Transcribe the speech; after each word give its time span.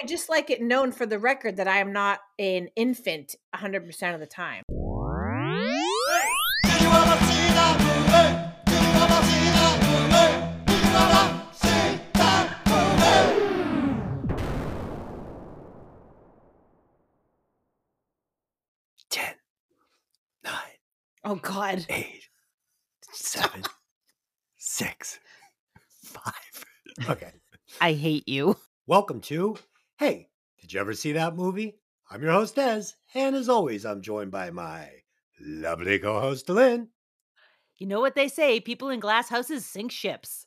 I 0.00 0.06
just 0.06 0.30
like 0.30 0.48
it 0.48 0.62
known 0.62 0.92
for 0.92 1.04
the 1.04 1.18
record 1.18 1.58
that 1.58 1.68
I 1.68 1.76
am 1.78 1.92
not 1.92 2.20
an 2.38 2.68
infant 2.74 3.34
100% 3.54 4.14
of 4.14 4.20
the 4.20 4.26
time. 4.26 4.62
Oh 21.22 21.34
God. 21.36 21.84
eight, 21.90 22.22
seven, 23.12 23.62
six, 24.56 25.20
five. 26.02 26.64
Okay. 27.08 27.32
I 27.80 27.92
hate 27.92 28.26
you. 28.26 28.56
Welcome 28.86 29.20
to 29.22 29.56
Hey, 30.00 30.30
did 30.58 30.72
you 30.72 30.80
ever 30.80 30.94
see 30.94 31.12
that 31.12 31.36
movie? 31.36 31.78
I'm 32.10 32.22
your 32.22 32.32
host, 32.32 32.54
Des, 32.54 32.94
and 33.14 33.36
as 33.36 33.50
always, 33.50 33.84
I'm 33.84 34.00
joined 34.00 34.30
by 34.30 34.50
my 34.50 34.90
lovely 35.38 35.98
co 35.98 36.18
host, 36.20 36.48
Lynn, 36.48 36.88
You 37.78 37.86
know 37.86 38.00
what 38.00 38.14
they 38.14 38.28
say 38.28 38.60
people 38.60 38.90
in 38.90 39.00
glass 39.00 39.28
houses 39.28 39.66
sink 39.66 39.90
ships. 39.90 40.46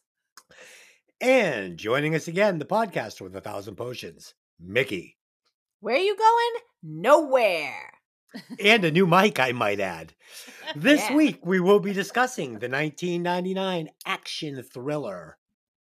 and 1.22 1.78
joining 1.78 2.16
us 2.16 2.28
again, 2.28 2.60
the 2.60 2.66
podcaster 2.66 3.22
with 3.22 3.36
a 3.36 3.42
thousand 3.42 3.76
potions, 3.76 4.34
Mickey, 4.60 5.18
Where 5.82 5.96
are 5.96 6.00
you 6.00 6.16
going? 6.18 6.62
Nowhere. 6.82 7.92
and 8.60 8.84
a 8.84 8.92
new 8.92 9.06
mic, 9.06 9.40
I 9.40 9.52
might 9.52 9.80
add. 9.80 10.14
This 10.76 11.10
Yeah. 11.10 11.16
week, 11.16 11.46
we 11.46 11.60
will 11.60 11.80
be 11.80 11.94
discussing 11.94 12.58
the 12.60 12.68
1999 12.70 13.90
action 14.06 14.64
thriller 14.64 15.38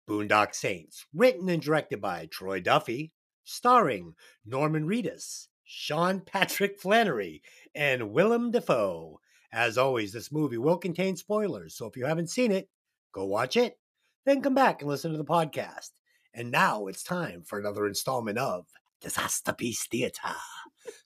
Boondock 0.08 0.54
Saints, 0.54 1.06
written 1.14 1.50
and 1.50 1.62
directed 1.62 2.00
by 2.02 2.28
Troy 2.28 2.60
Duffy, 2.60 3.12
starring 3.44 4.16
Norman 4.46 4.86
Reedus, 4.86 5.48
Sean 5.64 6.20
Patrick 6.22 6.80
Flanery, 6.80 7.42
and 7.76 8.12
Willem 8.12 8.52
Dafoe. 8.52 9.20
As 9.52 9.78
always, 9.78 10.12
this 10.12 10.32
movie 10.32 10.58
will 10.58 10.78
contain 10.78 11.16
spoilers, 11.16 11.76
so 11.76 11.86
if 11.86 11.96
you 11.96 12.06
haven't 12.06 12.30
seen 12.30 12.52
it, 12.52 12.70
go 13.12 13.26
watch 13.26 13.56
it, 13.56 13.78
then 14.26 14.42
come 14.42 14.56
back 14.56 14.82
and 14.82 14.90
listen 14.90 15.12
to 15.12 15.18
the 15.18 15.26
podcast. 15.26 15.92
And 16.34 16.52
now 16.52 16.88
it's 16.88 17.04
time 17.04 17.44
for 17.46 17.60
another 17.60 17.86
installment 17.86 18.40
of 18.40 18.66
Disaster 19.02 19.54
Piece 19.54 19.86
Theater. 19.88 20.34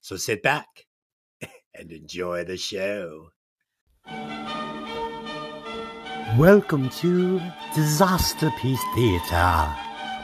So 0.01 0.15
sit 0.15 0.41
back 0.41 0.85
and 1.75 1.91
enjoy 1.91 2.45
the 2.45 2.57
show. 2.57 3.29
Welcome 6.37 6.89
to 6.89 7.41
Disaster 7.73 8.51
Piece 8.59 8.83
Theatre, 8.95 9.75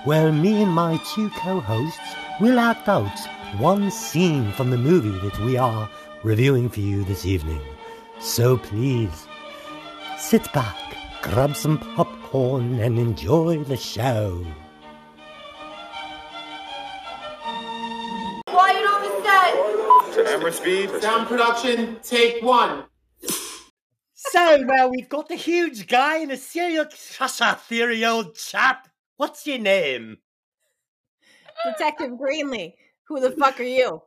where 0.06 0.32
me 0.32 0.62
and 0.62 0.72
my 0.72 0.98
two 1.14 1.30
co 1.30 1.60
hosts 1.60 2.00
will 2.42 2.60
act 2.60 2.90
out 2.90 3.18
one 3.58 3.90
scene 3.92 4.52
from 4.54 4.70
the 4.70 4.78
movie 4.78 5.18
that 5.20 5.40
we 5.40 5.58
are 5.58 5.90
reviewing 6.24 6.70
for 6.70 6.80
you 6.80 7.04
this 7.04 7.26
evening. 7.26 7.62
So 8.20 8.58
please, 8.58 9.28
sit 10.18 10.52
back, 10.54 10.78
grab 11.22 11.56
some 11.56 11.78
popcorn, 11.78 12.80
and 12.80 12.98
enjoy 12.98 13.64
the 13.64 13.78
show. 13.78 14.46
Quiet 18.48 18.86
on 18.86 19.02
the 19.02 20.14
set. 20.14 20.26
Camera 20.26 20.52
speed. 20.52 20.90
Sound 21.02 21.28
production, 21.28 21.98
take 22.02 22.42
one. 22.44 22.84
So, 24.34 24.64
well, 24.66 24.90
we've 24.90 25.10
got 25.10 25.28
the 25.28 25.36
huge 25.36 25.88
guy 25.88 26.18
and 26.18 26.32
a 26.32 26.38
serial 26.38 26.86
crusher 26.86 27.54
theory, 27.54 28.04
old 28.04 28.36
chap. 28.36 28.88
What's 29.18 29.46
your 29.46 29.60
name? 29.60 30.18
Detective 31.66 32.12
Greenlee. 32.12 32.74
Who 33.08 33.20
the 33.20 33.32
fuck 33.32 33.60
are 33.60 33.64
you? 33.80 34.02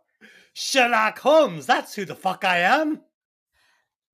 Sherlock 0.54 1.18
Holmes. 1.18 1.66
That's 1.66 1.94
who 1.94 2.04
the 2.04 2.14
fuck 2.14 2.44
I 2.44 2.58
am. 2.58 3.00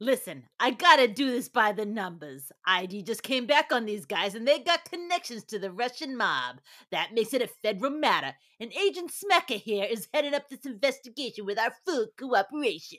Listen, 0.01 0.43
I 0.59 0.73
gotta 0.73 1.07
do 1.07 1.31
this 1.31 1.49
by 1.49 1.71
the 1.71 1.87
numbers. 1.87 2.51
ID 2.67 3.05
just 3.05 3.23
came 3.23 3.47
back 3.47 3.71
on 3.71 3.85
these 3.87 4.05
guys 4.05 4.35
and 4.35 4.47
they 4.47 4.59
got 4.59 4.85
connections 4.91 5.45
to 5.45 5.61
the 5.61 5.71
Russian 5.71 6.17
mob. 6.17 6.57
That 6.91 7.15
makes 7.15 7.33
it 7.33 7.41
a 7.41 7.47
federal 7.47 7.93
matter. 7.93 8.35
And 8.59 8.73
Agent 8.73 9.13
Smecker 9.13 9.61
here 9.61 9.87
is 9.89 10.09
heading 10.13 10.35
up 10.35 10.49
this 10.49 10.67
investigation 10.67 11.47
with 11.47 11.57
our 11.57 11.73
full 11.87 12.09
cooperation. 12.19 12.99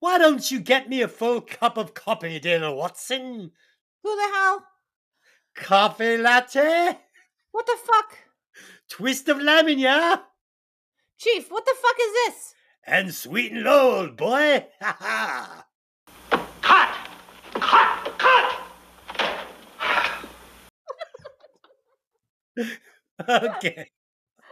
Why 0.00 0.16
don't 0.16 0.50
you 0.50 0.60
get 0.60 0.88
me 0.88 1.02
a 1.02 1.08
full 1.08 1.42
cup 1.42 1.76
of 1.76 1.92
coffee, 1.92 2.38
dear 2.38 2.74
Watson? 2.74 3.50
Who 4.02 4.16
the 4.16 4.34
hell? 4.34 4.64
Coffee 5.56 6.18
latte? 6.18 6.98
What 7.50 7.66
the 7.66 7.76
fuck? 7.84 8.18
Twist 8.88 9.28
of 9.28 9.40
lemon, 9.40 9.78
yeah? 9.78 10.16
Chief, 11.18 11.50
what 11.50 11.64
the 11.64 11.74
fuck 11.80 11.96
is 12.00 12.12
this? 12.12 12.54
And 12.84 13.12
sweet 13.14 13.52
and 13.52 13.62
low, 13.62 14.00
old 14.00 14.16
boy. 14.16 14.66
Ha 14.80 14.96
ha. 15.00 15.64
Cut! 16.60 16.88
Cut! 17.60 18.18
Cut! 18.18 18.56
Okay. 23.28 23.90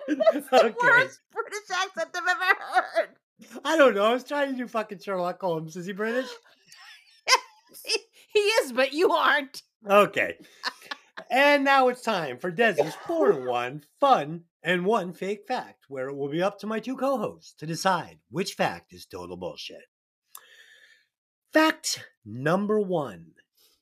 That's 0.09 0.48
the 0.48 0.64
okay. 0.64 0.75
worst 0.82 1.20
British 1.32 1.70
accent 1.70 2.10
I've 2.14 2.28
ever 2.28 2.44
heard. 2.72 3.09
I 3.64 3.76
don't 3.76 3.94
know. 3.94 4.04
I 4.04 4.12
was 4.12 4.25
trying 4.25 4.53
to 4.53 4.56
do 4.56 4.66
fucking 4.66 4.98
Sherlock 4.98 5.41
Holmes. 5.41 5.76
Is 5.76 5.87
he 5.87 5.93
British? 5.93 6.28
he, 7.84 7.98
he 8.32 8.41
is, 8.41 8.72
but 8.72 8.93
you 8.93 9.12
aren't. 9.12 9.62
Okay. 9.88 10.37
And 11.34 11.64
now 11.64 11.88
it's 11.88 12.00
time 12.00 12.38
for 12.38 12.52
Desi's 12.52 12.94
four 13.08 13.32
and 13.32 13.44
one 13.48 13.82
fun 13.98 14.44
and 14.62 14.86
one 14.86 15.12
fake 15.12 15.48
fact, 15.48 15.86
where 15.88 16.08
it 16.08 16.14
will 16.14 16.28
be 16.28 16.40
up 16.40 16.60
to 16.60 16.66
my 16.68 16.78
two 16.78 16.96
co-hosts 16.96 17.54
to 17.54 17.66
decide 17.66 18.20
which 18.30 18.54
fact 18.54 18.92
is 18.92 19.04
total 19.04 19.36
bullshit. 19.36 19.82
Fact 21.52 22.06
number 22.24 22.78
one. 22.78 23.32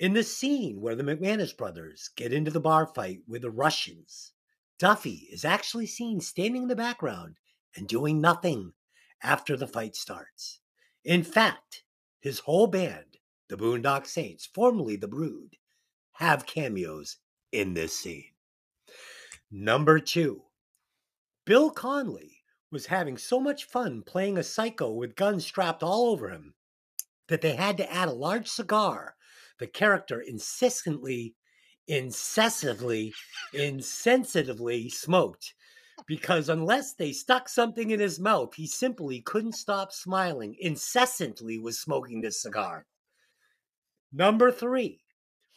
In 0.00 0.14
the 0.14 0.22
scene 0.22 0.80
where 0.80 0.96
the 0.96 1.02
McManus 1.02 1.54
brothers 1.54 2.08
get 2.16 2.32
into 2.32 2.50
the 2.50 2.58
bar 2.58 2.86
fight 2.86 3.20
with 3.28 3.42
the 3.42 3.50
Russians, 3.50 4.32
Duffy 4.78 5.28
is 5.30 5.44
actually 5.44 5.86
seen 5.86 6.20
standing 6.20 6.62
in 6.62 6.68
the 6.68 6.74
background 6.74 7.36
and 7.76 7.86
doing 7.86 8.18
nothing 8.18 8.72
after 9.22 9.58
the 9.58 9.68
fight 9.68 9.94
starts. 9.94 10.60
In 11.04 11.22
fact, 11.22 11.84
his 12.18 12.40
whole 12.40 12.66
band, 12.66 13.18
the 13.50 13.58
Boondock 13.58 14.06
Saints, 14.06 14.46
formerly 14.46 14.96
the 14.96 15.06
Brood, 15.06 15.56
have 16.12 16.46
cameos 16.46 17.18
in 17.52 17.74
this 17.74 17.96
scene. 17.96 18.24
Number 19.50 20.00
two, 20.00 20.42
Billy 21.44 21.70
Connolly 21.74 22.38
was 22.70 22.86
having 22.86 23.18
so 23.18 23.38
much 23.38 23.64
fun 23.64 24.02
playing 24.02 24.38
a 24.38 24.42
psycho 24.42 24.92
with 24.92 25.14
guns 25.14 25.44
strapped 25.44 25.82
all 25.82 26.10
over 26.10 26.30
him 26.30 26.54
that 27.28 27.42
they 27.42 27.54
had 27.54 27.76
to 27.76 27.92
add 27.92 28.08
a 28.08 28.12
large 28.12 28.48
cigar 28.48 29.14
the 29.58 29.66
character 29.66 30.20
insistently, 30.20 31.36
incessantly, 31.86 33.12
insensitively 33.54 34.90
smoked. 34.90 35.54
Because 36.06 36.48
unless 36.48 36.94
they 36.94 37.12
stuck 37.12 37.48
something 37.48 37.90
in 37.90 38.00
his 38.00 38.18
mouth, 38.18 38.54
he 38.54 38.66
simply 38.66 39.20
couldn't 39.20 39.52
stop 39.52 39.92
smiling, 39.92 40.56
incessantly 40.58 41.58
was 41.58 41.78
smoking 41.78 42.20
this 42.20 42.42
cigar. 42.42 42.86
Number 44.12 44.50
three, 44.50 45.01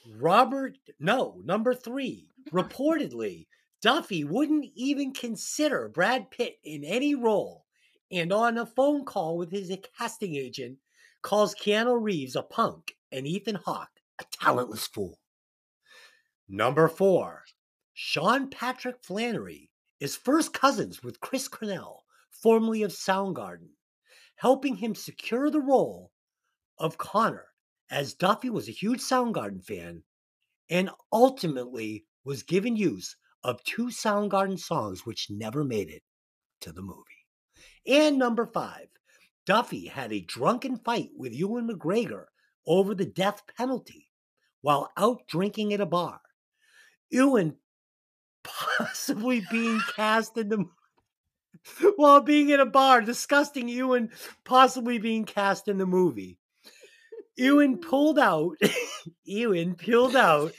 Robert, 0.07 0.77
no, 0.99 1.41
number 1.43 1.73
three, 1.73 2.29
reportedly, 2.51 3.47
Duffy 3.81 4.23
wouldn't 4.23 4.65
even 4.75 5.13
consider 5.13 5.89
Brad 5.89 6.31
Pitt 6.31 6.57
in 6.63 6.83
any 6.83 7.15
role, 7.15 7.65
and 8.11 8.31
on 8.31 8.57
a 8.57 8.65
phone 8.65 9.05
call 9.05 9.37
with 9.37 9.51
his 9.51 9.75
casting 9.97 10.35
agent, 10.35 10.77
calls 11.21 11.55
Keanu 11.55 12.01
Reeves 12.01 12.35
a 12.35 12.43
punk 12.43 12.95
and 13.11 13.25
Ethan 13.25 13.55
Hawke 13.55 14.01
a 14.19 14.25
talentless 14.31 14.87
fool. 14.87 15.19
Number 16.47 16.87
four, 16.87 17.43
Sean 17.93 18.49
Patrick 18.49 19.03
Flanery 19.03 19.71
is 19.99 20.15
first 20.15 20.53
cousins 20.53 21.01
with 21.01 21.19
Chris 21.19 21.47
Cornell, 21.47 22.05
formerly 22.29 22.83
of 22.83 22.91
Soundgarden, 22.91 23.69
helping 24.35 24.75
him 24.75 24.93
secure 24.93 25.49
the 25.49 25.61
role 25.61 26.11
of 26.77 26.97
Connor, 26.97 27.47
as 27.89 28.13
Duffy 28.13 28.49
was 28.49 28.67
a 28.67 28.71
huge 28.71 29.01
Soundgarden 29.01 29.63
fan 29.63 30.03
and 30.69 30.89
ultimately 31.11 32.05
was 32.23 32.43
given 32.43 32.75
use 32.75 33.15
of 33.43 33.63
two 33.63 33.87
Soundgarden 33.87 34.59
songs 34.59 35.05
which 35.05 35.29
never 35.29 35.63
made 35.63 35.89
it 35.89 36.03
to 36.61 36.71
the 36.71 36.81
movie. 36.81 37.03
And 37.85 38.17
number 38.17 38.45
five, 38.47 38.87
Duffy 39.45 39.85
had 39.87 40.11
a 40.11 40.21
drunken 40.21 40.77
fight 40.77 41.11
with 41.15 41.33
Ewan 41.33 41.67
McGregor 41.67 42.25
over 42.65 42.95
the 42.95 43.05
death 43.05 43.43
penalty 43.57 44.09
while 44.61 44.91
out 44.97 45.27
drinking 45.27 45.73
at 45.73 45.81
a 45.81 45.85
bar. 45.85 46.19
Ewan 47.11 47.55
possibly 48.43 49.45
being 49.51 49.79
cast 49.95 50.37
in 50.37 50.49
the 50.49 50.65
while 51.95 52.21
being 52.21 52.49
in 52.49 52.59
a 52.59 52.65
bar, 52.65 53.01
disgusting 53.01 53.67
Ewan 53.67 54.09
possibly 54.43 54.97
being 54.97 55.25
cast 55.25 55.67
in 55.67 55.77
the 55.77 55.85
movie. 55.85 56.39
Ewan 57.37 57.77
pulled 57.77 58.19
out, 58.19 58.55
Ewan 59.25 59.75
pulled 59.75 60.15
out 60.15 60.53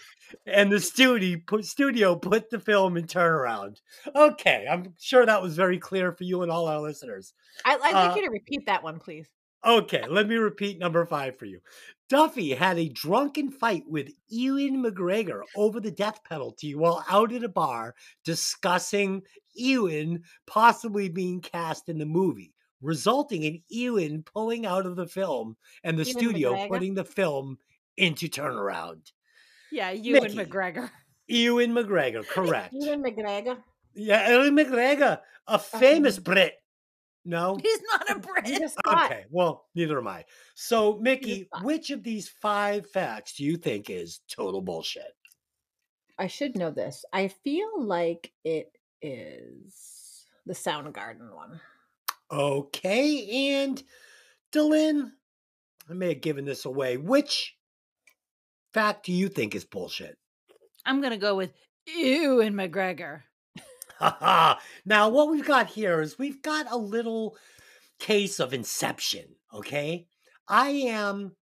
and 0.45 0.71
the 0.71 0.81
studio 0.81 1.39
put, 1.47 1.65
studio 1.65 2.17
put 2.17 2.51
the 2.51 2.59
film 2.59 2.97
in 2.97 3.07
turnaround. 3.07 3.81
Okay, 4.15 4.67
I'm 4.71 4.95
sure 4.99 5.25
that 5.25 5.43
was 5.43 5.57
very 5.57 5.79
clear 5.79 6.13
for 6.13 6.25
you 6.25 6.43
and 6.43 6.51
all 6.51 6.67
our 6.67 6.81
listeners. 6.81 7.33
I, 7.65 7.75
I'd 7.75 7.81
like 7.81 7.95
Uh, 7.95 8.15
you 8.17 8.23
to 8.25 8.31
repeat 8.31 8.67
that 8.67 8.83
one, 8.83 8.99
please. 8.99 9.29
Okay, 9.65 10.05
let 10.09 10.29
me 10.29 10.37
repeat 10.37 10.79
number 10.79 11.05
five 11.07 11.37
for 11.39 11.47
you. 11.47 11.61
Duffy 12.09 12.51
had 12.55 12.79
a 12.79 12.89
drunken 12.89 13.51
fight 13.51 13.83
with 13.89 14.11
Ewan 14.29 14.83
McGregor 14.85 15.41
over 15.57 15.81
the 15.81 15.91
death 15.91 16.23
penalty 16.23 16.75
while 16.77 17.05
out 17.11 17.33
at 17.33 17.43
a 17.43 17.49
bar 17.49 17.95
discussing 18.25 19.23
Ewan 19.55 20.23
possibly 20.47 21.09
being 21.09 21.41
cast 21.41 21.89
in 21.89 21.99
the 21.99 22.07
movie, 22.07 22.55
resulting 22.87 23.43
in 23.43 23.63
Ewan 23.69 24.23
pulling 24.23 24.65
out 24.65 24.87
of 24.87 24.97
the 24.97 25.07
film 25.07 25.57
and 25.85 25.99
the 25.99 26.05
Ewan 26.05 26.19
studio 26.19 26.53
McGregor? 26.53 26.69
putting 26.69 26.95
the 26.95 27.05
film 27.05 27.59
into 27.97 28.29
turnaround. 28.29 29.13
Yeah, 29.73 29.91
Ewan 29.91 30.23
Mickey. 30.23 30.37
McGregor. 30.37 30.91
Ewan 31.27 31.73
McGregor, 31.73 32.27
correct. 32.29 32.73
Ewan 32.73 33.03
McGregor. 33.03 33.59
yeah, 33.95 34.31
Ewan 34.31 34.57
McGregor, 34.57 35.21
a 35.49 35.59
famous 35.59 36.19
Brit. 36.19 36.55
No? 37.25 37.59
He's 37.61 37.81
not 37.93 38.09
a 38.17 38.21
Brit. 38.21 38.73
Okay, 38.87 39.25
well, 39.31 39.67
neither 39.75 39.99
am 39.99 40.07
I. 40.07 40.25
So, 40.55 40.99
Mickey, 41.01 41.49
which 41.63 41.91
of 41.91 42.05
these 42.05 42.29
five 42.29 42.89
facts 42.89 43.35
do 43.35 43.45
you 43.45 43.57
think 43.57 43.91
is 43.91 44.21
total 44.31 44.61
bullshit? 44.61 45.13
I 46.19 46.29
should 46.29 46.57
know 46.57 46.71
this. 46.71 47.05
I 47.13 47.29
feel 47.29 47.83
like 47.83 48.33
it 48.45 48.71
is 49.03 50.25
the 50.47 50.55
Soundgarden 50.55 51.35
one. 51.35 51.61
Okay, 52.31 53.55
and 53.55 53.83
Dylan, 54.53 55.13
I 55.89 55.93
may 55.93 56.09
have 56.11 56.21
given 56.21 56.45
this 56.45 56.65
away. 56.65 56.97
Which 56.97 57.57
fact 58.73 59.07
do 59.07 59.13
you 59.13 59.29
think 59.29 59.55
is 59.55 59.65
bullshit? 59.65 60.17
I'm 60.85 61.01
gonna 61.01 61.19
go 61.19 61.37
with 61.37 61.53
Ewan 61.87 62.55
McGregor. 62.55 63.23
Now, 64.85 65.09
what 65.09 65.31
we've 65.31 65.47
got 65.47 65.69
here 65.69 66.03
is 66.03 66.19
we've 66.19 66.43
got 66.43 66.71
a 66.71 66.77
little 66.77 67.37
case 67.99 68.41
of 68.41 68.53
inception, 68.53 69.25
okay? 69.55 70.07
I 70.49 70.69
am 70.69 71.35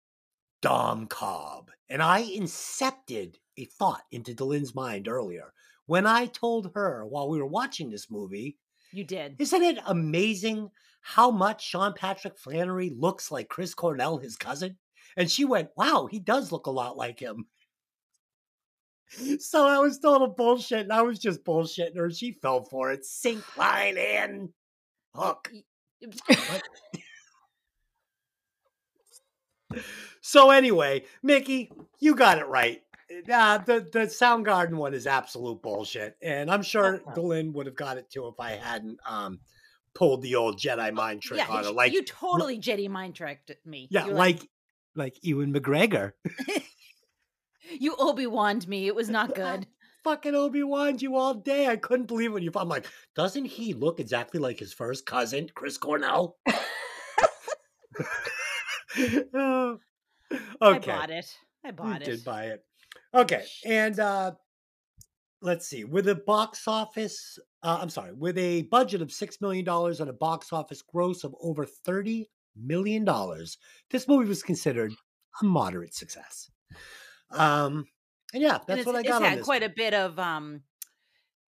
Dom 0.63 1.09
Cobb, 1.09 1.71
and 1.89 2.01
I 2.01 2.23
incepted 2.23 3.35
a 3.59 3.65
thought 3.65 4.03
into 4.13 4.35
Dylan's 4.35 4.75
mind 4.75 5.09
earlier 5.09 5.53
when 5.87 6.07
I 6.07 6.27
told 6.27 6.73
her 6.75 7.05
while 7.05 7.29
we 7.29 7.39
were 7.39 7.47
watching 7.47 7.91
this 7.91 8.11
movie, 8.11 8.57
You 8.95 9.05
did. 9.05 9.37
isn't 9.41 9.63
it 9.63 9.79
amazing 9.87 10.71
how 11.01 11.31
much 11.31 11.67
Sean 11.67 11.95
Patrick 11.95 12.39
Flanery 12.39 12.91
looks 12.97 13.33
like 13.33 13.49
Chris 13.49 13.75
Cornell, 13.75 14.19
his 14.19 14.37
cousin? 14.37 14.77
And 15.17 15.31
she 15.31 15.45
went, 15.45 15.71
wow, 15.77 16.07
he 16.11 16.21
does 16.21 16.53
look 16.53 16.67
a 16.67 16.71
lot 16.71 16.97
like 16.97 17.21
him. 17.21 17.47
So 19.39 19.69
I 19.69 19.79
was 19.79 20.01
total 20.01 20.27
bullshit, 20.27 20.81
and 20.81 20.93
I 20.93 21.03
was 21.03 21.21
just 21.21 21.45
bullshitting 21.45 21.97
her. 21.97 22.11
She 22.11 22.33
fell 22.33 22.65
for 22.65 22.91
it. 22.91 23.05
Sink, 23.05 23.45
line, 23.57 23.97
in, 23.97 24.53
hook. 25.15 25.53
So 30.21 30.51
anyway, 30.51 31.05
Mickey, 31.23 31.71
you 32.01 32.15
got 32.15 32.39
it 32.39 32.47
right. 32.47 32.83
Uh, 33.31 33.59
the 33.59 33.87
the 33.93 34.01
Soundgarden 34.01 34.75
one 34.75 34.95
is 34.95 35.07
absolute 35.07 35.63
bullshit, 35.63 36.17
and 36.23 36.51
I'm 36.51 36.63
sure 36.63 37.03
Uh-huh. 37.07 37.51
Would 37.55 37.67
have 37.67 37.77
got 37.77 37.99
it 37.99 38.11
too 38.11 38.27
if 38.29 38.39
I 38.39 38.53
hadn't 38.53 38.99
um 39.07 39.41
pulled 39.95 40.23
the 40.23 40.35
old 40.35 40.59
Jedi 40.59 40.93
mind 40.93 41.23
trick 41.23 41.39
yeah, 41.39 41.49
on 41.49 41.65
her. 41.65 41.71
Like 41.71 41.93
you 41.93 42.03
totally 42.03 42.59
Jedi 42.59 42.89
mind 42.89 43.15
tricked 43.15 43.53
me. 43.65 43.89
yeah, 43.91 44.07
were 44.07 44.15
like 44.15 44.41
like 44.95 45.17
Ewan 45.23 45.53
McGregor, 45.53 46.13
you 47.79 47.95
Obi 47.99 48.27
Wan'd 48.27 48.69
me. 48.69 48.87
It 48.87 48.95
was 48.95 49.09
not 49.09 49.35
good. 49.35 49.67
fucking 50.05 50.35
Obi 50.35 50.63
Wan 50.63 50.99
you 50.99 51.17
all 51.17 51.35
day. 51.35 51.67
I 51.67 51.77
couldn't 51.77 52.07
believe 52.07 52.33
when 52.33 52.43
you. 52.43 52.53
I'm 52.55 52.69
like, 52.69 52.87
doesn't 53.17 53.47
he 53.47 53.73
look 53.73 53.99
exactly 53.99 54.39
like 54.39 54.59
his 54.59 54.73
first 54.73 55.07
cousin, 55.07 55.51
Chris 55.55 55.79
Cornell? 55.79 56.37
Oh, 59.35 59.79
okay. 60.63 60.93
I 60.93 60.97
bought 60.97 61.11
it. 61.11 61.37
I 61.65 61.71
bought 61.73 61.89
you 61.89 61.95
it. 61.95 62.05
did 62.05 62.25
buy 62.25 62.45
it. 62.45 62.65
Okay, 63.15 63.45
and 63.65 63.99
uh 64.01 64.33
let's 65.41 65.67
see. 65.67 65.85
With 65.85 66.09
a 66.09 66.15
box 66.15 66.67
office, 66.67 67.39
uh, 67.63 67.79
I'm 67.81 67.91
sorry, 67.91 68.13
with 68.13 68.37
a 68.39 68.63
budget 68.63 69.03
of 69.03 69.13
six 69.13 69.41
million 69.41 69.65
dollars 69.65 70.01
and 70.01 70.11
a 70.11 70.15
box 70.15 70.53
office 70.53 70.83
gross 70.83 71.23
of 71.25 71.35
over 71.41 71.65
thirty 71.65 72.29
million 72.57 73.05
dollars, 73.05 73.59
this 73.91 74.09
movie 74.09 74.29
was 74.29 74.43
considered 74.43 74.93
a 75.41 75.45
moderate 75.45 75.95
success. 75.95 76.51
Um, 77.31 77.87
and 78.33 78.43
yeah, 78.43 78.59
that's 78.67 78.81
it's, 78.81 78.87
what 78.87 78.97
I 78.97 79.01
it's 79.01 79.09
got 79.09 79.23
on 79.23 79.29
had 79.29 79.39
this. 79.41 79.45
quite 79.45 79.63
a 79.63 79.69
bit 79.69 79.95
of 79.95 80.19
um, 80.19 80.63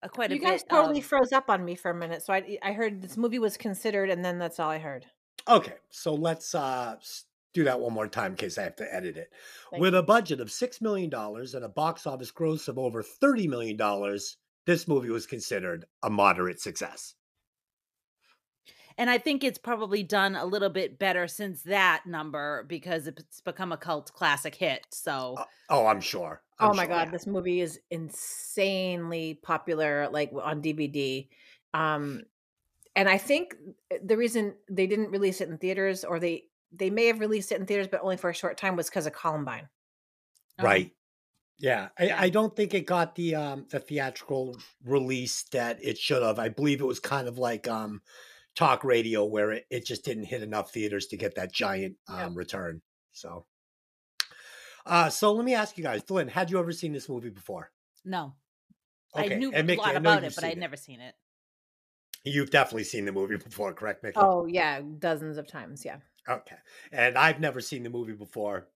uh, 0.03 0.09
quite 0.09 0.31
a 0.31 0.35
You 0.35 0.41
bit. 0.41 0.49
guys 0.49 0.63
totally 0.69 0.99
of- 1.01 1.05
froze 1.07 1.33
up 1.33 1.49
on 1.51 1.65
me 1.65 1.75
for 1.75 1.91
a 1.91 1.95
minute, 1.95 2.23
so 2.23 2.33
I 2.33 2.59
I 2.63 2.73
heard 2.73 3.03
this 3.03 3.17
movie 3.17 3.39
was 3.39 3.57
considered, 3.57 4.11
and 4.11 4.25
then 4.25 4.39
that's 4.39 4.61
all 4.61 4.71
I 4.71 4.79
heard. 4.79 5.07
Okay, 5.49 5.75
so 5.91 6.15
let's 6.15 6.55
uh 6.55 6.97
s- 6.99 7.25
do 7.57 7.65
that 7.65 7.81
one 7.81 7.93
more 7.93 8.09
time 8.09 8.33
in 8.33 8.37
case 8.37 8.59
I 8.59 8.63
have 8.63 8.77
to 8.77 8.95
edit 8.95 9.17
it. 9.17 9.31
Thank 9.71 9.81
With 9.81 9.95
a 9.95 10.03
budget 10.03 10.41
of 10.41 10.51
six 10.53 10.81
million 10.81 11.11
dollars 11.11 11.55
and 11.55 11.65
a 11.65 11.69
box 11.69 12.07
office 12.07 12.31
gross 12.31 12.69
of 12.69 12.79
over 12.79 13.03
thirty 13.03 13.49
million 13.49 13.77
dollars, 13.77 14.37
this 14.67 14.87
movie 14.89 15.11
was 15.11 15.27
considered 15.27 15.87
a 16.03 16.11
moderate 16.11 16.61
success. 16.61 17.15
and 18.99 19.11
I 19.11 19.19
think 19.19 19.45
it's 19.45 19.59
probably 19.59 20.03
done 20.03 20.37
a 20.37 20.45
little 20.47 20.71
bit 20.71 20.99
better 20.99 21.29
since 21.29 21.63
that 21.65 22.05
number 22.07 22.65
because 22.69 23.07
it's 23.07 23.41
become 23.43 23.73
a 23.73 23.77
cult 23.77 24.13
classic 24.13 24.55
hit. 24.55 24.87
So 24.91 25.37
Uh, 25.37 25.45
oh, 25.69 25.87
I'm 25.87 26.01
sure. 26.01 26.43
oh 26.61 26.71
I'm 26.71 26.77
my 26.77 26.87
sure. 26.87 26.89
god, 26.89 27.11
this 27.11 27.27
movie 27.27 27.61
is 27.61 27.81
insanely 27.91 29.35
popular, 29.43 30.09
like 30.11 30.33
on 30.43 30.63
DVD. 30.63 31.29
Um, 31.75 32.23
and 32.95 33.09
I 33.09 33.19
think 33.19 33.55
uh, 33.93 33.97
the 34.03 34.17
reason 34.17 34.55
they 34.71 34.87
didn't 34.87 35.11
release 35.11 35.41
it 35.41 35.49
in 35.51 35.59
theaters, 35.59 36.05
or 36.05 36.19
they 36.19 36.45
they 36.73 36.91
may 36.91 37.07
have 37.07 37.21
released 37.21 37.53
it 37.53 37.61
in 37.61 37.67
theaters, 37.67 37.89
but 37.89 38.03
only 38.03 38.17
for 38.17 38.31
a 38.31 38.35
short 38.35 38.57
time, 38.59 38.77
was 38.77 38.89
because 38.89 39.07
of 39.07 39.13
Columbine. 39.13 39.69
um, 40.59 40.65
Right. 40.65 40.93
Yeah. 41.59 41.89
I, 41.99 42.11
I 42.11 42.29
don't 42.31 42.55
think 42.55 42.75
it 42.75 42.87
got 42.87 43.15
the 43.15 43.35
um 43.35 43.67
the 43.71 43.81
theatrical 43.81 44.57
release 44.85 45.45
that 45.53 45.83
it 45.83 45.99
should 45.99 46.23
have. 46.23 46.39
I 46.39 46.49
believe 46.49 46.81
it 46.81 46.87
was 46.87 47.01
kind 47.01 47.29
of 47.29 47.39
like 47.39 47.67
um 47.69 48.03
talk 48.55 48.85
radio 48.85 49.25
where 49.25 49.53
it, 49.53 49.67
it 49.71 49.87
just 49.87 50.05
didn't 50.05 50.25
hit 50.25 50.43
enough 50.43 50.73
theaters 50.73 51.07
to 51.09 51.17
get 51.17 51.35
that 51.37 51.53
giant 51.53 51.97
um 52.09 52.19
Yeah. 52.19 52.29
return. 52.35 52.83
So 53.13 53.47
uh 54.85 55.09
so 55.09 55.33
let 55.33 55.45
me 55.45 55.55
ask 55.55 55.77
you 55.79 55.85
guys, 55.85 56.03
Dylan, 56.03 56.29
had 56.29 56.51
you 56.51 56.59
ever 56.59 56.73
seen 56.73 56.93
this 56.93 57.09
movie 57.09 57.31
before? 57.31 57.71
no, 58.05 58.35
Okay, 59.17 59.35
I 59.35 59.39
knew 59.39 59.53
and 59.53 59.71
a 59.71 59.75
lot 59.77 59.89
I 59.89 59.93
know 59.93 59.99
about 59.99 60.25
it, 60.25 60.35
but 60.35 60.45
I'd 60.45 60.53
it. 60.53 60.59
never 60.59 60.77
seen 60.77 61.01
it. 61.01 61.15
You've 62.25 62.51
definitely 62.51 62.85
seen 62.85 63.05
the 63.05 63.13
movie 63.13 63.37
before, 63.37 63.73
correct, 63.73 64.03
Mickey? 64.03 64.19
Oh 64.21 64.47
yeah, 64.47 64.83
dozens 64.99 65.39
of 65.39 65.47
times. 65.47 65.85
Yeah. 65.85 65.99
Okay. 66.29 66.57
And 66.93 67.17
I've 67.17 67.41
never 67.41 67.61
seen 67.61 67.83
the 67.83 67.91
movie 67.91 68.13
before. 68.15 68.69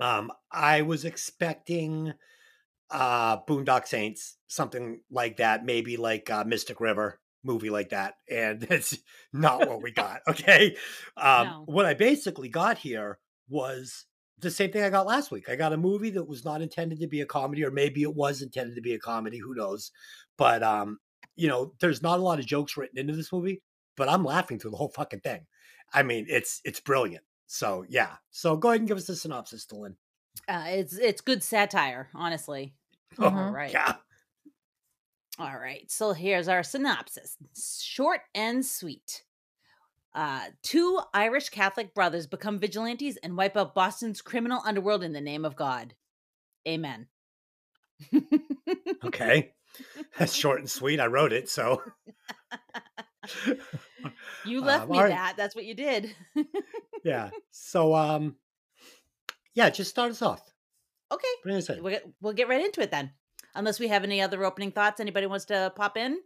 Um, 0.00 0.32
I 0.52 0.82
was 0.82 1.04
expecting 1.04 2.12
uh 2.90 3.42
Boondock 3.44 3.86
Saints, 3.86 4.38
something 4.48 5.02
like 5.10 5.38
that, 5.38 5.64
maybe 5.64 5.96
like 5.96 6.30
uh 6.30 6.44
Mystic 6.44 6.80
River 6.80 7.20
movie 7.44 7.70
like 7.70 7.90
that. 7.90 8.16
And 8.30 8.62
it's 8.70 8.98
not 9.32 9.66
what 9.66 9.82
we 9.82 9.92
got. 9.92 10.22
Okay. 10.28 10.76
Um 11.16 11.48
No. 11.48 11.66
what 11.66 11.86
I 11.86 11.94
basically 11.94 12.48
got 12.48 12.78
here 12.78 13.18
was 13.48 14.06
the 14.38 14.50
same 14.50 14.70
thing 14.72 14.82
I 14.82 14.90
got 14.90 15.06
last 15.06 15.30
week. 15.30 15.48
I 15.48 15.56
got 15.56 15.72
a 15.72 15.76
movie 15.78 16.10
that 16.10 16.24
was 16.24 16.44
not 16.44 16.62
intended 16.62 17.00
to 17.00 17.06
be 17.08 17.20
a 17.22 17.26
comedy, 17.26 17.64
or 17.64 17.70
maybe 17.70 18.02
it 18.02 18.14
was 18.14 18.42
intended 18.42 18.74
to 18.76 18.82
be 18.82 18.94
a 18.94 18.98
comedy, 18.98 19.38
who 19.38 19.54
knows. 19.54 19.92
But 20.36 20.62
um, 20.62 20.98
you 21.36 21.48
know, 21.48 21.74
there's 21.80 22.02
not 22.02 22.18
a 22.18 22.22
lot 22.22 22.38
of 22.38 22.46
jokes 22.46 22.76
written 22.76 22.98
into 22.98 23.14
this 23.16 23.32
movie, 23.32 23.62
but 23.96 24.08
I'm 24.08 24.24
laughing 24.24 24.58
through 24.58 24.72
the 24.72 24.76
whole 24.76 24.90
fucking 24.90 25.20
thing. 25.20 25.46
I 25.92 26.02
mean, 26.02 26.26
it's 26.28 26.60
it's 26.64 26.80
brilliant. 26.80 27.24
So 27.46 27.84
yeah. 27.88 28.16
So 28.30 28.56
go 28.56 28.68
ahead 28.70 28.80
and 28.80 28.88
give 28.88 28.98
us 28.98 29.06
the 29.06 29.16
synopsis, 29.16 29.66
Dylan. 29.66 29.94
Uh, 30.48 30.64
it's 30.68 30.96
it's 30.96 31.20
good 31.20 31.42
satire, 31.42 32.08
honestly. 32.14 32.74
Oh. 33.18 33.30
All 33.30 33.50
right. 33.50 33.72
Yeah. 33.72 33.94
All 35.38 35.56
right. 35.56 35.90
So 35.90 36.12
here's 36.12 36.48
our 36.48 36.62
synopsis. 36.62 37.38
Short 37.80 38.20
and 38.34 38.66
sweet. 38.66 39.22
Uh, 40.14 40.46
two 40.62 41.00
Irish 41.14 41.48
Catholic 41.48 41.94
brothers 41.94 42.26
become 42.26 42.58
vigilantes 42.58 43.16
and 43.18 43.36
wipe 43.36 43.56
out 43.56 43.74
Boston's 43.74 44.20
criminal 44.20 44.60
underworld 44.66 45.02
in 45.02 45.12
the 45.12 45.20
name 45.22 45.46
of 45.46 45.56
God. 45.56 45.94
Amen. 46.68 47.06
Okay. 49.04 49.52
That's 50.18 50.32
short 50.32 50.60
and 50.60 50.70
sweet. 50.70 51.00
I 51.00 51.06
wrote 51.06 51.32
it, 51.32 51.48
so 51.48 51.82
you 54.44 54.60
left 54.60 54.84
Um, 54.84 54.90
me 54.90 54.96
all 54.98 55.04
right. 55.04 55.10
that. 55.10 55.34
That's 55.36 55.54
what 55.54 55.64
you 55.64 55.74
did. 55.74 56.14
yeah. 57.04 57.30
So 57.50 57.94
um 57.94 58.36
yeah, 59.54 59.70
just 59.70 59.90
start 59.90 60.10
us 60.10 60.20
off. 60.22 60.42
okay. 61.10 61.28
Bring 61.42 61.56
us 61.56 61.68
in. 61.70 61.82
We'll 61.82 61.92
get, 61.94 62.06
we'll 62.20 62.32
get 62.34 62.48
right 62.48 62.62
into 62.64 62.80
it 62.82 62.90
then. 62.90 63.10
Unless 63.54 63.80
we 63.80 63.88
have 63.88 64.04
any 64.04 64.20
other 64.20 64.44
opening 64.44 64.70
thoughts. 64.70 65.00
Anybody 65.00 65.26
wants 65.26 65.46
to 65.46 65.72
pop 65.74 65.96
in? 65.96 66.18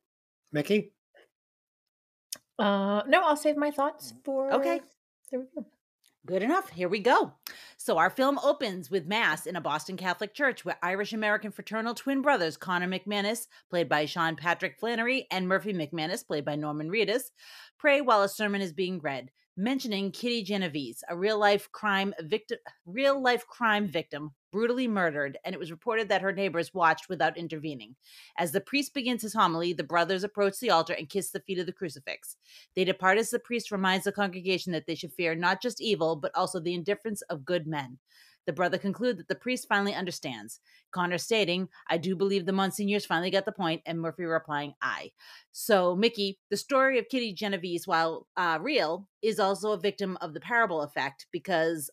Mickey? 0.51 0.93
Uh, 2.59 3.03
no, 3.07 3.23
I'll 3.23 3.37
save 3.37 3.57
my 3.57 3.71
thoughts 3.71 4.13
for 4.25 4.53
Okay. 4.53 4.81
the 5.31 5.39
review. 5.39 5.65
Good 6.31 6.45
enough. 6.45 6.71
Here 6.71 6.89
we 6.89 7.01
go. 7.01 7.33
So, 7.77 7.99
our 7.99 8.09
film 8.09 8.39
opens 8.39 8.89
with 8.89 9.09
Mass 9.09 9.47
in 9.47 9.57
a 9.57 9.61
Boston 9.61 9.97
Catholic 9.97 10.33
church 10.33 10.65
where 10.65 10.79
Irish 10.81 11.13
American 11.13 11.51
fraternal 11.51 11.93
twin 11.93 12.23
brothers 12.23 12.57
Connor 12.57 12.87
McManus, 12.87 13.49
played 13.69 13.89
by 13.89 14.05
Sean 14.05 14.37
Patrick 14.37 14.79
Flanery, 14.79 15.27
and 15.33 15.49
Murphy 15.49 15.73
McManus, 15.73 16.25
played 16.25 16.45
by 16.45 16.55
Norman 16.55 16.89
Reedus, 16.89 17.33
pray 17.79 18.01
while 18.01 18.23
a 18.23 18.29
sermon 18.29 18.61
is 18.61 18.73
being 18.73 19.01
read, 19.01 19.33
mentioning 19.61 20.11
Kitty 20.11 20.43
Genovese, 20.43 21.05
a 21.09 21.17
real 21.17 21.39
life 21.39 21.71
crime 21.71 22.15
victim, 22.21 22.59
real 22.87 23.23
life 23.23 23.47
crime 23.47 23.87
victim 23.87 24.31
brutally 24.51 24.89
murdered, 24.89 25.39
and 25.45 25.55
it 25.55 25.59
was 25.59 25.71
reported 25.71 26.09
that 26.09 26.23
her 26.23 26.33
neighbors 26.33 26.73
watched 26.73 27.09
without 27.09 27.37
intervening. 27.37 27.95
As 28.39 28.53
the 28.53 28.61
priest 28.61 28.95
begins 28.95 29.23
his 29.23 29.35
homily, 29.35 29.73
the 29.73 29.85
brothers 29.85 30.25
approach 30.25 30.59
the 30.59 30.71
altar 30.71 30.95
and 30.95 31.09
kiss 31.09 31.31
the 31.31 31.41
feet 31.41 31.59
of 31.59 31.67
the 31.67 31.73
crucifix. 31.73 32.37
They 32.75 32.85
depart 32.85 33.19
as 33.19 33.31
the 33.31 33.39
priest 33.39 33.71
reminds 33.71 34.05
the 34.05 34.13
congregation 34.13 34.73
that 34.73 34.87
they 34.87 34.95
should 34.95 35.13
fear 35.13 35.35
not 35.35 35.61
just 35.61 35.81
evil, 35.81 36.17
but 36.17 36.33
also 36.35 36.59
the 36.59 36.75
indifference 36.75 37.21
of 37.23 37.45
good 37.45 37.67
men. 37.67 37.99
The 38.47 38.53
brother 38.53 38.79
concludes 38.79 39.19
that 39.19 39.29
the 39.29 39.35
priest 39.35 39.69
finally 39.69 39.95
understands. 39.95 40.61
Connor 40.91 41.19
stating, 41.19 41.69
I 41.89 41.99
do 41.99 42.17
believe 42.17 42.47
the 42.47 42.53
Monsignors 42.53 43.07
finally 43.07 43.31
got 43.31 43.45
the 43.45 43.53
point, 43.53 43.83
and 43.87 44.01
Murphy 44.01 44.25
replying, 44.25 44.75
I. 44.83 45.13
So, 45.53 45.95
Mickey, 45.95 46.39
the 46.51 46.57
story 46.57 46.99
of 46.99 47.09
Kitty 47.09 47.33
Genovese, 47.33 47.87
while 47.87 48.27
uh, 48.37 48.59
real, 48.61 49.07
is 49.23 49.39
also 49.39 49.73
a 49.73 49.81
victim 49.81 50.19
of 50.21 50.35
the 50.35 50.41
parable 50.41 50.83
effect 50.83 51.27
because 51.33 51.91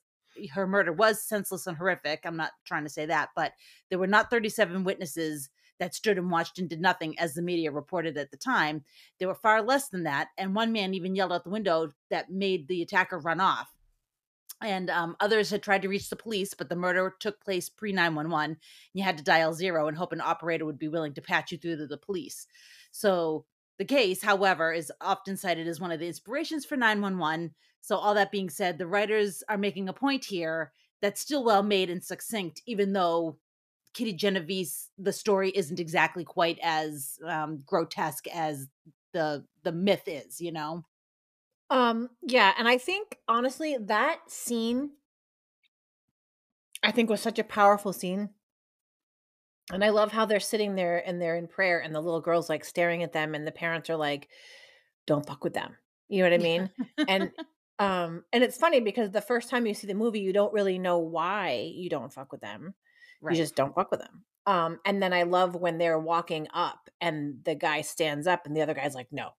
her 0.54 0.68
murder 0.68 0.94
was 0.94 1.22
senseless 1.22 1.68
and 1.68 1.78
horrific. 1.78 2.22
I'm 2.24 2.38
not 2.38 2.52
trying 2.66 2.84
to 2.84 2.90
say 2.90 3.06
that, 3.08 3.30
but 3.36 3.54
there 3.90 4.00
were 4.00 4.08
not 4.08 4.30
37 4.30 4.84
witnesses 4.84 5.50
that 5.80 5.94
stood 5.94 6.18
and 6.18 6.32
watched 6.32 6.60
and 6.60 6.70
did 6.70 6.82
nothing, 6.82 7.18
as 7.20 7.34
the 7.34 7.42
media 7.42 7.72
reported 7.72 8.18
at 8.18 8.32
the 8.32 8.38
time. 8.38 8.84
There 9.20 9.28
were 9.28 9.36
far 9.36 9.62
less 9.62 9.90
than 9.90 10.04
that. 10.04 10.30
And 10.38 10.56
one 10.56 10.72
man 10.72 10.94
even 10.94 11.16
yelled 11.16 11.32
out 11.32 11.44
the 11.44 11.50
window 11.50 11.92
that 12.10 12.32
made 12.32 12.68
the 12.68 12.82
attacker 12.82 13.20
run 13.20 13.40
off. 13.40 13.77
And 14.62 14.90
um, 14.90 15.16
others 15.20 15.52
had 15.52 15.62
tried 15.62 15.84
to 15.84 15.88
reach 15.88 16.10
the 16.10 16.16
police, 16.16 16.54
but 16.54 16.68
the 16.68 16.76
murder 16.76 17.14
took 17.20 17.44
place 17.44 17.70
pre 17.70 17.92
911. 17.92 18.58
You 18.94 19.04
had 19.04 19.18
to 19.18 19.24
dial 19.24 19.54
zero 19.54 19.88
and 19.88 19.98
hope 19.98 20.14
an 20.14 20.22
operator 20.22 20.66
would 20.66 20.80
be 20.80 20.88
willing 20.88 21.14
to 21.14 21.22
patch 21.22 21.52
you 21.52 21.58
through 21.58 21.78
to 21.78 21.88
the 21.88 21.98
police. 21.98 22.48
So 22.92 23.46
the 23.78 23.86
case, 23.86 24.24
however, 24.24 24.74
is 24.74 24.92
often 25.02 25.38
cited 25.38 25.68
as 25.68 25.80
one 25.80 25.92
of 25.92 26.00
the 26.00 26.08
inspirations 26.08 26.66
for 26.66 26.76
911. 26.76 27.54
So, 27.82 27.96
all 27.96 28.16
that 28.16 28.32
being 28.32 28.50
said, 28.50 28.78
the 28.78 28.88
writers 28.88 29.44
are 29.48 29.58
making 29.58 29.88
a 29.88 29.94
point 29.94 30.26
here 30.26 30.72
that's 31.02 31.22
still 31.22 31.44
well 31.44 31.64
made 31.64 31.90
and 31.90 32.04
succinct, 32.04 32.62
even 32.66 32.94
though 32.94 33.38
Kitty 33.94 34.14
Genovese, 34.14 34.90
the 34.98 35.14
story 35.14 35.52
isn't 35.52 35.80
exactly 35.80 36.24
quite 36.24 36.60
as 36.64 37.20
um, 37.26 37.64
grotesque 37.66 38.28
as 38.28 38.68
the 39.14 39.46
the 39.64 39.72
myth 39.72 40.04
is, 40.08 40.42
you 40.42 40.52
know. 40.52 40.84
Um, 41.70 42.10
yeah, 42.22 42.54
and 42.58 42.68
I 42.68 42.78
think 42.78 43.18
honestly 43.28 43.78
that 43.78 44.20
scene 44.28 44.92
I 46.84 46.92
think 46.92 47.10
was 47.10 47.22
such 47.22 47.40
a 47.40 47.44
powerful 47.44 47.94
scene. 47.94 48.30
And 49.74 49.84
I 49.84 49.90
love 49.90 50.12
how 50.12 50.26
they're 50.26 50.40
sitting 50.40 50.76
there 50.76 51.04
and 51.06 51.22
they're 51.22 51.36
in 51.36 51.48
prayer 51.48 51.80
and 51.80 51.94
the 51.94 52.00
little 52.00 52.22
girl's 52.22 52.50
like 52.50 52.64
staring 52.64 53.04
at 53.04 53.12
them 53.12 53.36
and 53.36 53.46
the 53.46 53.52
parents 53.52 53.90
are 53.90 53.98
like, 53.98 54.30
Don't 55.06 55.26
fuck 55.26 55.44
with 55.44 55.54
them. 55.54 55.76
You 56.08 56.24
know 56.24 56.30
what 56.30 56.40
I 56.40 56.44
mean? 56.44 56.70
and 57.08 57.32
um, 57.80 58.24
and 58.32 58.44
it's 58.44 58.58
funny 58.58 58.80
because 58.80 59.12
the 59.12 59.22
first 59.22 59.50
time 59.50 59.66
you 59.66 59.74
see 59.74 59.88
the 59.88 59.94
movie, 59.94 60.22
you 60.22 60.32
don't 60.32 60.54
really 60.54 60.80
know 60.80 61.00
why 61.00 61.72
you 61.76 61.90
don't 61.90 62.14
fuck 62.14 62.32
with 62.32 62.42
them. 62.42 62.74
Right. 63.22 63.36
You 63.36 63.44
just 63.44 63.56
don't 63.56 63.76
fuck 63.76 63.92
with 63.92 64.00
them. 64.00 64.24
Um, 64.46 64.80
and 64.86 65.04
then 65.04 65.12
I 65.12 65.24
love 65.24 65.56
when 65.56 65.78
they're 65.78 66.00
walking 66.00 66.48
up 66.54 66.90
and 67.02 67.40
the 67.44 67.56
guy 67.56 67.82
stands 67.82 68.28
up 68.28 68.46
and 68.46 68.56
the 68.56 68.62
other 68.62 68.74
guy's 68.74 68.96
like, 68.96 69.10
no, 69.12 69.32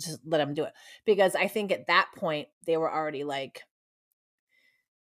just 0.00 0.20
let 0.24 0.38
them 0.38 0.54
do 0.54 0.64
it. 0.64 0.72
Because 1.04 1.34
I 1.34 1.48
think 1.48 1.72
at 1.72 1.86
that 1.86 2.08
point 2.16 2.48
they 2.66 2.76
were 2.76 2.92
already 2.92 3.24
like, 3.24 3.62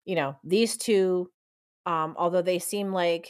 you 0.04 0.14
know, 0.14 0.36
these 0.44 0.76
two, 0.76 1.30
um, 1.86 2.14
although 2.18 2.42
they 2.42 2.58
seem 2.58 2.92
like 2.92 3.28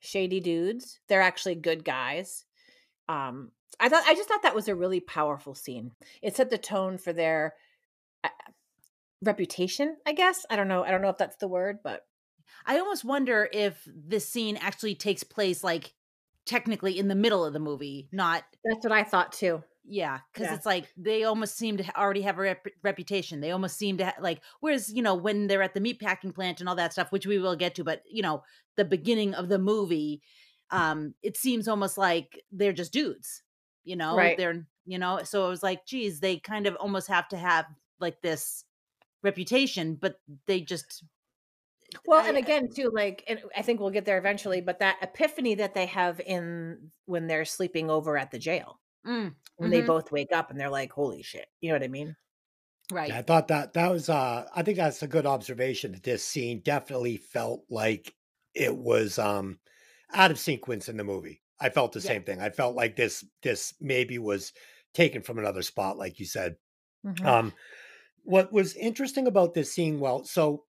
shady 0.00 0.40
dudes, 0.40 1.00
they're 1.08 1.22
actually 1.22 1.54
good 1.54 1.84
guys. 1.84 2.44
Um, 3.08 3.52
I 3.80 3.88
thought 3.88 4.04
I 4.06 4.14
just 4.14 4.28
thought 4.28 4.42
that 4.42 4.54
was 4.54 4.68
a 4.68 4.74
really 4.74 5.00
powerful 5.00 5.54
scene. 5.54 5.92
It 6.22 6.36
set 6.36 6.50
the 6.50 6.58
tone 6.58 6.98
for 6.98 7.12
their 7.12 7.54
uh, 8.24 8.28
reputation, 9.22 9.96
I 10.06 10.12
guess. 10.12 10.44
I 10.50 10.56
don't 10.56 10.68
know. 10.68 10.82
I 10.84 10.90
don't 10.90 11.02
know 11.02 11.10
if 11.10 11.18
that's 11.18 11.36
the 11.36 11.48
word, 11.48 11.78
but 11.82 12.02
I 12.66 12.78
almost 12.78 13.04
wonder 13.04 13.48
if 13.52 13.86
this 13.86 14.28
scene 14.28 14.56
actually 14.56 14.94
takes 14.94 15.22
place 15.22 15.62
like 15.62 15.94
technically 16.46 16.98
in 16.98 17.08
the 17.08 17.14
middle 17.14 17.44
of 17.44 17.52
the 17.52 17.60
movie, 17.60 18.08
not 18.10 18.42
that's 18.64 18.84
what 18.84 18.92
I 18.92 19.04
thought 19.04 19.32
too. 19.32 19.62
Yeah, 19.88 20.20
because 20.32 20.46
Yeah. 20.48 20.54
it's 20.54 20.66
like 20.66 20.92
they 20.96 21.24
almost 21.24 21.56
seem 21.56 21.76
to 21.78 21.96
already 21.98 22.22
have 22.22 22.38
a 22.38 22.42
rep- 22.42 22.66
reputation. 22.82 23.40
They 23.40 23.50
almost 23.52 23.76
seem 23.76 23.96
to 23.98 24.06
ha- 24.06 24.14
like, 24.20 24.40
whereas 24.60 24.92
you 24.92 25.02
know 25.02 25.14
when 25.14 25.46
they're 25.46 25.62
at 25.62 25.74
the 25.74 25.80
meatpacking 25.80 26.34
plant 26.34 26.60
and 26.60 26.68
all 26.68 26.74
that 26.76 26.92
stuff, 26.92 27.10
which 27.12 27.26
we 27.26 27.38
will 27.38 27.56
get 27.56 27.74
to, 27.76 27.84
but 27.84 28.02
you 28.10 28.22
know 28.22 28.42
the 28.76 28.84
beginning 28.84 29.34
of 29.34 29.48
the 29.48 29.58
movie, 29.58 30.22
um, 30.70 31.14
it 31.22 31.36
seems 31.36 31.66
almost 31.68 31.96
like 31.98 32.42
they're 32.52 32.72
just 32.72 32.92
dudes. 32.92 33.42
You 33.84 33.96
know, 33.96 34.16
Right. 34.16 34.36
they're 34.36 34.66
you 34.84 34.98
know, 34.98 35.22
so 35.22 35.46
it 35.46 35.50
was 35.50 35.62
like, 35.62 35.84
geez, 35.86 36.20
they 36.20 36.38
kind 36.38 36.66
of 36.66 36.74
almost 36.76 37.08
have 37.08 37.28
to 37.28 37.36
have 37.36 37.66
like 38.00 38.20
this 38.22 38.64
reputation, 39.22 39.96
but 39.96 40.20
they 40.46 40.60
just 40.60 41.04
Well, 42.06 42.20
I- 42.24 42.28
and 42.28 42.36
again, 42.36 42.68
too, 42.74 42.90
like, 42.92 43.24
and 43.26 43.42
I 43.56 43.62
think 43.62 43.80
we'll 43.80 43.90
get 43.90 44.04
there 44.04 44.18
eventually, 44.18 44.60
but 44.60 44.78
that 44.80 44.98
epiphany 45.02 45.54
that 45.56 45.74
they 45.74 45.86
have 45.86 46.20
in 46.20 46.92
when 47.06 47.26
they're 47.26 47.44
sleeping 47.46 47.90
over 47.90 48.16
at 48.18 48.30
the 48.30 48.38
jail, 48.38 48.80
mm, 49.06 49.34
when 49.56 49.70
they 49.70 49.82
mhm, 49.82 49.82
both 49.82 50.12
wake 50.12 50.32
up 50.32 50.50
and 50.50 50.60
they're 50.60 50.70
like, 50.70 50.92
"Holy 50.92 51.22
shit!" 51.22 51.48
You 51.60 51.70
know 51.70 51.74
what 51.76 51.82
I 51.84 51.88
mean? 51.88 52.16
right. 52.90 53.14
Yeah, 53.14 53.18
I 53.18 53.22
thought 53.22 53.48
that 53.48 53.72
that 53.74 53.90
was 53.90 54.08
uh 54.08 54.48
I 54.54 54.62
think 54.62 54.76
that's 54.76 55.02
a 55.02 55.08
good 55.08 55.26
observation 55.26 55.92
that 55.92 56.02
this 56.02 56.24
scene 56.24 56.60
definitely 56.60 57.16
felt 57.16 57.64
like 57.70 58.14
it 58.54 58.76
was 58.76 59.18
um 59.18 59.60
out 60.12 60.30
of 60.30 60.38
sequence 60.38 60.88
in 60.88 60.96
the 60.96 61.04
movie. 61.04 61.42
I 61.60 61.70
felt 61.70 61.92
the 61.92 62.00
Yeah. 62.00 62.12
same 62.12 62.24
thing. 62.24 62.40
I 62.40 62.50
felt 62.50 62.76
like 62.76 62.96
this 62.96 63.24
this 63.42 63.74
maybe 63.80 64.18
was 64.18 64.52
taken 64.94 65.22
from 65.22 65.38
another 65.38 65.62
spot, 65.62 65.96
like 65.98 66.18
you 66.20 66.26
said. 66.26 66.56
Mhm. 67.02 67.32
Um 67.34 67.54
what 68.24 68.52
was 68.52 68.76
interesting 68.76 69.26
about 69.28 69.54
this 69.54 69.72
scene, 69.72 70.00
well, 70.00 70.24
so 70.24 70.66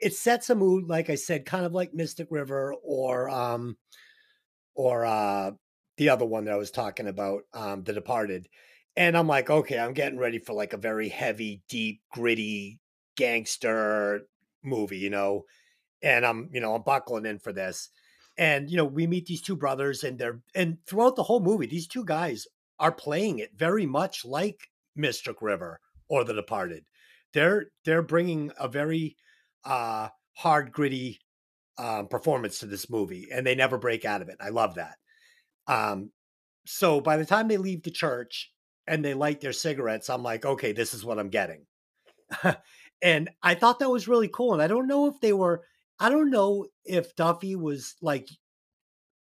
it 0.00 0.14
sets 0.14 0.50
a 0.50 0.54
mood, 0.54 0.88
like 0.88 1.10
I 1.10 1.14
said, 1.14 1.46
kind 1.46 1.64
of 1.64 1.72
like 1.72 1.94
Mystic 1.94 2.28
River 2.30 2.74
or 2.82 3.28
um 3.30 3.78
or 4.74 5.04
uh 5.06 5.52
the 6.02 6.08
other 6.08 6.26
one 6.26 6.44
that 6.44 6.54
I 6.54 6.56
was 6.56 6.72
talking 6.72 7.06
about, 7.06 7.42
um, 7.54 7.84
The 7.84 7.92
Departed. 7.92 8.48
And 8.96 9.16
I'm 9.16 9.28
like, 9.28 9.48
okay, 9.48 9.78
I'm 9.78 9.92
getting 9.92 10.18
ready 10.18 10.40
for 10.40 10.52
like 10.52 10.72
a 10.72 10.76
very 10.78 11.08
heavy, 11.08 11.62
deep, 11.68 12.00
gritty 12.10 12.80
gangster 13.16 14.22
movie, 14.64 14.98
you 14.98 15.10
know. 15.10 15.44
And 16.02 16.26
I'm, 16.26 16.50
you 16.52 16.60
know, 16.60 16.74
I'm 16.74 16.82
buckling 16.82 17.24
in 17.24 17.38
for 17.38 17.52
this. 17.52 17.88
And 18.36 18.68
you 18.68 18.76
know, 18.76 18.84
we 18.84 19.06
meet 19.06 19.26
these 19.26 19.42
two 19.42 19.54
brothers, 19.56 20.02
and 20.02 20.18
they're 20.18 20.40
and 20.56 20.78
throughout 20.86 21.14
the 21.14 21.22
whole 21.22 21.40
movie, 21.40 21.66
these 21.66 21.86
two 21.86 22.04
guys 22.04 22.46
are 22.80 22.90
playing 22.90 23.38
it 23.38 23.50
very 23.56 23.86
much 23.86 24.24
like 24.24 24.58
Mystic 24.96 25.40
River 25.40 25.78
or 26.08 26.24
The 26.24 26.34
Departed. 26.34 26.84
They're 27.32 27.66
they're 27.84 28.02
bringing 28.02 28.50
a 28.58 28.66
very 28.66 29.16
uh 29.64 30.08
hard, 30.34 30.72
gritty 30.72 31.20
um, 31.78 32.08
performance 32.08 32.58
to 32.58 32.66
this 32.66 32.90
movie, 32.90 33.28
and 33.30 33.46
they 33.46 33.54
never 33.54 33.78
break 33.78 34.04
out 34.04 34.22
of 34.22 34.28
it. 34.28 34.38
I 34.40 34.48
love 34.48 34.74
that. 34.74 34.96
Um, 35.66 36.10
so 36.66 37.00
by 37.00 37.16
the 37.16 37.26
time 37.26 37.48
they 37.48 37.56
leave 37.56 37.82
the 37.82 37.90
church 37.90 38.52
and 38.86 39.04
they 39.04 39.14
light 39.14 39.40
their 39.40 39.52
cigarettes, 39.52 40.10
I'm 40.10 40.22
like, 40.22 40.44
okay, 40.44 40.72
this 40.72 40.94
is 40.94 41.04
what 41.04 41.18
I'm 41.18 41.28
getting. 41.28 41.66
and 43.02 43.30
I 43.42 43.54
thought 43.54 43.78
that 43.80 43.90
was 43.90 44.08
really 44.08 44.28
cool. 44.28 44.52
And 44.52 44.62
I 44.62 44.66
don't 44.66 44.86
know 44.86 45.06
if 45.06 45.20
they 45.20 45.32
were, 45.32 45.64
I 45.98 46.08
don't 46.08 46.30
know 46.30 46.66
if 46.84 47.14
Duffy 47.14 47.56
was 47.56 47.96
like 48.00 48.28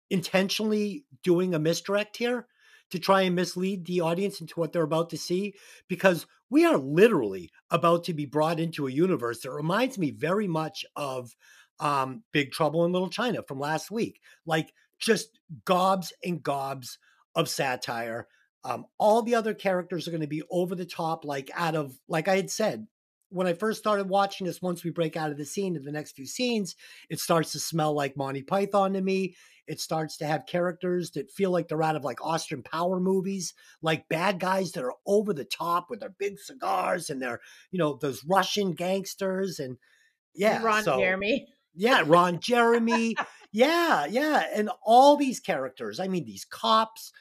intentionally 0.10 1.05
doing 1.24 1.53
a 1.53 1.60
misdirect 1.60 2.17
here 2.17 2.48
to 2.91 3.00
try 3.00 3.22
and 3.22 3.36
mislead 3.36 3.86
the 3.86 4.01
audience 4.01 4.41
into 4.41 4.60
what 4.60 4.72
they're 4.72 4.84
about 4.84 5.10
to 5.10 5.17
see, 5.17 5.55
because 5.88 6.27
we 6.50 6.65
are 6.65 6.77
literally 6.77 7.50
about 7.72 8.03
to 8.03 8.13
be 8.13 8.25
brought 8.25 8.60
into 8.60 8.88
a 8.88 8.91
universe 8.91 9.41
that 9.41 9.51
reminds 9.51 9.98
me 9.98 10.12
very 10.12 10.48
much 10.48 10.86
of 10.96 11.36
um, 11.79 12.24
Big 12.32 12.51
Trouble 12.51 12.86
in 12.86 12.91
Little 12.91 13.10
China 13.10 13.41
from 13.44 13.60
last 13.60 13.89
week. 13.89 14.22
Like 14.46 14.72
just 15.05 15.39
gobs 15.65 16.12
and 16.24 16.41
gobs 16.41 16.97
of 17.35 17.47
satire. 17.47 18.27
Um, 18.63 18.85
all 18.97 19.21
the 19.21 19.35
other 19.35 19.53
characters 19.53 20.07
are 20.07 20.12
going 20.12 20.21
to 20.21 20.27
be 20.27 20.41
over 20.50 20.74
the 20.74 20.85
top, 20.85 21.24
like 21.24 21.51
out 21.53 21.75
of, 21.75 22.00
like 22.07 22.27
I 22.27 22.35
had 22.35 22.50
said, 22.50 22.88
when 23.29 23.47
I 23.47 23.53
first 23.53 23.79
started 23.79 24.09
watching 24.09 24.47
this, 24.47 24.62
once 24.62 24.83
we 24.83 24.91
break 24.91 25.15
out 25.15 25.29
of 25.29 25.38
the 25.38 25.45
scene 25.45 25.75
in 25.75 25.83
the 25.83 25.91
next 25.91 26.13
few 26.15 26.25
scenes, 26.25 26.75
it 27.09 27.19
starts 27.19 27.51
to 27.51 27.59
smell 27.59 27.93
like 27.93 28.17
Monty 28.17 28.41
Python 28.41 28.93
to 28.93 29.01
me. 29.01 29.35
It 29.67 29.79
starts 29.79 30.17
to 30.17 30.27
have 30.27 30.45
characters 30.47 31.12
that 31.12 31.31
feel 31.31 31.51
like 31.51 31.67
they're 31.67 31.83
out 31.83 31.95
of 31.95 32.03
like 32.03 32.24
Austin 32.24 32.63
Power 32.63 33.00
movies, 33.00 33.53
like 33.81 34.07
bad 34.09 34.39
guys 34.39 34.71
that 34.71 34.83
are 34.83 34.93
over 35.05 35.33
the 35.33 35.43
top 35.43 35.89
with 35.89 36.00
their 36.00 36.13
big 36.17 36.39
cigars 36.39 37.09
and 37.09 37.21
their, 37.21 37.41
you 37.71 37.79
know, 37.79 37.97
those 38.00 38.24
Russian 38.24 38.74
gangsters 38.74 39.59
and 39.59 39.77
yeah, 40.33 40.62
Ron 40.63 40.83
so- 40.83 41.00
Jeremy. 41.00 41.47
Yeah, 41.75 42.03
Ron 42.05 42.39
Jeremy. 42.39 43.15
yeah, 43.51 44.05
yeah. 44.05 44.46
And 44.53 44.70
all 44.84 45.15
these 45.15 45.39
characters, 45.39 46.00
I 46.00 46.08
mean, 46.08 46.25
these 46.25 46.46
cops, 46.46 47.12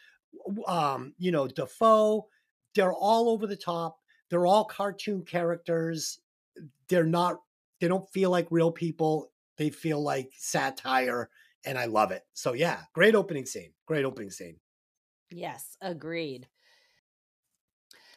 um, 0.67 1.15
you 1.19 1.33
know, 1.33 1.47
Dafoe, 1.47 2.27
they're 2.75 2.93
all 2.93 3.29
over 3.29 3.47
the 3.47 3.57
top. 3.57 3.99
They're 4.31 4.47
all 4.47 4.65
cartoon 4.65 5.25
characters. 5.25 6.19
they're 6.89 7.05
not 7.05 7.41
they 7.81 7.89
don't 7.89 8.09
feel 8.11 8.31
like 8.31 8.47
real 8.51 8.73
people. 8.73 9.31
They 9.59 9.71
feel 9.71 10.03
like 10.03 10.31
satire 10.37 11.29
and 11.65 11.79
I 11.79 11.87
love 11.87 12.13
it. 12.13 12.23
So 12.33 12.53
yeah, 12.53 12.81
great 12.93 13.15
opening 13.15 13.47
scene. 13.47 13.73
Great 13.87 14.05
opening 14.05 14.31
scene. 14.31 14.57
Yes, 15.31 15.77
agreed. 15.81 16.49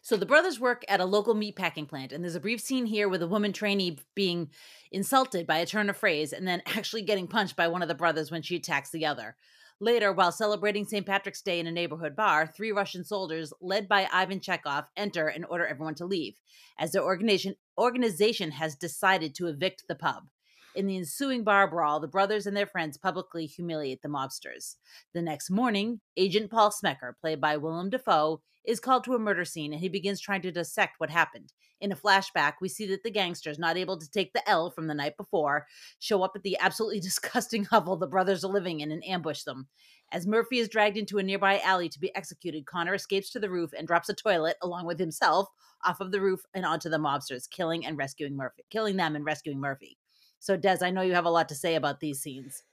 So 0.07 0.15
the 0.15 0.25
brothers 0.25 0.57
work 0.57 0.85
at 0.87 1.01
a 1.01 1.05
local 1.05 1.35
meatpacking 1.35 1.89
plant, 1.89 2.13
and 2.13 2.23
there's 2.23 2.33
a 2.33 2.39
brief 2.39 2.61
scene 2.61 2.85
here 2.85 3.09
with 3.09 3.21
a 3.21 3.27
woman 3.27 3.51
trainee 3.51 3.99
being 4.15 4.51
insulted 4.89 5.45
by 5.45 5.57
a 5.57 5.65
turn 5.65 5.89
of 5.89 5.97
phrase 5.97 6.31
and 6.31 6.47
then 6.47 6.61
actually 6.65 7.01
getting 7.01 7.27
punched 7.27 7.57
by 7.57 7.67
one 7.67 7.81
of 7.81 7.89
the 7.89 7.93
brothers 7.93 8.31
when 8.31 8.41
she 8.41 8.55
attacks 8.55 8.89
the 8.89 9.05
other. 9.05 9.35
Later, 9.81 10.13
while 10.13 10.31
celebrating 10.31 10.85
St. 10.85 11.05
Patrick's 11.05 11.41
Day 11.41 11.59
in 11.59 11.67
a 11.67 11.73
neighborhood 11.73 12.15
bar, 12.15 12.47
three 12.47 12.71
Russian 12.71 13.03
soldiers, 13.03 13.51
led 13.59 13.89
by 13.89 14.07
Ivan 14.13 14.39
Chekhov, 14.39 14.85
enter 14.95 15.27
and 15.27 15.45
order 15.49 15.67
everyone 15.67 15.95
to 15.95 16.05
leave, 16.05 16.39
as 16.79 16.93
their 16.93 17.03
organization, 17.03 17.55
organization 17.77 18.51
has 18.51 18.75
decided 18.75 19.35
to 19.35 19.47
evict 19.47 19.89
the 19.89 19.95
pub. 19.95 20.29
In 20.77 20.85
the 20.85 20.97
ensuing 20.97 21.43
bar 21.43 21.67
brawl, 21.67 21.99
the 21.99 22.07
brothers 22.07 22.45
and 22.45 22.55
their 22.55 22.67
friends 22.67 22.99
publicly 22.99 23.47
humiliate 23.47 24.03
the 24.03 24.09
mobsters. 24.09 24.75
The 25.11 25.23
next 25.23 25.49
morning, 25.49 26.01
Agent 26.15 26.51
Paul 26.51 26.69
Smecker, 26.69 27.13
played 27.19 27.41
by 27.41 27.57
Willem 27.57 27.89
Dafoe, 27.89 28.43
is 28.63 28.79
called 28.79 29.03
to 29.05 29.15
a 29.15 29.19
murder 29.19 29.43
scene 29.43 29.73
and 29.73 29.81
he 29.81 29.89
begins 29.89 30.21
trying 30.21 30.43
to 30.43 30.51
dissect 30.51 30.99
what 30.99 31.09
happened. 31.09 31.51
In 31.81 31.91
a 31.91 31.95
flashback, 31.95 32.53
we 32.61 32.69
see 32.69 32.85
that 32.89 33.01
the 33.01 33.09
gangsters, 33.09 33.57
not 33.57 33.75
able 33.75 33.97
to 33.97 34.07
take 34.07 34.33
the 34.33 34.47
L 34.47 34.69
from 34.69 34.85
the 34.85 34.93
night 34.93 35.17
before, 35.17 35.65
show 35.97 36.21
up 36.21 36.33
at 36.35 36.43
the 36.43 36.59
absolutely 36.59 36.99
disgusting 37.09 37.65
hovel 37.65 37.97
the 37.97 38.05
brothers 38.05 38.45
are 38.45 38.53
living 38.53 38.81
in 38.81 38.91
and 38.91 39.03
ambush 39.03 39.41
them. 39.45 39.69
As 40.11 40.27
Murphy 40.27 40.59
is 40.59 40.69
dragged 40.69 40.95
into 40.95 41.17
a 41.17 41.23
nearby 41.23 41.59
alley 41.61 41.89
to 41.89 41.99
be 41.99 42.15
executed, 42.15 42.67
Connor 42.67 42.93
escapes 42.93 43.31
to 43.31 43.39
the 43.39 43.49
roof 43.49 43.71
and 43.75 43.87
drops 43.87 44.09
a 44.09 44.13
toilet 44.13 44.57
along 44.61 44.85
with 44.85 44.99
himself 44.99 45.47
off 45.83 46.01
of 46.01 46.11
the 46.11 46.21
roof 46.21 46.41
and 46.53 46.67
onto 46.67 46.87
the 46.87 46.97
mobsters, 46.97 47.49
killing 47.49 47.83
and 47.83 47.97
rescuing 47.97 48.35
Murphy, 48.35 48.63
killing 48.69 48.95
them 48.95 49.15
and 49.15 49.25
rescuing 49.25 49.59
Murphy. 49.59 49.97
So, 50.39 50.57
Des, 50.57 50.77
I 50.81 50.91
know 50.91 51.01
you 51.01 51.13
have 51.13 51.25
a 51.25 51.29
lot 51.29 51.49
to 51.49 51.55
say 51.55 51.75
about 51.75 51.99
these 51.99 52.21
scenes. 52.21 52.63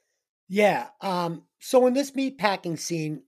Yeah. 0.47 0.87
Um, 1.01 1.43
so 1.59 1.87
in 1.87 1.93
this 1.93 2.13
meat 2.15 2.37
packing 2.37 2.77
scene, 2.77 3.23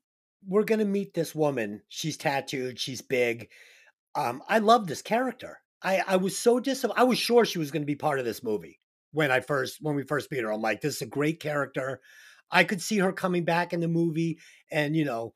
we're 0.48 0.64
gonna 0.64 0.86
meet 0.86 1.14
this 1.14 1.34
woman. 1.34 1.82
She's 1.88 2.18
tattooed, 2.18 2.80
she's 2.80 3.02
big. 3.02 3.50
Um, 4.16 4.42
I 4.48 4.60
love 4.60 4.88
this 4.88 5.02
character. 5.02 5.60
I, 5.84 6.02
I 6.08 6.16
was 6.18 6.38
so 6.38 6.60
dis 6.60 6.86
I 6.96 7.04
was 7.04 7.18
sure 7.18 7.46
she 7.46 7.60
was 7.60 7.72
gonna 7.72 7.86
be 7.86 7.96
part 7.96 8.20
of 8.20 8.26
this 8.26 8.44
movie 8.44 8.80
when 9.12 9.32
I 9.32 9.40
first 9.40 9.78
when 9.82 9.96
we 9.96 10.04
first 10.04 10.32
meet 10.32 10.44
her. 10.44 10.52
I'm 10.52 10.62
like, 10.62 10.82
this 10.82 10.98
is 10.98 11.02
a 11.02 11.08
great 11.08 11.40
character. 11.40 12.02
I 12.52 12.64
could 12.64 12.82
see 12.82 13.00
her 13.00 13.12
coming 13.12 13.44
back 13.44 13.74
in 13.74 13.80
the 13.80 13.88
movie 13.88 14.40
and 14.72 14.96
you 14.96 15.06
know, 15.06 15.34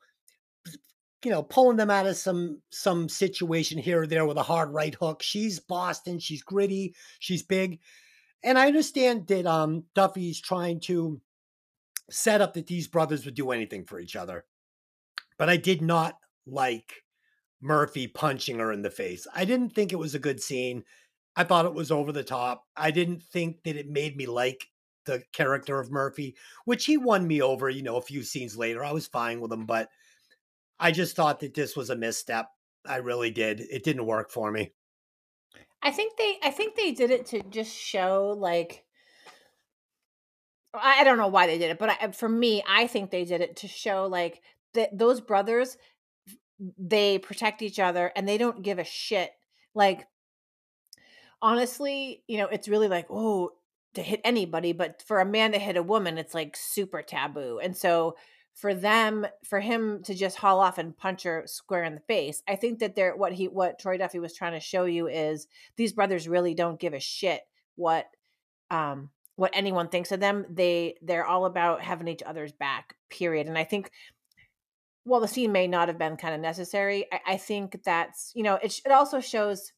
you 1.24 1.30
know, 1.30 1.42
pulling 1.42 1.76
them 1.76 1.90
out 1.90 2.06
of 2.06 2.16
some 2.16 2.62
some 2.70 3.08
situation 3.08 3.78
here 3.78 4.02
or 4.02 4.06
there 4.06 4.26
with 4.26 4.38
a 4.38 4.42
hard 4.42 4.70
right 4.72 4.94
hook. 4.94 5.22
She's 5.22 5.58
Boston, 5.58 6.20
she's 6.20 6.42
gritty, 6.42 6.94
she's 7.18 7.42
big 7.42 7.80
and 8.42 8.58
I 8.58 8.66
understand 8.66 9.26
that 9.28 9.46
um, 9.46 9.84
Duffy's 9.94 10.40
trying 10.40 10.80
to 10.80 11.20
set 12.10 12.40
up 12.40 12.54
that 12.54 12.66
these 12.66 12.88
brothers 12.88 13.24
would 13.24 13.34
do 13.34 13.50
anything 13.50 13.84
for 13.84 13.98
each 13.98 14.16
other, 14.16 14.44
but 15.38 15.48
I 15.48 15.56
did 15.56 15.82
not 15.82 16.18
like 16.46 17.02
Murphy 17.60 18.08
punching 18.08 18.58
her 18.58 18.72
in 18.72 18.82
the 18.82 18.90
face. 18.90 19.26
I 19.34 19.44
didn't 19.44 19.70
think 19.70 19.92
it 19.92 19.98
was 19.98 20.14
a 20.14 20.20
good 20.20 20.42
scene. 20.42 20.84
I 21.36 21.44
thought 21.44 21.64
it 21.64 21.74
was 21.74 21.90
over 21.90 22.12
the 22.12 22.24
top. 22.24 22.66
I 22.76 22.90
didn't 22.90 23.22
think 23.22 23.62
that 23.62 23.76
it 23.76 23.88
made 23.88 24.16
me 24.16 24.26
like 24.26 24.66
the 25.06 25.22
character 25.32 25.78
of 25.78 25.90
Murphy, 25.90 26.36
which 26.64 26.84
he 26.84 26.96
won 26.96 27.26
me 27.26 27.40
over, 27.40 27.70
you 27.70 27.82
know, 27.82 27.96
a 27.96 28.02
few 28.02 28.22
scenes 28.22 28.56
later. 28.56 28.84
I 28.84 28.92
was 28.92 29.06
fine 29.06 29.40
with 29.40 29.52
him, 29.52 29.64
but 29.64 29.88
I 30.78 30.90
just 30.90 31.16
thought 31.16 31.40
that 31.40 31.54
this 31.54 31.76
was 31.76 31.90
a 31.90 31.96
misstep. 31.96 32.48
I 32.86 32.96
really 32.96 33.30
did. 33.30 33.60
It 33.60 33.84
didn't 33.84 34.06
work 34.06 34.30
for 34.30 34.50
me. 34.50 34.72
I 35.82 35.90
think 35.90 36.16
they 36.16 36.38
I 36.42 36.50
think 36.50 36.76
they 36.76 36.92
did 36.92 37.10
it 37.10 37.26
to 37.26 37.42
just 37.42 37.76
show 37.76 38.34
like 38.38 38.84
I 40.74 41.04
don't 41.04 41.18
know 41.18 41.28
why 41.28 41.46
they 41.46 41.58
did 41.58 41.70
it, 41.70 41.78
but 41.78 41.90
I, 41.90 42.12
for 42.12 42.28
me, 42.28 42.62
I 42.66 42.86
think 42.86 43.10
they 43.10 43.26
did 43.26 43.42
it 43.42 43.56
to 43.56 43.68
show 43.68 44.06
like 44.06 44.40
that 44.74 44.96
those 44.96 45.20
brothers 45.20 45.76
they 46.78 47.18
protect 47.18 47.60
each 47.60 47.78
other 47.78 48.12
and 48.14 48.26
they 48.26 48.38
don't 48.38 48.62
give 48.62 48.78
a 48.78 48.84
shit. 48.84 49.32
Like 49.74 50.06
honestly, 51.42 52.22
you 52.28 52.38
know, 52.38 52.46
it's 52.46 52.68
really 52.68 52.88
like, 52.88 53.06
oh, 53.10 53.50
to 53.94 54.02
hit 54.02 54.20
anybody, 54.24 54.72
but 54.72 55.02
for 55.06 55.20
a 55.20 55.26
man 55.26 55.52
to 55.52 55.58
hit 55.58 55.76
a 55.76 55.82
woman, 55.82 56.16
it's 56.16 56.34
like 56.34 56.56
super 56.56 57.02
taboo. 57.02 57.60
And 57.62 57.76
so 57.76 58.16
for 58.54 58.74
them 58.74 59.26
for 59.44 59.60
him 59.60 60.02
to 60.02 60.14
just 60.14 60.36
haul 60.36 60.60
off 60.60 60.78
and 60.78 60.96
punch 60.96 61.22
her 61.22 61.42
square 61.46 61.84
in 61.84 61.94
the 61.94 62.00
face 62.00 62.42
i 62.48 62.54
think 62.54 62.78
that 62.78 62.94
they're 62.94 63.16
what 63.16 63.32
he 63.32 63.48
what 63.48 63.78
troy 63.78 63.96
duffy 63.96 64.18
was 64.18 64.34
trying 64.34 64.52
to 64.52 64.60
show 64.60 64.84
you 64.84 65.08
is 65.08 65.46
these 65.76 65.92
brothers 65.92 66.28
really 66.28 66.54
don't 66.54 66.80
give 66.80 66.92
a 66.92 67.00
shit 67.00 67.42
what 67.76 68.06
um 68.70 69.10
what 69.36 69.50
anyone 69.54 69.88
thinks 69.88 70.12
of 70.12 70.20
them. 70.20 70.46
They 70.50 70.96
they're 71.02 71.26
all 71.26 71.46
about 71.46 71.82
having 71.82 72.08
each 72.08 72.22
other's 72.22 72.52
back 72.52 72.96
period. 73.10 73.46
And 73.46 73.58
i 73.58 73.64
think 73.64 73.90
while 75.04 75.20
the 75.20 75.28
scene 75.28 75.50
may 75.50 75.66
not 75.66 75.88
have 75.88 75.98
been 75.98 76.16
kind 76.16 76.32
of 76.32 76.40
necessary 76.40 77.06
i, 77.12 77.20
I 77.26 77.36
think 77.36 77.82
that's 77.84 78.30
you 78.36 78.44
know 78.44 78.54
it, 78.62 78.80
it 78.86 78.92
also 78.92 79.18
shows 79.18 79.72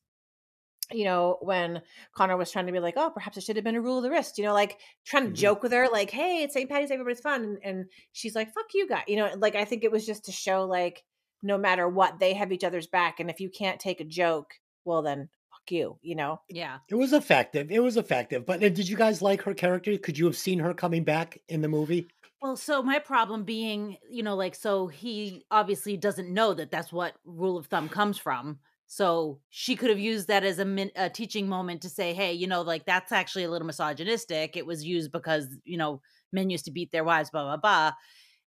you 0.95 1.05
know, 1.05 1.39
when 1.41 1.83
Connor 2.15 2.37
was 2.37 2.51
trying 2.51 2.67
to 2.67 2.73
be 2.73 2.81
like, 2.81 2.95
oh, 2.97 3.11
perhaps 3.11 3.37
it 3.37 3.43
should 3.43 3.57
have 3.57 3.65
been 3.65 3.77
a 3.77 3.81
rule 3.81 3.99
of 3.99 4.05
the 4.05 4.11
wrist, 4.11 4.39
you 4.39 4.45
know, 4.45 4.53
like 4.53 4.79
trying 5.05 5.25
to 5.25 5.29
mm-hmm. 5.29 5.37
joke 5.37 5.63
with 5.63 5.73
her, 5.73 5.89
like, 5.91 6.11
hey, 6.11 6.43
it's 6.43 6.55
St. 6.55 6.69
Patty's 6.69 6.89
Day, 6.89 6.95
everybody's 6.95 7.21
fun. 7.21 7.43
And, 7.43 7.59
and 7.63 7.85
she's 8.13 8.35
like, 8.35 8.55
fuck 8.55 8.67
you 8.75 8.89
guys. 8.89 9.05
You 9.09 9.17
know, 9.17 9.31
like, 9.37 9.55
I 9.55 9.65
think 9.65 9.85
it 9.85 9.93
was 9.93 10.07
just 10.07 10.27
to 10.27 10.33
show, 10.33 10.65
like, 10.65 11.03
no 11.43 11.59
matter 11.59 11.89
what, 11.89 12.19
they 12.19 12.35
have 12.35 12.53
each 12.53 12.65
other's 12.65 12.87
back. 12.87 13.21
And 13.21 13.29
if 13.29 13.41
you 13.41 13.51
can't 13.51 13.81
take 13.81 14.01
a 14.01 14.05
joke, 14.05 14.55
well, 14.85 15.03
then 15.03 15.29
fuck 15.51 15.71
you, 15.71 15.99
you 16.03 16.15
know? 16.15 16.41
Yeah. 16.49 16.79
It 16.89 16.95
was 16.95 17.13
effective. 17.13 17.71
It 17.71 17.83
was 17.83 17.97
effective. 17.97 18.47
But 18.47 18.65
uh, 18.65 18.69
did 18.71 18.89
you 18.89 18.97
guys 18.97 19.21
like 19.23 19.43
her 19.43 19.55
character? 19.55 19.97
Could 19.99 20.19
you 20.19 20.25
have 20.27 20.37
seen 20.37 20.59
her 20.61 20.75
coming 20.75 21.05
back 21.05 21.39
in 21.49 21.61
the 21.61 21.69
movie? 21.69 22.09
Well, 22.41 22.57
so 22.57 22.83
my 22.83 22.99
problem 22.99 23.45
being, 23.45 23.97
you 24.11 24.23
know, 24.23 24.37
like, 24.37 24.55
so 24.55 24.87
he 24.87 25.47
obviously 25.51 25.97
doesn't 25.97 26.29
know 26.29 26.53
that 26.53 26.71
that's 26.71 26.93
what 26.93 27.15
rule 27.25 27.57
of 27.57 27.67
thumb 27.67 27.89
comes 27.89 28.19
from. 28.19 28.59
So 28.95 29.41
she 29.51 29.75
could 29.75 29.91
have 29.91 29.99
used 29.99 30.29
that 30.29 30.45
as 30.45 30.61
a, 30.61 30.65
min- 30.65 30.93
a, 30.95 31.11
teaching 31.11 31.49
moment 31.49 31.83
to 31.83 31.89
say, 31.89 32.15
hey, 32.15 32.33
you 32.33 32.47
know, 32.47 32.63
like 32.63 32.87
that's 32.87 33.11
actually 33.11 33.43
a 33.43 33.51
little 33.51 33.67
misogynistic. 33.67 34.57
It 34.57 34.65
was 34.65 34.85
used 34.85 35.11
because, 35.11 35.49
you 35.65 35.77
know, 35.77 36.01
men 36.33 36.49
used 36.49 36.67
to 36.67 36.71
beat 36.71 36.93
their 36.93 37.03
wives, 37.03 37.29
blah, 37.29 37.43
blah, 37.43 37.57
blah. 37.57 37.93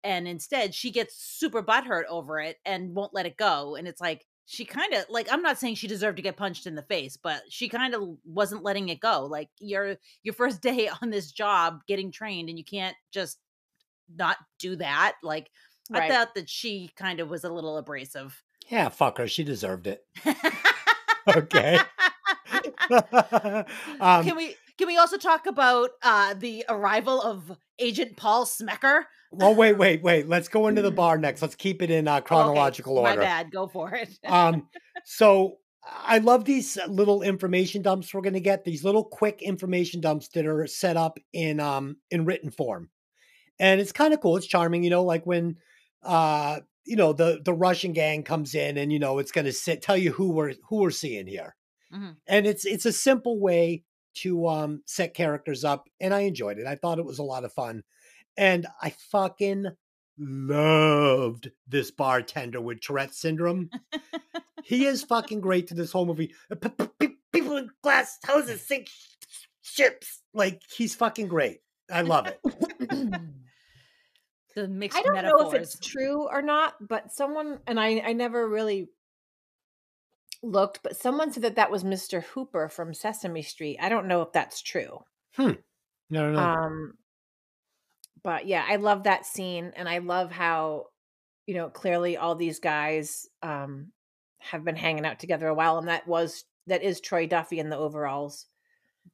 And 0.03 0.27
instead, 0.27 0.75
she 0.75 0.91
gets 0.91 1.15
super 1.17 1.63
butthurt 1.63 2.07
over 2.11 2.41
it 2.41 2.57
and 2.67 2.93
won't 2.93 3.15
let 3.15 3.25
it 3.25 3.37
go. 3.37 3.77
And 3.77 3.87
it's 3.87 4.01
like, 4.01 4.27
she 4.47 4.65
kind 4.65 4.93
of 4.93 5.05
like 5.09 5.29
i'm 5.31 5.41
not 5.41 5.57
saying 5.57 5.77
she 5.77 5.87
deserved 5.87 6.17
to 6.17 6.23
get 6.23 6.37
punched 6.37 6.67
in 6.67 6.75
the 6.75 6.83
face 6.83 7.17
but 7.17 7.43
she 7.49 7.69
kind 7.69 7.95
of 7.95 8.03
wasn't 8.25 8.65
letting 8.65 8.89
it 8.89 8.99
go 8.99 9.25
like 9.31 9.49
your 9.61 9.95
your 10.25 10.35
first 10.35 10.61
day 10.61 10.91
on 11.01 11.11
this 11.11 11.31
job 11.31 11.79
getting 11.87 12.11
trained 12.11 12.49
and 12.49 12.59
you 12.59 12.65
can't 12.65 12.97
just 13.13 13.39
not 14.17 14.37
do 14.59 14.75
that 14.75 15.15
like 15.23 15.49
right. 15.93 16.11
i 16.11 16.13
thought 16.13 16.35
that 16.35 16.51
she 16.51 16.91
kind 16.97 17.21
of 17.21 17.31
was 17.31 17.45
a 17.45 17.53
little 17.53 17.79
abrasive 17.79 18.43
yeah, 18.69 18.89
fuck 18.89 19.19
her. 19.19 19.29
She 19.29 19.45
deserved 19.45 19.87
it. 19.87 20.05
okay. 21.37 21.79
um, 24.01 24.25
can 24.25 24.37
we 24.37 24.57
can 24.79 24.87
we 24.87 24.97
also 24.97 25.17
talk 25.17 25.47
about 25.47 25.91
uh, 26.03 26.35
the 26.35 26.65
arrival 26.69 27.21
of 27.21 27.57
Agent 27.79 28.17
Paul 28.17 28.45
Smecker? 28.45 29.05
Well, 29.31 29.55
wait, 29.55 29.79
wait, 29.79 30.03
wait. 30.03 30.29
Let's 30.29 30.49
go 30.49 30.69
into 30.69 30.83
the 30.83 30.91
bar 30.93 31.19
next. 31.19 31.41
Let's 31.41 31.55
keep 31.55 31.83
it 31.83 31.91
in 31.91 32.07
uh, 32.07 32.21
chronological 32.21 32.99
okay, 32.99 33.09
order. 33.09 33.21
My 33.21 33.27
bad. 33.27 33.51
Go 33.51 33.67
for 33.67 33.95
it. 33.95 34.11
um, 34.27 34.69
so 35.05 35.57
I 35.85 36.19
love 36.19 36.45
these 36.45 36.79
little 36.87 37.23
information 37.23 37.83
dumps 37.83 38.13
we're 38.13 38.21
going 38.21 38.35
to 38.35 38.41
get. 38.41 38.65
These 38.65 38.85
little 38.85 39.05
quick 39.05 39.41
information 39.43 40.01
dumps 40.01 40.29
that 40.29 40.47
are 40.47 40.67
set 40.67 40.97
up 40.97 41.19
in 41.33 41.61
um 41.61 41.97
in 42.11 42.25
written 42.25 42.51
form, 42.51 42.91
and 43.59 43.81
it's 43.81 43.93
kind 43.93 44.13
of 44.13 44.21
cool. 44.21 44.37
It's 44.37 44.47
charming, 44.47 44.85
you 44.85 44.91
know, 44.91 45.05
like 45.05 45.25
when 45.25 45.57
uh 46.03 46.61
you 46.85 46.97
know 46.97 47.13
the 47.13 47.41
the 47.45 47.55
Russian 47.55 47.93
gang 47.93 48.23
comes 48.23 48.55
in 48.55 48.77
and 48.77 48.93
you 48.93 48.99
know 48.99 49.19
it's 49.19 49.33
going 49.33 49.45
to 49.45 49.53
sit 49.53 49.83
tell 49.83 49.97
you 49.97 50.13
who 50.13 50.31
we're 50.31 50.55
who 50.69 50.81
we're 50.81 50.91
seeing 50.91 51.27
here, 51.27 51.55
mm-hmm. 51.93 52.11
and 52.27 52.47
it's 52.47 52.65
it's 52.65 52.87
a 52.87 52.93
simple 52.93 53.41
way 53.41 53.85
to 54.15 54.47
um 54.49 54.83
set 54.87 55.15
characters 55.15 55.65
up, 55.65 55.89
and 56.01 56.13
I 56.13 56.21
enjoyed 56.21 56.59
it. 56.59 56.67
I 56.67 56.77
thought 56.77 56.99
it 56.99 57.05
was 57.05 57.19
a 57.19 57.25
lot 57.25 57.45
of 57.45 57.53
fun, 57.53 57.83
and 58.37 58.67
I 58.81 58.95
fucking 59.11 59.67
loved 60.19 61.51
this 61.67 61.91
bartender 61.91 62.61
with 62.61 62.81
Tourette 62.81 63.15
syndrome. 63.15 63.71
he 64.65 64.87
is 64.87 65.03
fucking 65.03 65.41
great 65.41 65.69
to 65.69 65.75
this 65.75 65.93
whole 65.93 66.07
movie. 66.07 66.35
People 67.33 67.57
in 67.57 67.71
glass 67.83 68.19
houses 68.25 68.67
sink 68.67 68.89
ships. 69.61 70.23
Like 70.35 70.63
he's 70.75 70.95
fucking 70.95 71.29
great. 71.29 71.61
I 71.91 72.03
love 72.03 72.27
it. 72.27 72.41
the 74.55 74.69
mixed 74.69 74.99
I 74.99 75.03
don't 75.03 75.15
metaphors. 75.15 75.41
know 75.41 75.51
if 75.51 75.63
it's 75.63 75.79
true 75.79 76.29
or 76.29 76.43
not, 76.43 76.75
but 76.81 77.13
someone 77.13 77.61
and 77.67 77.79
I 77.79 78.01
I 78.01 78.13
never 78.13 78.49
really 78.49 78.89
looked, 80.43 80.81
but 80.83 80.97
someone 80.97 81.33
said 81.33 81.45
that 81.45 81.57
that 81.57 81.71
was 81.71 81.85
Mr. 81.85 82.23
Hooper 82.23 82.69
from 82.69 82.95
Sesame 82.95 83.43
Street. 83.43 83.79
I 83.81 83.89
don't 83.89 84.09
know 84.09 84.23
if 84.23 84.33
that's 84.33 84.61
true. 84.61 85.01
Hmm. 85.37 85.53
No, 86.11 86.31
no, 86.31 86.33
no. 86.33 86.39
Um 86.39 86.95
but 88.23 88.47
yeah, 88.47 88.65
I 88.69 88.77
love 88.77 89.05
that 89.05 89.27
scene 89.27 89.73
and 89.77 89.89
I 89.89 89.99
love 89.99 90.31
how 90.31 90.87
you 91.47 91.55
know, 91.55 91.69
clearly 91.69 92.17
all 92.17 92.35
these 92.35 92.61
guys 92.61 93.27
um 93.43 93.93
have 94.39 94.65
been 94.65 94.77
hanging 94.77 95.07
out 95.07 95.19
together 95.19 95.47
a 95.47 95.55
while 95.55 95.79
and 95.79 95.89
that 95.89 96.07
was 96.07 96.45
that 96.67 96.83
is 96.83 97.01
Troy 97.01 97.27
Duffy 97.27 97.59
in 97.59 97.71
the 97.71 97.77
overalls. 97.77 98.47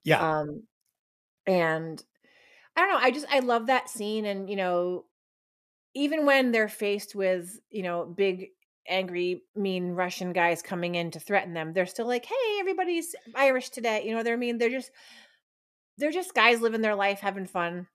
Yeah. 0.04 0.20
Um, 0.20 0.64
and 1.46 2.02
I 2.76 2.80
don't 2.82 2.90
know. 2.90 2.98
I 2.98 3.10
just 3.10 3.26
I 3.30 3.40
love 3.40 3.66
that 3.66 3.88
scene, 3.88 4.24
and 4.26 4.48
you 4.48 4.56
know, 4.56 5.04
even 5.94 6.26
when 6.26 6.52
they're 6.52 6.68
faced 6.68 7.14
with 7.14 7.58
you 7.70 7.82
know 7.82 8.04
big 8.04 8.48
angry 8.88 9.42
mean 9.54 9.90
russian 9.90 10.32
guys 10.32 10.62
coming 10.62 10.94
in 10.94 11.10
to 11.10 11.20
threaten 11.20 11.52
them 11.52 11.72
they're 11.72 11.86
still 11.86 12.06
like 12.06 12.24
hey 12.24 12.60
everybody's 12.60 13.14
irish 13.34 13.68
today 13.68 14.02
you 14.04 14.10
know 14.10 14.16
what 14.16 14.26
i 14.26 14.36
mean 14.36 14.58
they're 14.58 14.70
just 14.70 14.90
they're 15.98 16.10
just 16.12 16.34
guys 16.34 16.60
living 16.60 16.80
their 16.80 16.94
life 16.94 17.20
having 17.20 17.46
fun 17.46 17.86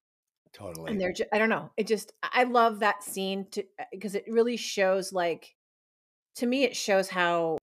totally. 0.53 0.91
and 0.91 1.01
they're 1.01 1.13
just 1.13 1.29
i 1.33 1.39
don't 1.39 1.49
know 1.49 1.71
it 1.77 1.87
just 1.87 2.13
i 2.21 2.43
love 2.43 2.79
that 2.79 3.03
scene 3.03 3.47
to 3.49 3.63
because 3.91 4.13
it 4.13 4.25
really 4.27 4.57
shows 4.57 5.11
like 5.11 5.55
to 6.35 6.45
me 6.45 6.63
it 6.63 6.75
shows 6.75 7.09
how 7.09 7.57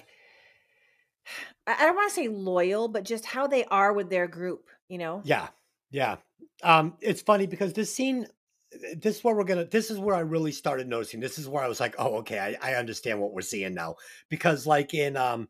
i 1.69 1.85
don't 1.85 1.95
want 1.95 2.09
to 2.09 2.15
say 2.15 2.27
loyal 2.27 2.89
but 2.89 3.05
just 3.05 3.25
how 3.25 3.47
they 3.47 3.65
are 3.67 3.93
with 3.93 4.11
their 4.11 4.27
group 4.27 4.67
you 4.89 4.99
know 4.99 5.23
Yeah, 5.25 5.49
yeah. 5.91 6.17
Um, 6.63 6.95
it's 7.01 7.23
funny 7.23 7.47
because 7.47 7.73
this 7.73 7.95
scene, 7.95 8.25
uh, 8.25 8.29
this 8.97 9.17
is 9.17 9.25
where 9.25 9.35
we're 9.35 9.45
gonna. 9.45 9.65
This 9.65 9.91
is 9.91 9.99
where 9.99 10.15
I 10.15 10.21
really 10.21 10.53
started 10.53 10.89
noticing. 10.89 11.21
This 11.21 11.39
is 11.39 11.49
where 11.49 11.63
I 11.63 11.69
was 11.69 11.81
like, 11.81 11.95
oh, 11.99 12.17
okay, 12.19 12.39
I, 12.39 12.73
I 12.73 12.75
understand 12.75 13.21
what 13.21 13.33
we're 13.33 13.41
seeing 13.41 13.75
now. 13.75 13.97
Because 14.29 14.67
like 14.67 14.95
in 14.95 15.17
um, 15.17 15.49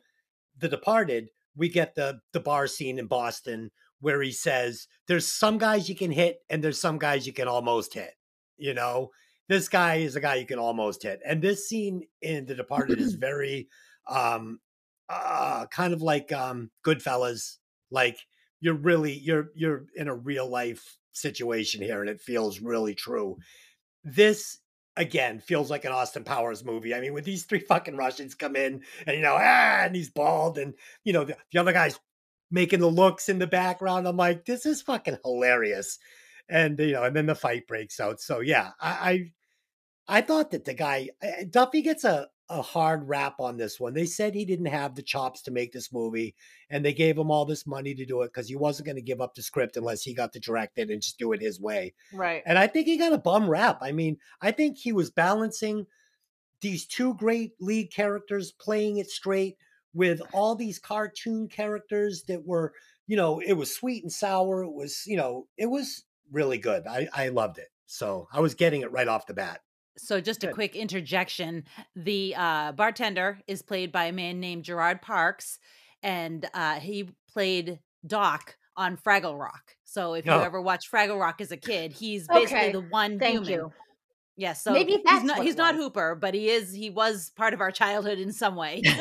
The 0.58 0.68
Departed, 0.68 1.28
we 1.54 1.68
get 1.68 1.94
the 1.94 2.20
the 2.32 2.40
bar 2.40 2.66
scene 2.66 2.98
in 2.98 3.06
Boston 3.06 3.70
where 4.00 4.22
he 4.22 4.32
says, 4.32 4.88
"There's 5.06 5.26
some 5.26 5.58
guys 5.58 5.88
you 5.88 5.94
can 5.94 6.10
hit, 6.10 6.38
and 6.48 6.64
there's 6.64 6.80
some 6.80 6.98
guys 6.98 7.26
you 7.26 7.32
can 7.32 7.48
almost 7.48 7.92
hit." 7.92 8.14
You 8.56 8.74
know, 8.74 9.10
this 9.48 9.68
guy 9.68 9.96
is 9.96 10.16
a 10.16 10.20
guy 10.20 10.36
you 10.36 10.46
can 10.46 10.58
almost 10.58 11.02
hit, 11.02 11.20
and 11.26 11.42
this 11.42 11.68
scene 11.68 12.02
in 12.22 12.46
The 12.46 12.54
Departed 12.54 13.00
is 13.00 13.14
very, 13.20 13.68
um, 14.08 14.60
uh, 15.10 15.66
kind 15.66 15.92
of 15.92 16.00
like 16.00 16.32
um, 16.32 16.70
Goodfellas, 16.86 17.58
like 17.90 18.18
you're 18.60 18.74
really 18.74 19.12
you're 19.12 19.50
you're 19.54 19.86
in 19.94 20.08
a 20.08 20.14
real 20.14 20.48
life 20.48 20.96
situation 21.12 21.82
here 21.82 22.00
and 22.00 22.10
it 22.10 22.20
feels 22.20 22.60
really 22.60 22.94
true. 22.94 23.36
This 24.04 24.58
again 24.96 25.38
feels 25.38 25.70
like 25.70 25.84
an 25.84 25.92
austin 25.92 26.24
powers 26.24 26.64
movie. 26.64 26.94
I 26.94 27.00
mean 27.00 27.14
when 27.14 27.24
these 27.24 27.44
three 27.44 27.60
fucking 27.68 27.96
russians 27.96 28.34
come 28.34 28.56
in 28.56 28.82
and 29.06 29.16
you 29.16 29.22
know 29.22 29.36
ah, 29.38 29.84
and 29.84 29.94
he's 29.94 30.10
bald 30.10 30.58
and 30.58 30.74
you 31.04 31.12
know 31.12 31.24
the, 31.24 31.36
the 31.52 31.58
other 31.58 31.72
guy's 31.72 31.98
making 32.50 32.80
the 32.80 32.88
looks 32.88 33.28
in 33.28 33.38
the 33.38 33.46
background 33.46 34.08
i'm 34.08 34.16
like 34.16 34.44
this 34.44 34.66
is 34.66 34.82
fucking 34.82 35.18
hilarious. 35.24 35.98
And 36.48 36.78
you 36.78 36.92
know 36.92 37.04
and 37.04 37.14
then 37.14 37.26
the 37.26 37.34
fight 37.34 37.66
breaks 37.66 38.00
out. 38.00 38.20
So 38.20 38.40
yeah 38.40 38.70
i 38.80 39.32
i, 40.08 40.18
I 40.18 40.20
thought 40.22 40.50
that 40.50 40.64
the 40.64 40.74
guy 40.74 41.10
eh, 41.22 41.44
duffy 41.48 41.82
gets 41.82 42.04
a 42.04 42.28
a 42.50 42.60
hard 42.60 43.08
rap 43.08 43.36
on 43.38 43.56
this 43.56 43.78
one. 43.78 43.94
They 43.94 44.06
said 44.06 44.34
he 44.34 44.44
didn't 44.44 44.66
have 44.66 44.94
the 44.94 45.02
chops 45.02 45.40
to 45.42 45.50
make 45.50 45.72
this 45.72 45.92
movie, 45.92 46.34
and 46.68 46.84
they 46.84 46.92
gave 46.92 47.16
him 47.16 47.30
all 47.30 47.44
this 47.44 47.66
money 47.66 47.94
to 47.94 48.04
do 48.04 48.22
it 48.22 48.28
because 48.28 48.48
he 48.48 48.56
wasn't 48.56 48.86
going 48.86 48.96
to 48.96 49.02
give 49.02 49.20
up 49.20 49.34
the 49.34 49.42
script 49.42 49.76
unless 49.76 50.02
he 50.02 50.12
got 50.12 50.32
to 50.32 50.40
direct 50.40 50.76
it 50.76 50.90
and 50.90 51.00
just 51.00 51.18
do 51.18 51.32
it 51.32 51.40
his 51.40 51.60
way. 51.60 51.94
right 52.12 52.42
And 52.44 52.58
I 52.58 52.66
think 52.66 52.86
he 52.86 52.96
got 52.96 53.12
a 53.12 53.18
bum 53.18 53.48
rap. 53.48 53.78
I 53.80 53.92
mean, 53.92 54.18
I 54.42 54.50
think 54.50 54.76
he 54.76 54.92
was 54.92 55.10
balancing 55.10 55.86
these 56.60 56.86
two 56.86 57.14
great 57.14 57.52
lead 57.60 57.92
characters, 57.92 58.52
playing 58.52 58.98
it 58.98 59.08
straight 59.08 59.56
with 59.94 60.20
all 60.32 60.54
these 60.54 60.78
cartoon 60.78 61.48
characters 61.48 62.24
that 62.24 62.46
were, 62.46 62.72
you 63.06 63.16
know, 63.16 63.40
it 63.40 63.54
was 63.54 63.74
sweet 63.74 64.02
and 64.02 64.12
sour. 64.12 64.64
It 64.64 64.72
was, 64.72 65.04
you 65.06 65.16
know, 65.16 65.46
it 65.56 65.66
was 65.66 66.04
really 66.30 66.58
good. 66.58 66.86
I, 66.86 67.08
I 67.14 67.28
loved 67.28 67.58
it. 67.58 67.68
So 67.86 68.28
I 68.32 68.40
was 68.40 68.54
getting 68.54 68.82
it 68.82 68.92
right 68.92 69.08
off 69.08 69.26
the 69.26 69.34
bat. 69.34 69.60
So, 69.98 70.20
just 70.20 70.44
a 70.44 70.48
quick 70.48 70.76
interjection: 70.76 71.64
the 71.94 72.34
uh, 72.36 72.72
bartender 72.72 73.40
is 73.46 73.62
played 73.62 73.92
by 73.92 74.06
a 74.06 74.12
man 74.12 74.40
named 74.40 74.64
Gerard 74.64 75.02
Parkes, 75.02 75.58
and 76.02 76.48
uh, 76.54 76.80
he 76.80 77.10
played 77.30 77.80
Doc 78.06 78.56
on 78.76 78.96
Fraggle 78.96 79.38
Rock. 79.38 79.76
So, 79.84 80.14
if 80.14 80.24
you 80.26 80.32
Oh. 80.32 80.40
ever 80.40 80.60
watched 80.60 80.90
Fraggle 80.90 81.20
Rock 81.20 81.40
as 81.40 81.50
a 81.52 81.56
kid, 81.56 81.92
he's 81.92 82.28
basically 82.28 82.68
Okay, 82.68 82.72
the 82.72 82.80
one 82.80 83.18
thank 83.18 83.46
human. 83.46 83.50
you 83.50 83.72
Yes, 84.36 84.62
so 84.62 84.72
Maybe 84.72 84.92
he's 84.92 85.22
not 85.24 85.42
he's 85.42 85.56
not. 85.56 85.74
Hooper, 85.74 86.14
but 86.14 86.32
he 86.32 86.48
is 86.48 86.72
he 86.72 86.88
was 86.88 87.30
part 87.30 87.52
of 87.52 87.60
our 87.60 87.70
childhood 87.70 88.18
in 88.18 88.32
some 88.32 88.56
way. 88.56 88.82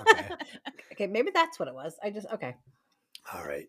Okay. 0.00 0.28
okay 0.92 1.06
maybe 1.06 1.30
that's 1.32 1.58
what 1.58 1.68
it 1.68 1.74
was 1.74 1.94
i 2.02 2.10
just 2.10 2.26
okay 2.32 2.54
All 3.32 3.44
right. 3.44 3.68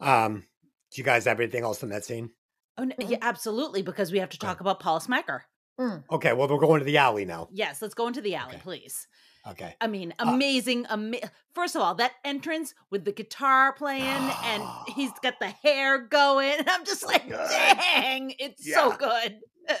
Um, 0.00 0.46
do 0.90 1.00
you 1.00 1.04
guys 1.04 1.24
have 1.24 1.40
anything 1.40 1.64
else 1.64 1.82
in 1.82 1.88
that 1.90 2.04
scene? 2.04 2.30
oh, 2.78 2.84
no, 2.84 2.94
yeah, 2.98 3.18
absolutely, 3.20 3.82
because 3.82 4.12
we 4.12 4.18
have 4.18 4.30
to 4.30 4.38
talk 4.38 4.60
about 4.60 4.80
Paul 4.80 5.00
Smecker. 5.00 5.42
Mm. 5.80 6.04
Okay, 6.10 6.32
well, 6.32 6.48
we're 6.48 6.58
going 6.58 6.80
to 6.80 6.84
the 6.84 6.98
alley 6.98 7.24
now. 7.24 7.48
Yes, 7.52 7.80
let's 7.82 7.94
go 7.94 8.06
into 8.06 8.20
the 8.20 8.34
alley, 8.34 8.54
Okay. 8.54 8.62
please. 8.62 9.06
Okay. 9.48 9.74
I 9.80 9.86
mean, 9.88 10.14
Uh, 10.18 10.26
amazing. 10.28 10.86
Ama- 10.86 11.18
First 11.54 11.74
of 11.74 11.82
all, 11.82 11.94
that 11.96 12.12
entrance 12.24 12.74
with 12.90 13.04
the 13.04 13.12
guitar 13.12 13.72
playing 13.72 14.04
and 14.44 14.62
he's 14.94 15.10
got 15.22 15.40
the 15.40 15.48
hair 15.48 15.98
going. 15.98 16.52
And 16.58 16.68
I'm 16.70 16.84
just 16.84 17.04
like, 17.04 17.28
good. 17.28 17.48
dang, 17.50 18.34
it's 18.38 18.72
so 18.72 18.92
good. 18.96 19.40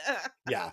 Yeah. 0.50 0.72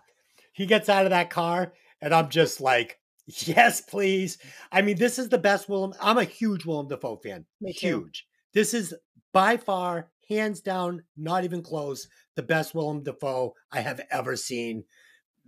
He 0.53 0.65
gets 0.65 0.89
out 0.89 1.05
of 1.05 1.11
that 1.11 1.29
car, 1.29 1.73
and 2.01 2.13
I'm 2.13 2.29
just 2.29 2.59
like, 2.61 2.99
yes, 3.27 3.81
please. 3.81 4.37
I 4.71 4.81
mean, 4.81 4.97
this 4.97 5.17
is 5.19 5.29
the 5.29 5.37
best 5.37 5.69
Willem. 5.69 5.93
I'm 6.01 6.17
a 6.17 6.23
huge 6.23 6.65
Willem 6.65 6.87
Dafoe 6.89 7.17
fan. 7.23 7.45
Me 7.61 7.73
too. 7.73 7.87
huge. 8.01 8.25
This 8.53 8.73
is 8.73 8.93
by 9.33 9.57
far, 9.57 10.09
hands 10.27 10.59
down, 10.61 11.03
not 11.15 11.43
even 11.43 11.61
close, 11.61 12.07
the 12.35 12.43
best 12.43 12.75
Willem 12.75 13.03
Dafoe 13.03 13.53
I 13.71 13.81
have 13.81 14.01
ever 14.11 14.35
seen. 14.35 14.83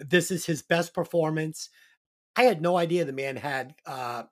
This 0.09 0.31
is 0.31 0.45
his 0.45 0.61
best 0.61 0.93
performance. 0.93 1.69
I 2.35 2.43
had 2.43 2.61
no 2.61 2.77
idea 2.77 3.05
the 3.05 3.13
man 3.13 3.35
had 3.35 3.75
uh, 3.85 4.23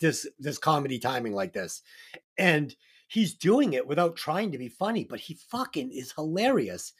this 0.00 0.26
this 0.38 0.58
comedy 0.58 0.98
timing 0.98 1.32
like 1.34 1.52
this, 1.52 1.82
and 2.38 2.74
he's 3.08 3.34
doing 3.34 3.74
it 3.74 3.86
without 3.86 4.16
trying 4.16 4.52
to 4.52 4.58
be 4.58 4.68
funny, 4.68 5.04
but 5.04 5.20
he 5.20 5.34
fucking 5.50 5.90
is 5.92 6.12
hilarious. 6.12 6.92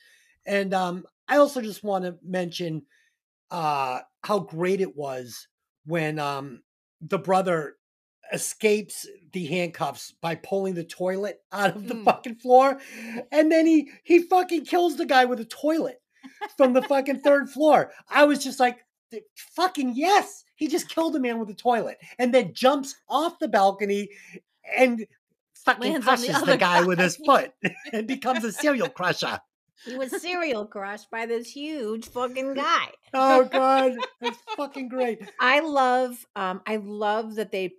And 0.44 0.72
um, 0.74 1.04
I 1.28 1.38
also 1.38 1.60
just 1.60 1.82
want 1.82 2.04
to 2.04 2.16
mention 2.24 2.82
uh, 3.50 4.00
how 4.22 4.40
great 4.40 4.80
it 4.80 4.96
was 4.96 5.48
when 5.86 6.18
um, 6.18 6.62
the 7.00 7.18
brother 7.18 7.76
escapes 8.32 9.06
the 9.32 9.46
handcuffs 9.46 10.12
by 10.20 10.34
pulling 10.34 10.74
the 10.74 10.84
toilet 10.84 11.40
out 11.52 11.76
of 11.76 11.86
the 11.88 11.94
Mm. 11.94 12.04
fucking 12.04 12.34
floor, 12.36 12.78
and 13.30 13.50
then 13.50 13.66
he 13.66 13.90
he 14.02 14.22
fucking 14.22 14.64
kills 14.64 14.96
the 14.96 15.06
guy 15.06 15.24
with 15.24 15.40
a 15.40 15.44
toilet 15.44 16.00
from 16.56 16.72
the 16.72 16.82
fucking 16.82 17.20
third 17.20 17.50
floor. 17.50 17.92
I 18.08 18.24
was 18.24 18.42
just 18.42 18.60
like, 18.60 18.78
fucking 19.54 19.92
yes, 19.94 20.44
he 20.56 20.68
just 20.68 20.88
killed 20.88 21.16
a 21.16 21.20
man 21.20 21.38
with 21.38 21.50
a 21.50 21.54
toilet, 21.54 21.98
and 22.18 22.32
then 22.34 22.54
jumps 22.54 22.96
off 23.08 23.38
the 23.38 23.48
balcony 23.48 24.08
and 24.76 25.06
fucking 25.64 25.92
Lands 25.92 26.06
on 26.06 26.20
the 26.20 26.26
crushes 26.26 26.36
the, 26.36 26.42
other 26.42 26.56
guy 26.56 26.82
with 26.82 26.98
his 26.98 27.16
foot 27.16 27.52
and 27.92 28.06
becomes 28.06 28.44
a 28.44 28.52
serial 28.52 28.88
crusher. 28.88 29.38
he 29.84 29.96
was 29.96 30.20
serial 30.22 30.64
crushed 30.64 31.10
by 31.10 31.26
this 31.26 31.50
huge 31.50 32.08
fucking 32.08 32.54
guy 32.54 32.86
Oh 33.12 33.44
god, 33.52 33.96
that's 34.20 34.38
fucking 34.56 34.88
great. 34.88 35.20
I 35.40 35.60
love 35.60 36.26
um 36.36 36.62
I 36.66 36.76
love 36.76 37.36
that 37.36 37.52
they 37.52 37.74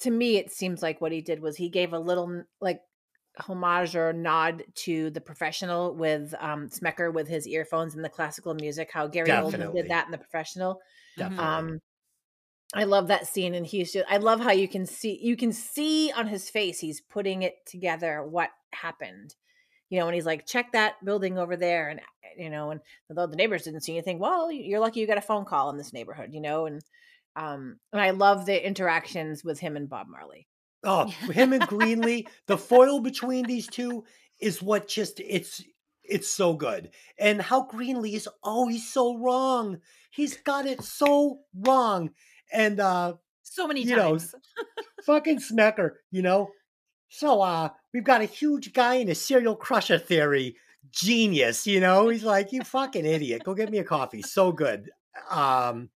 to 0.00 0.10
me 0.10 0.36
it 0.36 0.50
seems 0.50 0.82
like 0.82 1.00
what 1.00 1.12
he 1.12 1.20
did 1.20 1.40
was 1.40 1.56
he 1.56 1.68
gave 1.68 1.92
a 1.92 1.98
little 1.98 2.42
like 2.60 2.80
homage 3.38 3.94
or 3.96 4.12
nod 4.12 4.64
to 4.74 5.10
the 5.10 5.20
professional 5.20 5.94
with 5.94 6.34
um 6.40 6.68
Smecker 6.68 7.12
with 7.12 7.28
his 7.28 7.46
earphones 7.46 7.94
and 7.94 8.04
the 8.04 8.08
classical 8.08 8.54
music 8.54 8.90
how 8.92 9.06
Gary 9.06 9.28
Oldman 9.30 9.72
did 9.74 9.88
that 9.88 10.06
in 10.06 10.10
the 10.10 10.18
professional 10.18 10.80
Definitely. 11.16 11.44
um 11.44 11.78
I 12.74 12.84
love 12.84 13.08
that 13.08 13.26
scene 13.26 13.54
and 13.54 13.66
he's 13.66 13.92
just 13.92 14.06
I 14.10 14.18
love 14.18 14.40
how 14.40 14.52
you 14.52 14.68
can 14.68 14.84
see 14.86 15.18
you 15.22 15.36
can 15.36 15.52
see 15.52 16.12
on 16.12 16.26
his 16.26 16.50
face 16.50 16.80
he's 16.80 17.00
putting 17.00 17.42
it 17.42 17.54
together 17.66 18.22
what 18.22 18.50
happened 18.72 19.34
you 19.90 19.98
know, 19.98 20.06
and 20.06 20.14
he's 20.14 20.24
like, 20.24 20.46
check 20.46 20.72
that 20.72 21.04
building 21.04 21.36
over 21.36 21.56
there. 21.56 21.88
And, 21.88 22.00
you 22.38 22.48
know, 22.48 22.70
and 22.70 22.80
although 23.10 23.26
the 23.26 23.36
neighbors 23.36 23.64
didn't 23.64 23.82
see 23.82 23.92
anything, 23.92 24.20
well, 24.20 24.50
you're 24.50 24.80
lucky 24.80 25.00
you 25.00 25.06
got 25.06 25.18
a 25.18 25.22
phone 25.22 25.44
call 25.44 25.68
in 25.70 25.76
this 25.76 25.92
neighborhood, 25.92 26.30
you 26.32 26.40
know, 26.40 26.66
and, 26.66 26.80
um, 27.36 27.78
and 27.92 28.00
I 28.00 28.10
love 28.10 28.46
the 28.46 28.64
interactions 28.64 29.44
with 29.44 29.58
him 29.58 29.76
and 29.76 29.88
Bob 29.88 30.06
Marley. 30.08 30.46
Oh, 30.84 31.06
him 31.32 31.52
and 31.52 31.62
Greenlee, 31.62 32.26
the 32.46 32.58
foil 32.58 33.00
between 33.00 33.46
these 33.46 33.66
two 33.66 34.04
is 34.40 34.62
what 34.62 34.88
just 34.88 35.20
it's 35.20 35.62
it's 36.02 36.28
so 36.28 36.54
good. 36.54 36.90
And 37.18 37.40
how 37.40 37.66
Greenlee 37.66 38.14
is 38.14 38.28
always 38.42 38.90
so 38.90 39.16
wrong. 39.18 39.78
He's 40.10 40.36
got 40.38 40.66
it 40.66 40.82
so 40.82 41.40
wrong. 41.54 42.10
And 42.52 42.80
uh 42.80 43.14
so 43.42 43.66
many 43.66 43.82
You 43.82 43.96
know, 43.96 44.18
fucking 45.04 45.38
Smecker, 45.40 45.92
you 46.10 46.22
know. 46.22 46.50
So 47.08 47.40
uh 47.42 47.70
we've 47.92 48.04
got 48.04 48.22
a 48.22 48.26
huge 48.26 48.72
guy 48.72 48.94
in 48.94 49.08
a 49.08 49.14
serial 49.14 49.56
crusher 49.56 49.98
theory. 49.98 50.56
Genius, 50.90 51.66
you 51.66 51.78
know. 51.78 52.08
He's 52.08 52.24
like, 52.24 52.52
you 52.52 52.62
fucking 52.62 53.04
idiot. 53.04 53.44
Go 53.44 53.54
get 53.54 53.70
me 53.70 53.78
a 53.78 53.84
coffee. 53.84 54.22
So 54.22 54.50
good. 54.50 54.90
Um 55.30 55.90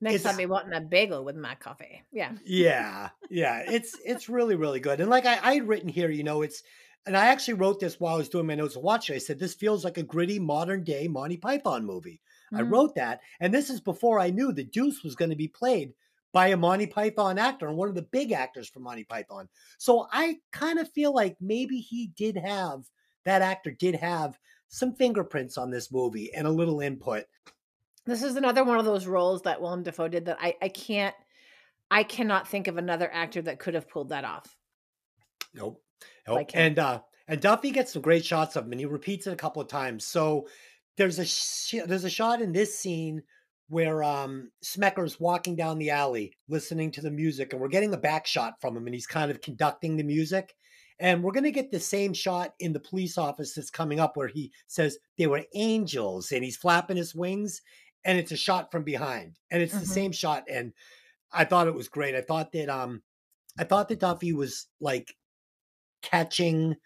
Next 0.00 0.22
time 0.22 0.36
be 0.36 0.46
wanting 0.46 0.74
a 0.74 0.80
bagel 0.80 1.24
with 1.24 1.36
my 1.36 1.54
coffee. 1.54 2.02
Yeah. 2.12 2.32
yeah 2.44 3.08
yeah 3.30 3.62
it's 3.66 3.96
it's 4.04 4.28
really 4.28 4.54
really 4.54 4.80
good 4.80 5.00
and 5.00 5.08
like 5.10 5.24
I, 5.26 5.38
I 5.42 5.54
had 5.54 5.68
written 5.68 5.88
here 5.88 6.10
you 6.10 6.24
know 6.24 6.42
it's 6.42 6.62
and 7.06 7.16
i 7.16 7.26
actually 7.26 7.54
wrote 7.54 7.80
this 7.80 7.98
while 7.98 8.14
i 8.14 8.18
was 8.18 8.28
doing 8.28 8.46
my 8.46 8.54
notes 8.54 8.76
of 8.76 8.82
watching 8.82 9.14
i 9.16 9.18
said 9.18 9.38
this 9.38 9.54
feels 9.54 9.84
like 9.84 9.96
a 9.98 10.02
gritty 10.02 10.38
modern 10.38 10.84
day 10.84 11.08
monty 11.08 11.36
python 11.36 11.84
movie 11.86 12.20
i 12.52 12.60
Mhm. 12.60 12.70
wrote 12.70 12.94
that 12.96 13.20
and 13.40 13.52
this 13.52 13.70
is 13.70 13.80
before 13.80 14.18
i 14.20 14.30
knew 14.30 14.52
the 14.52 14.64
deuce 14.64 15.02
was 15.02 15.14
going 15.14 15.30
to 15.30 15.36
be 15.36 15.48
played 15.48 15.94
by 16.32 16.48
a 16.48 16.56
Monty 16.56 16.86
Python 16.88 17.38
actor 17.38 17.68
and 17.68 17.76
one 17.76 17.88
of 17.88 17.94
the 17.94 18.02
big 18.02 18.32
actors 18.32 18.68
from 18.68 18.82
Monty 18.82 19.04
Python. 19.04 19.48
So 19.78 20.08
I 20.12 20.38
kind 20.50 20.80
of 20.80 20.90
feel 20.90 21.14
like 21.14 21.36
maybe 21.40 21.78
he 21.78 22.08
did 22.16 22.36
have 22.36 22.80
that 23.24 23.40
actor 23.40 23.70
did 23.70 23.94
have 23.94 24.36
some 24.66 24.96
fingerprints 24.96 25.56
on 25.56 25.70
this 25.70 25.92
movie 25.92 26.34
and 26.34 26.48
a 26.48 26.50
little 26.50 26.80
input. 26.80 27.26
This 28.06 28.22
is 28.22 28.36
another 28.36 28.64
one 28.64 28.78
of 28.78 28.84
those 28.84 29.06
roles 29.06 29.42
that 29.42 29.60
Willem 29.60 29.82
Dafoe 29.82 30.08
did 30.08 30.26
that 30.26 30.38
I 30.40 30.54
I 30.60 30.68
can't 30.68 31.14
I 31.90 32.02
cannot 32.02 32.48
think 32.48 32.68
of 32.68 32.76
another 32.76 33.10
actor 33.12 33.42
that 33.42 33.58
could 33.58 33.74
have 33.74 33.88
pulled 33.88 34.10
that 34.10 34.24
off. 34.24 34.56
Nope. 35.54 35.82
Nope. 36.26 36.36
Like 36.36 36.50
and 36.54 36.78
uh 36.78 37.00
and 37.28 37.40
Duffy 37.40 37.70
gets 37.70 37.92
some 37.92 38.02
great 38.02 38.24
shots 38.24 38.56
of 38.56 38.66
him 38.66 38.72
and 38.72 38.80
he 38.80 38.86
repeats 38.86 39.26
it 39.26 39.32
a 39.32 39.36
couple 39.36 39.62
of 39.62 39.68
times. 39.68 40.04
So 40.06 40.48
there's 40.96 41.18
a 41.18 41.24
sh- 41.24 41.76
there's 41.86 42.04
a 42.04 42.10
shot 42.10 42.42
in 42.42 42.52
this 42.52 42.78
scene 42.78 43.22
where 43.68 44.02
um 44.02 44.50
Smecker's 44.62 45.18
walking 45.18 45.56
down 45.56 45.78
the 45.78 45.90
alley 45.90 46.36
listening 46.48 46.90
to 46.92 47.00
the 47.00 47.10
music 47.10 47.52
and 47.52 47.60
we're 47.60 47.68
getting 47.68 47.94
a 47.94 47.98
back 47.98 48.26
shot 48.26 48.60
from 48.60 48.76
him 48.76 48.86
and 48.86 48.94
he's 48.94 49.06
kind 49.06 49.30
of 49.30 49.40
conducting 49.40 49.96
the 49.96 50.04
music. 50.04 50.54
And 51.00 51.24
we're 51.24 51.32
going 51.32 51.42
to 51.42 51.50
get 51.50 51.72
the 51.72 51.80
same 51.80 52.14
shot 52.14 52.54
in 52.60 52.72
the 52.72 52.78
police 52.78 53.18
office 53.18 53.54
that's 53.54 53.68
coming 53.68 53.98
up 53.98 54.16
where 54.16 54.28
he 54.28 54.52
says 54.68 54.96
they 55.18 55.26
were 55.26 55.42
angels 55.54 56.30
and 56.30 56.44
he's 56.44 56.56
flapping 56.56 56.96
his 56.96 57.16
wings 57.16 57.60
and 58.04 58.18
it's 58.18 58.32
a 58.32 58.36
shot 58.36 58.70
from 58.70 58.84
behind. 58.84 59.38
And 59.50 59.62
it's 59.62 59.74
Mhm. 59.74 59.80
the 59.80 59.86
same 59.86 60.12
shot 60.12 60.44
and 60.48 60.72
I 61.32 61.44
thought 61.44 61.66
it 61.66 61.74
was 61.74 61.88
great. 61.88 62.14
I 62.14 62.20
thought 62.20 62.52
that 62.52 62.68
um 62.68 63.02
I 63.58 63.64
thought 63.64 63.88
that 63.88 64.00
Duffy 64.00 64.32
was 64.32 64.66
like 64.80 65.16
catching 66.02 66.76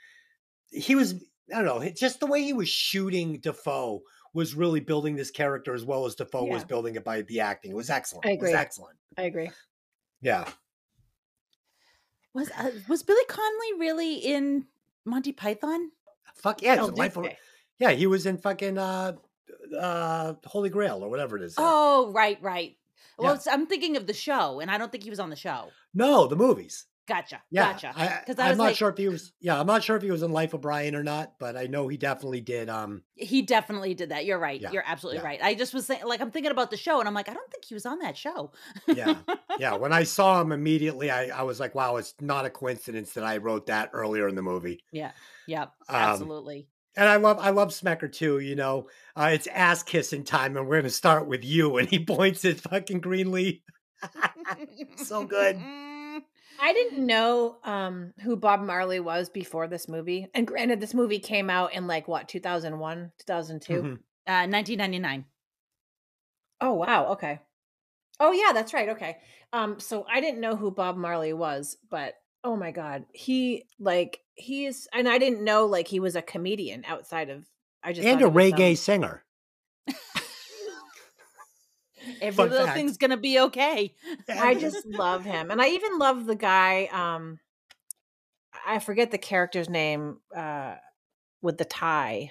he 0.70 0.94
was 0.94 1.14
I 1.52 1.62
don't 1.62 1.64
know, 1.82 1.88
just 1.90 2.20
the 2.20 2.26
way 2.26 2.42
he 2.42 2.52
was 2.52 2.68
shooting 2.68 3.40
Dafoe 3.40 4.02
was 4.34 4.54
really 4.54 4.80
building 4.80 5.16
this 5.16 5.30
character 5.30 5.74
as 5.74 5.84
well 5.84 6.04
as 6.04 6.14
Dafoe 6.14 6.44
was 6.44 6.62
building 6.64 6.94
it 6.94 7.04
by 7.04 7.22
the 7.22 7.40
acting. 7.40 7.70
It 7.70 7.74
was 7.76 7.90
excellent. 7.90 8.26
I 8.26 8.32
It 8.32 8.40
was 8.40 8.50
agree. 8.50 8.60
excellent. 8.60 8.98
I 9.16 9.22
agree. 9.22 9.50
Yeah. 10.20 10.50
Was 12.34 12.50
uh, 12.50 12.70
was 12.88 13.02
Billy 13.02 13.24
Connolly 13.28 13.72
really 13.78 14.16
in 14.16 14.66
Monty 15.04 15.32
Python? 15.32 15.90
Fuck 16.34 16.62
yeah. 16.62 16.80
a 16.82 16.86
life 16.86 17.16
yeah, 17.78 17.90
he 17.92 18.06
was 18.06 18.26
in 18.26 18.38
fucking 18.38 18.76
uh 18.76 19.12
uh 19.78 20.34
Holy 20.44 20.70
Grail 20.70 21.02
or 21.04 21.08
whatever 21.08 21.36
it 21.36 21.42
is. 21.42 21.54
Oh, 21.58 22.10
right, 22.12 22.38
right. 22.42 22.76
Well, 23.18 23.34
Yeah. 23.44 23.52
I'm 23.52 23.66
thinking 23.66 23.96
of 23.96 24.06
the 24.06 24.14
show, 24.14 24.60
and 24.60 24.70
I 24.70 24.78
don't 24.78 24.92
think 24.92 25.04
he 25.04 25.10
was 25.10 25.20
on 25.20 25.30
the 25.30 25.36
show. 25.36 25.68
No, 25.94 26.26
the 26.26 26.36
movies. 26.36 26.86
Gotcha. 27.08 27.40
Yeah. 27.50 27.72
Gotcha. 27.72 27.94
Because 28.20 28.38
I 28.38 28.44
I'm 28.44 28.48
was 28.50 28.58
not 28.58 28.64
like, 28.64 28.76
sure 28.76 28.90
if 28.90 28.98
he 28.98 29.08
was 29.08 29.32
yeah, 29.40 29.58
I'm 29.58 29.66
not 29.66 29.82
sure 29.82 29.96
if 29.96 30.02
he 30.02 30.10
was 30.10 30.22
in 30.22 30.30
Life 30.30 30.52
of 30.52 30.60
Brian 30.60 30.94
or 30.94 31.02
not, 31.02 31.38
but 31.38 31.56
I 31.56 31.64
know 31.66 31.88
he 31.88 31.96
definitely 31.96 32.42
did 32.42 32.68
um 32.68 33.02
he 33.14 33.40
definitely 33.40 33.94
did 33.94 34.10
that. 34.10 34.26
You're 34.26 34.38
right. 34.38 34.60
Yeah, 34.60 34.72
You're 34.72 34.84
absolutely 34.86 35.20
yeah. 35.20 35.24
right. 35.24 35.40
I 35.42 35.54
just 35.54 35.72
was 35.72 35.86
saying, 35.86 36.04
like, 36.04 36.20
I'm 36.20 36.30
thinking 36.30 36.52
about 36.52 36.70
the 36.70 36.76
show, 36.76 36.98
and 37.00 37.08
I'm 37.08 37.14
like, 37.14 37.30
I 37.30 37.32
don't 37.32 37.50
think 37.50 37.64
he 37.64 37.72
was 37.72 37.86
on 37.86 38.00
that 38.00 38.14
show. 38.14 38.52
Yeah. 38.86 39.14
yeah. 39.58 39.74
When 39.76 39.90
I 39.90 40.02
saw 40.16 40.38
him 40.42 40.52
immediately 40.52 41.10
I, 41.10 41.28
I 41.28 41.44
was 41.44 41.58
like, 41.58 41.74
wow, 41.74 41.96
it's 41.96 42.14
not 42.20 42.44
a 42.44 42.50
coincidence 42.50 43.14
that 43.14 43.24
I 43.24 43.38
wrote 43.38 43.68
that 43.68 43.88
earlier 43.94 44.28
in 44.28 44.34
the 44.34 44.42
movie. 44.42 44.84
yeah. 44.92 45.12
Yep. 45.46 45.72
Um, 45.88 45.96
Absolutely. 45.96 46.68
And 46.98 47.08
I 47.08 47.14
love 47.14 47.38
I 47.38 47.50
love 47.50 47.68
Smecker 47.68 48.12
too, 48.12 48.40
you 48.40 48.56
know. 48.56 48.88
Uh, 49.14 49.30
it's 49.32 49.46
ass 49.46 49.84
kissing 49.84 50.24
time 50.24 50.56
and 50.56 50.66
we're 50.66 50.80
gonna 50.80 50.90
start 50.90 51.28
with 51.28 51.44
you. 51.44 51.76
And 51.78 51.88
he 51.88 52.04
points 52.04 52.44
at 52.44 52.58
fucking 52.58 53.00
Greenlee. 53.00 53.62
so 54.96 55.24
good. 55.24 55.56
I 56.60 56.72
didn't 56.72 57.06
know 57.06 57.58
um 57.62 58.14
who 58.20 58.34
Bob 58.34 58.60
Marley 58.62 58.98
was 58.98 59.30
before 59.30 59.68
this 59.68 59.88
movie. 59.88 60.26
And 60.34 60.44
granted 60.44 60.80
this 60.80 60.92
movie 60.92 61.20
came 61.20 61.50
out 61.50 61.72
in 61.72 61.86
like 61.86 62.08
what, 62.08 62.28
2001, 62.28 63.12
2002? 63.24 63.72
Mhm. 63.74 63.92
Uh, 64.26 64.48
1999. 64.50 65.24
Oh 66.60 66.72
wow, 66.72 67.12
okay. 67.12 67.38
Oh 68.18 68.32
yeah, 68.32 68.52
that's 68.52 68.74
right. 68.74 68.88
Okay. 68.88 69.18
Um 69.52 69.78
so 69.78 70.04
I 70.12 70.20
didn't 70.20 70.40
know 70.40 70.56
who 70.56 70.72
Bob 70.72 70.96
Marley 70.96 71.32
was, 71.32 71.76
but 71.88 72.14
oh 72.44 72.56
my 72.56 72.70
god, 72.70 73.04
he 73.12 73.64
like 73.78 74.20
he's 74.34 74.86
and 74.92 75.08
I 75.08 75.18
didn't 75.18 75.42
know 75.44 75.66
like 75.66 75.88
he 75.88 76.00
was 76.00 76.16
a 76.16 76.22
comedian 76.22 76.84
outside 76.86 77.30
of 77.30 77.46
I 77.82 77.92
just 77.92 78.06
And 78.06 78.20
a 78.22 78.26
reggae 78.26 78.76
singer. 78.76 79.24
Every 82.20 82.36
Fun 82.36 82.50
little 82.50 82.66
fact. 82.66 82.76
thing's 82.76 82.96
gonna 82.96 83.16
be 83.16 83.38
okay. 83.40 83.94
I 84.28 84.54
just 84.54 84.86
love 84.86 85.24
him. 85.24 85.50
And 85.50 85.60
I 85.60 85.68
even 85.70 85.98
love 85.98 86.26
the 86.26 86.36
guy 86.36 86.86
um 86.86 87.38
I 88.66 88.78
forget 88.78 89.10
the 89.10 89.18
character's 89.18 89.68
name 89.68 90.18
uh 90.34 90.76
with 91.42 91.58
the 91.58 91.64
tie. 91.64 92.30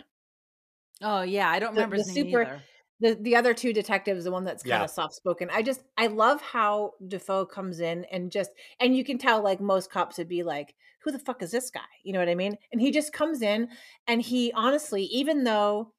Oh 1.02 1.22
yeah, 1.22 1.50
I 1.50 1.60
don't 1.60 1.72
remember 1.76 1.98
the 1.98 2.04
his 2.04 2.16
name 2.16 2.26
super- 2.26 2.42
either. 2.44 2.62
The 3.00 3.16
the 3.22 3.36
other 3.36 3.54
two 3.54 3.74
detectives, 3.74 4.24
the 4.24 4.32
one 4.32 4.44
that's 4.44 4.64
kind 4.64 4.80
Yeah. 4.80 4.84
of 4.84 4.90
soft 4.90 5.14
spoken. 5.14 5.50
I 5.52 5.62
just 5.62 5.84
I 5.98 6.08
love 6.08 6.42
how 6.42 6.94
Dafoe 7.08 7.46
comes 7.46 7.80
in 7.80 8.06
and 8.06 8.32
just 8.32 8.52
and 8.80 8.96
you 8.98 9.04
can 9.04 9.18
tell 9.18 9.44
like 9.44 9.60
most 9.62 9.92
cops 9.92 10.18
would 10.18 10.28
be 10.28 10.44
like, 10.44 10.74
who 11.04 11.12
the 11.12 11.20
fuck 11.20 11.42
is 11.44 11.52
this 11.52 11.70
guy? 11.70 11.82
You 12.04 12.14
know 12.14 12.20
what 12.20 12.30
I 12.30 12.36
mean? 12.36 12.58
And 12.72 12.82
he 12.82 12.92
just 12.92 13.14
comes 13.14 13.42
in 13.44 13.70
and 14.08 14.22
he 14.22 14.52
honestly, 14.54 15.04
even 15.06 15.44
though 15.44 15.94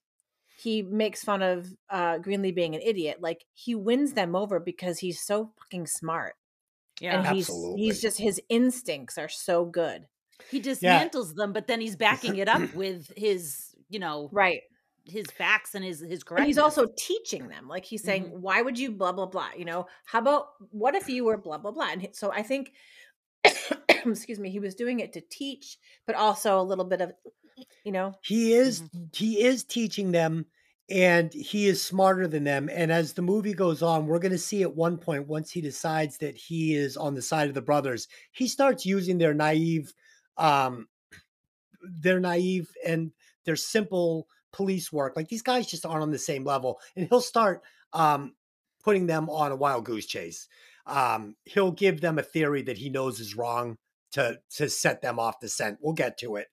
he 0.57 0.83
makes 0.83 1.23
fun 1.25 1.43
of 1.43 1.69
uh 1.91 2.19
Greenlee 2.19 2.55
being 2.55 2.75
an 2.75 2.83
idiot, 2.83 3.19
like 3.21 3.45
he 3.55 3.75
wins 3.77 4.15
them 4.15 4.35
over 4.35 4.59
because 4.59 4.99
he's 4.99 5.21
so 5.21 5.53
fucking 5.59 5.87
smart. 5.87 6.35
Yeah. 7.01 7.15
and 7.17 7.27
he's 7.27 7.47
Absolutely. 7.49 7.83
he's 7.85 8.01
just 8.01 8.19
his 8.19 8.41
instincts 8.49 9.19
are 9.19 9.29
so 9.29 9.65
good. 9.65 10.07
he 10.51 10.61
dismantles 10.61 11.35
them, 11.35 11.53
but 11.53 11.67
then 11.69 11.81
he's 11.81 11.97
backing 12.09 12.37
it 12.37 12.49
up 12.49 12.75
with 12.75 13.13
his, 13.17 13.75
you 13.89 13.99
know, 14.01 14.29
Right. 14.33 14.63
His 15.11 15.31
facts 15.31 15.75
and 15.75 15.85
his 15.85 16.01
his 16.01 16.23
And 16.37 16.47
he's 16.47 16.59
also 16.59 16.87
teaching 16.97 17.49
them. 17.49 17.69
Like 17.69 17.85
he's 17.85 18.05
saying, 18.05 18.27
Mhm. 18.27 18.41
why 18.41 18.63
would 18.63 18.79
you 18.79 18.93
blah 18.93 19.13
blah 19.13 19.27
blah? 19.27 19.51
You 19.57 19.65
know, 19.65 19.87
how 20.05 20.19
about 20.21 20.49
what 20.71 20.95
if 20.95 21.09
you 21.09 21.25
were 21.25 21.37
blah 21.39 21.59
blah 21.59 21.73
blah? 21.73 21.89
And 21.91 22.09
so 22.13 22.33
I 22.33 22.43
think, 22.43 22.73
excuse 23.89 24.39
me, 24.39 24.51
he 24.51 24.61
was 24.61 24.75
doing 24.75 25.01
it 25.01 25.13
to 25.15 25.21
teach, 25.21 25.79
but 26.07 26.17
also 26.17 26.61
a 26.61 26.63
little 26.63 26.85
bit 26.85 27.01
of, 27.01 27.13
you 27.85 27.93
know, 27.93 28.19
He 28.21 28.53
is 28.53 28.83
Mm-hmm. 28.83 29.05
he 29.15 29.43
is 29.43 29.65
teaching 29.65 30.13
them 30.13 30.47
and 30.91 31.33
he 31.33 31.67
is 31.67 31.83
smarter 31.83 32.27
than 32.29 32.45
them. 32.45 32.69
And 32.73 32.91
as 32.93 33.15
the 33.15 33.23
movie 33.23 33.55
goes 33.55 33.83
on, 33.83 34.07
we're 34.07 34.19
going 34.19 34.33
to 34.33 34.39
see 34.39 34.63
at 34.63 34.75
one 34.77 34.99
point, 34.99 35.27
once 35.29 35.51
he 35.51 35.61
decides 35.61 36.19
that 36.19 36.37
he 36.37 36.75
is 36.75 36.97
on 36.97 37.15
the 37.15 37.23
side 37.23 37.49
of 37.49 37.55
the 37.55 37.63
brothers, 37.63 38.09
he 38.33 38.49
starts 38.49 38.87
using 38.87 39.19
their 39.19 39.35
naive, 39.35 39.93
um, 40.37 40.89
their 41.83 42.21
naive 42.21 42.73
and 42.87 43.13
their 43.45 43.57
simple 43.57 44.29
police 44.53 44.93
work. 44.93 45.15
Like 45.17 45.29
these 45.29 45.43
guys 45.43 45.67
just 45.67 45.87
aren't 45.87 46.03
on 46.03 46.11
the 46.11 46.19
same 46.19 46.45
level. 46.45 46.81
And 46.97 47.09
he'll 47.09 47.21
start 47.21 47.63
um, 47.93 48.35
putting 48.83 49.07
them 49.07 49.29
on 49.29 49.53
a 49.53 49.57
wild 49.57 49.85
goose 49.85 50.07
chase. 50.07 50.49
Um, 50.87 51.37
he'll 51.45 51.73
give 51.73 52.01
them 52.01 52.19
a 52.19 52.23
theory 52.23 52.63
that 52.63 52.79
he 52.79 52.89
knows 52.89 53.21
is 53.21 53.37
wrong 53.37 53.77
to 54.13 54.39
to 54.57 54.71
set 54.71 55.03
them 55.03 55.19
off 55.19 55.41
the 55.41 55.49
scent. 55.49 55.79
We'll 55.83 55.93
get 55.93 56.19
to 56.19 56.37
it. 56.37 56.49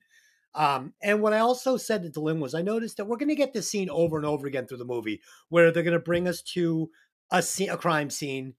Um, 0.54 0.94
and 1.02 1.22
what 1.22 1.34
I 1.34 1.40
also 1.40 1.76
said 1.76 2.04
to 2.04 2.10
Dylan 2.10 2.40
was 2.40 2.54
I 2.54 2.62
noticed 2.62 2.98
that 2.98 3.06
we're 3.06 3.18
going 3.18 3.30
to 3.30 3.36
get 3.36 3.54
this 3.54 3.70
scene 3.70 3.90
over 3.90 4.16
and 4.18 4.26
over 4.26 4.48
again 4.48 4.68
through 4.68 4.78
the 4.78 4.86
movie 4.86 5.22
where 5.50 5.72
they're 5.72 5.84
going 5.84 5.94
to 5.94 6.00
bring 6.00 6.28
us 6.28 6.42
to 6.54 6.90
a 7.30 7.42
scene, 7.42 7.70
a 7.70 7.78
crime 7.78 8.10
scene. 8.10 8.54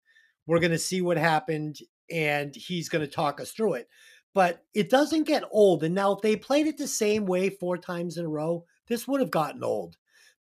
We're 0.47 0.61
going 0.61 0.73
to 0.73 0.79
see 0.79 1.01
what 1.01 1.17
happened 1.17 1.79
and 2.11 2.55
he's 2.55 2.91
going 2.91 3.05
to 3.05 3.11
talk 3.11 3.41
us 3.41 3.51
through 3.51 3.75
it. 3.75 3.89
But 4.35 4.63
it 4.75 4.91
doesn't 4.91 5.25
get 5.25 5.45
old. 5.51 5.83
And 5.83 5.95
now 5.95 6.13
if 6.13 6.21
they 6.21 6.37
played 6.37 6.67
it 6.67 6.77
the 6.77 6.87
same 6.87 7.25
way 7.25 7.49
four 7.49 7.79
times 7.79 8.19
in 8.19 8.27
a 8.27 8.29
row, 8.29 8.67
this 8.89 9.07
would 9.07 9.21
have 9.21 9.31
gotten 9.31 9.65
old. 9.65 9.97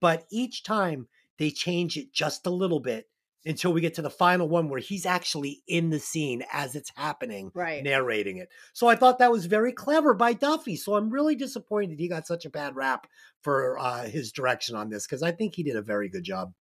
But 0.00 0.26
each 0.30 0.62
time 0.62 1.08
they 1.38 1.50
change 1.50 1.96
it 1.96 2.12
just 2.12 2.46
a 2.46 2.50
little 2.50 2.80
bit 2.80 3.06
until 3.44 3.72
we 3.72 3.80
get 3.80 3.94
to 3.94 4.02
the 4.02 4.10
final 4.10 4.48
one 4.48 4.68
where 4.68 4.80
he's 4.80 5.06
actually 5.06 5.62
in 5.66 5.90
the 5.90 5.98
scene 5.98 6.44
as 6.52 6.74
it's 6.74 6.92
happening 6.96 7.50
right. 7.54 7.82
narrating 7.82 8.36
it. 8.36 8.48
So 8.74 8.86
I 8.86 8.96
thought 8.96 9.18
that 9.18 9.32
was 9.32 9.46
very 9.46 9.72
clever 9.72 10.12
by 10.12 10.34
Duffy. 10.34 10.76
So 10.76 10.94
I'm 10.94 11.10
really 11.10 11.34
disappointed 11.34 11.98
he 11.98 12.08
got 12.08 12.26
such 12.26 12.44
a 12.44 12.50
bad 12.50 12.76
rap 12.76 13.06
for 13.42 13.78
uh, 13.78 14.04
his 14.04 14.32
direction 14.32 14.76
on 14.76 14.90
this 14.90 15.06
because 15.06 15.22
I 15.22 15.32
think 15.32 15.54
he 15.54 15.62
did 15.62 15.76
a 15.76 15.82
very 15.82 16.08
good 16.08 16.24
job. 16.24 16.52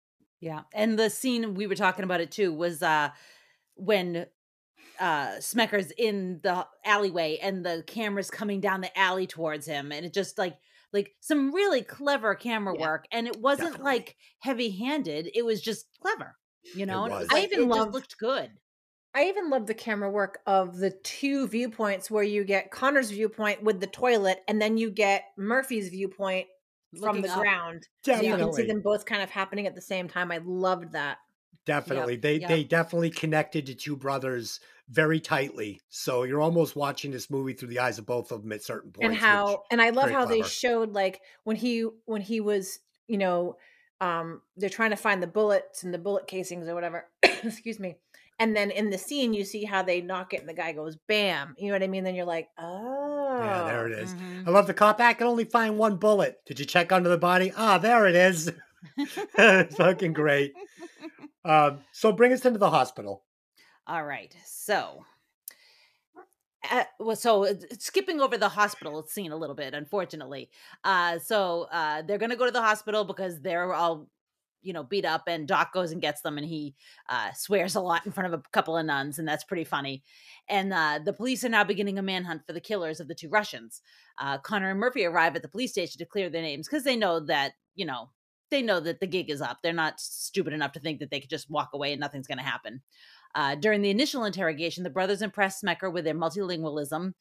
Yeah. 0.41 0.63
And 0.73 0.99
the 0.99 1.11
scene 1.11 1.55
we 1.55 1.67
were 1.67 1.75
talking 1.75 2.05
about 2.05 2.21
it 2.21 2.31
too 2.31 2.53
was 2.53 2.83
uh 2.83 3.11
when 3.75 4.27
uh 5.01 5.31
Smecker's 5.39 5.91
in 5.99 6.39
the 6.43 6.65
alleyway 6.85 7.39
and 7.43 7.67
the 7.67 7.83
camera's 7.87 8.31
coming 8.31 8.61
down 8.61 8.81
the 8.81 8.97
alley 8.97 9.27
towards 9.27 9.67
him 9.67 9.91
and 9.91 10.07
it 10.07 10.15
just 10.15 10.39
like 10.39 10.57
like 10.93 11.15
some 11.21 11.53
really 11.53 11.83
clever 11.83 12.35
camera 12.35 12.75
Yeah. 12.79 12.87
work 12.87 13.05
and 13.13 13.27
it 13.27 13.37
wasn't 13.41 13.73
Definitely. 13.73 13.93
like 13.93 14.17
heavy-handed 14.41 15.31
it 15.35 15.45
was 15.45 15.61
just 15.61 15.87
clever 16.01 16.37
you 16.75 16.87
know 16.87 17.05
and 17.05 17.13
it 17.13 17.17
was. 17.17 17.29
was 17.29 17.39
I 17.41 17.45
even 17.45 17.61
it 17.61 17.67
love- 17.69 17.87
just 17.87 17.95
looked 17.95 18.19
good 18.19 18.51
I 19.15 19.25
even 19.25 19.49
love 19.51 19.67
the 19.67 19.75
camera 19.75 20.11
work 20.11 20.41
of 20.47 20.77
the 20.77 20.91
two 20.91 21.49
viewpoints 21.49 22.11
where 22.11 22.23
you 22.23 22.45
get 22.45 22.71
Connor's 22.71 23.11
viewpoint 23.11 23.63
with 23.63 23.81
the 23.81 23.87
toilet, 23.87 24.41
and 24.47 24.61
then 24.61 24.77
you 24.77 24.91
get 24.91 25.25
Murphy's 25.37 25.89
viewpoint 25.89 26.47
from 27.01 27.23
the 27.23 27.31
up. 27.33 27.41
ground. 27.41 27.89
So 28.05 28.21
you 28.21 28.37
can 28.37 28.53
see 28.53 28.67
them 28.67 28.83
both 28.83 29.07
kind 29.07 29.23
of 29.23 29.31
happening 29.31 29.67
at 29.67 29.75
the 29.75 29.81
same 29.81 30.09
time. 30.09 30.31
I 30.31 30.39
loved 30.45 30.93
that. 30.93 31.19
Definitely. 31.69 32.17
They 32.17 32.37
yep. 32.37 32.49
they 32.49 32.65
definitely 32.65 33.11
connected 33.11 33.67
the 33.67 33.75
two 33.75 33.95
brothers 33.95 34.61
very 34.89 35.21
tightly. 35.21 35.83
So 35.91 36.23
you're 36.23 36.41
almost 36.41 36.77
watching 36.77 37.11
this 37.11 37.29
movie 37.29 37.53
through 37.53 37.69
the 37.69 37.81
eyes 37.81 37.99
of 37.99 38.07
both 38.07 38.33
of 38.33 38.41
them 38.43 38.53
at 38.53 38.63
certain 38.63 38.91
points. 38.91 39.07
and 39.07 39.15
how 39.15 39.65
and 39.71 39.83
i 39.83 39.91
love 39.91 40.11
how 40.11 40.25
they 40.25 40.43
showed 40.43 40.95
like 40.95 41.21
when 41.45 41.57
he 41.57 41.87
when 42.07 42.23
he 42.23 42.41
was 42.41 42.79
you 43.07 43.19
know 43.19 43.57
um 44.01 44.41
they're 44.57 44.71
trying 44.71 44.91
to 44.91 44.97
find 44.97 45.23
the 45.23 45.27
bullets 45.27 45.83
and 45.83 45.93
the 45.93 45.99
bullet 45.99 46.27
casings 46.27 46.67
or 46.69 46.75
whatever 46.75 47.07
excuse 47.23 47.79
me 47.79 47.97
and 48.39 48.57
then 48.57 48.71
in 48.71 48.89
the 48.89 48.97
scene 48.97 49.35
you 49.35 49.45
see 49.45 49.65
how 49.65 49.83
they 49.83 50.01
knock 50.01 50.33
it 50.33 50.41
and 50.41 50.49
the 50.49 50.55
guy 50.55 50.73
goes 50.73 50.97
bam 51.07 51.55
you 51.59 51.67
know 51.67 51.75
what 51.75 51.83
i 51.83 51.87
mean 51.87 52.05
then 52.05 52.15
you're 52.15 52.25
like 52.25 52.49
oh 52.59 53.41
Yeah, 53.41 53.65
there 53.67 53.87
it 53.87 53.93
is. 53.93 54.15
Mhm. 54.15 54.49
I 54.49 54.51
love 54.51 54.67
the 54.67 54.75
cop. 54.75 55.01
I 55.01 55.13
can 55.13 55.27
only 55.27 55.45
find 55.45 55.79
one 55.79 55.97
bullet. 55.97 56.41
Did 56.47 56.59
you 56.59 56.65
check 56.65 56.91
under 56.91 57.09
the 57.09 57.19
body? 57.19 57.53
Ah, 57.57 57.79
there 57.79 58.07
it 58.07 58.17
is. 58.17 58.51
it's 58.97 59.77
fucking 59.77 60.13
great. 60.13 60.55
Um, 61.45 61.81
so 61.93 62.13
bring 62.13 62.33
us 62.33 62.45
into 62.45 62.59
the 62.59 62.71
hospital. 62.71 63.25
All 63.87 64.05
right. 64.05 64.35
So, 64.45 65.05
uh, 66.71 66.85
well, 67.01 67.17
so 67.17 67.47
uh, 67.47 67.55
skipping 67.79 68.21
over 68.21 68.37
the 68.37 68.49
hospital 68.49 69.07
scene 69.07 69.33
a 69.33 69.37
little 69.37 69.57
bit, 69.57 69.75
unfortunately. 69.75 70.51
Uh, 70.85 71.19
so 71.19 71.69
uh, 71.73 72.03
they're 72.03 72.19
gonna 72.19 72.37
go 72.37 72.45
to 72.45 72.51
the 72.51 72.61
hospital 72.61 73.05
because 73.05 73.41
they're 73.41 73.73
all, 73.73 74.09
you 74.61 74.73
know, 74.73 74.83
beat 74.83 75.07
up, 75.07 75.23
and 75.27 75.49
Doc 75.49 75.73
goes 75.73 75.93
and 75.93 76.03
gets 76.03 76.21
them, 76.21 76.37
and 76.37 76.47
he 76.47 76.75
uh, 77.09 77.33
swears 77.33 77.77
a 77.77 77.81
lot 77.81 78.05
in 78.05 78.13
front 78.13 78.33
of 78.33 78.39
a 78.39 78.43
couple 78.53 78.77
of 78.77 78.85
nuns, 78.85 79.19
and 79.19 79.27
that's 79.27 79.45
pretty 79.45 79.65
funny. 79.65 80.03
And 80.49 80.73
uh, 80.75 80.99
the 81.03 81.13
police 81.13 81.45
are 81.45 81.49
now 81.49 81.65
beginning 81.65 81.99
a 81.99 82.03
manhunt 82.03 82.45
for 82.47 82.53
the 82.53 82.61
killers 82.61 83.01
of 83.01 83.09
the 83.09 83.15
two 83.15 83.31
Russians. 83.31 83.81
Uh, 84.19 84.37
Connor 84.37 84.71
and 84.71 84.81
Murphy 84.81 85.07
arrive 85.07 85.37
at 85.37 85.43
the 85.43 85.49
police 85.49 85.71
station 85.71 85.99
to 86.01 86.05
clear 86.05 86.29
their 86.29 86.43
names 86.43 86.69
because 86.69 86.85
they 86.85 86.97
know 86.97 87.21
that 87.21 87.53
you 87.75 87.87
know 87.87 88.11
they 88.51 88.63
know 88.63 88.81
that 88.81 89.01
the 89.01 89.07
gig 89.07 89.31
is 89.31 89.41
up. 89.41 89.59
They're 89.63 89.73
not 89.73 90.01
stupid 90.01 90.53
enough 90.53 90.73
to 90.73 90.81
think 90.81 91.01
that 91.01 91.11
they 91.11 91.21
could 91.21 91.31
just 91.31 91.51
walk 91.51 91.71
away 91.73 91.93
and 91.93 92.01
nothing's 92.01 92.27
going 92.27 92.39
to 92.39 92.45
happen. 92.45 92.83
Uh, 93.35 93.55
during 93.55 93.83
the 93.83 93.91
initial 93.91 94.25
interrogation, 94.25 94.85
the 94.85 94.91
brothers 94.91 95.23
impressed 95.23 95.63
Smecker 95.63 95.93
with 95.93 96.05
their 96.05 96.15
multilingualism. 96.15 97.13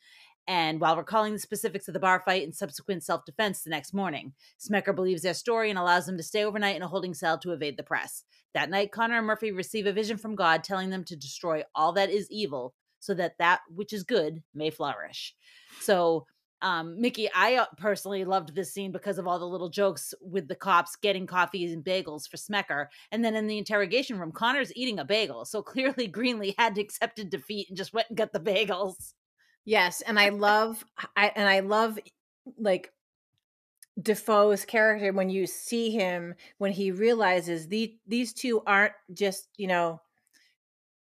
And 0.47 0.79
while 0.79 0.95
recalling 0.95 1.33
the 1.33 1.39
specifics 1.39 1.89
of 1.89 1.93
the 1.93 1.99
bar 1.99 2.21
fight 2.23 2.43
and 2.43 2.55
subsequent 2.55 3.03
self 3.03 3.25
defense 3.25 3.63
the 3.63 3.69
next 3.69 3.93
morning, 3.93 4.33
Smecker 4.57 4.95
believes 4.95 5.21
their 5.21 5.33
story 5.33 5.69
and 5.69 5.77
allows 5.77 6.05
them 6.05 6.15
to 6.17 6.23
stay 6.23 6.45
overnight 6.45 6.77
in 6.77 6.81
a 6.81 6.87
holding 6.87 7.13
cell 7.13 7.37
to 7.39 7.51
evade 7.51 7.75
the 7.75 7.83
press. 7.83 8.23
That 8.53 8.69
night, 8.69 8.93
Connor 8.93 9.17
and 9.17 9.27
Murphy 9.27 9.51
receive 9.51 9.87
a 9.87 9.91
vision 9.91 10.17
from 10.17 10.35
God 10.35 10.63
telling 10.63 10.89
them 10.89 11.03
to 11.05 11.17
destroy 11.17 11.63
all 11.75 11.91
that 11.93 12.09
is 12.09 12.31
evil 12.31 12.73
so 12.99 13.13
that 13.15 13.37
that 13.39 13.59
which 13.69 13.91
is 13.91 14.03
good 14.03 14.41
may 14.55 14.69
flourish. 14.69 15.35
So, 15.81 16.25
um, 16.61 16.99
Mickey, 16.99 17.29
I 17.35 17.55
uh, 17.55 17.65
personally 17.77 18.25
loved 18.25 18.55
this 18.55 18.73
scene 18.73 18.91
because 18.91 19.17
of 19.17 19.27
all 19.27 19.39
the 19.39 19.45
little 19.45 19.69
jokes 19.69 20.13
with 20.21 20.47
the 20.47 20.55
cops 20.55 20.95
getting 20.95 21.27
coffees 21.27 21.71
and 21.71 21.83
bagels 21.83 22.27
for 22.27 22.37
Smecker. 22.37 22.87
And 23.11 23.23
then 23.23 23.35
in 23.35 23.47
the 23.47 23.57
interrogation 23.57 24.19
room, 24.19 24.31
Connor's 24.31 24.73
eating 24.75 24.99
a 24.99 25.05
bagel. 25.05 25.45
So 25.45 25.61
clearly 25.61 26.07
Greenlee 26.11 26.55
had 26.57 26.77
accepted 26.77 27.29
defeat 27.29 27.67
and 27.69 27.77
just 27.77 27.93
went 27.93 28.09
and 28.09 28.17
got 28.17 28.33
the 28.33 28.39
bagels. 28.39 29.13
Yes, 29.65 30.01
and 30.01 30.19
I 30.19 30.29
love 30.29 30.83
I 31.15 31.31
and 31.35 31.47
I 31.47 31.59
love 31.59 31.99
like 32.57 32.91
Dafoe's 34.01 34.65
character 34.65 35.11
when 35.11 35.29
you 35.29 35.47
see 35.47 35.91
him 35.91 36.33
when 36.57 36.71
he 36.71 36.91
realizes 36.91 37.67
the 37.67 37.95
these 38.07 38.33
two 38.33 38.61
aren't 38.65 38.93
just, 39.13 39.49
you 39.57 39.67
know, 39.67 40.01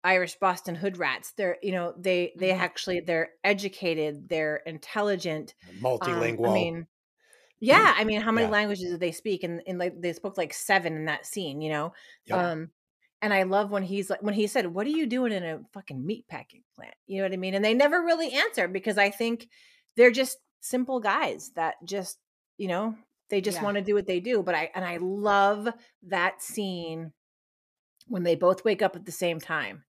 Irish 0.05 0.35
Boston 0.37 0.75
hood 0.75 0.97
rats. 0.97 1.33
They're, 1.33 1.57
you 1.63 1.73
know, 1.73 1.93
they 1.97 2.33
they 2.37 2.51
Mhm. 2.51 2.59
actually 2.59 3.01
they're 3.01 3.31
educated, 3.43 4.29
they're 4.29 4.57
intelligent. 4.67 5.55
um, 6.01 6.39
Multilingual. 6.41 6.45
I 6.45 6.49
mean, 6.49 6.87
yeah, 7.59 7.93
I 7.97 8.03
mean, 8.03 8.21
how 8.21 8.31
many 8.31 8.47
Yeah. 8.47 8.51
languages 8.51 8.91
do 8.91 8.97
they 8.97 9.11
speak? 9.11 9.43
And, 9.43 9.61
and 9.67 9.79
like 9.79 9.99
they 10.01 10.13
spoke 10.13 10.37
like 10.37 10.53
seven 10.53 10.95
in 10.95 11.05
that 11.05 11.25
scene, 11.25 11.61
you 11.61 11.69
know. 11.71 11.93
Yep. 12.25 12.51
Um, 12.51 12.71
and 13.21 13.33
I 13.33 13.43
love 13.43 13.71
when 13.71 13.83
he's 13.83 14.09
like 14.09 14.21
when 14.21 14.33
he 14.35 14.47
said, 14.47 14.67
"What 14.67 14.85
are 14.87 14.91
you 14.91 15.07
doing 15.07 15.31
in 15.31 15.43
a 15.43 15.61
fucking 15.73 16.05
meat 16.05 16.27
packing 16.27 16.63
plant?" 16.75 16.95
You 17.07 17.17
know 17.19 17.23
what 17.25 17.33
I 17.33 17.37
mean? 17.37 17.55
And 17.55 17.65
they 17.65 17.73
never 17.73 18.01
really 18.03 18.31
answer 18.33 18.67
because 18.67 18.97
I 18.97 19.09
think 19.09 19.49
they're 19.95 20.11
just 20.11 20.37
simple 20.61 20.99
guys 20.99 21.51
that 21.55 21.75
just, 21.85 22.19
you 22.57 22.67
know, 22.67 22.95
they 23.29 23.41
just 23.41 23.61
Yeah. 23.61 23.61
want 23.61 23.75
to 23.77 23.81
do 23.83 23.95
what 23.95 24.07
they 24.07 24.19
do. 24.19 24.43
But 24.43 24.55
I 24.55 24.71
and 24.75 24.85
I 24.85 24.97
love 24.97 25.69
that 26.03 26.41
scene 26.41 27.13
when 28.07 28.23
they 28.23 28.35
both 28.35 28.63
wake 28.65 28.81
up 28.81 28.95
at 28.95 29.05
the 29.05 29.11
same 29.11 29.39
time 29.39 29.83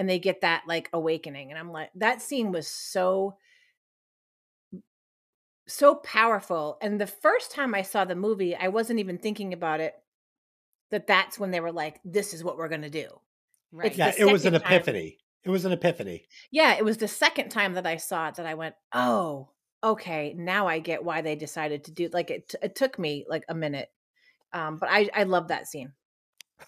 and 0.00 0.08
they 0.08 0.18
get 0.18 0.40
that 0.40 0.62
like 0.66 0.88
awakening. 0.94 1.50
And 1.50 1.58
I'm 1.58 1.70
like, 1.70 1.90
that 1.96 2.22
scene 2.22 2.52
was 2.52 2.66
so 2.66 3.36
so 5.68 5.94
powerful. 5.96 6.78
And 6.80 6.98
the 6.98 7.06
first 7.06 7.52
time 7.52 7.74
I 7.74 7.82
saw 7.82 8.06
the 8.06 8.16
movie, 8.16 8.56
I 8.56 8.68
wasn't 8.68 8.98
even 8.98 9.18
thinking 9.18 9.52
about 9.52 9.80
it. 9.80 9.94
That 10.90 11.06
that's 11.06 11.38
when 11.38 11.50
they 11.50 11.60
were 11.60 11.70
like, 11.70 12.00
"This 12.02 12.32
is 12.32 12.42
what 12.42 12.56
we're 12.56 12.70
gonna 12.70 12.88
do." 12.88 13.08
Right. 13.70 13.94
yeah, 13.94 14.14
it 14.18 14.24
was 14.24 14.46
an 14.46 14.54
time- 14.54 14.62
epiphany. 14.62 15.18
It 15.44 15.50
was 15.50 15.66
an 15.66 15.72
epiphany. 15.72 16.26
Yeah, 16.50 16.76
it 16.76 16.84
was 16.84 16.96
the 16.96 17.06
second 17.06 17.50
time 17.50 17.74
that 17.74 17.86
I 17.86 17.98
saw 17.98 18.28
it 18.28 18.36
that 18.36 18.46
I 18.46 18.54
went, 18.54 18.74
"Oh, 18.94 19.50
okay, 19.84 20.34
now 20.34 20.66
I 20.66 20.78
get 20.78 21.04
why 21.04 21.20
they 21.20 21.36
decided 21.36 21.84
to 21.84 21.92
do." 21.92 22.08
Like 22.10 22.30
it, 22.30 22.54
it 22.62 22.74
took 22.74 22.98
me 22.98 23.26
like 23.28 23.44
a 23.50 23.54
minute, 23.54 23.90
um, 24.54 24.78
but 24.78 24.88
I 24.90 25.10
I 25.14 25.24
love 25.24 25.48
that 25.48 25.68
scene. 25.68 25.92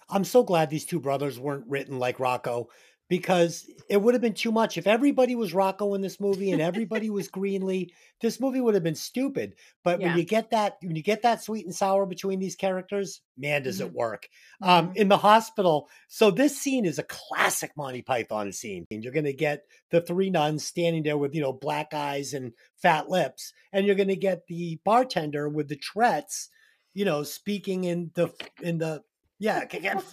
I'm 0.09 0.23
so 0.23 0.43
glad 0.43 0.69
these 0.69 0.85
two 0.85 0.99
brothers 0.99 1.39
weren't 1.39 1.67
written 1.67 1.99
like 1.99 2.19
Rocco 2.19 2.69
because 3.09 3.69
it 3.89 3.97
would 4.01 4.13
have 4.13 4.21
been 4.21 4.33
too 4.33 4.51
much. 4.51 4.77
If 4.77 4.87
everybody 4.87 5.35
was 5.35 5.53
Rocco 5.53 5.93
in 5.93 6.01
this 6.01 6.19
movie 6.19 6.51
and 6.51 6.61
everybody 6.61 7.09
was 7.09 7.27
Greenlee, 7.29 7.91
this 8.21 8.39
movie 8.39 8.61
would 8.61 8.73
have 8.73 8.83
been 8.83 8.95
stupid. 8.95 9.55
But 9.83 9.99
Yeah. 9.99 10.07
when 10.07 10.17
you 10.17 10.23
get 10.23 10.51
that, 10.51 10.77
when 10.81 10.95
you 10.95 11.03
get 11.03 11.21
that 11.23 11.43
sweet 11.43 11.65
and 11.65 11.75
sour 11.75 12.05
between 12.05 12.39
these 12.39 12.55
characters, 12.55 13.21
man, 13.37 13.63
does 13.63 13.79
Mm-hmm. 13.79 13.87
it 13.87 13.93
work. 13.93 14.29
Um, 14.61 14.89
Mhm. 14.89 14.95
in 14.95 15.07
the 15.09 15.17
hospital, 15.17 15.89
so 16.07 16.31
this 16.31 16.57
scene 16.57 16.85
is 16.85 16.97
a 16.97 17.03
classic 17.03 17.71
Monty 17.75 18.01
Python 18.01 18.51
scene. 18.53 18.85
And 18.89 19.03
you're 19.03 19.13
going 19.13 19.25
to 19.25 19.33
get 19.33 19.65
the 19.91 20.01
three 20.01 20.29
nuns 20.29 20.65
standing 20.65 21.03
there 21.03 21.17
with, 21.17 21.35
you 21.35 21.41
know, 21.41 21.53
black 21.53 21.93
eyes 21.93 22.33
and 22.33 22.53
fat 22.77 23.09
lips. 23.09 23.53
And 23.73 23.85
you're 23.85 23.95
going 23.95 24.07
to 24.07 24.15
get 24.15 24.47
the 24.47 24.79
bartender 24.85 25.49
with 25.49 25.67
the 25.67 25.75
Tourette's, 25.75 26.49
you 26.93 27.05
know, 27.05 27.23
speaking 27.23 27.83
in 27.83 28.11
the, 28.15 28.29
in 28.61 28.77
the, 28.77 29.03
yeah, 29.39 29.65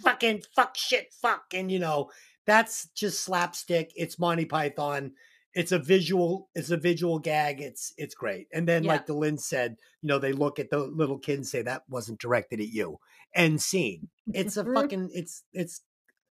fucking 0.02 0.42
fuck 0.56 0.76
shit, 0.76 1.12
fuck. 1.12 1.44
And, 1.54 1.70
you 1.70 1.78
know, 1.78 2.10
that's 2.46 2.88
just 2.94 3.22
slapstick. 3.24 3.92
It's 3.96 4.18
Monty 4.18 4.44
Python. 4.44 5.12
It's 5.54 5.72
a 5.72 5.78
visual, 5.78 6.48
it's 6.54 6.70
a 6.70 6.76
visual 6.76 7.18
gag. 7.18 7.60
It's 7.60 7.92
it's 7.96 8.14
great. 8.14 8.46
And 8.52 8.68
then, 8.68 8.84
Yeah. 8.84 8.92
like 8.92 9.06
the 9.06 9.14
Lynn 9.14 9.36
said, 9.38 9.76
you 10.00 10.06
know, 10.08 10.18
they 10.18 10.32
look 10.32 10.58
at 10.58 10.70
the 10.70 10.78
little 10.78 11.18
kid 11.18 11.36
and 11.38 11.46
say, 11.46 11.62
That 11.62 11.82
wasn't 11.88 12.20
directed 12.20 12.60
at 12.60 12.68
you. 12.68 12.98
End 13.34 13.60
scene. 13.60 14.08
It's 14.32 14.56
a 14.56 14.64
Mhm. 14.64 14.74
fucking 14.74 15.10
it's 15.12 15.42
it's 15.52 15.82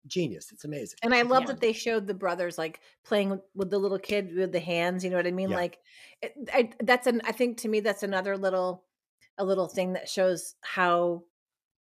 genius. 0.06 0.52
It's 0.54 0.64
amazing. 0.64 1.00
And 1.04 1.14
I 1.14 1.24
love 1.24 1.44
Yeah. 1.44 1.48
that 1.48 1.60
they 1.62 1.74
showed 1.74 2.08
the 2.08 2.14
brothers 2.14 2.58
like 2.58 2.80
playing 3.04 3.30
with, 3.32 3.42
with 3.56 3.70
the 3.72 3.80
little 3.80 4.00
kid 4.00 4.34
with 4.36 4.52
the 4.52 4.60
hands. 4.60 5.04
You 5.04 5.10
know 5.10 5.18
what 5.18 5.28
I 5.28 5.32
mean? 5.32 5.50
Yeah. 5.50 5.58
Like, 5.58 5.80
it, 6.22 6.34
I, 6.54 6.72
that's 6.80 7.08
an. 7.08 7.22
I 7.26 7.32
think 7.34 7.58
to 7.62 7.68
me 7.68 7.80
that's 7.82 8.04
another 8.04 8.38
little, 8.38 8.86
a 9.38 9.44
little 9.44 9.68
thing 9.68 9.94
that 9.94 10.08
shows 10.08 10.56
how, 10.62 11.24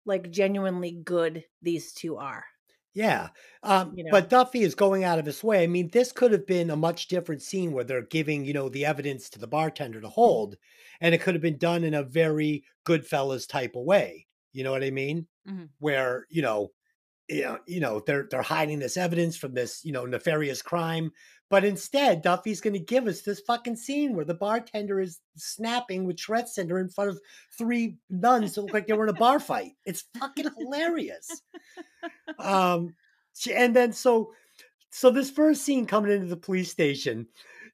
like, 0.06 0.30
genuinely 0.30 0.92
good 0.92 1.44
these 1.62 1.92
two 1.92 2.16
are. 2.16 2.44
Yeah. 2.94 3.30
Um, 3.62 3.96
You 3.96 4.04
know? 4.04 4.10
But 4.10 4.28
Duffy 4.30 4.62
is 4.62 4.74
going 4.74 5.02
out 5.04 5.18
of 5.18 5.26
his 5.26 5.42
way. 5.42 5.64
I 5.64 5.66
mean, 5.66 5.88
this 5.88 6.12
could 6.12 6.30
have 6.32 6.46
been 6.46 6.70
a 6.70 6.76
much 6.76 7.08
different 7.08 7.42
scene 7.42 7.72
where 7.72 7.84
they're 7.84 8.02
giving, 8.06 8.44
you 8.44 8.52
know, 8.52 8.68
the 8.68 8.84
evidence 8.84 9.28
to 9.30 9.38
the 9.38 9.48
bartender 9.48 10.00
to 10.00 10.08
hold. 10.08 10.56
And 11.00 11.14
it 11.14 11.20
could 11.20 11.34
have 11.34 11.42
been 11.42 11.58
done 11.58 11.82
in 11.84 11.94
a 11.94 12.04
very 12.04 12.64
Goodfellas 12.86 13.48
type 13.48 13.74
of 13.74 13.84
way. 13.84 14.26
You 14.52 14.62
know 14.64 14.70
what 14.70 14.84
I 14.84 14.90
mean? 14.90 15.26
Mhm. 15.46 15.68
Where, 15.80 16.26
you 16.30 16.42
know, 16.42 16.70
you 17.28 17.42
know, 17.42 17.58
you 17.66 17.80
know, 17.80 18.00
they're 18.06 18.26
they're 18.30 18.42
hiding 18.42 18.78
this 18.78 18.96
evidence 18.96 19.36
from 19.36 19.54
this, 19.54 19.84
you 19.84 19.92
know, 19.92 20.04
nefarious 20.04 20.62
crime. 20.62 21.12
But 21.50 21.64
instead, 21.64 22.22
Duffy's 22.22 22.60
going 22.60 22.72
to 22.72 22.80
give 22.80 23.06
us 23.06 23.20
this 23.20 23.40
fucking 23.40 23.76
scene 23.76 24.14
where 24.16 24.24
the 24.24 24.34
bartender 24.34 25.00
is 25.00 25.20
snapping 25.36 26.04
with 26.04 26.18
syndrome 26.18 26.80
in 26.80 26.88
front 26.88 27.10
of 27.10 27.20
three 27.56 27.96
nuns 28.10 28.54
that 28.54 28.62
look 28.62 28.72
like 28.72 28.86
they 28.86 28.94
were 28.94 29.04
in 29.04 29.14
a 29.14 29.18
bar 29.18 29.38
fight. 29.38 29.72
It's 29.84 30.04
fucking 30.18 30.48
hilarious. 30.58 31.42
Um, 32.38 32.94
and 33.54 33.74
then 33.74 33.92
so, 33.92 34.32
so 34.90 35.10
this 35.10 35.30
first 35.30 35.62
scene 35.62 35.86
coming 35.86 36.12
into 36.12 36.26
the 36.26 36.36
police 36.36 36.70
station, 36.70 37.26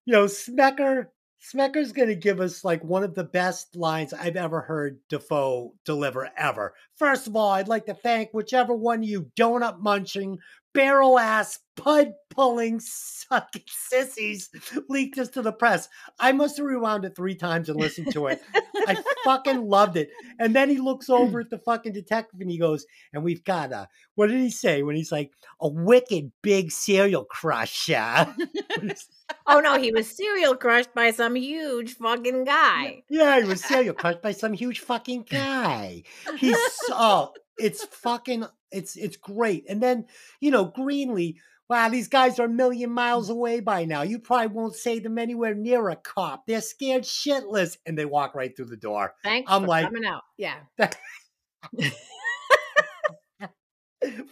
you 0.04 0.12
know, 0.12 0.24
Smecker, 0.26 1.06
Smecker's 1.40 1.92
going 1.92 2.08
to 2.08 2.14
give 2.14 2.40
us 2.40 2.64
like 2.64 2.84
one 2.84 3.02
of 3.02 3.14
the 3.14 3.24
best 3.24 3.74
lines 3.74 4.12
I've 4.12 4.36
ever 4.36 4.60
heard 4.60 4.98
Dafoe 5.08 5.74
deliver 5.84 6.30
ever. 6.36 6.74
First 6.96 7.26
of 7.26 7.34
all, 7.34 7.50
I'd 7.50 7.68
like 7.68 7.86
to 7.86 7.94
thank 7.94 8.30
whichever 8.32 8.74
one 8.74 8.98
of 8.98 9.08
you 9.08 9.30
donut 9.36 9.80
munching, 9.80 10.38
barrel 10.74 11.18
ass, 11.18 11.58
pud 11.76 12.12
pulling, 12.28 12.78
sucking 12.80 13.64
sissies 13.66 14.50
leaked 14.88 15.16
this 15.16 15.28
to 15.30 15.42
the 15.42 15.52
press. 15.52 15.88
I 16.18 16.32
must 16.32 16.58
have 16.58 16.66
rewound 16.66 17.04
it 17.04 17.16
three 17.16 17.34
times 17.34 17.68
and 17.68 17.80
listened 17.80 18.12
to 18.12 18.26
it. 18.26 18.42
I 18.86 19.02
fucking 19.24 19.62
loved 19.68 19.96
it. 19.96 20.10
And 20.38 20.54
then 20.54 20.68
he 20.68 20.78
looks 20.78 21.08
over 21.08 21.40
at 21.40 21.50
the 21.50 21.58
fucking 21.58 21.92
detective 21.92 22.40
and 22.40 22.50
he 22.50 22.58
goes, 22.58 22.84
and 23.12 23.22
we've 23.22 23.44
got 23.44 23.72
a, 23.72 23.88
what 24.14 24.28
did 24.28 24.40
he 24.40 24.50
say 24.50 24.82
when 24.82 24.96
he's 24.96 25.12
like, 25.12 25.32
a 25.60 25.68
wicked 25.68 26.32
big 26.42 26.70
serial 26.70 27.24
crusher? 27.24 28.34
Oh 29.46 29.60
no, 29.60 29.78
he 29.78 29.90
was 29.90 30.08
serial 30.08 30.56
crushed 30.56 30.94
by 30.94 31.10
some 31.10 31.34
huge 31.34 31.94
fucking 31.96 32.44
guy. 32.44 33.02
yeah, 33.08 33.40
he 33.40 33.46
was 33.46 33.64
serial 33.64 33.94
crushed 33.98 34.22
by 34.22 34.32
some 34.32 34.52
huge 34.52 34.80
fucking 34.80 35.22
guy. 35.30 36.02
He's 36.38 36.56
so, 36.56 36.94
oh, 36.94 37.32
it's 37.58 37.84
fucking, 37.84 38.44
it's, 38.70 38.96
it's 38.96 39.16
great. 39.16 39.64
And 39.68 39.82
then, 39.82 40.06
you 40.40 40.50
know, 40.50 40.66
Greenlee, 40.66 41.36
wow, 41.68 41.88
these 41.88 42.08
guys 42.08 42.38
are 42.38 42.46
a 42.46 42.48
million 42.48 42.90
miles 42.90 43.28
mm. 43.28 43.32
away 43.32 43.60
by 43.60 43.84
now. 43.84 44.02
You 44.02 44.18
probably 44.18 44.48
won't 44.48 44.74
say 44.74 44.98
them 44.98 45.18
anywhere 45.18 45.54
near 45.54 45.88
a 45.88 45.96
cop. 45.96 46.46
They're 46.46 46.60
scared 46.60 47.04
shitless. 47.04 47.76
And 47.86 47.96
they 47.98 48.04
walk 48.04 48.34
right 48.34 48.54
through 48.56 48.66
the 48.66 48.76
door. 48.76 49.14
Thanks 49.24 49.50
I'm 49.50 49.66
like- 49.66 49.86
coming 49.86 50.04
out. 50.04 50.22
Yeah. 50.36 50.56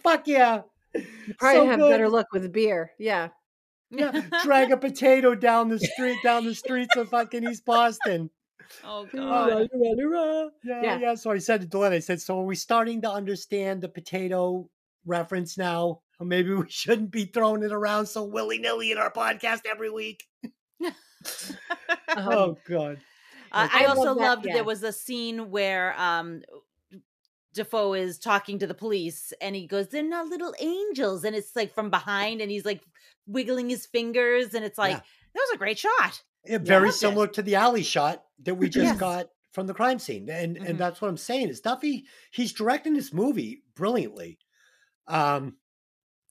Fuck 0.03 0.27
yeah. 0.27 0.61
You 0.95 1.35
probably 1.37 1.59
So 1.59 1.65
have 1.67 1.79
good. 1.79 1.89
better 1.89 2.09
luck 2.09 2.27
with 2.33 2.51
beer. 2.51 2.91
Yeah. 2.97 3.29
Yeah, 3.91 4.21
drag 4.43 4.71
a 4.71 4.77
potato 4.77 5.35
down 5.35 5.69
the 5.69 5.79
street, 5.79 6.19
down 6.23 6.45
the 6.45 6.55
streets 6.55 6.95
of 6.95 7.09
fucking 7.09 7.43
East 7.49 7.65
Boston. 7.65 8.29
oh 8.83 9.07
god. 9.15 9.69
yeah, 9.73 10.81
Yeah. 10.81 10.99
yeah. 10.99 11.15
So 11.15 11.31
I 11.31 11.39
said 11.39 11.61
to 11.61 11.67
Dylan, 11.67 11.91
I 11.91 11.99
said, 11.99 12.21
so 12.21 12.39
are 12.39 12.45
we 12.45 12.55
starting 12.55 13.01
to 13.01 13.11
understand 13.11 13.81
the 13.81 13.89
potato 13.89 14.69
reference 15.05 15.57
now? 15.57 16.01
Or 16.19 16.25
maybe 16.25 16.53
we 16.53 16.65
shouldn't 16.69 17.11
be 17.11 17.25
throwing 17.25 17.63
it 17.63 17.71
around 17.71 18.05
so 18.07 18.23
willy 18.25 18.59
nilly 18.59 18.91
in 18.91 18.97
our 18.97 19.11
podcast 19.11 19.61
every 19.69 19.89
week. 19.89 20.25
Oh 22.15 22.57
God. 22.67 22.99
Uh, 23.51 23.67
I 23.71 23.83
I 23.83 23.87
love 23.87 23.97
also 23.97 24.15
that, 24.15 24.21
loved 24.21 24.45
yeah. 24.45 24.53
there 24.53 24.63
was 24.63 24.83
a 24.83 24.93
scene 24.93 25.49
where 25.51 25.99
um 25.99 26.41
Dafoe 27.59 27.93
is 27.93 28.17
talking 28.17 28.57
to 28.59 28.67
the 28.67 28.73
police 28.73 29.31
and 29.41 29.55
he 29.55 29.67
goes, 29.67 29.87
They're 29.89 30.01
not 30.03 30.27
little 30.27 30.53
angels. 30.59 31.23
And 31.23 31.35
it's 31.35 31.55
like 31.55 31.73
from 31.73 31.89
behind 31.91 32.41
and 32.41 32.49
he's 32.49 32.65
like 32.65 32.81
wiggling 33.27 33.69
his 33.69 33.85
fingers. 33.85 34.53
And 34.55 34.65
it's 34.65 34.77
like, 34.77 34.93
Yeah. 34.93 35.01
that 35.35 35.39
was 35.47 35.51
a 35.53 35.57
great 35.57 35.77
shot. 35.77 36.23
Yeah, 36.45 36.57
very 36.57 36.87
loved 36.87 36.95
it. 36.95 36.99
similar 36.99 37.27
to 37.27 37.41
the 37.43 37.55
alley 37.55 37.83
shot 37.83 38.23
that 38.43 38.55
we 38.55 38.69
just 38.69 38.85
Yes. 38.85 38.97
got 38.99 39.29
from 39.51 39.67
the 39.67 39.73
crime 39.73 39.99
scene. 39.99 40.29
And 40.29 40.57
Mhm. 40.57 40.69
and 40.69 40.79
that's 40.79 41.01
what 41.01 41.09
I'm 41.09 41.17
saying 41.17 41.49
is 41.49 41.59
Duffy, 41.61 42.05
he's 42.31 42.53
directing 42.53 42.93
this 42.93 43.13
movie 43.13 43.63
brilliantly. 43.75 44.39
Um 45.07 45.57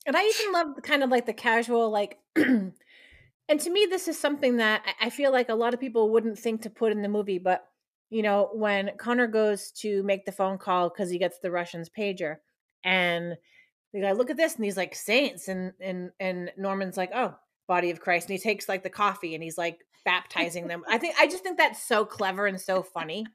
And 0.07 0.17
I 0.17 0.25
even 0.25 0.53
love 0.53 0.69
kind 0.83 1.03
of 1.03 1.11
like 1.11 1.27
the 1.27 1.35
casual, 1.35 1.91
like, 1.91 2.19
and 2.37 2.73
to 3.61 3.71
me, 3.71 3.87
this 3.91 4.09
is 4.09 4.19
something 4.19 4.57
that 4.57 4.83
I- 4.87 5.07
I 5.07 5.11
feel 5.11 5.31
like 5.33 5.49
a 5.51 5.55
lot 5.55 5.75
of 5.75 5.81
people 5.81 6.11
wouldn't 6.11 6.39
think 6.39 6.63
to 6.63 6.71
put 6.71 6.93
in 6.93 7.03
the 7.03 7.09
movie. 7.09 7.39
But, 7.39 7.67
you 8.11 8.23
know, 8.23 8.51
when 8.53 8.91
Connor 8.99 9.27
goes 9.27 9.71
to 9.73 10.03
make 10.03 10.25
the 10.25 10.33
phone 10.33 10.59
call 10.59 10.89
because 10.89 11.11
he 11.11 11.19
gets 11.19 11.39
the 11.39 11.51
Russian's 11.51 11.91
pager 11.91 12.37
and 12.85 13.37
the 13.93 14.01
guy, 14.01 14.13
look 14.13 14.31
at 14.31 14.37
this. 14.37 14.57
And 14.57 14.65
he's 14.65 14.77
like, 14.77 14.95
saints. 14.95 15.49
And, 15.49 15.73
and, 15.81 16.11
and 16.19 16.51
Norman's 16.57 16.97
like, 16.97 17.11
oh, 17.15 17.35
body 17.67 17.91
of 17.91 18.01
Christ. 18.01 18.29
And 18.29 18.39
he 18.39 18.43
takes 18.43 18.69
like 18.69 18.83
the 18.83 18.91
coffee 18.91 19.35
and 19.35 19.43
he's 19.43 19.59
like 19.59 19.79
baptizing 20.05 20.69
them. 20.69 20.85
I 20.89 20.99
think, 20.99 21.15
I 21.19 21.27
just 21.27 21.43
think 21.43 21.59
that's 21.59 21.83
so 21.83 22.05
clever 22.05 22.47
and 22.47 22.61
so 22.61 22.83
funny. 22.83 23.27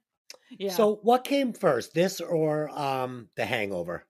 Yeah. 0.57 0.71
so 0.71 0.99
what 1.03 1.23
came 1.23 1.53
first, 1.53 1.93
this 1.93 2.21
or 2.21 2.69
um 2.69 3.29
the 3.35 3.45
hangover? 3.45 4.05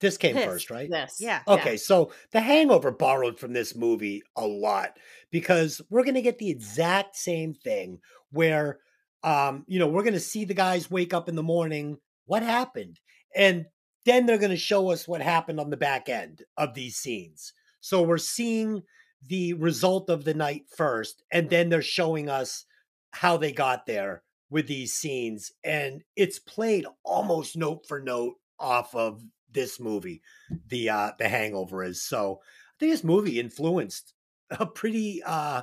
This 0.00 0.18
came 0.18 0.34
This. 0.34 0.44
first, 0.44 0.70
right? 0.70 0.90
This. 0.90 1.16
yeah. 1.18 1.40
Okay, 1.48 1.78
so 1.78 2.12
The 2.30 2.40
Hangover 2.40 2.90
borrowed 2.90 3.38
from 3.38 3.54
this 3.54 3.74
movie 3.74 4.22
a 4.36 4.46
lot 4.46 4.98
because 5.30 5.80
we're 5.88 6.02
going 6.02 6.14
to 6.16 6.20
get 6.20 6.38
the 6.38 6.50
exact 6.50 7.16
same 7.16 7.54
thing 7.54 8.00
where 8.30 8.80
um 9.24 9.64
you 9.66 9.78
know, 9.78 9.88
we're 9.88 10.02
going 10.02 10.14
to 10.14 10.20
see 10.20 10.44
the 10.44 10.54
guys 10.54 10.90
wake 10.90 11.12
up 11.12 11.28
in 11.28 11.34
the 11.34 11.42
morning, 11.42 11.98
what 12.26 12.42
happened? 12.42 13.00
And 13.34 13.66
then 14.04 14.26
they're 14.26 14.38
going 14.38 14.50
to 14.50 14.56
show 14.56 14.90
us 14.90 15.08
what 15.08 15.22
happened 15.22 15.58
on 15.58 15.70
the 15.70 15.76
back 15.76 16.08
end 16.08 16.42
of 16.56 16.74
these 16.74 16.96
scenes. 16.96 17.52
So 17.80 18.02
we're 18.02 18.18
seeing 18.18 18.82
the 19.26 19.54
result 19.54 20.10
of 20.10 20.24
the 20.24 20.34
night 20.34 20.64
first 20.76 21.22
and 21.30 21.48
then 21.48 21.68
they're 21.68 21.82
showing 21.82 22.28
us 22.28 22.66
how 23.12 23.36
they 23.36 23.52
got 23.52 23.86
there 23.86 24.22
with 24.50 24.66
these 24.66 24.92
scenes 24.92 25.52
and 25.64 26.02
it's 26.16 26.38
played 26.38 26.86
almost 27.04 27.56
note 27.56 27.86
for 27.88 28.00
note 28.00 28.34
off 28.58 28.94
of 28.94 29.22
this 29.50 29.80
movie 29.80 30.20
the 30.68 30.88
uh 30.90 31.10
the 31.18 31.28
hangover 31.28 31.82
is 31.82 32.02
so 32.02 32.40
i 32.42 32.74
think 32.78 32.92
this 32.92 33.04
movie 33.04 33.40
influenced 33.40 34.12
a 34.58 34.66
pretty 34.66 35.22
uh 35.24 35.62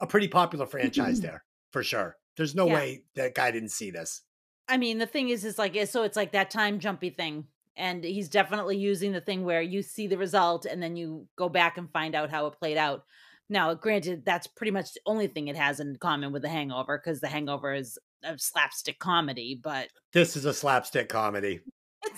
a 0.00 0.06
pretty 0.06 0.28
popular 0.28 0.66
franchise 0.66 1.20
there 1.22 1.44
for 1.70 1.82
sure 1.82 2.16
there's 2.36 2.54
no 2.54 2.66
Yeah. 2.66 2.74
way 2.74 3.02
that 3.14 3.34
guy 3.34 3.50
didn't 3.50 3.70
see 3.70 3.90
this 3.90 4.22
I 4.68 4.78
mean, 4.78 4.98
the 4.98 5.06
thing 5.06 5.28
is, 5.28 5.44
is 5.44 5.58
like, 5.60 5.76
so 5.86 6.02
it's 6.02 6.16
like 6.16 6.32
that 6.32 6.50
time 6.50 6.80
jumpy 6.80 7.10
thing. 7.10 7.46
And 7.76 8.02
he's 8.02 8.28
definitely 8.28 8.76
using 8.76 9.12
the 9.12 9.20
thing 9.20 9.44
where 9.44 9.62
you 9.62 9.80
see 9.80 10.08
the 10.08 10.18
result 10.18 10.64
and 10.66 10.82
then 10.82 10.96
you 10.96 11.28
go 11.36 11.48
back 11.48 11.78
and 11.78 11.88
find 11.92 12.16
out 12.16 12.30
how 12.30 12.46
it 12.46 12.58
played 12.58 12.76
out. 12.76 13.04
Now, 13.48 13.74
granted, 13.74 14.24
that's 14.24 14.48
pretty 14.48 14.72
much 14.72 14.92
the 14.94 15.00
only 15.06 15.28
thing 15.28 15.46
it 15.46 15.54
has 15.56 15.78
in 15.78 15.94
common 16.00 16.32
with 16.32 16.42
The 16.42 16.48
Hangover 16.48 16.98
because 16.98 17.20
The 17.20 17.28
Hangover 17.28 17.74
is 17.74 17.96
a 18.24 18.36
slapstick 18.38 18.98
comedy, 18.98 19.60
but 19.62 19.86
this 20.12 20.36
is 20.36 20.46
a 20.46 20.52
slapstick 20.54 21.08
comedy 21.08 21.60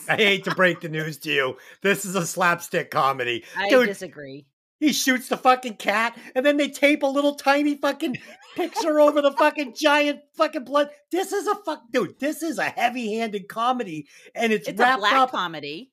i 0.09 0.17
hate 0.17 0.45
to 0.45 0.55
break 0.55 0.81
the 0.81 0.89
news 0.99 1.19
to 1.19 1.31
you 1.31 1.57
this 1.83 2.05
is 2.05 2.15
a 2.15 2.27
slapstick 2.27 2.91
comedy 2.91 3.45
I 3.57 3.69
dude 3.71 3.87
disagree. 3.89 4.47
He 4.81 4.93
shoots 4.93 5.29
the 5.29 5.37
fucking 5.37 5.75
cat 5.77 6.17
and 6.35 6.45
then 6.47 6.57
they 6.57 6.69
tape 6.69 7.03
a 7.03 7.07
little 7.07 7.35
tiny 7.35 7.75
fucking 7.77 8.17
picture 8.57 9.01
over 9.01 9.21
the 9.23 9.33
fucking 9.33 9.75
giant 9.77 10.21
fucking 10.37 10.65
blood 10.65 10.91
this 11.13 11.33
is 11.33 11.47
a 11.47 11.55
fuck 11.57 11.83
dude 11.93 12.19
this 12.19 12.43
is 12.43 12.59
a 12.59 12.65
heavy-handed 12.65 13.49
comedy 13.49 14.07
and 14.35 14.53
it's, 14.53 14.69
It's 14.69 14.81
a 14.81 14.83
wrapped 14.83 15.01
black 15.01 15.15
up 15.15 15.31
comedy. 15.31 15.93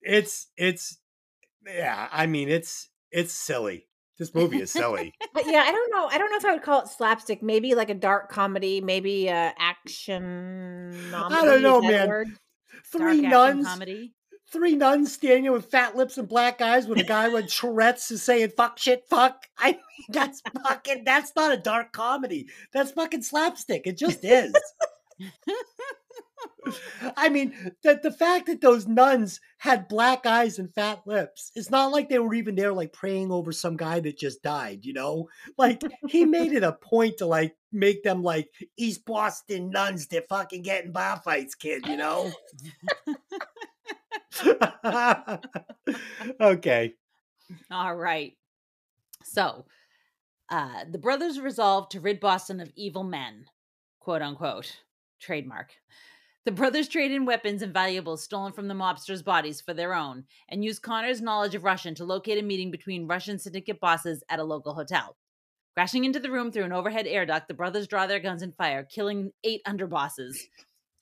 it's 0.00 0.48
it's 0.56 0.98
yeah 1.66 2.08
i 2.10 2.26
mean 2.26 2.48
it's 2.48 2.88
it's 3.10 3.32
silly 3.32 3.86
this 4.18 4.34
movie 4.34 4.60
is 4.60 4.70
silly 4.70 5.12
But 5.34 5.46
yeah, 5.46 5.64
I 5.66 5.72
don't 5.72 5.90
know. 5.90 6.06
I 6.06 6.18
don't 6.18 6.30
know 6.30 6.36
if 6.36 6.44
I 6.44 6.52
would 6.52 6.62
call 6.62 6.82
it 6.82 6.88
slapstick. 6.88 7.42
Maybe 7.42 7.74
like 7.74 7.88
a 7.88 7.94
dark 7.94 8.28
comedy, 8.30 8.80
maybe 8.82 9.28
uh 9.30 9.50
action. 9.58 10.94
I 11.14 11.28
don't 11.44 11.62
know, 11.62 11.78
is 11.78 11.82
that 11.82 11.88
a 11.88 11.92
man. 11.98 12.08
word? 12.08 12.28
three 12.92 12.98
Dark 13.00 13.14
action 13.14 13.30
nuns 13.30 13.66
comedy. 13.66 14.14
Three 14.52 14.74
nuns 14.74 15.12
standing 15.12 15.50
with 15.50 15.70
fat 15.70 15.96
lips 15.96 16.18
and 16.18 16.28
black 16.28 16.60
eyes 16.60 16.86
with 16.86 16.98
a 16.98 17.04
guy 17.04 17.28
with 17.28 17.48
tourette's 17.52 18.10
is 18.10 18.22
saying 18.22 18.50
fuck 18.50 18.78
shit 18.78 19.04
fuck 19.08 19.46
i 19.58 19.72
mean 19.72 19.80
that's 20.08 20.42
fucking 20.62 21.04
that's 21.04 21.32
not 21.34 21.52
a 21.52 21.56
dark 21.56 21.92
comedy 21.92 22.46
that's 22.72 22.92
fucking 22.92 23.22
slapstick 23.22 23.86
it 23.86 23.96
just 23.96 24.24
is 24.24 24.52
I 27.16 27.28
mean, 27.28 27.72
that 27.82 28.02
the 28.02 28.12
fact 28.12 28.46
that 28.46 28.60
those 28.60 28.86
nuns 28.86 29.40
had 29.58 29.88
black 29.88 30.26
eyes 30.26 30.58
and 30.58 30.72
fat 30.72 31.00
lips, 31.06 31.50
it's 31.54 31.70
not 31.70 31.92
like 31.92 32.08
they 32.08 32.18
were 32.18 32.34
even 32.34 32.54
there 32.54 32.72
like 32.72 32.92
praying 32.92 33.32
over 33.32 33.52
some 33.52 33.76
guy 33.76 34.00
that 34.00 34.18
just 34.18 34.42
died, 34.42 34.84
you 34.84 34.92
know? 34.92 35.28
Like 35.58 35.82
he 36.08 36.24
made 36.24 36.52
it 36.52 36.62
a 36.62 36.72
point 36.72 37.18
to 37.18 37.26
like 37.26 37.56
make 37.72 38.02
them 38.04 38.22
like 38.22 38.48
East 38.76 39.04
Boston 39.04 39.70
nuns 39.70 40.06
that 40.08 40.28
fucking 40.28 40.62
get 40.62 40.84
in 40.84 40.92
bar 40.92 41.20
fights, 41.24 41.54
kid, 41.54 41.86
you 41.86 41.96
know? 41.96 42.30
okay. 46.40 46.94
All 47.70 47.94
right. 47.94 48.36
So, 49.24 49.66
uh, 50.50 50.84
the 50.90 50.98
brothers 50.98 51.40
resolve 51.40 51.88
to 51.90 52.00
rid 52.00 52.20
Boston 52.20 52.60
of 52.60 52.72
evil 52.76 53.04
men, 53.04 53.46
quote 54.00 54.22
unquote, 54.22 54.76
trademark. 55.20 55.72
The 56.44 56.50
brothers 56.50 56.88
trade 56.88 57.12
in 57.12 57.24
weapons 57.24 57.62
and 57.62 57.72
valuables 57.72 58.24
stolen 58.24 58.52
from 58.52 58.66
the 58.66 58.74
mobsters' 58.74 59.24
bodies 59.24 59.60
for 59.60 59.74
their 59.74 59.94
own 59.94 60.24
and 60.48 60.64
use 60.64 60.80
Connor's 60.80 61.22
knowledge 61.22 61.54
of 61.54 61.62
Russian 61.62 61.94
to 61.94 62.04
locate 62.04 62.38
a 62.38 62.42
meeting 62.42 62.72
between 62.72 63.06
Russian 63.06 63.38
syndicate 63.38 63.78
bosses 63.78 64.24
at 64.28 64.40
a 64.40 64.44
local 64.44 64.74
hotel. 64.74 65.16
Crashing 65.74 66.04
into 66.04 66.18
the 66.18 66.32
room 66.32 66.50
through 66.50 66.64
an 66.64 66.72
overhead 66.72 67.06
air 67.06 67.24
duct, 67.24 67.46
the 67.46 67.54
brothers 67.54 67.86
draw 67.86 68.06
their 68.06 68.18
guns 68.18 68.42
and 68.42 68.54
fire, 68.56 68.82
killing 68.84 69.30
eight 69.44 69.62
underbosses. 69.66 70.36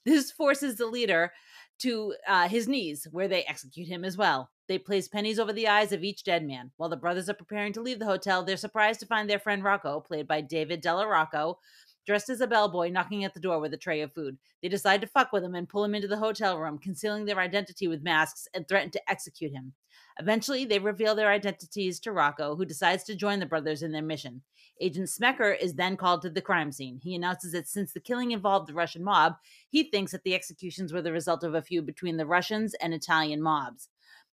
This 0.04 0.30
forces 0.30 0.76
the 0.76 0.86
leader 0.86 1.32
to 1.80 2.14
uh, 2.26 2.48
his 2.48 2.68
knees, 2.68 3.06
where 3.10 3.28
they 3.28 3.44
execute 3.44 3.88
him 3.88 4.04
as 4.04 4.16
well. 4.16 4.50
They 4.68 4.78
place 4.78 5.08
pennies 5.08 5.38
over 5.38 5.52
the 5.52 5.68
eyes 5.68 5.92
of 5.92 6.04
each 6.04 6.24
dead 6.24 6.46
man. 6.46 6.70
While 6.76 6.90
the 6.90 6.96
brothers 6.96 7.28
are 7.28 7.34
preparing 7.34 7.72
to 7.72 7.80
leave 7.80 7.98
the 7.98 8.06
hotel, 8.06 8.44
they're 8.44 8.56
surprised 8.56 9.00
to 9.00 9.06
find 9.06 9.28
their 9.28 9.38
friend 9.38 9.64
Rocco, 9.64 10.00
played 10.00 10.28
by 10.28 10.42
David 10.42 10.80
Della 10.80 11.08
Rocco, 11.08 11.58
dressed 12.06 12.30
as 12.30 12.40
a 12.40 12.46
bellboy, 12.46 12.90
knocking 12.90 13.24
at 13.24 13.34
the 13.34 13.40
door 13.40 13.60
with 13.60 13.74
a 13.74 13.78
tray 13.78 14.00
of 14.00 14.12
food. 14.12 14.38
They 14.62 14.68
decide 14.68 15.00
to 15.00 15.06
fuck 15.06 15.32
with 15.32 15.42
him 15.42 15.54
and 15.54 15.68
pull 15.68 15.84
him 15.84 15.94
into 15.94 16.08
the 16.08 16.16
hotel 16.16 16.58
room, 16.58 16.78
concealing 16.78 17.24
their 17.24 17.40
identity 17.40 17.88
with 17.88 18.02
masks, 18.02 18.46
and 18.54 18.66
threaten 18.66 18.90
to 18.92 19.10
execute 19.10 19.52
him. 19.52 19.72
Eventually, 20.18 20.64
they 20.64 20.78
reveal 20.78 21.14
their 21.14 21.30
identities 21.30 21.98
to 22.00 22.12
Rocco, 22.12 22.56
who 22.56 22.64
decides 22.64 23.04
to 23.04 23.14
join 23.14 23.40
the 23.40 23.46
brothers 23.46 23.82
in 23.82 23.92
their 23.92 24.02
mission. 24.02 24.42
Agent 24.80 25.08
Smecker 25.08 25.56
is 25.60 25.74
then 25.74 25.96
called 25.96 26.22
to 26.22 26.30
the 26.30 26.40
crime 26.40 26.72
scene. 26.72 26.98
He 27.02 27.14
announces 27.14 27.52
that 27.52 27.68
since 27.68 27.92
the 27.92 28.00
killing 28.00 28.30
involved 28.32 28.68
the 28.68 28.74
Russian 28.74 29.04
mob, 29.04 29.34
he 29.68 29.84
thinks 29.84 30.12
that 30.12 30.24
the 30.24 30.34
executions 30.34 30.92
were 30.92 31.02
the 31.02 31.12
result 31.12 31.44
of 31.44 31.54
a 31.54 31.62
feud 31.62 31.86
between 31.86 32.16
the 32.16 32.26
Russians 32.26 32.74
and 32.74 32.94
Italian 32.94 33.42
mobs. 33.42 33.88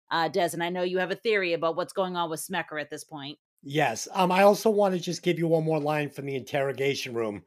Uh, 0.10 0.30
Dez, 0.30 0.54
and 0.54 0.64
I 0.64 0.70
know 0.70 0.84
you 0.84 1.00
have 1.00 1.12
a 1.12 1.16
theory 1.16 1.54
about 1.54 1.76
what's 1.76 1.94
going 1.94 2.16
on 2.16 2.30
with 2.30 2.40
Smecker 2.40 2.80
at 2.80 2.90
this 2.90 3.04
point. 3.04 3.38
Yes. 3.62 4.08
Um, 4.14 4.32
I 4.32 4.44
also 4.44 4.70
want 4.70 4.94
to 4.94 5.00
just 5.00 5.24
give 5.24 5.38
you 5.38 5.48
one 5.48 5.66
more 5.66 5.80
line 5.80 6.10
from 6.10 6.26
the 6.26 6.36
interrogation 6.36 7.14
room. 7.14 7.44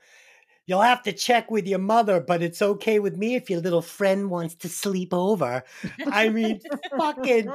You'll 0.66 0.82
have 0.82 1.02
to 1.04 1.12
check 1.12 1.50
with 1.50 1.66
your 1.66 1.78
mother, 1.78 2.20
but 2.20 2.42
it's 2.42 2.62
okay 2.62 2.98
with 2.98 3.16
me 3.16 3.34
if 3.34 3.50
your 3.50 3.60
little 3.60 3.82
friend 3.82 4.30
wants 4.30 4.54
to 4.56 4.68
sleep 4.68 5.12
over. 5.12 5.64
I 6.06 6.28
mean, 6.28 6.60
fucking 6.96 7.50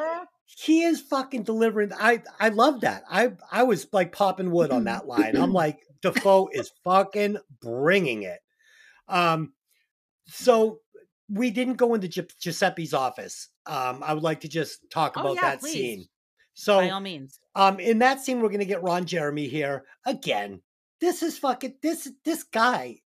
he 0.45 0.83
is 0.83 1.01
fucking 1.01 1.43
delivering. 1.43 1.91
I 1.93 2.21
I 2.39 2.49
love 2.49 2.81
that. 2.81 3.03
I 3.09 3.33
I 3.51 3.63
was 3.63 3.87
like 3.91 4.11
popping 4.11 4.51
wood 4.51 4.71
on 4.71 4.83
that 4.85 5.07
line. 5.07 5.35
I'm 5.35 5.53
like, 5.53 5.79
Dafoe 6.01 6.49
is 6.53 6.71
fucking 6.83 7.37
bringing 7.61 8.23
it. 8.23 8.39
Um, 9.07 9.53
so 10.27 10.79
we 11.29 11.49
didn't 11.51 11.75
go 11.75 11.93
into 11.95 12.07
Gi- 12.07 12.27
Giuseppe's 12.39 12.93
office. 12.93 13.49
Um, 13.65 14.03
I 14.03 14.13
would 14.13 14.23
like 14.23 14.41
to 14.41 14.47
just 14.47 14.79
talk 14.91 15.13
Oh, 15.17 15.21
about 15.21 15.35
yeah, 15.35 15.41
that 15.41 15.59
please. 15.59 15.73
scene. 15.73 16.05
So 16.53 16.77
By 16.79 16.89
all 16.91 16.99
means. 17.01 17.39
um, 17.55 17.79
in 17.79 17.99
that 17.99 18.21
scene, 18.21 18.39
we're 18.41 18.49
gonna 18.49 18.65
get 18.65 18.83
Ron 18.83 19.05
Jeremy 19.05 19.47
here 19.47 19.85
again. 20.05 20.61
This 21.01 21.21
is 21.23 21.37
fucking 21.37 21.75
this 21.81 22.09
this 22.23 22.43
guy 22.43 23.01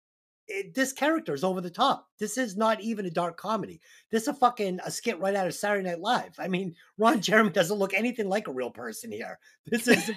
it, 0.50 0.74
this 0.74 0.91
character 0.91 1.34
is 1.34 1.43
over 1.43 1.62
the 1.62 1.70
top. 1.70 2.08
This 2.20 2.38
is 2.38 2.58
not 2.58 2.82
even 2.82 3.06
a 3.06 3.10
dark 3.12 3.38
comedy. 3.38 3.80
This 4.12 4.24
is 4.24 4.28
a 4.30 4.34
fucking 4.34 4.80
a 4.84 4.91
skit 4.91 5.20
right 5.20 5.36
out 5.36 5.47
of 5.47 5.54
Saturday 5.54 5.88
Night 5.88 6.00
Live. 6.02 6.34
I 6.39 6.47
mean, 6.47 6.76
Ron 6.97 7.22
Jeremy 7.22 7.52
doesn't 7.52 7.78
look 7.78 7.93
anything 7.93 8.28
like 8.28 8.47
a 8.47 8.52
real 8.54 8.72
person 8.72 9.12
here. 9.12 9.39
This 9.68 9.88
is, 9.88 10.12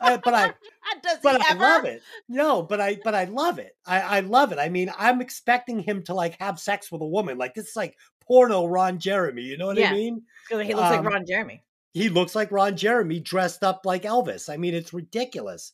uh, 0.00 0.18
but 0.24 0.34
I, 0.34 0.54
Does 1.02 1.18
but 1.22 1.40
I 1.40 1.50
ever? 1.52 1.60
love 1.60 1.84
it. 1.84 2.02
No, 2.28 2.62
but 2.62 2.80
I, 2.80 2.98
but 3.04 3.14
I 3.14 3.24
love 3.24 3.58
it. 3.58 3.76
I, 3.86 4.00
I 4.00 4.20
love 4.20 4.52
it. 4.52 4.58
I 4.58 4.68
mean, 4.70 4.90
I'm 4.98 5.20
expecting 5.20 5.78
him 5.78 6.02
to 6.04 6.14
like 6.14 6.40
have 6.40 6.58
sex 6.58 6.90
with 6.90 7.02
a 7.02 7.06
woman. 7.06 7.36
Like 7.38 7.54
this 7.54 7.68
is 7.68 7.76
like 7.76 7.96
porno 8.22 8.66
Ron 8.66 8.98
Jeremy. 8.98 9.42
You 9.42 9.58
know 9.58 9.66
what 9.66 9.76
Yeah. 9.76 9.90
I 9.90 9.92
mean? 9.94 10.22
Because 10.48 10.66
he 10.66 10.74
looks 10.74 10.90
Um, 10.90 11.04
like 11.04 11.12
Ron 11.12 11.24
Jeremy. 11.26 11.62
he 11.92 12.08
looks 12.08 12.34
like 12.34 12.50
Ron 12.50 12.76
Jeremy 12.76 13.20
dressed 13.20 13.62
up 13.62 13.82
like 13.84 14.02
Elvis. 14.04 14.48
I 14.52 14.56
mean, 14.56 14.74
it's 14.74 14.92
ridiculous. 14.94 15.72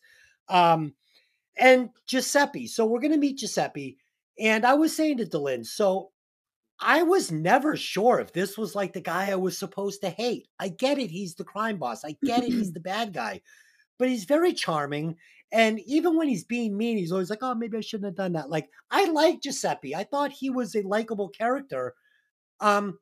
Um, 0.48 0.94
and 1.56 1.90
Giuseppe. 2.06 2.66
So 2.66 2.84
we're 2.84 3.00
gonna 3.00 3.18
meet 3.18 3.38
Giuseppe. 3.38 3.98
And 4.38 4.64
I 4.64 4.74
was 4.74 4.96
saying 4.96 5.18
to 5.18 5.26
Dylan, 5.26 5.66
so 5.66 6.10
I 6.80 7.02
was 7.02 7.30
never 7.30 7.76
sure 7.76 8.18
if 8.18 8.32
this 8.32 8.58
was 8.58 8.74
like 8.74 8.92
the 8.92 9.00
guy 9.00 9.30
I 9.30 9.36
was 9.36 9.56
supposed 9.56 10.00
to 10.02 10.10
hate. 10.10 10.48
I 10.58 10.68
get 10.68 10.98
it, 10.98 11.10
he's 11.10 11.34
the 11.34 11.44
crime 11.44 11.78
boss. 11.78 12.04
I 12.04 12.16
get 12.24 12.42
it, 12.42 12.52
he's 12.52 12.72
the 12.74 12.80
bad 12.80 13.12
guy. 13.12 13.40
But 13.98 14.08
he's 14.08 14.24
very 14.24 14.52
charming. 14.52 15.16
And 15.52 15.80
even 15.86 16.16
when 16.16 16.28
he's 16.28 16.44
being 16.44 16.76
mean, 16.76 16.96
he's 16.96 17.12
always 17.12 17.30
like, 17.30 17.40
oh, 17.42 17.54
maybe 17.54 17.76
I 17.76 17.82
shouldn't 17.82 18.06
have 18.06 18.16
done 18.16 18.32
that. 18.32 18.50
Like, 18.50 18.70
I 18.90 19.04
like 19.10 19.42
Giuseppe. 19.42 19.94
I 19.94 20.04
thought 20.04 20.32
he 20.32 20.48
was 20.50 20.74
a 20.74 20.82
likable 20.82 21.28
character. 21.28 21.94
Um, 22.58 22.98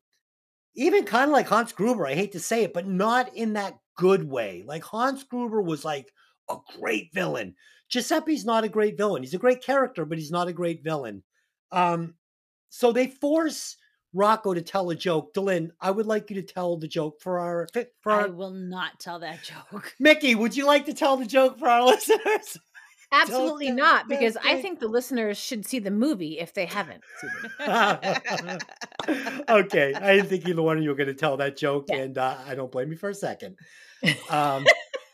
even 0.74 1.04
kind 1.04 1.30
of 1.30 1.32
like 1.32 1.46
Hans 1.46 1.72
Gruber, 1.72 2.06
I 2.06 2.14
hate 2.14 2.32
to 2.32 2.40
say 2.40 2.64
it, 2.64 2.74
but 2.74 2.86
not 2.86 3.34
in 3.34 3.54
that 3.54 3.74
good 3.96 4.24
way. 4.24 4.64
Like 4.66 4.82
Hans 4.82 5.24
Gruber 5.24 5.62
was 5.62 5.84
like 5.84 6.12
a 6.50 6.78
great 6.78 7.12
villain. 7.12 7.54
Giuseppe's 7.88 8.44
not 8.44 8.64
a 8.64 8.68
great 8.68 8.96
villain. 8.96 9.22
He's 9.22 9.34
a 9.34 9.38
great 9.38 9.62
character, 9.62 10.04
but 10.04 10.18
he's 10.18 10.30
not 10.30 10.48
a 10.48 10.52
great 10.52 10.82
villain. 10.84 11.22
Um, 11.72 12.14
so 12.68 12.92
they 12.92 13.08
force 13.08 13.76
Rocco 14.12 14.54
to 14.54 14.62
tell 14.62 14.90
a 14.90 14.94
joke. 14.94 15.34
Dylan, 15.34 15.70
I 15.80 15.90
would 15.90 16.06
like 16.06 16.30
you 16.30 16.36
to 16.36 16.42
tell 16.42 16.76
the 16.76 16.88
joke 16.88 17.20
for 17.20 17.38
our 17.40 17.66
for 18.00 18.12
I 18.12 18.26
will 18.26 18.50
not 18.52 18.98
tell 19.00 19.18
that 19.20 19.40
joke. 19.42 19.94
Mickey. 20.00 20.34
Would 20.34 20.56
you 20.56 20.66
like 20.66 20.86
to 20.86 20.94
tell 20.94 21.16
the 21.16 21.26
joke 21.26 21.58
for 21.58 21.68
our 21.68 21.84
listeners? 21.86 22.56
Absolutely 23.12 23.66
don't- 23.68 23.76
not, 23.76 24.08
don't 24.08 24.18
because 24.20 24.36
I 24.36 24.52
think- 24.52 24.62
think 24.62 24.78
the 24.80 24.86
listeners 24.88 25.36
should 25.36 25.66
see 25.66 25.80
the 25.80 25.90
movie 25.90 26.38
if 26.38 26.54
they 26.54 26.66
haven't 26.66 27.02
okay, 29.48 29.94
I 29.94 30.14
didn't 30.16 30.28
think 30.28 30.46
either 30.48 30.62
one 30.62 30.76
of 30.78 30.82
you 30.84 30.90
were 30.90 30.94
going 30.94 31.08
to 31.08 31.14
tell 31.14 31.36
that 31.38 31.56
joke, 31.56 31.86
Yeah. 31.88 31.96
and 31.96 32.18
uh, 32.18 32.36
I 32.46 32.54
don't 32.54 32.70
blame 32.70 32.90
you 32.90 32.96
for 32.96 33.08
a 33.10 33.14
second. 33.14 33.56
Um, 34.28 34.64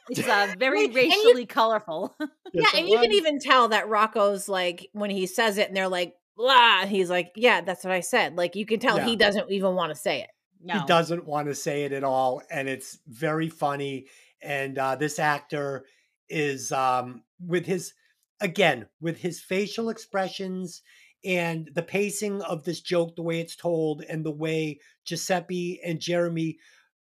It's 0.09 0.27
uh, 0.27 0.55
very 0.59 0.87
Wait, 0.87 0.97
and 0.97 0.97
you- 0.97 1.11
racially 1.11 1.47
colorful. 1.47 2.17
Yeah, 2.53 2.69
and 2.75 2.89
you 2.89 2.99
can 2.99 3.13
even 3.13 3.39
tell 3.39 3.69
that 3.69 3.89
Rocco's 3.89 4.49
like 4.49 4.89
when 4.93 5.11
he 5.11 5.27
says 5.27 5.59
it, 5.59 5.69
and 5.69 5.77
they're 5.77 5.89
like, 5.89 6.15
"Blah," 6.39 6.83
and 6.83 6.91
he's 6.91 7.11
like, 7.11 7.33
"Yeah, 7.37 7.61
that's 7.61 7.85
what 7.85 7.93
I 7.93 8.01
said." 8.01 8.35
Like 8.35 8.57
you 8.57 8.65
can 8.65 8.81
tell 8.81 8.97
Yeah. 8.97 9.05
he 9.05 9.15
doesn't 9.17 9.51
even 9.51 9.75
want 9.75 9.91
to 9.91 9.95
say 9.95 10.23
it. 10.23 10.31
No. 10.63 10.81
He 10.81 10.87
doesn't 10.87 11.27
want 11.27 11.49
to 11.49 11.55
say 11.55 11.85
it 11.85 11.93
at 11.93 12.03
all, 12.03 12.41
and 12.51 12.67
it's 12.67 12.99
very 13.07 13.51
funny. 13.51 14.07
And 14.41 14.79
uh, 14.79 14.97
this 14.97 15.19
actor 15.19 15.85
is 16.31 16.73
um, 16.73 17.25
with 17.45 17.67
his 17.67 17.93
again 18.41 18.87
with 19.03 19.19
his 19.19 19.41
facial 19.41 19.91
expressions 19.91 20.83
and 21.25 21.69
the 21.75 21.83
pacing 21.83 22.41
of 22.43 22.65
this 22.65 22.81
joke, 22.81 23.17
the 23.17 23.23
way 23.23 23.41
it's 23.41 23.57
told, 23.57 24.03
and 24.09 24.25
the 24.25 24.31
way 24.31 24.79
Giuseppe 25.05 25.81
and 25.85 26.01
Jeremy 26.01 26.59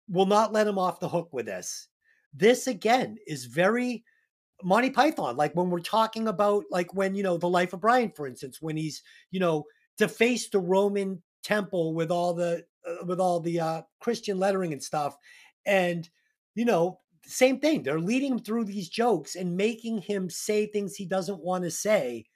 will 0.08 0.26
not 0.26 0.52
let 0.52 0.66
him 0.66 0.78
off 0.78 1.00
the 1.00 1.08
hook 1.08 1.30
with 1.32 1.46
this. 1.46 1.88
This 2.32 2.66
again 2.66 3.18
is 3.26 3.44
very 3.44 4.04
Monty 4.64 4.90
Python, 4.90 5.36
like 5.36 5.54
when 5.54 5.70
we're 5.70 5.80
talking 5.80 6.28
about, 6.28 6.64
like 6.70 6.94
when 6.94 7.14
you 7.14 7.22
know 7.22 7.36
the 7.36 7.48
life 7.48 7.72
of 7.72 7.80
Brian, 7.80 8.12
for 8.14 8.26
instance, 8.26 8.60
when 8.60 8.76
he's 8.76 9.02
you 9.30 9.40
know 9.40 9.64
defaced 9.98 10.52
the 10.52 10.60
Roman 10.60 11.22
temple 11.42 11.94
with 11.94 12.10
all 12.10 12.34
the 12.34 12.64
uh, 12.88 13.04
with 13.04 13.20
all 13.20 13.40
the 13.40 13.60
uh, 13.60 13.82
Christian 14.00 14.38
lettering 14.38 14.72
and 14.72 14.82
stuff, 14.82 15.16
and 15.66 16.08
you 16.54 16.64
know 16.64 17.00
same 17.24 17.60
thing. 17.60 17.82
They're 17.82 18.00
leading 18.00 18.32
him 18.32 18.38
through 18.38 18.64
these 18.64 18.88
jokes 18.88 19.36
and 19.36 19.56
making 19.56 19.98
him 19.98 20.28
say 20.30 20.66
things 20.66 20.94
he 20.94 21.06
doesn't 21.06 21.42
want 21.42 21.64
to 21.64 21.70
say, 21.70 22.26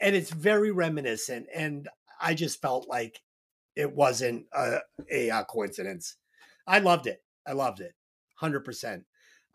and 0.00 0.14
it's 0.14 0.30
very 0.30 0.70
reminiscent. 0.70 1.46
And 1.54 1.88
I 2.20 2.34
just 2.34 2.60
felt 2.60 2.88
like 2.88 3.20
it 3.76 3.94
wasn't 3.94 4.46
a, 4.54 4.78
a, 5.10 5.44
coincidence. 5.44 6.16
I 6.66 6.78
loved 6.78 7.06
it. 7.06 7.22
I 7.46 7.52
loved 7.52 7.80
it, 7.80 7.94
hundred 8.36 8.60
percent. 8.60 9.04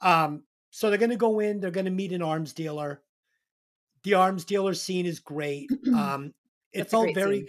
Um, 0.02 0.44
so 0.72 0.90
they're 0.90 1.00
going 1.00 1.12
to 1.12 1.18
go 1.18 1.40
in. 1.40 1.60
They're 1.60 1.72
going 1.72 1.86
to 1.86 1.92
meet 1.92 2.12
an 2.12 2.22
arms 2.22 2.54
dealer. 2.54 3.04
The 4.04 4.14
arms 4.16 4.46
dealer 4.46 4.74
scene 4.74 5.06
is 5.06 5.20
great. 5.20 5.70
Um, 5.96 6.34
it 6.74 6.80
That's 6.80 6.92
felt 6.92 7.06
great 7.06 7.16
very, 7.16 7.40
scene. 7.40 7.48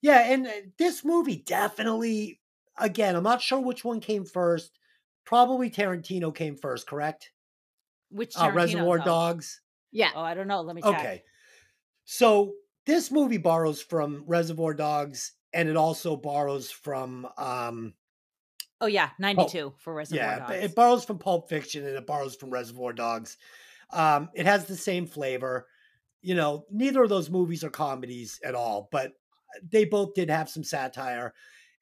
yeah. 0.00 0.32
And 0.32 0.46
uh, 0.46 0.50
this 0.78 1.04
movie 1.04 1.36
definitely, 1.36 2.40
again, 2.78 3.16
I'm 3.16 3.22
not 3.24 3.42
sure 3.42 3.60
which 3.60 3.84
one 3.84 4.00
came 4.00 4.24
first. 4.24 4.78
Probably 5.24 5.70
Tarantino 5.70 6.34
came 6.34 6.56
first, 6.56 6.86
correct? 6.86 7.32
Which 8.10 8.36
Uh, 8.36 8.50
Tarantino, 8.50 8.54
Reservoir 8.54 8.98
though? 8.98 9.04
Dogs. 9.04 9.60
Yeah, 9.90 10.10
Oh, 10.14 10.22
I 10.22 10.34
don't 10.34 10.48
know. 10.48 10.62
Let 10.62 10.76
me 10.76 10.82
check. 10.82 10.90
Okay. 11.00 11.22
So 12.04 12.54
this 12.86 13.10
movie 13.10 13.38
borrows 13.38 13.82
from 13.82 14.24
Reservoir 14.26 14.74
Dogs 14.74 15.32
and 15.52 15.68
it 15.68 15.76
also 15.76 16.16
borrows 16.16 16.70
from 16.70 17.28
um 17.36 17.94
Oh 18.82 18.86
yeah, 18.88 19.10
ninety-two 19.18 19.74
for 19.78 19.94
Reservoir 19.94 20.26
yeah, 20.26 20.38
Dogs. 20.40 20.64
it 20.64 20.74
borrows 20.74 21.04
from 21.04 21.18
Pulp 21.18 21.48
Fiction 21.48 21.86
and 21.86 21.96
it 21.96 22.06
borrows 22.06 22.34
from 22.34 22.50
Reservoir 22.50 22.92
Dogs. 22.92 23.38
Um 23.92 24.28
it 24.34 24.44
has 24.44 24.66
the 24.66 24.76
same 24.76 25.06
flavor. 25.06 25.66
You 26.20 26.34
know, 26.34 26.66
neither 26.70 27.02
of 27.02 27.08
those 27.08 27.30
movies 27.30 27.64
are 27.64 27.70
comedies 27.70 28.40
at 28.44 28.54
all, 28.54 28.88
but 28.92 29.12
they 29.70 29.84
both 29.84 30.14
did 30.14 30.28
have 30.30 30.50
some 30.50 30.64
satire. 30.64 31.32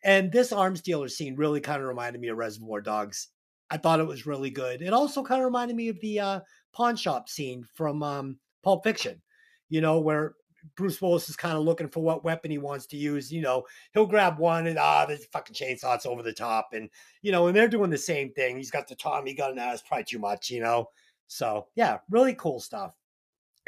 And 0.04 0.30
this 0.30 0.52
arms 0.52 0.82
dealer 0.82 1.08
scene 1.08 1.36
really 1.36 1.60
kind 1.60 1.80
of 1.80 1.88
reminded 1.88 2.20
me 2.20 2.28
of 2.28 2.36
Reservoir 2.36 2.80
Dogs. 2.82 3.28
I 3.70 3.76
thought 3.76 4.00
it 4.00 4.06
was 4.06 4.26
really 4.26 4.50
good. 4.50 4.82
It 4.82 4.92
also 4.92 5.22
kind 5.22 5.40
of 5.40 5.44
reminded 5.46 5.76
me 5.76 5.88
of 5.88 6.00
the 6.00 6.20
uh, 6.20 6.40
pawn 6.72 6.96
shop 6.96 7.28
scene 7.28 7.64
from 7.74 8.02
um, 8.02 8.38
Pulp 8.62 8.82
Fiction, 8.84 9.22
you 9.68 9.80
know, 9.80 10.00
where 10.00 10.34
Bruce 10.76 11.00
Willis 11.00 11.28
is 11.28 11.36
kind 11.36 11.56
of 11.56 11.64
looking 11.64 11.88
for 11.88 12.02
what 12.02 12.24
weapon 12.24 12.50
he 12.50 12.58
wants 12.58 12.86
to 12.86 12.96
use. 12.96 13.32
You 13.32 13.42
know, 13.42 13.64
he'll 13.92 14.06
grab 14.06 14.38
one 14.38 14.66
and 14.66 14.78
ah, 14.78 15.06
the 15.06 15.16
fucking 15.16 15.54
chainsaw, 15.54 15.94
it's 15.94 16.06
over 16.06 16.22
the 16.22 16.32
top. 16.32 16.70
And, 16.72 16.90
you 17.22 17.32
know, 17.32 17.46
and 17.46 17.56
they're 17.56 17.68
doing 17.68 17.90
the 17.90 17.98
same 17.98 18.32
thing. 18.32 18.56
He's 18.56 18.70
got 18.70 18.88
the 18.88 18.94
Tommy 18.94 19.34
gun 19.34 19.56
now, 19.56 19.72
it's 19.72 19.82
probably 19.82 20.04
too 20.04 20.18
much, 20.18 20.50
you 20.50 20.60
know. 20.60 20.90
So 21.28 21.68
yeah, 21.74 21.98
really 22.10 22.34
cool 22.34 22.60
stuff. 22.60 22.92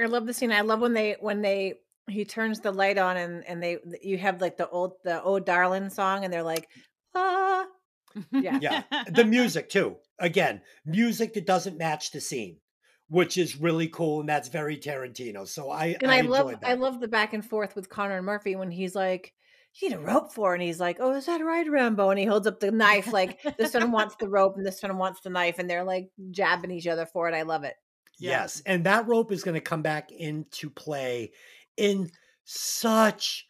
I 0.00 0.06
love 0.06 0.26
the 0.26 0.34
scene. 0.34 0.50
I 0.50 0.62
love 0.62 0.80
when 0.80 0.94
they 0.94 1.16
when 1.20 1.42
they 1.42 1.74
he 2.08 2.24
turns 2.24 2.58
the 2.60 2.72
light 2.72 2.98
on 2.98 3.16
and 3.16 3.46
and 3.46 3.62
they 3.62 3.78
you 4.02 4.18
have 4.18 4.40
like 4.40 4.56
the 4.56 4.68
old 4.68 4.94
the 5.04 5.22
oh 5.22 5.38
darling 5.38 5.88
song 5.88 6.24
and 6.24 6.32
they're 6.32 6.42
like 6.42 6.68
ah 7.14 7.66
yeah. 8.32 8.58
Yeah. 8.60 8.82
the 9.12 9.24
music 9.24 9.68
too. 9.68 9.96
Again, 10.18 10.60
music 10.84 11.34
that 11.34 11.46
doesn't 11.46 11.78
match 11.78 12.10
the 12.10 12.20
scene, 12.20 12.58
which 13.12 13.36
is 13.36 13.60
really 13.60 13.88
cool, 13.88 14.20
and 14.20 14.28
that's 14.28 14.48
very 14.48 14.78
Tarantino. 14.78 15.46
So 15.46 15.70
I 15.70 15.98
and 16.00 16.10
I, 16.10 16.22
love 16.22 16.50
enjoyed 16.50 16.64
I 16.64 16.74
love 16.74 16.98
the 16.98 17.08
back 17.08 17.34
and 17.34 17.44
forth 17.44 17.76
with 17.76 17.90
Connor 17.90 18.16
and 18.16 18.24
Murphy 18.24 18.56
when 18.56 18.70
he's 18.70 18.94
like, 18.94 19.34
"You 19.74 19.90
need 19.90 19.96
a 19.96 20.00
rope 20.00 20.32
for," 20.32 20.54
and 20.54 20.62
he's 20.62 20.80
like, 20.80 20.96
"Oh, 20.98 21.12
is 21.12 21.26
that 21.26 21.44
right, 21.44 21.70
Rambo?" 21.70 22.08
And 22.08 22.18
he 22.18 22.24
holds 22.24 22.46
up 22.46 22.58
the 22.58 22.70
knife 22.70 23.12
like 23.12 23.42
this 23.58 23.74
one 23.74 23.92
wants 23.92 24.16
the 24.16 24.30
rope 24.30 24.56
and 24.56 24.64
this 24.64 24.82
one 24.82 24.96
wants 24.96 25.20
the 25.20 25.28
knife, 25.28 25.58
and 25.58 25.68
they're 25.68 25.84
like 25.84 26.08
jabbing 26.30 26.70
each 26.70 26.86
other 26.86 27.04
for 27.04 27.28
it. 27.28 27.34
I 27.34 27.42
love 27.42 27.64
it. 27.64 27.74
Yeah. 28.18 28.30
Yes, 28.30 28.62
and 28.64 28.84
that 28.84 29.06
rope 29.06 29.30
is 29.30 29.42
going 29.42 29.56
to 29.56 29.60
come 29.60 29.82
back 29.82 30.10
into 30.10 30.70
play 30.70 31.32
in 31.76 32.10
such 32.44 33.46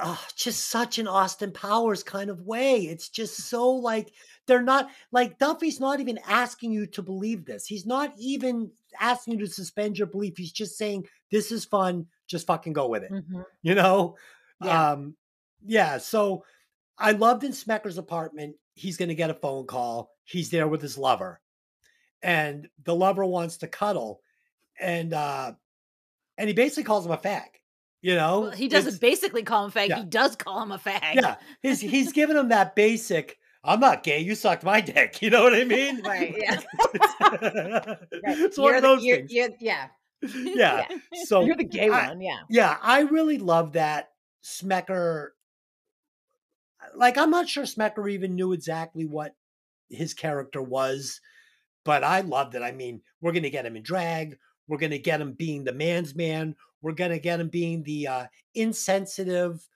uh, 0.00 0.16
just 0.36 0.68
such 0.68 0.98
an 0.98 1.08
Austin 1.08 1.52
Powers 1.52 2.02
kind 2.02 2.30
of 2.30 2.42
way. 2.42 2.82
It's 2.82 3.08
just 3.08 3.36
so 3.48 3.70
like 3.70 4.12
they're 4.46 4.62
not 4.62 4.88
like 5.12 5.38
Duffy's 5.38 5.80
not 5.80 6.00
even 6.00 6.18
asking 6.26 6.72
you 6.72 6.86
to 6.86 7.02
believe 7.02 7.44
this. 7.44 7.66
He's 7.66 7.86
not 7.86 8.12
even 8.18 8.70
asking 9.00 9.34
you 9.34 9.46
to 9.46 9.52
suspend 9.52 9.98
your 9.98 10.06
belief. 10.06 10.36
He's 10.36 10.52
just 10.52 10.76
saying 10.76 11.06
this 11.30 11.52
is 11.52 11.64
fun, 11.64 12.06
just 12.26 12.46
fucking 12.46 12.72
go 12.72 12.88
with 12.88 13.02
it. 13.04 13.10
You 13.62 13.74
know? 13.74 14.16
Yeah. 14.62 14.90
Um 14.90 15.14
yeah, 15.66 15.98
so 15.98 16.44
I 16.98 17.12
loved 17.12 17.44
in 17.44 17.52
Smecker's 17.52 17.98
apartment, 17.98 18.56
he's 18.74 18.96
going 18.96 19.08
to 19.08 19.14
get 19.14 19.30
a 19.30 19.34
phone 19.34 19.66
call. 19.66 20.10
He's 20.24 20.50
there 20.50 20.68
with 20.68 20.82
his 20.82 20.96
lover. 20.96 21.40
And 22.22 22.68
the 22.84 22.94
lover 22.94 23.24
wants 23.24 23.58
to 23.58 23.68
cuddle 23.68 24.20
and 24.80 25.12
uh 25.12 25.52
and 26.36 26.48
he 26.48 26.54
basically 26.54 26.84
calls 26.84 27.04
him 27.04 27.12
a 27.12 27.16
fag. 27.16 27.48
You 28.00 28.14
know? 28.14 28.40
Well, 28.42 28.50
he 28.52 28.68
doesn't 28.68 29.00
basically 29.00 29.42
call 29.42 29.64
him 29.64 29.72
fag. 29.72 29.88
yeah. 29.88 29.98
He 29.98 30.04
does 30.04 30.36
call 30.36 30.62
him 30.62 30.70
a 30.72 30.78
fag. 30.78 31.14
yeah, 31.14 31.36
he's 31.62 31.80
he's 31.80 32.12
giving 32.12 32.36
him 32.36 32.48
that 32.50 32.76
basic. 32.76 33.38
I'm 33.64 33.80
not 33.80 34.04
gay. 34.04 34.20
You 34.20 34.34
sucked 34.36 34.62
my 34.62 34.80
dick. 34.80 35.20
You 35.20 35.30
know 35.30 35.42
what 35.42 35.52
I 35.54 35.64
mean? 35.64 36.00
Right, 36.04 36.34
yeah. 36.38 36.60
It's 38.12 38.56
one 38.58 38.76
of 38.76 38.82
those 38.82 39.02
you're- 39.04 39.18
things. 39.26 39.32
you're- 39.32 39.56
yeah, 39.60 39.88
Yeah. 40.22 40.86
So 41.24 41.42
you're 41.44 41.56
the 41.56 41.64
gay 41.64 41.90
I- 41.90 42.08
one. 42.08 42.20
Yeah, 42.20 42.38
yeah, 42.48 42.76
I 42.82 43.00
really 43.00 43.38
love 43.38 43.72
that 43.72 44.10
Smecker. 44.44 45.28
Like, 46.94 47.18
I'm 47.18 47.30
not 47.30 47.48
sure 47.48 47.64
Smecker 47.64 48.10
even 48.10 48.34
knew 48.36 48.52
exactly 48.52 49.04
what 49.04 49.34
his 49.90 50.14
character 50.14 50.62
was, 50.62 51.20
but 51.84 52.02
I 52.04 52.20
loved 52.20 52.54
it. 52.54 52.62
I 52.62 52.72
mean, 52.72 53.02
we're 53.20 53.32
going 53.32 53.42
to 53.42 53.50
get 53.50 53.66
him 53.66 53.76
in 53.76 53.82
drag. 53.82 54.38
We're 54.68 54.78
going 54.78 54.90
to 54.92 54.98
get 54.98 55.20
him 55.20 55.32
being 55.32 55.64
the 55.64 55.72
man's 55.72 56.14
man. 56.14 56.54
We're 56.82 56.92
going 56.92 57.10
to 57.10 57.18
get 57.18 57.40
him 57.40 57.48
being 57.48 57.82
the 57.82 58.06
uh, 58.06 58.26
insensitive 58.54 59.66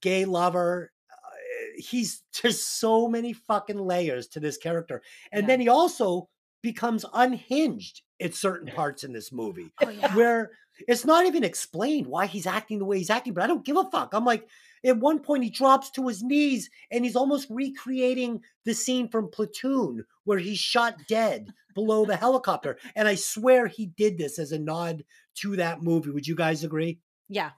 gay 0.00 0.24
lover. 0.24 0.90
Uh, 1.10 1.76
he's 1.76 2.22
there's 2.42 2.62
so 2.64 3.06
many 3.08 3.32
fucking 3.32 3.78
layers 3.78 4.26
to 4.28 4.40
this 4.40 4.56
character. 4.56 5.02
And 5.32 5.42
Yeah. 5.42 5.46
then 5.48 5.60
he 5.60 5.68
also 5.68 6.28
becomes 6.62 7.04
unhinged 7.14 8.02
at 8.20 8.34
certain 8.34 8.70
parts 8.74 9.04
in 9.04 9.12
this 9.12 9.32
movie 9.32 9.70
Oh 9.82 9.88
yeah. 9.88 10.14
where 10.14 10.50
it's 10.86 11.06
not 11.06 11.24
even 11.26 11.42
explained 11.44 12.06
why 12.06 12.26
he's 12.26 12.46
acting 12.46 12.78
the 12.78 12.84
way 12.84 12.98
he's 12.98 13.08
acting, 13.10 13.32
but 13.34 13.42
I 13.42 13.46
don't 13.46 13.64
give 13.64 13.76
a 13.78 13.84
fuck. 13.90 14.12
I'm 14.12 14.24
like, 14.26 14.46
at 14.84 14.98
one 14.98 15.20
point, 15.20 15.44
he 15.44 15.50
drops 15.50 15.90
to 15.92 16.08
his 16.08 16.22
knees 16.22 16.70
and 16.90 17.04
he's 17.04 17.16
almost 17.16 17.48
recreating 17.50 18.40
the 18.64 18.74
scene 18.74 19.08
from 19.08 19.30
Platoon 19.30 20.04
where 20.24 20.38
he's 20.38 20.58
shot 20.58 20.96
dead 21.08 21.52
below 21.74 22.04
the 22.04 22.16
helicopter. 22.16 22.78
And 22.94 23.06
I 23.06 23.14
swear 23.14 23.66
he 23.66 23.86
did 23.86 24.18
this 24.18 24.38
as 24.38 24.52
a 24.52 24.58
nod 24.58 25.04
to 25.36 25.56
that 25.56 25.82
movie. 25.82 26.10
Would 26.10 26.26
you 26.26 26.34
guys 26.34 26.64
agree? 26.64 27.00
Yeah. 27.28 27.50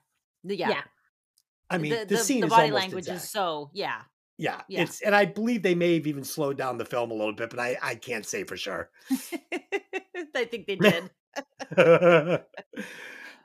Yeah. 0.44 0.70
Yeah. 0.70 0.82
I 1.72 1.78
mean, 1.78 1.92
the, 1.92 1.98
the, 1.98 2.06
the, 2.06 2.16
scene 2.18 2.40
the 2.40 2.46
is 2.46 2.50
body 2.50 2.64
almost 2.64 2.82
language 2.82 3.04
exact. 3.04 3.24
is 3.24 3.30
so 3.30 3.70
yeah. 3.72 4.02
yeah, 4.36 4.60
yeah. 4.68 4.82
it's 4.82 5.00
and 5.00 5.16
I 5.16 5.24
believe 5.24 5.62
they 5.62 5.74
may 5.74 5.94
have 5.94 6.06
even 6.06 6.22
slowed 6.22 6.58
down 6.58 6.76
the 6.76 6.84
film 6.84 7.10
a 7.10 7.14
little 7.14 7.32
bit, 7.32 7.48
but 7.48 7.58
I 7.58 7.78
I 7.82 7.94
can't 7.94 8.26
say 8.26 8.44
for 8.44 8.58
sure. 8.58 8.90
I 10.34 10.44
think 10.44 10.66
they 10.66 10.76
did. 10.76 11.10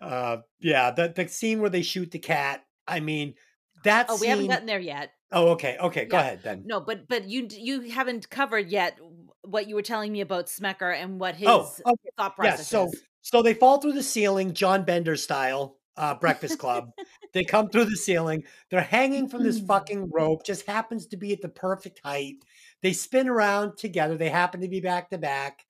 uh, 0.02 0.38
yeah, 0.60 0.92
the 0.92 1.14
the 1.16 1.28
scene 1.30 1.62
where 1.62 1.70
they 1.70 1.84
shoot 1.84 2.12
the 2.12 2.20
cat. 2.20 2.66
I 2.86 3.00
mean, 3.00 3.36
that. 3.84 4.08
Oh, 4.10 4.18
we 4.20 4.28
haven't 4.28 4.48
gotten 4.48 4.66
there 4.66 4.80
yet. 4.80 5.12
Oh, 5.32 5.50
okay, 5.50 5.78
okay. 5.80 6.06
Go 6.06 6.18
Yeah. 6.18 6.22
ahead 6.22 6.40
then. 6.44 6.64
No, 6.66 6.80
but 6.80 7.08
but 7.08 7.28
you 7.28 7.48
you 7.52 7.82
haven't 7.92 8.30
covered 8.30 8.70
yet 8.70 8.98
what 9.44 9.68
you 9.68 9.76
were 9.76 9.82
telling 9.82 10.12
me 10.12 10.22
about 10.22 10.48
Smecker 10.48 10.94
and 10.96 11.20
what 11.20 11.36
his 11.36 11.48
Oh, 11.50 11.72
okay. 11.86 12.10
thought 12.18 12.36
Yeah, 12.42 12.56
so 12.56 12.86
is. 12.86 13.02
so 13.22 13.42
they 13.42 13.54
fall 13.54 13.80
through 13.80 13.94
the 13.94 14.04
ceiling, 14.04 14.54
John 14.54 14.84
Bender 14.84 15.16
style, 15.16 15.78
uh, 15.96 16.16
Breakfast 16.16 16.60
Club. 16.60 16.92
they 17.34 17.44
come 17.44 17.70
through 17.70 17.86
the 17.86 17.96
ceiling. 17.98 18.44
They're 18.72 18.82
hanging 18.82 19.28
from 19.28 19.44
this 19.44 19.60
fucking 19.60 20.10
rope. 20.12 20.44
Just 20.46 20.66
happens 20.66 21.08
to 21.08 21.18
be 21.18 21.34
at 21.34 21.42
the 21.42 21.50
perfect 21.50 22.02
height. 22.04 22.36
They 22.82 22.94
spin 22.94 23.28
around 23.28 23.78
together. 23.78 24.18
They 24.18 24.30
happen 24.30 24.62
to 24.62 24.68
be 24.68 24.82
back 24.82 25.10
to 25.10 25.18
back. 25.18 25.66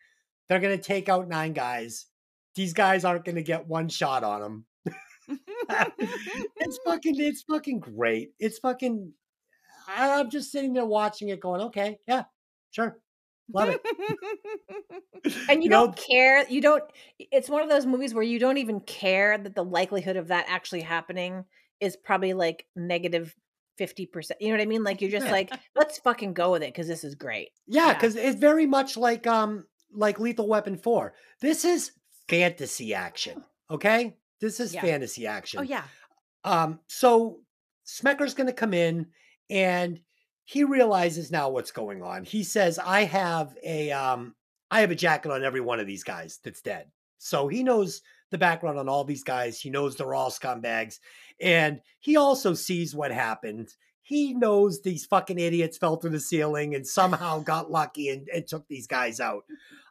They're 0.50 0.60
gonna 0.60 0.78
take 0.78 1.10
out 1.10 1.28
nine 1.28 1.54
guys. 1.54 2.06
These 2.56 2.74
guys 2.74 3.06
aren't 3.06 3.26
gonna 3.26 3.42
get 3.44 3.68
one 3.68 3.90
shot 3.90 4.24
on 4.24 4.42
them. 4.42 4.66
it's 5.30 6.80
fucking 6.86 7.16
it's 7.20 7.44
fucking 7.44 7.80
great. 7.80 8.32
It's 8.40 8.60
fucking 8.60 9.12
I- 9.88 10.20
I'm 10.20 10.30
just 10.30 10.52
sitting 10.52 10.74
there 10.74 10.86
watching 10.86 11.30
it 11.30 11.40
going, 11.40 11.62
okay, 11.62 12.00
yeah, 12.08 12.24
sure. 12.72 12.98
Love 13.54 13.70
it. 13.70 13.82
And 15.50 15.64
you, 15.64 15.70
know, 15.70 15.88
don't 15.88 15.98
care. 15.98 16.48
You 16.50 16.62
don't. 16.62 16.84
It's 17.20 17.50
one 17.50 17.62
of 17.64 17.70
those 17.70 17.86
movies 17.86 18.14
where 18.14 18.24
you 18.24 18.40
don't 18.40 18.58
even 18.58 18.80
care 18.82 19.38
that 19.38 19.56
the 19.56 19.64
likelihood 19.64 20.16
of 20.16 20.28
that 20.30 20.46
actually 20.48 20.82
happening 20.82 21.44
is 21.80 21.96
probably 21.98 22.34
like 22.34 22.66
negative 22.76 23.22
negative 23.24 23.36
fifty 23.78 24.06
percent. 24.06 24.42
You 24.42 24.50
know 24.50 24.56
what 24.56 24.62
I 24.62 24.66
mean? 24.68 24.84
Like 24.84 25.02
you're 25.02 25.12
just 25.12 25.26
Yeah. 25.28 25.32
like, 25.32 25.54
let's 25.76 25.98
fucking 26.00 26.34
go 26.34 26.52
with 26.52 26.64
it 26.64 26.74
because 26.74 26.88
this 26.88 27.04
is 27.04 27.16
great. 27.16 27.50
Yeah, 27.68 27.88
Yeah. 27.88 27.94
because 27.94 28.16
it's 28.16 28.40
very 28.40 28.66
much 28.66 28.98
like 28.98 29.28
um 29.28 29.66
like 29.94 30.20
Lethal 30.20 30.48
Weapon 30.48 30.78
4. 30.78 31.14
This 31.42 31.64
is 31.66 31.92
fantasy 32.28 32.94
action. 32.94 33.44
Okay? 33.70 34.16
This 34.40 34.60
is 34.60 34.74
Yeah. 34.74 34.82
fantasy 34.82 35.26
action. 35.28 35.60
oh 35.60 35.64
yeah. 35.64 35.84
Um, 36.44 36.80
so 36.88 37.40
Smecker's 37.86 38.34
gonna 38.34 38.54
come 38.54 38.74
in 38.74 39.08
and 39.50 40.00
he 40.46 40.64
realizes 40.64 41.32
now 41.32 41.50
what's 41.50 41.72
going 41.72 42.02
on. 42.02 42.24
He 42.24 42.44
says, 42.44 42.80
I 42.80 43.04
have 43.04 43.56
a 43.64 43.92
um 43.92 44.36
I 44.72 44.82
have 44.82 44.92
a 44.92 44.96
jacket 44.96 45.32
on 45.32 45.44
every 45.44 45.62
one 45.62 45.80
of 45.80 45.88
these 45.88 46.04
guys 46.04 46.40
that's 46.44 46.62
dead. 46.62 46.92
So 47.18 47.48
he 47.48 47.64
knows 47.64 48.02
the 48.32 48.38
background 48.38 48.78
on 48.78 48.90
all 48.90 49.04
these 49.04 49.24
guys. 49.24 49.60
He 49.60 49.70
knows 49.70 49.96
they're 49.96 50.14
all 50.14 50.30
scumbags. 50.30 51.00
And 51.40 51.80
he 52.00 52.18
also 52.18 52.54
sees 52.54 52.94
what 52.94 53.12
happened. 53.12 53.70
He 54.02 54.34
knows 54.34 54.82
these 54.82 55.06
fucking 55.06 55.40
idiots 55.40 55.78
fell 55.78 55.96
through 55.98 56.12
the 56.12 56.20
ceiling 56.20 56.76
and 56.76 56.86
somehow 56.86 57.40
got 57.40 57.72
lucky 57.72 58.10
and, 58.10 58.28
and 58.34 58.46
took 58.48 58.68
these 58.68 58.88
guys 58.88 59.20
out. 59.20 59.44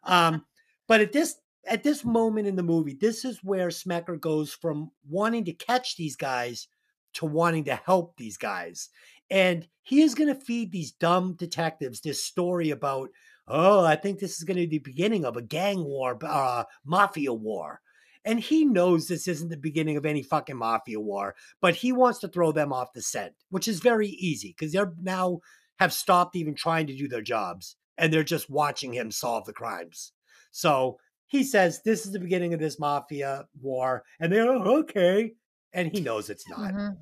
Um, 0.05 0.45
but 0.87 1.01
at 1.01 1.13
this 1.13 1.37
at 1.67 1.83
this 1.83 2.05
moment 2.05 2.47
in 2.47 2.57
the 2.57 2.63
movie, 2.63 2.95
this 2.95 3.25
is 3.25 3.43
where 3.43 3.69
Smecker 3.69 4.21
goes 4.21 4.53
from 4.53 4.91
wanting 5.09 5.45
to 5.47 5.53
catch 5.53 5.97
these 5.97 6.17
guys 6.17 6.69
to 7.15 7.27
wanting 7.27 7.65
to 7.65 7.75
help 7.75 8.17
these 8.17 8.37
guys. 8.37 8.89
And 9.31 9.67
he 9.83 10.03
is 10.03 10.15
going 10.15 10.33
to 10.33 10.41
feed 10.41 10.71
these 10.71 10.93
dumb 10.93 11.35
detectives 11.35 12.01
this 12.01 12.23
story 12.23 12.71
about, 12.71 13.11
oh, 13.49 13.85
I 13.85 13.97
think 13.97 14.19
this 14.19 14.37
is 14.37 14.45
going 14.45 14.57
to 14.57 14.67
be 14.67 14.79
the 14.79 14.91
beginning 14.91 15.25
of 15.25 15.37
a 15.37 15.43
gang 15.43 15.83
war, 15.85 16.19
uh, 16.23 16.65
mafia 16.85 17.33
war. 17.33 17.81
And 18.25 18.41
he 18.41 18.65
knows 18.65 19.07
this 19.07 19.29
isn't 19.29 19.51
the 19.51 19.57
beginning 19.57 19.97
of 19.97 20.05
any 20.05 20.23
fucking 20.23 20.57
mafia 20.57 21.01
war, 21.01 21.37
but 21.61 21.77
he 21.77 21.93
wants 21.93 22.19
to 22.21 22.29
throw 22.29 22.51
them 22.53 22.73
off 22.73 22.93
the 22.93 23.03
scent, 23.03 23.35
which 23.51 23.69
is 23.69 23.79
very 23.81 24.09
easy 24.09 24.49
because 24.49 24.73
they're 24.73 24.93
now 25.01 25.41
have 25.79 25.93
stopped 25.93 26.35
even 26.37 26.55
trying 26.55 26.87
to 26.89 26.97
do 26.97 27.07
their 27.07 27.23
jobs 27.23 27.77
and 27.99 28.13
they're 28.13 28.25
just 28.25 28.51
watching 28.51 28.93
him 28.93 29.11
solve 29.11 29.45
the 29.45 29.53
crimes. 29.53 30.13
So 30.51 30.99
he 31.27 31.43
says, 31.45 31.83
This 31.85 32.07
is 32.07 32.13
the 32.13 32.19
beginning 32.19 32.55
of 32.55 32.61
this 32.61 32.79
mafia 32.79 33.47
war. 33.61 34.05
And 34.21 34.33
they're 34.33 34.49
oh, 34.49 34.79
okay. 34.81 35.33
And 35.73 35.91
he 35.91 36.01
knows 36.01 36.31
it's 36.31 36.49
not. 36.49 36.73
Mhm. 36.73 36.97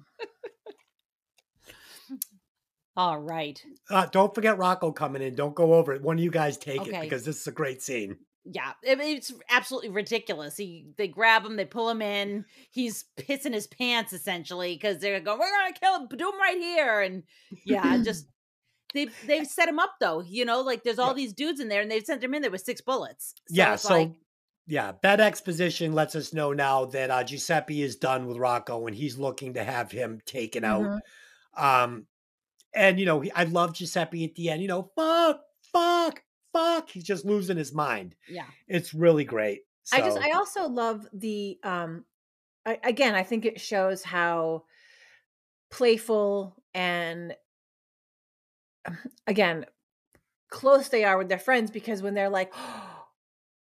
All 2.97 3.19
right. 3.19 3.61
Uh, 3.91 4.07
don't 4.07 4.35
forget 4.35 4.57
Rocco 4.57 4.93
coming 4.93 5.23
in. 5.23 5.35
Don't 5.35 5.55
go 5.55 5.75
over 5.75 5.93
it. 5.93 6.03
One 6.03 6.17
of 6.17 6.23
you 6.23 6.31
guys 6.31 6.57
take 6.57 6.87
it 6.87 7.01
because 7.01 7.25
this 7.25 7.41
is 7.41 7.47
a 7.47 7.53
great 7.53 7.83
scene. 7.83 8.17
Yeah, 8.45 8.73
I 8.89 8.95
mean, 8.95 9.17
it's 9.17 9.33
absolutely 9.51 9.89
ridiculous. 9.89 10.57
He 10.57 10.87
they 10.99 11.09
grab 11.09 11.47
him, 11.47 11.57
they 11.57 11.65
pull 11.65 11.89
him 11.89 12.03
in. 12.03 12.45
He's 12.71 13.07
pissing 13.17 13.55
his 13.55 13.67
pants 13.67 14.13
essentially 14.13 14.75
because 14.75 14.99
they're 14.99 15.19
going, 15.21 15.39
"We're 15.39 15.51
gonna 15.51 15.73
kill 15.73 15.97
him, 16.01 16.09
do 16.15 16.29
him 16.29 16.39
right 16.39 16.59
here." 16.59 17.01
And 17.01 17.23
yeah, 17.65 17.97
just 18.05 18.27
they 18.95 19.09
they've 19.27 19.47
set 19.47 19.69
him 19.69 19.79
up 19.79 19.97
though. 20.01 20.23
You 20.23 20.45
know, 20.45 20.61
like 20.63 20.83
there's 20.85 20.99
all 20.99 21.09
Yeah. 21.09 21.15
these 21.15 21.33
dudes 21.35 21.61
in 21.61 21.69
there, 21.69 21.83
and 21.83 21.91
they've 21.91 22.05
sent 22.05 22.23
him 22.25 22.33
in 22.35 22.43
there 22.43 22.51
with 22.51 22.63
six 22.63 22.81
bullets. 22.81 23.35
So 23.49 23.55
yeah. 23.55 23.77
So, 23.77 23.95
like, 23.95 24.13
yeah, 24.67 24.93
that 25.03 25.21
exposition 25.21 25.93
lets 25.93 26.15
us 26.17 26.33
know 26.33 26.53
now 26.55 26.87
that 26.87 27.11
uh, 27.11 27.23
Giuseppe 27.25 27.83
is 27.83 27.97
done 27.97 28.27
with 28.27 28.39
Rocco 28.39 28.87
and 28.87 28.97
he's 28.97 29.19
looking 29.19 29.55
to 29.55 29.63
have 29.65 29.91
him 29.91 30.21
taken 30.25 30.65
out. 30.65 30.83
Mhm. 30.83 31.01
Um, 31.63 32.07
and 32.75 32.99
you 32.99 33.05
know, 33.07 33.21
he, 33.21 33.31
I 33.33 33.45
love 33.45 33.75
Giuseppe 33.75 34.25
at 34.25 34.35
the 34.37 34.49
end. 34.49 34.63
You 34.63 34.69
know, 34.69 34.91
fuck, 34.97 35.43
fuck, 35.61 36.23
fuck. 36.53 36.89
He's 36.89 37.05
just 37.05 37.25
losing 37.27 37.57
his 37.59 37.75
mind. 37.75 38.17
yeah, 38.29 38.47
It's 38.67 38.95
really 38.95 39.25
great. 39.25 39.63
I 39.93 40.01
just 40.01 40.17
I 40.17 40.31
also 40.31 40.67
love 40.67 41.07
the 41.13 41.59
um 41.63 42.07
I, 42.65 42.79
again 42.83 43.15
I 43.15 43.23
think 43.23 43.45
it 43.45 43.61
shows 43.61 44.03
how 44.03 44.65
playful 45.71 46.57
and 46.73 47.37
again 49.27 49.67
close 50.51 50.89
they 50.89 51.05
are 51.05 51.19
with 51.19 51.29
their 51.29 51.39
friends 51.39 51.71
because 51.71 52.01
when 52.03 52.15
they're 52.15 52.29
like 52.29 52.53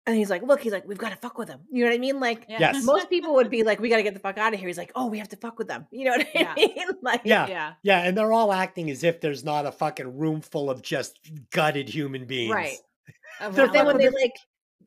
and 0.07 0.14
he's 0.17 0.31
like 0.31 0.43
look 0.43 0.61
he's 0.61 0.73
like 0.73 0.87
we've 0.87 0.99
got 0.99 1.09
to 1.11 1.17
fuck 1.17 1.37
with 1.39 1.49
them 1.49 1.61
you 1.71 1.83
know 1.83 1.91
what 1.91 1.97
I 1.97 1.99
mean 1.99 2.21
like 2.21 2.47
yeah. 2.49 2.59
Yes. 2.61 2.85
most 2.85 3.11
people 3.11 3.35
would 3.35 3.51
be 3.51 3.64
like 3.64 3.81
we 3.81 3.89
got 3.89 3.97
to 3.97 4.03
get 4.05 4.14
the 4.14 4.21
fuck 4.21 4.39
out 4.39 4.53
of 4.55 4.61
here 4.61 4.69
he's 4.69 4.79
like 4.79 4.93
oh 4.95 5.07
we 5.07 5.19
have 5.19 5.29
to 5.31 5.37
fuck 5.37 5.59
with 5.59 5.67
them 5.69 5.87
you 5.91 6.05
know 6.05 6.12
what 6.12 6.27
I 6.27 6.31
Yeah. 6.35 6.55
mean 6.57 6.87
like 7.03 7.23
Yeah. 7.25 7.47
yeah, 7.49 7.73
Yeah, 7.83 8.03
and 8.03 8.17
they're 8.17 8.33
all 8.33 8.53
acting 8.53 8.91
as 8.91 9.03
if 9.03 9.21
there's 9.21 9.43
not 9.45 9.67
a 9.67 9.73
fucking 9.73 10.17
room 10.17 10.41
full 10.43 10.71
of 10.71 10.83
just 10.83 11.19
gutted 11.51 11.89
human 11.89 12.25
beings. 12.27 12.53
right 12.53 12.77
but 13.41 13.55
then 13.73 13.73
well, 13.73 13.87
when 13.87 13.99
they 13.99 14.09
like 14.11 14.35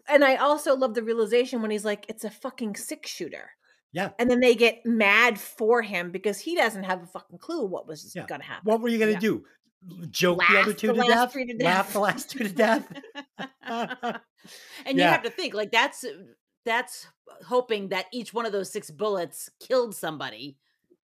and 0.08 0.24
I 0.24 0.38
also 0.38 0.76
love 0.76 0.94
the 0.94 1.04
realization 1.04 1.62
when 1.62 1.72
he's 1.72 1.86
like 1.86 2.06
it's 2.08 2.24
a 2.24 2.30
fucking 2.30 2.76
six 2.78 3.10
shooter 3.10 3.50
Yeah. 3.92 4.12
and 4.20 4.32
then 4.32 4.40
they 4.40 4.56
get 4.56 4.86
mad 4.86 5.38
for 5.38 5.82
him 5.82 6.12
because 6.12 6.40
he 6.40 6.56
doesn't 6.56 6.84
have 6.84 7.04
a 7.04 7.08
fucking 7.08 7.40
clue 7.40 7.66
what 7.66 7.88
was 7.88 8.14
Yeah. 8.16 8.26
gonna 8.26 8.44
happen 8.46 8.62
What 8.64 8.80
were 8.80 8.88
you 8.90 9.00
gonna 9.00 9.12
Yeah. 9.12 9.20
do? 9.20 9.44
Joke 10.10 10.42
the 10.50 10.60
other 10.60 10.74
two 10.74 10.88
the 10.88 10.94
to 10.94 11.04
death? 11.08 11.32
three 11.32 11.46
to 11.46 11.64
Laugh 11.64 11.86
death. 11.86 11.94
the 11.94 12.00
last 12.00 12.30
two 12.30 12.40
to 12.40 12.50
death? 12.50 12.92
and 14.86 14.98
you 14.98 15.04
have 15.04 15.24
to 15.24 15.30
think 15.30 15.54
like 15.54 15.72
that's 15.72 16.04
uh, 16.04 16.10
that's 16.66 17.08
hoping 17.48 17.90
that 17.90 18.06
each 18.12 18.34
one 18.34 18.46
of 18.46 18.52
those 18.52 18.72
six 18.72 18.92
bullets 18.92 19.50
killed 19.60 19.96
somebody. 19.96 20.58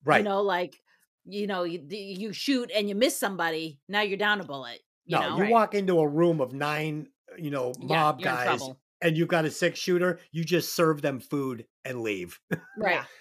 right. 0.03 0.17
You 0.19 0.23
know, 0.23 0.41
like 0.41 0.81
you 1.25 1.47
know, 1.47 1.63
you, 1.63 1.83
you 1.89 2.33
shoot 2.33 2.69
and 2.75 2.87
you 2.87 2.95
miss 2.95 3.17
somebody, 3.17 3.79
now 3.89 4.01
you're 4.01 4.17
down 4.17 4.41
a 4.41 4.43
bullet. 4.43 4.79
You 5.05 5.17
no, 5.17 5.29
know, 5.29 5.35
you 5.37 5.41
Right. 5.43 5.51
walk 5.51 5.73
into 5.73 5.99
a 5.99 6.07
room 6.07 6.39
of 6.41 6.53
nine, 6.53 7.07
you 7.37 7.49
know, 7.51 7.73
mob 7.79 8.19
you're 8.19 8.31
guys, 8.31 8.61
and 9.01 9.17
you've 9.17 9.27
got 9.27 9.45
a 9.45 9.51
six 9.51 9.79
shooter. 9.79 10.19
You 10.31 10.43
just 10.43 10.75
serve 10.75 11.01
them 11.01 11.19
food 11.19 11.65
and 11.83 12.01
leave. 12.01 12.39
right 12.77 12.95
Yeah. 12.95 13.05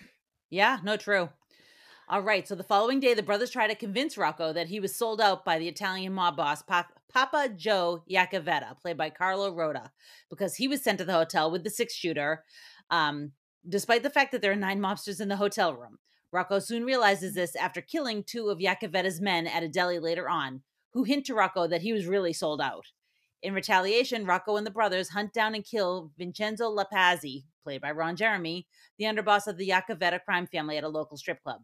Yeah, 0.50 0.78
no, 0.84 0.96
true. 0.96 1.30
All 2.06 2.20
right. 2.20 2.46
So 2.46 2.54
the 2.54 2.62
following 2.62 3.00
day, 3.00 3.14
the 3.14 3.22
brothers 3.22 3.50
try 3.50 3.66
to 3.66 3.74
convince 3.74 4.18
Rocco 4.18 4.52
that 4.52 4.68
he 4.68 4.78
was 4.78 4.94
sold 4.94 5.22
out 5.22 5.42
by 5.42 5.58
the 5.58 5.68
Italian 5.68 6.12
mob 6.12 6.36
boss, 6.36 6.60
Pa- 6.60 6.88
Papa 7.10 7.48
Joe 7.56 8.04
Iacovetta, 8.10 8.78
played 8.78 8.98
by 8.98 9.08
Carlo 9.08 9.54
Rota, 9.54 9.90
because 10.28 10.56
he 10.56 10.68
was 10.68 10.82
sent 10.82 10.98
to 10.98 11.06
the 11.06 11.14
hotel 11.14 11.50
with 11.50 11.64
the 11.64 11.70
six 11.70 11.94
shooter, 11.94 12.44
um, 12.90 13.32
despite 13.66 14.02
the 14.02 14.10
fact 14.10 14.32
that 14.32 14.42
there 14.42 14.52
are 14.52 14.56
nine 14.56 14.80
mobsters 14.80 15.18
in 15.18 15.28
the 15.28 15.36
hotel 15.36 15.74
room. 15.74 15.96
Rocco 16.30 16.58
soon 16.58 16.84
realizes 16.84 17.34
this 17.34 17.56
after 17.56 17.80
killing 17.80 18.22
two 18.22 18.50
of 18.50 18.58
Iacovetta's 18.58 19.20
men 19.20 19.46
at 19.46 19.62
a 19.62 19.68
deli 19.68 19.98
later 19.98 20.28
on, 20.28 20.62
who 20.92 21.04
hint 21.04 21.24
to 21.26 21.34
Rocco 21.34 21.66
that 21.66 21.82
he 21.82 21.94
was 21.94 22.06
really 22.06 22.34
sold 22.34 22.60
out. 22.60 22.84
In 23.42 23.54
retaliation, 23.54 24.26
Rocco 24.26 24.56
and 24.56 24.66
the 24.66 24.70
brothers 24.70 25.10
hunt 25.10 25.32
down 25.32 25.54
and 25.54 25.64
kill 25.64 26.10
Vincenzo 26.18 26.74
Lipazzi, 26.74 27.44
played 27.62 27.80
by 27.80 27.92
Ron 27.92 28.16
Jeremy, 28.16 28.66
the 28.98 29.04
underboss 29.06 29.46
of 29.46 29.56
the 29.56 29.70
Iacovetta 29.70 30.22
crime 30.22 30.46
family 30.46 30.76
at 30.76 30.84
a 30.84 30.88
local 30.88 31.16
strip 31.16 31.42
club. 31.42 31.62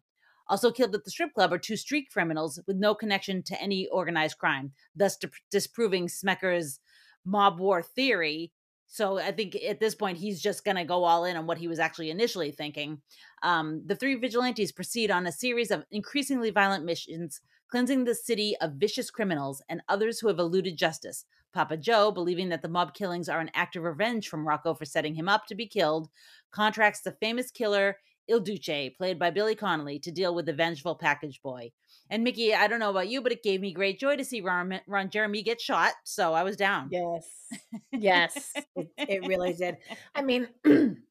Also 0.51 0.73
killed 0.73 0.95
at 0.97 1.05
the 1.05 1.11
strip 1.11 1.33
club 1.33 1.53
are 1.53 1.59
two 1.59 1.77
street 1.77 2.09
criminals 2.13 2.61
with 2.67 2.77
no 2.77 2.93
connection 2.93 3.41
to 3.45 3.63
any 3.63 3.87
organized 3.87 4.37
crime, 4.37 4.73
thus 4.97 5.17
di- 5.17 5.29
disproving 5.51 6.09
Smecker's 6.09 6.81
mob 7.25 7.61
war 7.61 7.83
theory. 7.83 8.53
So 8.89 9.19
I 9.19 9.31
think 9.31 9.55
at 9.55 9.79
this 9.79 9.95
point 9.95 10.19
he's 10.19 10.43
just 10.43 10.65
going 10.65 10.77
to 10.77 10.85
go 10.85 11.05
all 11.05 11.25
in 11.25 11.37
on 11.37 11.47
what 11.47 11.59
he 11.59 11.69
was 11.69 11.79
actually 11.79 12.11
initially 12.11 12.51
thinking. 12.51 13.01
Um, 13.45 13.83
the 13.87 13.95
three 13.95 14.17
vigilantes 14.17 14.73
proceed 14.73 15.13
on 15.13 15.29
a 15.29 15.33
series 15.33 15.71
of 15.71 15.85
increasingly 15.93 16.51
violent 16.51 16.85
missions, 16.85 17.41
cleansing 17.71 18.03
the 18.03 18.17
city 18.17 18.57
of 18.61 18.73
vicious 18.73 19.09
criminals 19.09 19.63
and 19.69 19.83
others 19.89 20.19
who 20.19 20.27
have 20.27 20.41
eluded 20.41 20.77
justice. 20.77 21.25
Papa 21.53 21.77
Joe, 21.77 22.11
believing 22.11 22.49
that 22.49 22.63
the 22.63 22.69
mob 22.69 22.95
killings 22.95 23.29
are 23.29 23.39
an 23.39 23.51
act 23.55 23.77
of 23.77 23.85
revenge 23.85 24.29
from 24.29 24.47
Rocco 24.47 24.75
for 24.75 24.85
setting 24.85 25.15
him 25.15 25.29
up 25.29 25.47
to 25.47 25.55
be 25.55 25.67
killed, 25.67 26.09
contracts 26.51 27.03
the 27.03 27.13
famous 27.13 27.53
killer 27.53 27.97
Il 28.31 28.41
Duce, 28.41 28.91
played 28.97 29.19
by 29.19 29.31
Billy 29.31 29.55
Connolly, 29.55 29.99
to 30.01 30.11
deal 30.11 30.35
with 30.35 30.47
the 30.47 30.53
vengeful 30.53 30.95
package 30.95 31.43
boy. 31.43 31.73
And 32.09 32.25
Mickey, 32.25 32.55
I 32.55 32.67
don't 32.67 32.81
know 32.81 32.91
about 32.91 33.09
you, 33.09 33.21
but 33.21 33.33
it 33.33 33.43
gave 33.43 33.61
me 33.61 33.73
great 33.73 34.01
joy 34.01 34.17
to 34.17 34.25
see 34.25 34.41
Ron, 34.41 34.81
Ron 34.87 35.11
Jeremy 35.11 35.43
get 35.43 35.61
shot, 35.61 35.93
so 36.05 36.33
I 36.33 36.43
was 36.43 36.57
down. 36.57 36.89
Yes. 36.91 37.29
Yes. 37.93 38.53
it, 38.77 38.89
it 38.97 39.27
really 39.27 39.53
did. 39.53 39.77
I 40.15 40.23
mean, 40.23 40.49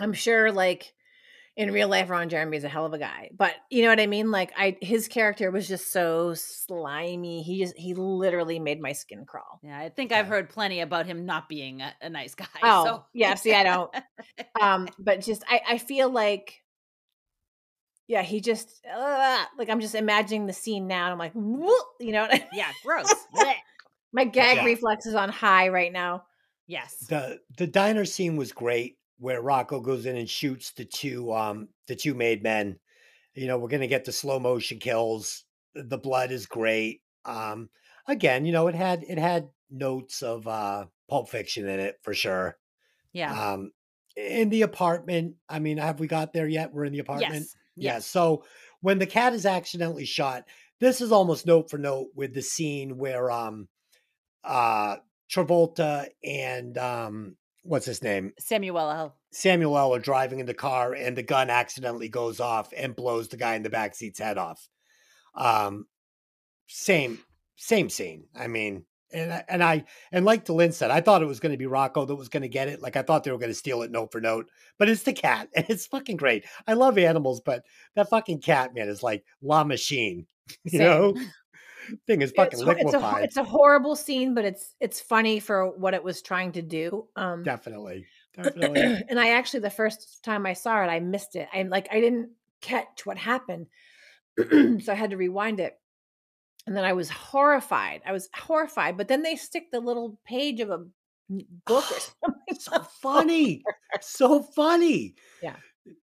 I'm 0.00 0.12
sure 0.12 0.52
like 0.52 0.94
in 1.56 1.70
real 1.72 1.88
life 1.88 2.10
Ron 2.10 2.28
Jeremy 2.28 2.56
is 2.58 2.64
a 2.64 2.68
hell 2.68 2.84
of 2.84 2.92
a 2.92 2.98
guy. 2.98 3.30
But 3.36 3.54
you 3.70 3.82
know 3.82 3.88
what 3.88 3.98
I 4.00 4.06
mean? 4.06 4.30
Like 4.30 4.52
I 4.56 4.76
his 4.82 5.08
character 5.08 5.50
was 5.50 5.66
just 5.66 5.90
so 5.90 6.34
slimy. 6.34 7.42
He 7.42 7.58
just 7.62 7.76
he 7.76 7.94
literally 7.94 8.58
made 8.58 8.80
my 8.80 8.92
skin 8.92 9.24
crawl. 9.24 9.60
Yeah, 9.62 9.78
I 9.78 9.88
think 9.88 10.12
I've 10.12 10.26
heard 10.26 10.50
plenty 10.50 10.80
about 10.80 11.06
him 11.06 11.24
not 11.24 11.48
being 11.48 11.80
a, 11.80 11.94
a 12.02 12.10
nice 12.10 12.34
guy. 12.34 12.46
Oh, 12.62 12.84
so. 12.84 13.04
yeah, 13.14 13.34
see 13.34 13.54
I 13.54 13.62
don't 13.62 13.90
um 14.60 14.88
but 14.98 15.20
just 15.20 15.44
I 15.48 15.60
I 15.68 15.78
feel 15.78 16.10
like 16.10 16.62
yeah, 18.08 18.22
he 18.22 18.40
just 18.40 18.84
uh, 18.86 19.44
like 19.58 19.68
I'm 19.68 19.80
just 19.80 19.96
imagining 19.96 20.46
the 20.46 20.52
scene 20.52 20.86
now 20.86 21.04
and 21.06 21.12
I'm 21.12 21.18
like, 21.18 21.32
"Whoop," 21.34 21.86
you 21.98 22.12
know, 22.12 22.28
yeah, 22.52 22.70
gross. 22.84 23.12
My 24.12 24.24
gag 24.24 24.58
Yeah. 24.58 24.64
reflex 24.64 25.06
is 25.06 25.14
on 25.14 25.28
high 25.28 25.68
right 25.68 25.92
now. 25.92 26.24
yes. 26.68 26.98
The 27.08 27.40
the 27.58 27.66
diner 27.66 28.04
scene 28.04 28.36
was 28.36 28.52
great 28.52 28.96
where 29.18 29.40
Rocco 29.40 29.80
goes 29.80 30.06
in 30.06 30.16
and 30.16 30.28
shoots 30.28 30.72
the 30.72 30.84
two 30.84 31.32
um 31.32 31.68
the 31.88 31.96
two 31.96 32.14
made 32.14 32.42
men. 32.42 32.78
You 33.34 33.46
know, 33.46 33.58
we're 33.58 33.68
gonna 33.68 33.86
get 33.86 34.04
the 34.04 34.12
slow 34.12 34.38
motion 34.38 34.78
kills. 34.78 35.44
The 35.74 35.98
blood 35.98 36.30
is 36.30 36.46
great. 36.46 37.02
Um 37.24 37.70
again, 38.06 38.44
you 38.44 38.52
know, 38.52 38.68
it 38.68 38.74
had 38.74 39.02
it 39.08 39.18
had 39.18 39.48
notes 39.70 40.22
of 40.22 40.46
uh 40.46 40.86
pulp 41.08 41.28
fiction 41.28 41.68
in 41.68 41.80
it 41.80 41.96
for 42.02 42.14
sure. 42.14 42.56
Yeah. 43.12 43.52
Um 43.52 43.72
in 44.16 44.48
the 44.48 44.62
apartment, 44.62 45.34
I 45.48 45.58
mean, 45.58 45.76
have 45.78 46.00
we 46.00 46.06
got 46.06 46.32
there 46.32 46.48
yet? 46.48 46.72
We're 46.72 46.86
in 46.86 46.92
the 46.92 47.00
apartment. 47.00 47.34
yes. 47.34 47.56
Yeah. 47.76 47.92
Yes. 47.94 48.06
So 48.06 48.44
when 48.80 48.98
the 48.98 49.06
cat 49.06 49.34
is 49.34 49.44
accidentally 49.44 50.06
shot, 50.06 50.44
this 50.80 51.00
is 51.00 51.12
almost 51.12 51.46
note 51.46 51.70
for 51.70 51.78
note 51.78 52.08
with 52.14 52.32
the 52.34 52.42
scene 52.42 52.96
where 52.98 53.30
um 53.30 53.68
uh 54.44 54.96
Travolta 55.30 56.06
and 56.24 56.78
um 56.78 57.36
what's 57.66 57.86
his 57.86 58.02
name? 58.02 58.32
Samuel 58.38 58.78
L. 58.78 59.16
Samuel 59.32 59.76
L. 59.76 59.94
are 59.94 59.98
driving 59.98 60.40
in 60.40 60.46
the 60.46 60.54
car 60.54 60.94
and 60.94 61.16
the 61.16 61.22
gun 61.22 61.50
accidentally 61.50 62.08
goes 62.08 62.40
off 62.40 62.72
and 62.76 62.96
blows 62.96 63.28
the 63.28 63.36
guy 63.36 63.54
in 63.54 63.62
the 63.62 63.70
back 63.70 63.94
seat's 63.94 64.18
head 64.18 64.38
off. 64.38 64.68
Um 65.34 65.86
same 66.66 67.18
same 67.56 67.88
scene. 67.88 68.24
I 68.34 68.46
mean, 68.46 68.84
and 69.12 69.32
I, 69.32 69.44
and 69.48 69.64
I 69.64 69.84
and 70.12 70.24
like 70.24 70.44
Dylan 70.44 70.72
said, 70.72 70.90
I 70.90 71.00
thought 71.00 71.22
it 71.22 71.26
was 71.26 71.40
going 71.40 71.52
to 71.52 71.58
be 71.58 71.66
Rocco 71.66 72.04
that 72.04 72.14
was 72.14 72.28
going 72.28 72.42
to 72.42 72.48
get 72.48 72.68
it. 72.68 72.82
Like 72.82 72.96
I 72.96 73.02
thought 73.02 73.24
they 73.24 73.30
were 73.30 73.38
going 73.38 73.50
to 73.50 73.54
steal 73.54 73.82
it 73.82 73.90
note 73.90 74.12
for 74.12 74.20
note, 74.20 74.48
but 74.78 74.88
it's 74.88 75.02
the 75.02 75.12
cat, 75.12 75.48
and 75.56 75.66
it's 75.68 75.86
fucking 75.86 76.16
great. 76.16 76.44
I 76.66 76.74
love 76.74 76.98
animals, 76.98 77.40
but 77.40 77.64
that 77.94 78.10
fucking 78.10 78.40
cat 78.40 78.74
man 78.74 78.88
is 78.88 79.02
like 79.02 79.24
La 79.42 79.64
Machine. 79.64 80.26
You 80.62 80.78
Same. 80.78 80.80
know, 80.80 81.14
thing 82.06 82.22
is 82.22 82.32
fucking 82.32 82.60
it's, 82.60 82.62
ho- 82.62 82.74
it's 82.78 82.94
a, 82.94 83.16
it's 83.22 83.36
a 83.36 83.44
horrible 83.44 83.96
scene, 83.96 84.34
but 84.34 84.44
it's 84.44 84.74
it's 84.80 85.00
funny 85.00 85.40
for 85.40 85.70
what 85.76 85.94
it 85.94 86.02
was 86.02 86.22
trying 86.22 86.52
to 86.52 86.62
do. 86.62 87.06
Um, 87.16 87.42
definitely, 87.42 88.06
definitely. 88.34 88.82
and 89.08 89.18
I 89.18 89.30
actually 89.30 89.60
the 89.60 89.70
first 89.70 90.22
time 90.22 90.46
I 90.46 90.52
saw 90.52 90.82
it, 90.82 90.88
I 90.88 91.00
missed 91.00 91.36
it. 91.36 91.48
I'm 91.52 91.68
like 91.68 91.88
I 91.90 92.00
didn't 92.00 92.30
catch 92.60 93.04
what 93.04 93.18
happened, 93.18 93.66
so 94.38 94.92
I 94.92 94.94
had 94.94 95.10
to 95.10 95.16
rewind 95.16 95.60
it. 95.60 95.78
And 96.66 96.76
then 96.76 96.84
I 96.84 96.94
was 96.94 97.08
horrified. 97.08 98.02
I 98.04 98.12
was 98.12 98.28
horrified. 98.34 98.96
But 98.96 99.06
then 99.06 99.22
they 99.22 99.36
stick 99.36 99.70
the 99.70 99.78
little 99.78 100.18
page 100.24 100.58
of 100.58 100.70
a 100.70 100.84
book 101.28 101.84
or 101.90 102.00
something. 102.24 102.54
so 102.58 102.80
funny, 103.00 103.62
so 104.00 104.42
funny. 104.42 105.14
Yeah. 105.42 105.56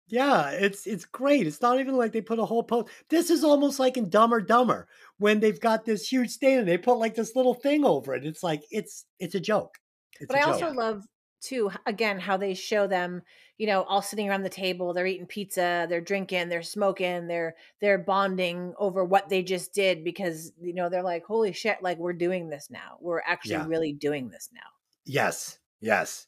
Yeah, 0.08 0.52
it's 0.52 0.86
it's 0.86 1.06
great. 1.06 1.48
It's 1.48 1.62
not 1.62 1.80
even 1.80 1.96
like 1.96 2.12
they 2.12 2.22
put 2.22 2.38
a 2.38 2.46
whole 2.46 2.64
post. 2.64 2.90
This 3.10 3.30
is 3.30 3.44
almost 3.44 3.80
like 3.80 3.98
in 3.98 4.10
Dumber 4.10 4.42
Dumber 4.42 4.88
when 5.22 5.40
they've 5.40 5.60
got 5.60 5.86
this 5.86 6.12
huge 6.12 6.32
stain 6.32 6.58
and 6.60 6.68
they 6.68 6.80
put 6.80 6.96
like 6.98 7.14
this 7.14 7.36
little 7.36 7.54
thing 7.54 7.86
over 7.86 8.16
it. 8.16 8.26
It's 8.26 8.42
like 8.42 8.64
it's 8.72 9.06
it's 9.20 9.36
a 9.36 9.40
joke. 9.40 9.76
It's 10.20 10.28
but 10.28 10.36
a 10.36 10.40
I 10.40 10.42
joke. 10.42 10.68
also 10.68 10.72
love 10.72 11.04
too 11.42 11.72
again 11.86 12.20
how 12.20 12.38
they 12.38 12.54
show 12.56 12.88
them, 12.88 13.22
you 13.58 13.68
know, 13.68 13.84
all 13.84 14.02
sitting 14.02 14.30
around 14.30 14.44
the 14.44 14.50
table, 14.50 14.94
they're 14.94 15.06
eating 15.08 15.28
pizza, 15.28 15.86
they're 15.90 16.02
drinking, 16.02 16.50
they're 16.50 16.64
smoking, 16.64 17.28
they're 17.28 17.56
they're 17.82 17.98
bonding 18.00 18.74
over 18.80 19.04
what 19.06 19.30
they 19.30 19.44
just 19.44 19.74
did 19.74 20.04
because 20.04 20.54
you 20.60 20.74
know 20.74 20.90
they're 20.90 21.04
like, 21.04 21.24
holy 21.26 21.54
shit, 21.54 21.82
like 21.84 21.98
we're 22.00 22.14
doing 22.14 22.50
this 22.50 22.70
now. 22.72 22.98
We're 23.00 23.22
actually 23.22 23.62
Yeah. 23.62 23.68
really 23.68 23.94
doing 23.94 24.30
this 24.30 24.50
now. 24.52 24.62
Yes, 25.06 25.60
yes. 25.80 26.28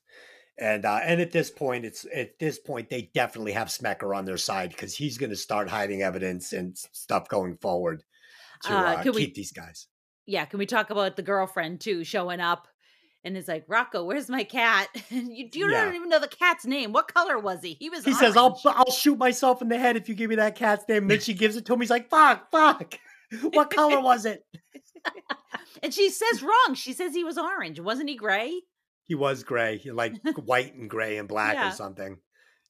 And 0.60 0.86
uh, 0.86 1.00
and 1.04 1.20
at 1.22 1.32
this 1.32 1.50
point, 1.52 1.86
it's 1.86 2.06
at 2.14 2.38
this 2.40 2.60
point 2.60 2.90
they 2.90 3.12
definitely 3.14 3.54
have 3.54 3.70
Smecker 3.70 4.16
on 4.16 4.26
their 4.26 4.38
side 4.38 4.70
because 4.70 4.96
he's 4.96 5.18
going 5.18 5.32
to 5.32 5.36
start 5.36 5.70
hiding 5.70 6.04
evidence 6.04 6.54
and 6.54 6.78
stuff 6.78 7.28
going 7.28 7.58
forward 7.58 8.04
to 8.64 8.74
Uh, 8.74 8.82
uh, 8.96 9.04
keep 9.04 9.16
we- 9.16 9.32
these 9.34 9.52
guys. 9.52 9.88
Yeah. 10.26 10.46
Can 10.46 10.60
we 10.60 10.66
talk 10.66 10.90
about 10.90 11.16
the 11.16 11.22
girlfriend 11.22 11.82
too 11.82 12.04
showing 12.04 12.40
up? 12.40 12.68
And 13.26 13.38
it's 13.38 13.48
like, 13.48 13.64
Rocco, 13.70 14.04
where's 14.04 14.30
my 14.30 14.44
cat? 14.44 14.90
You, 15.10 15.50
you 15.54 15.70
Yeah. 15.72 15.86
don't 15.86 15.96
even 15.96 16.10
know 16.10 16.20
the 16.20 16.28
cat's 16.28 16.66
name. 16.66 16.92
What 16.92 17.14
color 17.14 17.40
was 17.40 17.62
he? 17.62 17.76
He 17.80 17.90
was. 17.90 18.04
He 18.04 18.14
says, 18.14 18.36
"I'll. 18.36 18.60
I'll 18.66 18.92
shoot 18.92 19.18
myself 19.18 19.62
in 19.62 19.70
the 19.70 19.78
head 19.78 19.96
if 19.96 20.10
you 20.10 20.16
give 20.16 20.30
me 20.30 20.36
that 20.38 20.56
cat's 20.56 20.84
name." 20.90 21.04
And 21.04 21.12
then 21.12 21.20
she 21.22 21.34
gives 21.34 21.56
it 21.56 21.66
to 21.66 21.74
him. 21.74 21.80
He's 21.80 21.90
like, 21.90 22.10
"Fuck, 22.10 22.52
fuck." 22.52 23.00
what 23.54 23.70
color 23.70 24.02
was 24.02 24.26
it? 24.26 24.44
And 25.82 25.94
she 25.94 26.10
says 26.10 26.44
wrong. 26.44 26.76
She 26.76 26.94
says 26.94 27.14
he 27.14 27.24
was 27.24 27.38
orange. 27.38 27.80
Wasn't 27.80 28.10
he 28.10 28.16
gray? 28.16 28.62
He 29.06 29.16
was 29.16 29.44
gray, 29.44 29.82
like 29.92 30.16
white 30.46 30.74
and 30.76 30.90
gray 30.90 31.18
and 31.18 31.28
black 31.28 31.56
Yeah. 31.56 31.70
or 31.70 31.72
something. 31.72 32.18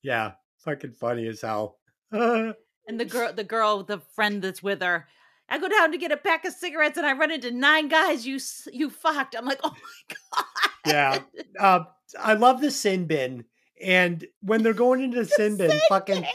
Yeah, 0.04 0.32
fucking 0.66 0.94
funny 0.94 1.28
as 1.28 1.42
hell. 1.42 1.78
And 2.12 2.56
the 3.00 3.06
girl, 3.06 3.32
the 3.34 3.44
girl, 3.44 3.84
the 3.84 4.00
friend 4.16 4.42
that's 4.42 4.62
with 4.64 4.82
her. 4.82 5.08
I 5.50 5.60
go 5.60 5.68
down 5.70 5.92
to 5.92 5.98
get 5.98 6.12
a 6.12 6.18
pack 6.18 6.46
of 6.46 6.54
cigarettes 6.54 6.98
and 6.98 7.06
I 7.06 7.14
run 7.14 7.32
into 7.32 7.52
nine 7.52 7.88
guys. 7.90 8.26
You 8.26 8.40
you 8.72 8.90
fucked. 8.90 9.36
I'm 9.36 9.46
like, 9.46 9.60
oh 9.64 9.72
my 9.72 10.16
god. 10.34 10.46
yeah, 10.86 11.20
uh, 11.60 11.84
I 12.20 12.34
love 12.34 12.62
the 12.62 12.72
sin 12.72 13.06
bin. 13.06 13.46
And 13.84 14.26
when 14.42 14.64
they're 14.64 14.74
going 14.74 15.02
into 15.02 15.18
the 15.20 15.26
sin 15.38 15.58
bin, 15.58 15.72
fucking 15.90 16.26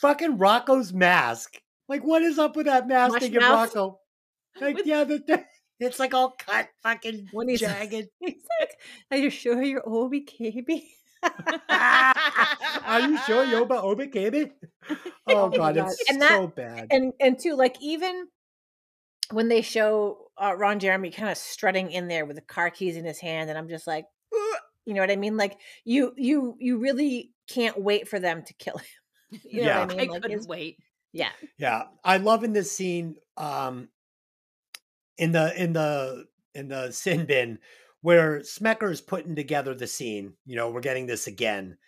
fucking 0.00 0.38
Rocco's 0.38 0.92
mask. 0.92 1.60
Like, 1.88 2.02
what 2.04 2.22
is 2.22 2.38
up 2.38 2.56
with 2.56 2.66
that 2.66 2.88
mask 2.88 3.12
Mush 3.12 3.20
they 3.22 3.28
give 3.30 3.42
mouth? 3.42 3.74
Rocco? 3.74 4.00
Like, 4.60 4.76
With- 4.76 4.86
yeah, 4.86 5.04
the, 5.04 5.18
the- 5.26 5.44
it's 5.78 5.98
like 5.98 6.14
all 6.14 6.30
cut, 6.38 6.68
fucking 6.82 7.28
When 7.32 7.48
he's 7.48 7.60
jagged. 7.60 8.08
He's 8.20 8.42
like, 8.60 8.70
Are 9.10 9.18
you 9.18 9.28
sure 9.28 9.62
you're 9.62 9.82
Obi 9.86 10.22
KB? 10.24 10.82
Are 11.68 13.00
you 13.00 13.18
sure 13.18 13.44
you're 13.44 13.62
about 13.62 13.84
Obi 13.84 14.06
Kabi? 14.06 14.52
Oh 15.26 15.48
god, 15.50 15.76
it's 15.76 16.02
And 16.08 16.22
that- 16.22 16.30
so 16.30 16.46
bad. 16.48 16.86
and 16.90 17.12
and 17.20 17.38
too 17.38 17.54
like 17.56 17.76
even 17.80 18.28
when 19.30 19.48
they 19.48 19.62
show 19.62 20.30
uh, 20.40 20.54
Ron 20.56 20.78
Jeremy 20.78 21.10
kind 21.10 21.30
of 21.30 21.38
strutting 21.38 21.90
in 21.90 22.08
there 22.08 22.26
with 22.26 22.36
the 22.36 22.42
car 22.42 22.70
keys 22.70 22.96
in 22.96 23.04
his 23.04 23.18
hand, 23.20 23.50
and 23.50 23.58
I'm 23.58 23.68
just 23.68 23.86
like, 23.86 24.06
"Ugh," 24.34 24.58
you 24.84 24.94
know 24.94 25.00
what 25.00 25.10
I 25.10 25.16
mean? 25.16 25.36
Like 25.36 25.60
you 25.84 26.14
you 26.16 26.56
you 26.60 26.78
really 26.78 27.34
can't 27.48 27.78
wait 27.80 28.08
for 28.08 28.18
them 28.20 28.42
to 28.44 28.54
kill 28.54 28.78
him. 29.30 29.40
You 29.44 29.60
know 29.60 29.68
Yeah. 29.68 29.78
what 29.78 29.80
I 29.80 29.84
I 29.98 30.06
mean? 30.06 30.08
Like 30.08 30.22
couldn't 30.22 30.28
it's, 30.28 30.48
wait. 30.48 30.78
yeah, 31.12 31.32
Yeah, 31.58 31.88
I 32.04 32.18
love 32.18 32.44
in 32.44 32.52
this 32.52 32.72
scene, 32.72 33.16
um, 33.36 33.90
in 35.18 35.32
the 35.32 35.60
in 35.62 35.72
the 35.72 36.26
in 36.54 36.68
the 36.68 36.90
sin 36.92 37.26
bin 37.26 37.58
where 38.02 38.40
Smecker 38.40 38.90
is 38.90 39.00
putting 39.00 39.34
together 39.34 39.74
the 39.74 39.86
scene. 39.86 40.34
You 40.44 40.56
know, 40.56 40.70
we're 40.70 40.80
getting 40.80 41.06
this 41.06 41.26
again, 41.26 41.78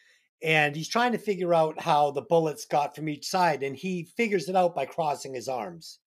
and 0.42 0.74
he's 0.74 0.88
trying 0.88 1.12
to 1.12 1.18
figure 1.18 1.54
out 1.54 1.80
how 1.80 2.10
the 2.10 2.22
bullets 2.22 2.64
got 2.64 2.94
from 2.96 3.08
each 3.08 3.26
side, 3.26 3.62
and 3.62 3.76
he 3.76 4.04
figures 4.04 4.48
it 4.48 4.56
out 4.56 4.74
by 4.74 4.86
crossing 4.86 5.34
his 5.34 5.48
arms, 5.48 6.00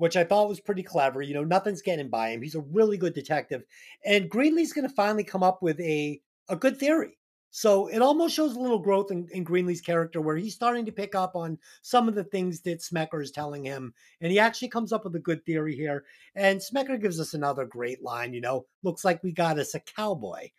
which 0.00 0.16
I 0.16 0.24
thought 0.24 0.48
was 0.48 0.60
pretty 0.60 0.82
clever. 0.82 1.20
You 1.20 1.34
know, 1.34 1.44
nothing's 1.44 1.82
getting 1.82 2.08
by 2.08 2.30
him. 2.30 2.40
He's 2.42 2.54
a 2.54 2.60
really 2.60 2.96
good 2.96 3.12
detective, 3.14 3.62
and 4.04 4.30
Greenlee's 4.30 4.72
going 4.72 4.88
to 4.88 4.94
finally 4.94 5.24
come 5.24 5.42
up 5.42 5.62
with 5.62 5.78
a 5.80 6.20
a 6.48 6.56
good 6.56 6.78
theory. 6.78 7.18
So 7.52 7.88
it 7.88 8.00
almost 8.00 8.34
shows 8.34 8.54
a 8.54 8.60
little 8.60 8.78
growth 8.78 9.10
in, 9.10 9.28
in 9.32 9.42
Greenlee's 9.44 9.80
character 9.80 10.20
where 10.20 10.36
he's 10.36 10.54
starting 10.54 10.86
to 10.86 10.92
pick 10.92 11.14
up 11.16 11.34
on 11.34 11.58
some 11.82 12.08
of 12.08 12.14
the 12.14 12.22
things 12.24 12.60
that 12.60 12.78
Smecker 12.78 13.20
is 13.20 13.32
telling 13.32 13.64
him. 13.64 13.92
And 14.20 14.30
he 14.30 14.38
actually 14.38 14.68
comes 14.68 14.92
up 14.92 15.04
with 15.04 15.16
a 15.16 15.20
good 15.20 15.44
theory 15.44 15.74
here. 15.74 16.04
And 16.36 16.60
Smecker 16.60 17.00
gives 17.00 17.18
us 17.18 17.34
another 17.34 17.66
great 17.66 18.02
line, 18.04 18.32
you 18.32 18.40
know, 18.40 18.66
looks 18.84 19.04
like 19.04 19.22
we 19.24 19.32
got 19.32 19.58
us 19.58 19.74
a 19.74 19.80
cowboy, 19.80 20.50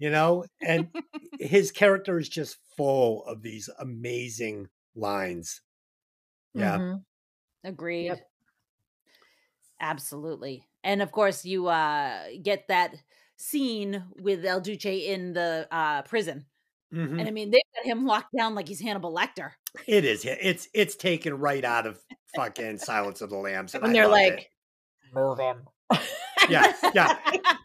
you 0.00 0.10
know, 0.10 0.44
and 0.60 0.88
his 1.38 1.70
character 1.70 2.18
is 2.18 2.28
just 2.28 2.58
full 2.76 3.24
of 3.26 3.42
these 3.42 3.70
amazing 3.78 4.68
lines. 4.96 5.60
Yeah. 6.54 6.78
Mhm. 6.78 7.04
Agreed. 7.62 8.06
Yep. 8.06 8.29
Absolutely. 9.80 10.66
And 10.84 11.02
of 11.02 11.10
course, 11.12 11.44
you 11.44 11.66
uh 11.68 12.24
get 12.42 12.68
that 12.68 12.94
scene 13.36 14.04
with 14.20 14.44
El 14.44 14.60
Duce 14.60 14.84
in 14.84 15.32
the 15.32 15.66
uh 15.70 16.02
prison. 16.02 16.46
Mhm. 16.92 17.18
And 17.20 17.28
I 17.28 17.30
mean, 17.30 17.50
they've 17.50 17.60
got 17.76 17.84
him 17.86 18.04
locked 18.06 18.34
down 18.36 18.54
like 18.54 18.68
he's 18.68 18.80
Hannibal 18.80 19.14
Lecter. 19.14 19.52
It 19.86 20.04
is. 20.04 20.24
It's 20.24 20.68
it's 20.74 20.96
taken 20.96 21.34
right 21.38 21.64
out 21.64 21.86
of 21.86 21.98
fucking 22.34 22.78
Silence 22.78 23.20
of 23.20 23.30
the 23.30 23.36
Lambs. 23.36 23.74
and 23.74 23.82
When 23.82 23.92
they're 23.92 24.08
like, 24.08 24.32
it. 24.32 24.46
move 25.14 25.38
him. 25.38 25.66
Yeah, 26.48 26.72
yeah, 26.94 27.18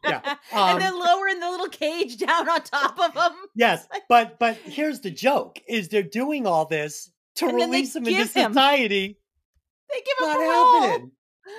yeah. 0.04 0.36
Um, 0.54 0.70
and 0.70 0.82
then 0.82 0.98
lowering 1.00 1.40
the 1.40 1.50
little 1.50 1.68
cage 1.70 2.18
down 2.18 2.48
on 2.48 2.62
top 2.62 3.00
of 3.00 3.14
him. 3.16 3.38
Yes, 3.56 3.88
but 4.10 4.38
but 4.40 4.56
here's 4.58 5.02
the 5.02 5.10
joke: 5.12 5.60
is 5.68 5.90
they're 5.90 6.04
doing 6.04 6.46
all 6.46 6.66
this 6.66 7.10
to 7.36 7.48
And 7.48 7.56
release 7.58 7.96
him 7.96 8.04
into 8.06 8.12
give 8.20 8.32
him- 8.34 8.54
society. 8.54 9.18
They 9.92 9.98
give 10.02 10.18
him 10.20 10.28
Not 10.28 10.38
parole. 10.38 10.82
happening. 10.82 11.12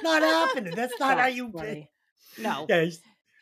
Not 0.03 0.23
happening. 0.23 0.75
That's 0.75 0.99
not 1.01 1.19
how 1.19 1.25
That's 1.25 1.37
you. 1.37 1.53
funny. 1.53 1.91
No. 2.39 2.67
Yeah, 2.69 2.87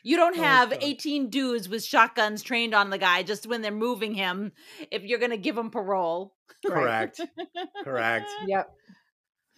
You 0.03 0.17
don't 0.17 0.37
Oh, 0.37 0.43
have 0.43 0.69
God. 0.71 0.79
18 0.81 1.29
dudes 1.29 1.67
with 1.67 1.83
shotguns 1.83 2.41
trained 2.43 2.73
on 2.73 2.89
the 2.89 2.97
guy 2.97 3.23
just 3.23 3.47
when 3.47 3.61
they're 3.61 3.71
moving 3.71 4.13
him 4.13 4.51
if 4.91 5.03
you're 5.03 5.19
going 5.19 5.31
to 5.31 5.37
give 5.37 5.57
him 5.57 5.69
parole. 5.71 6.35
correct. 6.65 7.19
correct. 7.83 8.29
Yep. 8.47 8.69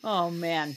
Oh, 0.03 0.29
man. 0.31 0.75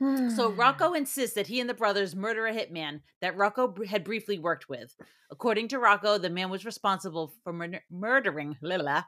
So 0.00 0.50
Rocco 0.56 0.92
insists 0.94 1.34
that 1.36 1.46
he 1.46 1.60
and 1.60 1.70
the 1.70 1.74
brothers 1.74 2.14
murder 2.16 2.46
a 2.46 2.52
hitman 2.52 3.00
that 3.20 3.36
Rocco 3.36 3.68
br- 3.68 3.84
had 3.84 4.04
briefly 4.04 4.38
worked 4.38 4.68
with. 4.68 4.94
According 5.30 5.68
to 5.68 5.78
Rocco, 5.78 6.18
the 6.18 6.30
man 6.30 6.50
was 6.50 6.64
responsible 6.64 7.32
for 7.44 7.52
murder- 7.52 7.84
murdering 7.90 8.56
la, 8.60 8.76
la, 8.76 8.82
la, 8.84 9.02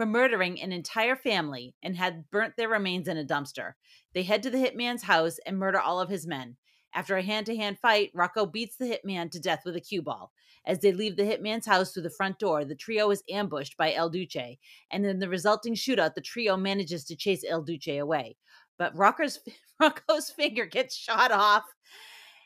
for 0.00 0.06
murdering 0.06 0.58
an 0.62 0.72
entire 0.72 1.14
family 1.14 1.74
and 1.82 1.94
had 1.94 2.30
burnt 2.30 2.56
their 2.56 2.70
remains 2.70 3.06
in 3.06 3.18
a 3.18 3.22
dumpster. 3.22 3.74
They 4.14 4.22
head 4.22 4.42
to 4.44 4.48
the 4.48 4.56
hitman's 4.56 5.02
house 5.02 5.36
and 5.44 5.58
murder 5.58 5.78
all 5.78 6.00
of 6.00 6.08
his 6.08 6.26
men. 6.26 6.56
After 6.94 7.18
a 7.18 7.22
hand-to-hand 7.22 7.78
fight, 7.80 8.10
Rocco 8.14 8.46
beats 8.46 8.76
the 8.78 8.86
hitman 8.86 9.30
to 9.30 9.38
death 9.38 9.60
with 9.66 9.76
a 9.76 9.80
cue 9.80 10.00
ball. 10.00 10.32
As 10.64 10.78
they 10.78 10.92
leave 10.92 11.18
the 11.18 11.24
hitman's 11.24 11.66
house 11.66 11.92
through 11.92 12.04
the 12.04 12.08
front 12.08 12.38
door, 12.38 12.64
the 12.64 12.74
trio 12.74 13.10
is 13.10 13.22
ambushed 13.28 13.76
by 13.76 13.92
El 13.92 14.08
Duce, 14.08 14.56
and 14.90 15.04
in 15.04 15.18
the 15.18 15.28
resulting 15.28 15.74
shootout, 15.74 16.14
the 16.14 16.22
trio 16.22 16.56
manages 16.56 17.04
to 17.04 17.14
chase 17.14 17.44
El 17.46 17.60
Duce 17.60 18.00
away. 18.00 18.38
But 18.78 18.96
Rocco's 18.96 19.40
Rocco's 19.78 20.30
finger 20.30 20.64
gets 20.64 20.96
shot 20.96 21.30
off, 21.30 21.64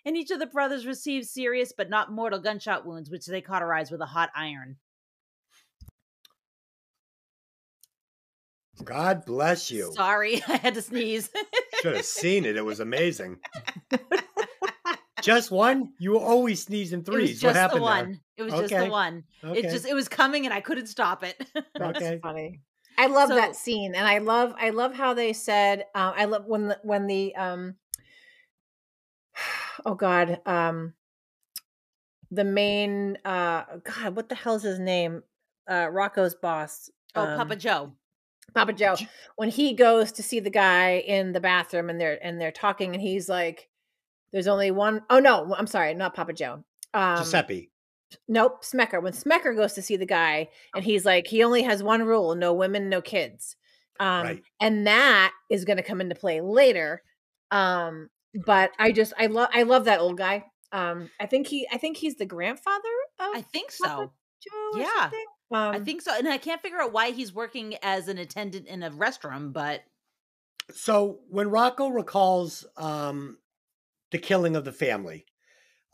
and 0.05 0.17
each 0.17 0.33
of 0.33 0.41
the 0.41 0.47
brothers 0.47 0.87
receives 0.87 1.31
serious 1.31 1.73
but 1.73 1.89
not 1.89 2.11
mortal 2.11 2.41
gunshot 2.41 2.85
wounds, 2.85 3.11
which 3.11 3.27
they 3.27 3.41
cauterize 3.41 3.93
with 3.93 4.01
a 4.01 4.07
hot 4.07 4.31
iron. 4.35 4.79
God 8.83 9.25
bless 9.25 9.71
you. 9.71 9.93
Sorry, 9.95 10.43
I 10.49 10.57
had 10.57 10.75
to 10.75 10.83
sneeze. 10.83 11.31
Should 11.83 11.97
have 11.97 12.05
seen 12.05 12.45
it. 12.45 12.57
It 12.57 12.65
was 12.65 12.81
amazing. 12.81 13.39
just 15.23 15.51
one? 15.51 15.93
You 15.99 16.13
were 16.13 16.21
always 16.21 16.63
sneezing 16.65 17.01
it 17.01 17.09
was 17.09 17.15
threes. 17.17 17.41
just 17.41 17.45
What 17.45 17.53
the 17.55 17.59
happened 17.61 17.83
one. 17.83 18.21
It 18.37 18.43
was 18.43 18.53
just 18.55 18.75
the 18.75 18.87
one. 18.91 19.25
there? 19.43 19.51
Okay. 19.53 19.61
It 19.61 19.71
just 19.71 19.87
it 19.87 19.95
was 19.95 20.09
coming, 20.09 20.45
and 20.45 20.53
I 20.53 20.61
couldn't 20.61 20.87
stop 20.89 21.23
it. 21.23 21.37
That's 21.79 21.97
Okay. 21.99 22.19
funny. 22.23 22.61
I 22.99 23.07
love 23.07 23.29
So- 23.29 23.37
that 23.37 23.57
scene, 23.57 23.95
and 23.95 24.07
I 24.07 24.19
love 24.19 24.55
I 24.59 24.71
love 24.71 24.95
how 24.95 25.15
they 25.15 25.33
said 25.33 25.87
uh, 25.95 26.13
I 26.17 26.25
love 26.27 26.47
when 26.47 26.69
the 26.69 26.79
when 26.83 27.07
the 27.07 27.35
um 27.37 27.75
oh 29.85 29.95
god 29.95 30.41
um 30.47 30.95
the 32.31 32.45
main 32.45 33.19
uh 33.25 33.65
god 33.85 34.17
what 34.17 34.29
the 34.29 34.35
hell's 34.35 34.63
his 34.63 34.79
name 34.79 35.23
uh 35.69 35.89
Rocco's 35.91 36.35
boss 36.35 36.91
oh, 37.15 37.23
um, 37.25 37.37
Papa 37.39 37.57
Joe. 37.57 37.93
Papa 38.55 38.73
Joe 38.73 38.97
when 39.37 39.49
he 39.49 39.73
goes 39.75 40.13
to 40.13 40.23
see 40.23 40.41
the 40.41 40.51
guy 40.51 40.99
in 40.99 41.33
the 41.33 41.41
bathroom 41.41 41.91
and 41.91 42.01
they're 42.01 42.19
and 42.25 42.41
they're 42.41 42.53
talking 42.53 42.95
and 42.95 43.03
he's 43.03 43.29
like 43.29 43.69
there's 44.33 44.47
only 44.47 44.71
one 44.71 45.03
oh 45.11 45.19
no 45.19 45.55
I'm 45.57 45.67
sorry 45.67 45.95
not 45.95 46.15
Papa 46.15 46.33
Joe 46.33 46.65
um 46.93 47.19
Giuseppe. 47.19 47.71
Nope, 48.29 48.65
Smecker. 48.65 49.03
When 49.03 49.13
Smecker 49.13 49.57
goes 49.57 49.73
to 49.75 49.83
see 49.83 49.97
the 49.97 50.07
guy, 50.07 50.49
and 50.75 50.85
he's 50.85 51.05
like, 51.05 51.27
he 51.27 51.43
only 51.43 51.63
has 51.63 51.83
one 51.83 52.05
rule: 52.05 52.35
no 52.35 52.53
women, 52.53 52.89
no 52.89 53.01
kids. 53.01 53.57
Um, 54.01 54.23
Right. 54.23 54.43
And 54.61 54.87
that 54.87 55.33
is 55.51 55.65
going 55.65 55.77
to 55.77 55.83
come 55.83 56.01
into 56.01 56.15
play 56.15 56.41
later. 56.41 57.03
Um, 57.51 58.09
but 58.45 58.73
I 58.79 58.91
just, 58.93 59.13
I 59.19 59.27
love, 59.27 59.49
I 59.53 59.63
love 59.63 59.85
that 59.85 60.01
old 60.01 60.19
guy. 60.19 60.45
Um, 60.73 61.11
I 61.21 61.27
think 61.27 61.47
he, 61.47 61.69
I 61.73 61.79
think 61.79 61.97
he's 61.97 62.17
the 62.17 62.27
grandfather 62.27 62.89
of 63.21 63.37
I 63.37 63.43
think 63.43 63.73
Papa 63.81 64.11
so. 64.11 64.13
Joe. 64.43 64.81
Yeah. 64.81 65.03
something. 65.03 65.25
Um, 65.55 65.75
I 65.75 65.79
think 65.79 66.03
so, 66.03 66.13
and 66.17 66.29
I 66.29 66.39
can't 66.39 66.61
figure 66.61 66.81
out 66.81 66.93
why 66.93 67.13
he's 67.13 67.33
working 67.33 67.77
as 67.83 68.09
an 68.09 68.19
attendant 68.19 68.67
in 68.67 68.83
a 68.83 68.91
restroom, 68.91 69.53
but 69.53 69.85
So 70.73 71.21
when 71.29 71.51
Rocco 71.51 71.89
recalls 71.89 72.65
um, 72.77 73.39
the 74.11 74.19
killing 74.19 74.57
of 74.57 74.65
the 74.65 74.73
family, 74.73 75.27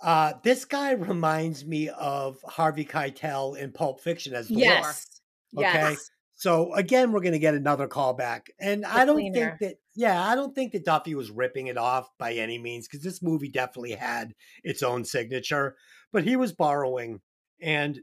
uh, 0.03 0.35
this 0.43 0.65
guy 0.65 0.93
reminds 0.93 1.65
me 1.65 1.89
of 1.91 2.39
Harvey 2.45 2.85
Keitel 2.85 3.57
in 3.57 3.73
Pulp 3.73 4.01
Fiction 4.01 4.35
as 4.35 4.49
the 4.49 4.55
Lord. 4.55 4.65
Yes. 4.65 5.21
Okay. 5.57 5.91
Yes. 5.91 6.11
So 6.35 6.73
again, 6.75 7.13
we're 7.13 7.21
going 7.21 7.33
to 7.33 7.39
get 7.39 7.55
another 7.55 7.87
callback, 7.87 8.47
and 8.59 8.87
I 8.87 9.05
don't 9.05 9.17
cleaner. 9.17 9.59
think 9.59 9.73
that. 9.73 9.81
Yeah, 9.95 10.25
I 10.27 10.35
don't 10.35 10.55
think 10.55 10.73
that 10.73 10.87
Duffy 10.87 11.15
was 11.15 11.31
ripping 11.31 11.67
it 11.67 11.77
off 11.77 12.09
by 12.19 12.33
any 12.35 12.59
means 12.59 12.89
because 12.89 13.05
this 13.05 13.23
movie 13.23 13.51
definitely 13.51 13.93
had 13.93 14.33
its 14.65 14.83
own 14.83 15.05
signature, 15.05 15.77
but 16.13 16.25
he 16.25 16.37
was 16.37 16.53
borrowing 16.53 17.21
and 17.61 18.01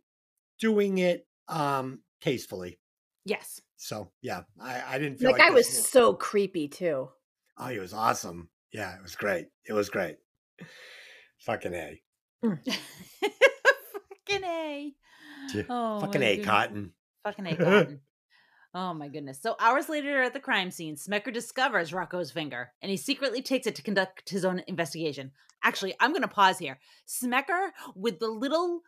doing 0.60 1.00
it 1.00 1.27
um 1.48 2.00
tastefully. 2.22 2.80
yes. 3.26 3.62
So 3.78 4.12
yeah, 4.22 4.42
I, 4.60 4.96
I 4.96 4.98
didn't 4.98 5.20
feel 5.20 5.32
That 5.32 5.40
like 5.40 5.50
guy 5.50 5.54
was 5.54 5.68
so 5.68 6.14
creepy 6.14 6.68
too. 6.68 7.10
Oh, 7.60 7.68
he 7.68 7.80
was 7.80 7.94
awesome. 7.94 8.50
Yeah, 8.74 8.96
it 8.96 9.02
was 9.04 9.16
great. 9.16 9.48
It 9.68 9.74
was 9.74 9.90
great. 9.90 10.18
Fucking 11.40 11.74
A. 11.74 12.02
Fucking 12.44 14.44
A. 14.44 14.94
Yeah, 15.54 15.64
Oh, 15.70 16.00
Fucking 16.02 16.22
A, 16.22 16.36
goodness. 16.38 16.46
Cotton. 16.46 16.92
Fucking 17.24 17.46
A 17.48 17.56
cotton. 17.56 18.00
oh 18.74 18.94
my 18.94 19.08
goodness. 19.08 19.40
So 19.42 19.56
hours 19.60 19.90
later 19.90 20.22
at 20.24 20.34
the 20.34 20.40
crime 20.40 20.72
scene, 20.72 20.96
Smecker 20.96 21.34
discovers 21.34 21.94
Rocco's 21.94 22.32
finger 22.32 22.72
and 22.82 22.90
he 22.92 22.98
secretly 22.98 23.42
takes 23.42 23.68
it 23.68 23.76
to 23.76 23.82
conduct 23.82 24.30
his 24.30 24.46
own 24.46 24.62
investigation. 24.68 25.32
Actually, 25.64 25.96
I'm 26.00 26.14
gonna 26.14 26.28
pause 26.28 26.60
here. 26.60 26.80
Smecker 27.08 27.70
with 27.96 28.20
the 28.20 28.28
little 28.28 28.82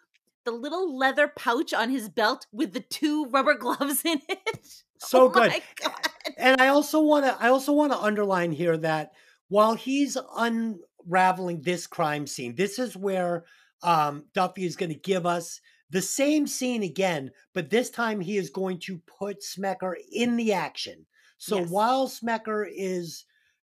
the 0.46 0.52
little 0.52 0.98
leather 0.98 1.28
pouch 1.28 1.74
on 1.74 1.90
his 1.90 2.10
belt 2.10 2.48
with 2.52 2.74
the 2.74 2.80
two 2.80 3.26
rubber 3.32 3.56
gloves 3.56 4.04
in 4.06 4.22
it. 4.28 4.60
So 5.02 5.24
Oh 5.24 5.30
good. 5.30 5.50
my 5.50 5.62
God. 5.82 5.94
And 6.38 6.60
I 6.60 6.68
also 6.68 7.00
want 7.02 7.24
to 7.24 7.38
I 7.42 7.48
also 7.48 7.72
want 7.72 7.94
to 7.94 7.98
underline 7.98 8.52
here 8.52 8.76
that 8.80 9.14
while 9.48 9.74
he's 9.76 10.18
unraveling 10.36 11.62
this 11.62 11.88
crime 11.88 12.28
scene, 12.28 12.54
this 12.56 12.78
is 12.80 12.98
where 12.98 13.46
um, 13.82 14.26
Duffy 14.34 14.66
is 14.66 14.76
going 14.76 14.92
to 14.92 15.00
give 15.00 15.26
us 15.26 15.62
the 15.90 16.02
same 16.02 16.48
scene 16.48 16.84
again, 16.84 17.32
but 17.54 17.70
this 17.70 17.90
time 17.90 18.20
he 18.20 18.36
is 18.38 18.50
going 18.50 18.80
to 18.82 19.00
put 19.20 19.42
Smecker 19.42 19.94
in 20.12 20.36
the 20.36 20.52
action. 20.52 21.06
So 21.38 21.60
Yes. 21.60 21.70
while 21.70 22.08
Smecker 22.10 22.66
is 22.70 23.24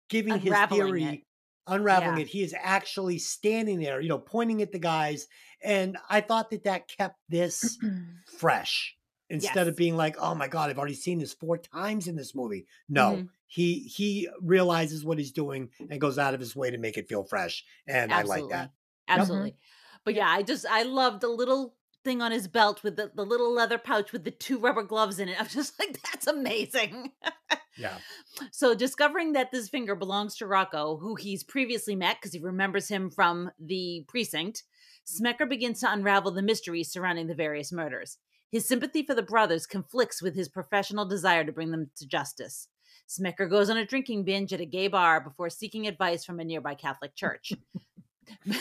giving 0.08 0.38
his 0.38 0.54
theory, 0.70 1.04
it. 1.04 1.20
Unraveling 1.66 2.16
Yeah. 2.16 2.22
it, 2.22 2.28
he 2.28 2.42
is 2.42 2.54
actually 2.58 3.18
standing 3.18 3.80
there, 3.80 4.00
you 4.00 4.08
know, 4.08 4.18
pointing 4.18 4.62
at 4.62 4.72
the 4.72 4.78
guys. 4.78 5.26
And 5.62 5.96
I 6.08 6.20
thought 6.20 6.50
that 6.50 6.64
that 6.64 6.88
kept 6.88 7.18
this 7.28 7.78
fresh 8.26 8.96
instead 9.30 9.68
of 9.68 9.76
being 9.76 9.96
like, 9.96 10.16
"Oh 10.18 10.34
my 10.34 10.48
god, 10.48 10.70
I've 10.70 10.78
already 10.78 10.94
seen 10.94 11.18
this 11.18 11.32
four 11.32 11.58
times 11.58 12.08
in 12.08 12.16
this 12.16 12.34
movie." 12.34 12.66
No, 12.88 13.24
Mhm. 13.24 13.28
he 13.46 13.80
he 13.80 14.28
realizes 14.40 15.04
what 15.04 15.18
he's 15.18 15.32
doing 15.32 15.70
and 15.90 16.00
goes 16.00 16.18
out 16.18 16.34
of 16.34 16.40
his 16.40 16.54
way 16.56 16.70
to 16.70 16.78
make 16.78 16.96
it 16.98 17.08
feel 17.08 17.24
fresh, 17.24 17.64
and 17.86 18.12
I 18.12 18.22
like 18.22 18.48
that. 18.48 18.70
Absolutely. 19.08 19.56
But 20.04 20.14
yeah, 20.14 20.28
I 20.28 20.42
just 20.42 20.66
I 20.66 20.82
loved 20.82 21.20
the 21.20 21.28
little 21.28 21.76
thing 22.04 22.22
on 22.22 22.32
his 22.32 22.46
belt 22.46 22.82
with 22.82 22.96
the, 22.96 23.10
the 23.14 23.24
little 23.24 23.52
leather 23.52 23.78
pouch 23.78 24.12
with 24.12 24.24
the 24.24 24.30
two 24.30 24.58
rubber 24.58 24.82
gloves 24.82 25.18
in 25.18 25.28
it. 25.28 25.36
I'm 25.40 25.48
just 25.48 25.78
like, 25.78 26.00
that's 26.02 26.26
amazing. 26.26 27.12
Yeah, 27.76 27.98
So 28.52 28.74
discovering 28.74 29.32
that 29.32 29.50
this 29.50 29.68
finger 29.68 29.96
belongs 29.96 30.36
to 30.36 30.46
Rocco, 30.46 30.96
who 30.96 31.16
he's 31.16 31.42
previously 31.42 31.96
met 31.96 32.18
because 32.20 32.32
he 32.32 32.38
remembers 32.38 32.88
him 32.88 33.10
from 33.10 33.50
the 33.58 34.04
precinct, 34.06 34.62
Smecker 35.04 35.48
begins 35.48 35.80
to 35.80 35.92
unravel 35.92 36.30
the 36.30 36.42
mysteries 36.42 36.92
surrounding 36.92 37.26
the 37.26 37.34
various 37.34 37.72
murders. 37.72 38.18
His 38.50 38.68
sympathy 38.68 39.02
for 39.02 39.14
the 39.14 39.22
brothers 39.22 39.66
conflicts 39.66 40.22
with 40.22 40.36
his 40.36 40.48
professional 40.48 41.04
desire 41.04 41.44
to 41.44 41.50
bring 41.50 41.72
them 41.72 41.90
to 41.96 42.06
justice. 42.06 42.68
Smecker 43.08 43.50
goes 43.50 43.68
on 43.68 43.76
a 43.76 43.84
drinking 43.84 44.24
binge 44.24 44.52
at 44.52 44.60
a 44.60 44.66
gay 44.66 44.86
bar 44.86 45.20
before 45.20 45.50
seeking 45.50 45.86
advice 45.86 46.24
from 46.24 46.38
a 46.40 46.44
nearby 46.44 46.74
Catholic 46.74 47.16
church. 47.16 47.52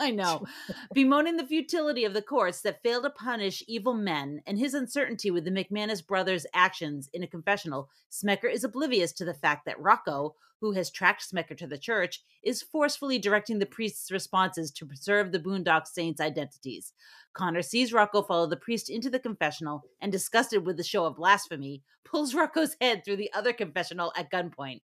I 0.00 0.12
know. 0.12 0.46
Bemoaning 0.94 1.36
the 1.36 1.46
futility 1.46 2.04
of 2.04 2.14
the 2.14 2.22
courts 2.22 2.60
that 2.60 2.82
fail 2.82 3.02
to 3.02 3.10
punish 3.10 3.64
evil 3.66 3.94
men 3.94 4.42
and 4.46 4.56
his 4.58 4.74
uncertainty 4.74 5.30
with 5.30 5.44
the 5.44 5.50
McManus 5.50 6.06
brothers' 6.06 6.46
actions 6.54 7.10
in 7.12 7.24
a 7.24 7.26
confessional, 7.26 7.90
Smecker 8.10 8.52
is 8.52 8.62
oblivious 8.62 9.12
to 9.14 9.24
the 9.24 9.34
fact 9.34 9.64
that 9.66 9.80
Rocco, 9.80 10.36
who 10.60 10.72
has 10.72 10.90
tracked 10.90 11.28
Smecker 11.28 11.56
to 11.58 11.66
the 11.66 11.78
church, 11.78 12.22
is 12.44 12.62
forcefully 12.62 13.18
directing 13.18 13.58
the 13.58 13.66
priest's 13.66 14.12
responses 14.12 14.70
to 14.72 14.86
preserve 14.86 15.32
the 15.32 15.40
Boondock 15.40 15.86
Saints' 15.88 16.20
identities. 16.20 16.92
Connor 17.32 17.62
sees 17.62 17.92
Rocco 17.92 18.22
follow 18.22 18.46
the 18.46 18.56
priest 18.56 18.88
into 18.88 19.10
the 19.10 19.18
confessional 19.18 19.82
and, 20.00 20.12
disgusted 20.12 20.64
with 20.64 20.76
the 20.76 20.84
show 20.84 21.06
of 21.06 21.16
blasphemy, 21.16 21.82
pulls 22.04 22.34
Rocco's 22.34 22.76
head 22.80 23.04
through 23.04 23.16
the 23.16 23.32
other 23.32 23.52
confessional 23.52 24.12
at 24.16 24.30
gunpoint. 24.30 24.80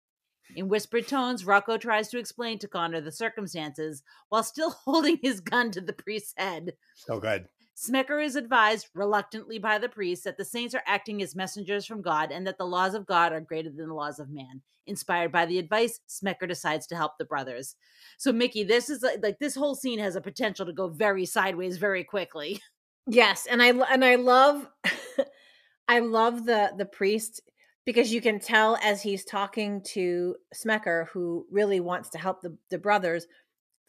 In 0.57 0.69
whispered 0.69 1.09
tones, 1.09 1.45
Rocco 1.45 1.79
tries 1.79 2.09
to 2.09 2.19
explain 2.19 2.59
to 2.59 2.69
Connor 2.69 3.01
the 3.01 3.13
circumstances 3.13 4.03
while 4.29 4.43
still 4.43 4.71
holding 4.85 5.19
his 5.23 5.41
gun 5.41 5.71
to 5.73 5.81
the 5.81 5.93
priest's 5.93 6.35
head. 6.37 6.75
So 6.95 7.19
good. 7.19 7.47
Smecker 7.77 8.23
is 8.23 8.37
advised 8.37 8.89
reluctantly 8.95 9.59
by 9.59 9.79
the 9.79 9.89
priest 9.89 10.25
that 10.25 10.37
the 10.37 10.45
saints 10.45 10.75
are 10.75 10.83
acting 10.87 11.23
as 11.23 11.35
messengers 11.35 11.87
from 11.87 12.03
God 12.03 12.31
and 12.31 12.47
that 12.47 12.59
the 12.59 12.67
laws 12.67 12.95
of 12.95 13.07
God 13.07 13.33
are 13.33 13.41
greater 13.41 13.71
than 13.71 13.89
the 13.89 13.95
laws 13.95 14.19
of 14.19 14.29
man. 14.29 14.61
Inspired 14.87 15.33
by 15.33 15.47
the 15.47 15.59
advice, 15.59 16.01
Smecker 16.09 16.47
decides 16.47 16.87
to 16.89 16.97
help 16.97 17.13
the 17.17 17.25
brothers. 17.25 17.77
So, 18.19 18.33
Mickey, 18.33 18.65
this 18.65 18.91
is 18.91 19.03
like, 19.03 19.23
like 19.23 19.39
this 19.39 19.55
whole 19.55 19.75
scene 19.75 20.01
has 20.01 20.17
a 20.17 20.21
potential 20.21 20.67
to 20.67 20.73
go 20.73 20.89
very 20.89 21.25
sideways 21.25 21.79
very 21.79 22.05
quickly. 22.05 22.61
Yes, 23.07 23.47
and 23.47 23.63
I 23.63 23.69
and 23.69 24.05
I 24.05 24.17
love 24.17 24.69
I 25.89 26.01
love 26.01 26.45
the 26.45 26.73
the 26.77 26.85
priest 26.85 27.41
because 27.85 28.13
you 28.13 28.21
can 28.21 28.39
tell 28.41 28.77
as 28.83 29.03
he's 29.03 29.25
talking 29.25 29.83
to 29.83 30.37
Smecker 30.55 31.09
who 31.09 31.47
really 31.51 31.81
wants 31.81 32.11
to 32.11 32.19
help 32.19 32.43
the 32.43 32.57
the 32.71 32.79
brothers 32.79 33.27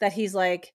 that 0.00 0.12
he's 0.12 0.34
like 0.34 0.74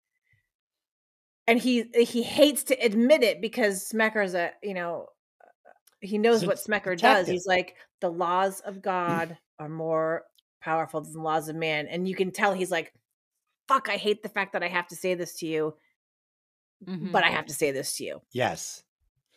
and 1.46 1.58
he 1.58 1.84
he 1.94 2.22
hates 2.22 2.64
to 2.64 2.74
admit 2.76 3.22
it 3.22 3.40
because 3.40 3.88
Smecker's 3.88 4.34
a, 4.34 4.52
you 4.62 4.74
know, 4.74 5.08
he 6.00 6.18
knows 6.18 6.42
a 6.42 6.46
what 6.46 6.56
Smecker 6.56 6.98
does. 6.98 7.28
He's 7.28 7.46
like 7.46 7.76
the 8.00 8.10
laws 8.10 8.60
of 8.60 8.82
God 8.82 9.38
are 9.58 9.68
more 9.68 10.24
powerful 10.60 11.00
than 11.02 11.12
the 11.12 11.20
laws 11.20 11.48
of 11.48 11.56
man 11.56 11.86
and 11.88 12.08
you 12.08 12.14
can 12.14 12.30
tell 12.30 12.54
he's 12.54 12.70
like 12.70 12.92
fuck 13.68 13.88
I 13.88 13.96
hate 13.96 14.22
the 14.22 14.28
fact 14.30 14.52
that 14.54 14.62
I 14.62 14.68
have 14.68 14.88
to 14.88 14.96
say 14.96 15.14
this 15.14 15.34
to 15.40 15.46
you, 15.46 15.76
Mhm. 16.86 17.12
but 17.12 17.24
I 17.24 17.30
have 17.30 17.46
to 17.46 17.54
say 17.54 17.70
this 17.72 17.96
to 17.96 18.04
you. 18.04 18.22
Yes. 18.32 18.83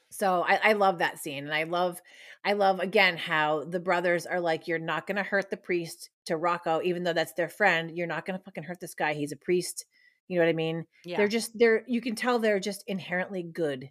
So 0.10 0.44
I, 0.48 0.60
I 0.64 0.74
love 0.74 1.00
that 1.00 1.20
scene, 1.20 1.44
and 1.46 1.54
I 1.54 1.64
love, 1.64 2.02
I 2.46 2.54
love 2.54 2.80
again 2.80 3.18
how 3.18 3.66
the 3.66 3.80
brothers 3.80 4.26
are 4.26 4.40
like, 4.40 4.68
"You're 4.68 4.80
not 4.80 5.06
going 5.06 5.18
to 5.18 5.24
hurt 5.24 5.50
the 5.50 5.58
priest 5.58 6.10
to 6.26 6.38
Rocco, 6.38 6.82
even 6.84 7.04
though 7.04 7.14
that's 7.14 7.34
their 7.34 7.50
friend. 7.50 7.92
You're 7.96 8.08
not 8.08 8.26
going 8.26 8.38
to 8.38 8.44
fucking 8.44 8.64
hurt 8.64 8.80
this 8.80 8.96
guy. 8.96 9.14
He's 9.14 9.32
a 9.32 9.38
priest. 9.38 9.86
You 10.28 10.40
know 10.40 10.46
what 10.46 10.50
I 10.50 10.54
mean? 10.54 10.86
yeah. 11.06 11.18
They're 11.18 11.28
just 11.28 11.58
they're 11.58 11.84
you 11.88 12.02
can 12.02 12.16
tell 12.16 12.40
they're 12.40 12.60
just 12.60 12.84
inherently 12.88 13.44
good. 13.44 13.90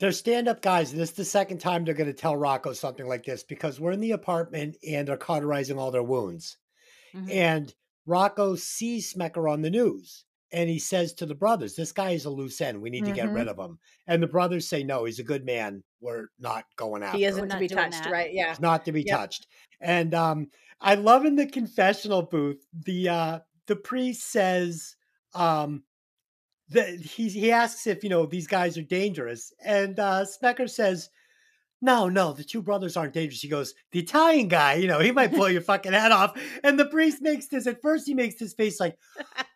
They're 0.00 0.12
stand 0.12 0.48
up 0.48 0.60
guys, 0.60 0.92
and 0.92 1.00
this 1.00 1.10
is 1.10 1.16
the 1.16 1.24
second 1.24 1.58
time 1.58 1.84
they're 1.84 1.94
going 1.94 2.08
to 2.08 2.12
tell 2.12 2.36
Rocco 2.36 2.72
something 2.72 3.06
like 3.06 3.24
this 3.24 3.42
because 3.44 3.78
we're 3.80 3.92
in 3.92 4.00
the 4.00 4.12
apartment 4.12 4.76
and 4.86 5.06
they're 5.08 5.16
cauterizing 5.16 5.78
all 5.78 5.90
their 5.90 6.02
wounds. 6.02 6.58
Mhm. 7.14 7.30
And 7.30 7.74
Rocco 8.06 8.54
sees 8.56 9.14
Smecker 9.14 9.50
on 9.50 9.62
the 9.62 9.70
news 9.70 10.24
and 10.52 10.68
he 10.70 10.78
says 10.78 11.12
to 11.14 11.26
the 11.26 11.34
brothers, 11.34 11.74
This 11.76 11.92
guy 11.92 12.10
is 12.12 12.24
a 12.24 12.30
loose 12.30 12.60
end. 12.60 12.80
We 12.80 12.90
need 12.90 13.04
to 13.06 13.12
get 13.12 13.28
Mhm. 13.28 13.34
rid 13.34 13.48
of 13.48 13.58
him. 13.58 13.78
And 14.06 14.22
the 14.22 14.26
brothers 14.28 14.68
say, 14.68 14.82
No, 14.84 15.04
he's 15.04 15.18
a 15.18 15.24
good 15.24 15.44
man. 15.44 15.82
We're 16.00 16.28
not 16.38 16.64
going 16.76 17.02
after 17.02 17.18
He 17.18 17.24
isn't 17.24 17.48
to 17.50 17.58
be 17.58 17.68
touched, 17.68 18.04
that. 18.04 18.10
right? 18.10 18.32
Yeah. 18.32 18.50
He's 18.50 18.60
not 18.60 18.84
to 18.84 18.92
be 18.92 19.04
Yep. 19.04 19.20
touched. 19.20 19.46
And 19.80 20.14
um, 20.14 20.50
I 20.80 20.94
love 20.94 21.24
in 21.24 21.36
the 21.36 21.46
confessional 21.46 22.22
booth, 22.22 22.64
the 22.72 23.08
uh, 23.08 23.40
the 23.66 23.76
priest 23.76 24.30
says, 24.30 24.96
um, 25.34 25.84
that 26.68 26.98
he 27.00 27.28
he 27.28 27.52
asks 27.52 27.86
if 27.86 28.02
you 28.02 28.10
know 28.10 28.26
these 28.26 28.46
guys 28.46 28.78
are 28.78 28.82
dangerous, 28.82 29.52
and 29.64 29.98
uh, 30.00 30.24
Smecker 30.24 30.68
says, 30.70 31.10
"No, 31.84 32.08
no, 32.08 32.32
the 32.32 32.44
two 32.44 32.62
brothers 32.62 32.96
aren't 32.96 33.14
dangerous." 33.14 33.42
He 33.42 33.48
goes, 33.48 33.74
"The 33.92 34.00
Italian 34.00 34.48
guy, 34.48 34.74
you 34.74 34.88
know, 34.88 35.00
he 35.00 35.12
might 35.12 35.32
blow 35.32 35.46
your 35.46 35.60
fucking 35.70 35.92
head 35.92 36.12
off." 36.12 36.36
And 36.64 36.78
the 36.78 36.86
priest 36.86 37.22
makes 37.22 37.46
this. 37.48 37.66
At 37.66 37.82
first, 37.82 38.06
he 38.06 38.14
makes 38.14 38.36
this 38.36 38.54
face 38.54 38.80
like, 38.80 38.98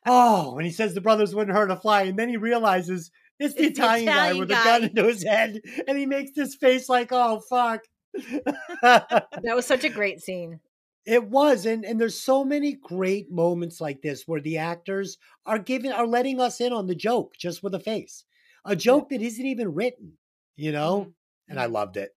"Oh," 0.06 0.54
when 0.54 0.64
he 0.64 0.70
says 0.70 0.94
the 0.94 1.00
brothers 1.00 1.34
wouldn't 1.34 1.56
hurt 1.56 1.70
a 1.70 1.76
fly, 1.76 2.02
and 2.04 2.18
then 2.18 2.28
he 2.28 2.36
realizes 2.36 3.10
it's 3.38 3.54
the 3.56 3.66
It's 3.66 3.78
the 3.78 3.84
Italian, 3.84 4.06
guy 4.12 4.30
Italian 4.30 4.38
with 4.38 4.50
a 4.50 4.56
gun 4.56 4.84
into 4.84 5.04
his 5.06 5.22
head, 5.24 5.60
and 5.86 5.98
he 5.98 6.06
makes 6.06 6.32
this 6.32 6.54
face 6.56 6.88
like, 6.88 7.08
"Oh 7.12 7.40
fuck." 7.48 7.82
That 8.82 9.54
was 9.56 9.66
such 9.66 9.84
a 9.84 9.88
great 9.90 10.20
scene. 10.20 10.60
It 11.06 11.24
was, 11.30 11.64
and 11.66 11.84
and 11.84 12.00
there's 12.00 12.20
so 12.20 12.44
many 12.44 12.74
great 12.74 13.30
moments 13.30 13.80
like 13.80 14.02
this 14.02 14.28
where 14.28 14.40
the 14.40 14.58
actors 14.58 15.16
are 15.46 15.58
giving 15.58 15.90
are 15.92 16.06
letting 16.06 16.38
us 16.40 16.60
in 16.60 16.72
on 16.72 16.86
the 16.86 16.94
joke 16.94 17.34
just 17.36 17.62
with 17.62 17.74
a 17.74 17.80
face, 17.80 18.24
a 18.64 18.76
joke 18.76 19.08
that 19.08 19.22
isn't 19.22 19.46
even 19.46 19.74
written, 19.74 20.18
you 20.56 20.70
know. 20.72 21.06
Mhm. 21.06 21.14
And 21.48 21.58
I 21.60 21.66
loved 21.66 21.96
it. 21.96 22.14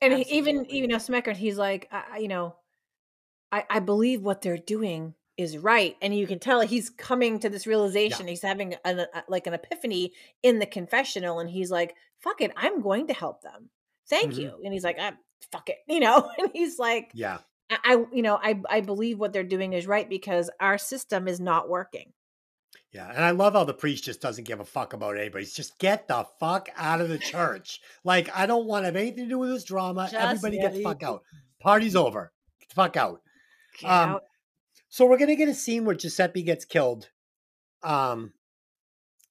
And 0.00 0.12
he, 0.12 0.22
even 0.22 0.66
Absolutely. 0.66 0.70
even 0.70 0.90
though 0.90 0.96
Smecker, 0.96 1.36
he's 1.36 1.58
like, 1.58 1.88
I, 1.90 2.18
you 2.18 2.28
know, 2.28 2.56
I 3.52 3.64
I 3.70 3.80
believe 3.80 4.22
what 4.22 4.42
they're 4.42 4.58
doing 4.58 5.14
is 5.36 5.58
right, 5.58 5.96
and 6.02 6.16
you 6.16 6.26
can 6.26 6.38
tell 6.40 6.60
he's 6.62 6.90
coming 6.90 7.38
to 7.40 7.48
this 7.50 7.66
realization. 7.66 8.28
He's 8.28 8.42
having 8.42 8.74
an, 8.84 9.00
a, 9.00 9.24
like 9.28 9.46
an 9.46 9.54
epiphany 9.54 10.14
in 10.42 10.58
the 10.58 10.66
confessional, 10.66 11.40
and 11.40 11.50
he's 11.50 11.70
like, 11.70 11.96
"Fuck 12.20 12.40
it, 12.40 12.52
I'm 12.56 12.80
going 12.82 13.06
to 13.08 13.14
help 13.14 13.42
them. 13.42 13.70
Thank 14.08 14.36
Mhm. 14.36 14.38
you." 14.38 14.60
And 14.64 14.72
he's 14.72 14.84
like, 14.84 14.98
"I 14.98 15.12
fuck 15.52 15.68
it," 15.70 15.78
you 15.88 16.00
know. 16.00 16.30
And 16.38 16.50
he's 16.54 16.78
like, 16.78 17.12
Yeah, 17.12 17.40
I, 17.70 17.78
I 17.84 18.06
you 18.14 18.22
know 18.22 18.36
I 18.42 18.60
I 18.70 18.80
believe 18.82 19.18
what 19.20 19.32
they're 19.32 19.44
doing 19.44 19.72
is 19.74 19.86
right 19.86 20.08
because 20.08 20.50
our 20.60 20.78
system 20.78 21.28
is 21.28 21.40
not 21.40 21.68
working. 21.70 22.12
Yeah, 22.92 23.10
and 23.10 23.24
I 23.24 23.30
love 23.30 23.52
how 23.52 23.64
the 23.64 23.74
priest 23.74 24.04
just 24.04 24.20
doesn't 24.20 24.44
give 24.46 24.60
a 24.60 24.64
fuck 24.64 24.92
about 24.92 25.16
anybody. 25.18 25.44
He's 25.44 25.54
just 25.54 25.78
get 25.78 26.08
the 26.08 26.26
fuck 26.40 26.68
out 26.76 27.00
of 27.00 27.08
the 27.08 27.18
church. 27.18 27.80
like 28.04 28.28
I 28.34 28.46
don't 28.46 28.66
want 28.66 28.82
to 28.82 28.86
have 28.86 28.96
anything 28.96 29.24
to 29.24 29.28
do 29.30 29.38
with 29.38 29.50
this 29.50 29.64
drama. 29.64 30.08
Just 30.10 30.14
Everybody 30.14 30.58
get 30.58 30.74
the 30.74 30.82
fuck 30.82 31.02
out. 31.02 31.22
Party's 31.60 31.96
over. 31.96 32.32
Get 32.60 32.68
the 32.70 32.74
fuck 32.74 32.96
out. 32.96 33.20
Um, 33.84 33.90
out. 34.10 34.22
So 34.88 35.06
we're 35.06 35.18
gonna 35.18 35.36
get 35.36 35.48
a 35.48 35.54
scene 35.54 35.84
where 35.84 35.94
Giuseppe 35.94 36.42
gets 36.42 36.64
killed. 36.64 37.10
Um, 37.82 38.32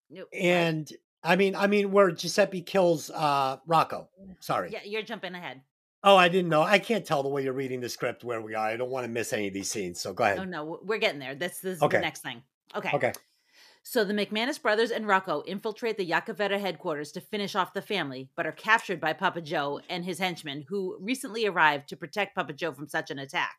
Nope, 0.09 0.29
and 0.33 0.89
I 1.23 1.35
mean, 1.35 1.55
I 1.55 1.67
mean, 1.67 1.91
where 1.91 2.11
Giuseppe 2.11 2.61
kills 2.61 3.09
uh 3.09 3.57
Rocco. 3.65 4.09
Sorry. 4.39 4.69
yeah, 4.71 4.79
you're 4.85 5.01
jumping 5.01 5.33
ahead. 5.33 5.61
Oh, 6.03 6.15
I 6.15 6.29
didn't 6.29 6.49
know. 6.49 6.61
I 6.61 6.79
can't 6.79 7.05
tell 7.05 7.23
the 7.23 7.29
way 7.29 7.43
you're 7.43 7.53
reading 7.53 7.81
the 7.81 7.89
script 7.89 8.23
where 8.23 8.39
we 8.39 8.53
are. 8.55 8.67
I 8.67 8.77
don't 8.77 8.91
want 8.91 9.05
to 9.05 9.11
miss 9.11 9.33
any 9.33 9.47
of 9.47 9.53
these 9.53 9.69
scenes. 9.69 9.99
So 9.99 10.13
go 10.13 10.23
ahead. 10.23 10.39
Oh 10.39 10.45
no, 10.45 10.79
we're 10.83 10.99
getting 10.99 11.19
there. 11.19 11.35
This, 11.35 11.59
this 11.59 11.77
is 11.77 11.81
Okay. 11.81 11.97
the 11.97 12.01
next 12.01 12.21
thing. 12.21 12.43
Okay. 12.75 12.91
Okay. 12.93 13.11
So 13.89 14.03
the 14.03 14.13
McManus 14.13 14.61
brothers 14.61 14.91
and 14.91 15.07
Rocco 15.07 15.43
infiltrate 15.47 15.97
the 15.97 16.05
Yakavetta 16.09 16.59
headquarters 16.59 17.13
to 17.13 17.21
finish 17.21 17.55
off 17.55 17.71
the 17.73 17.81
family, 17.81 18.27
but 18.35 18.45
are 18.45 18.51
captured 18.51 18.99
by 18.99 19.13
Papa 19.13 19.39
Joe 19.39 19.79
and 19.89 20.03
his 20.03 20.19
henchmen, 20.19 20.65
who 20.67 20.97
recently 20.99 21.45
arrived 21.45 21.87
to 21.87 21.95
protect 21.95 22.35
Papa 22.35 22.51
Joe 22.51 22.73
from 22.73 22.89
such 22.89 23.11
an 23.11 23.17
attack. 23.17 23.55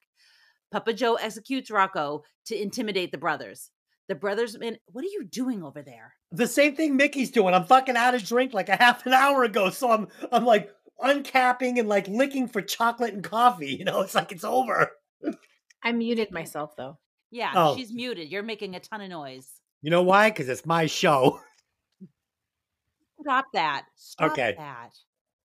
Papa 0.71 0.93
Joe 0.93 1.15
executes 1.15 1.71
Rocco 1.71 2.25
to 2.45 2.61
intimidate 2.61 3.11
the 3.11 3.17
brothers. 3.17 3.71
The 4.09 4.17
brothers, 4.17 4.59
man, 4.59 4.77
what 4.93 5.03
are 5.03 5.09
you 5.09 5.25
doing 5.25 5.63
over 5.63 5.81
there? 5.81 6.13
The 6.31 6.47
same 6.47 6.77
thing 6.77 6.95
Mickey's 6.99 7.31
doing. 7.31 7.55
I'm 7.55 7.65
fucking 7.65 7.97
out 7.97 8.15
of 8.15 8.23
drink 8.23 8.53
like 8.53 8.69
a 8.69 8.77
half 8.77 9.07
an 9.07 9.15
hour 9.15 9.45
ago. 9.45 9.71
So 9.71 9.91
I'm 9.91 10.09
I'm 10.31 10.45
like 10.45 10.71
uncapping 11.03 11.79
and 11.79 11.89
like 11.89 12.07
licking 12.07 12.49
for 12.49 12.61
chocolate 12.61 13.15
and 13.15 13.25
coffee. 13.25 13.77
You 13.77 13.87
know, 13.87 14.03
it's 14.03 14.15
like 14.15 14.31
it's 14.31 14.45
over. 14.45 14.91
I 15.83 15.93
muted 15.93 16.33
myself 16.33 16.77
though. 16.77 16.99
Yeah, 17.31 17.53
Oh. 17.55 17.77
she's 17.77 17.95
muted. 17.95 18.29
You're 18.29 18.43
making 18.43 18.75
a 18.75 18.81
ton 18.81 19.01
of 19.01 19.09
noise. 19.09 19.49
You 19.83 19.91
know 19.91 20.03
why? 20.03 20.31
Because 20.31 20.49
it's 20.49 20.67
my 20.67 20.87
show. 20.87 21.41
Stop 23.21 23.47
that. 23.53 23.87
Stop 23.97 24.33
Okay. 24.33 24.55
that. 24.57 24.91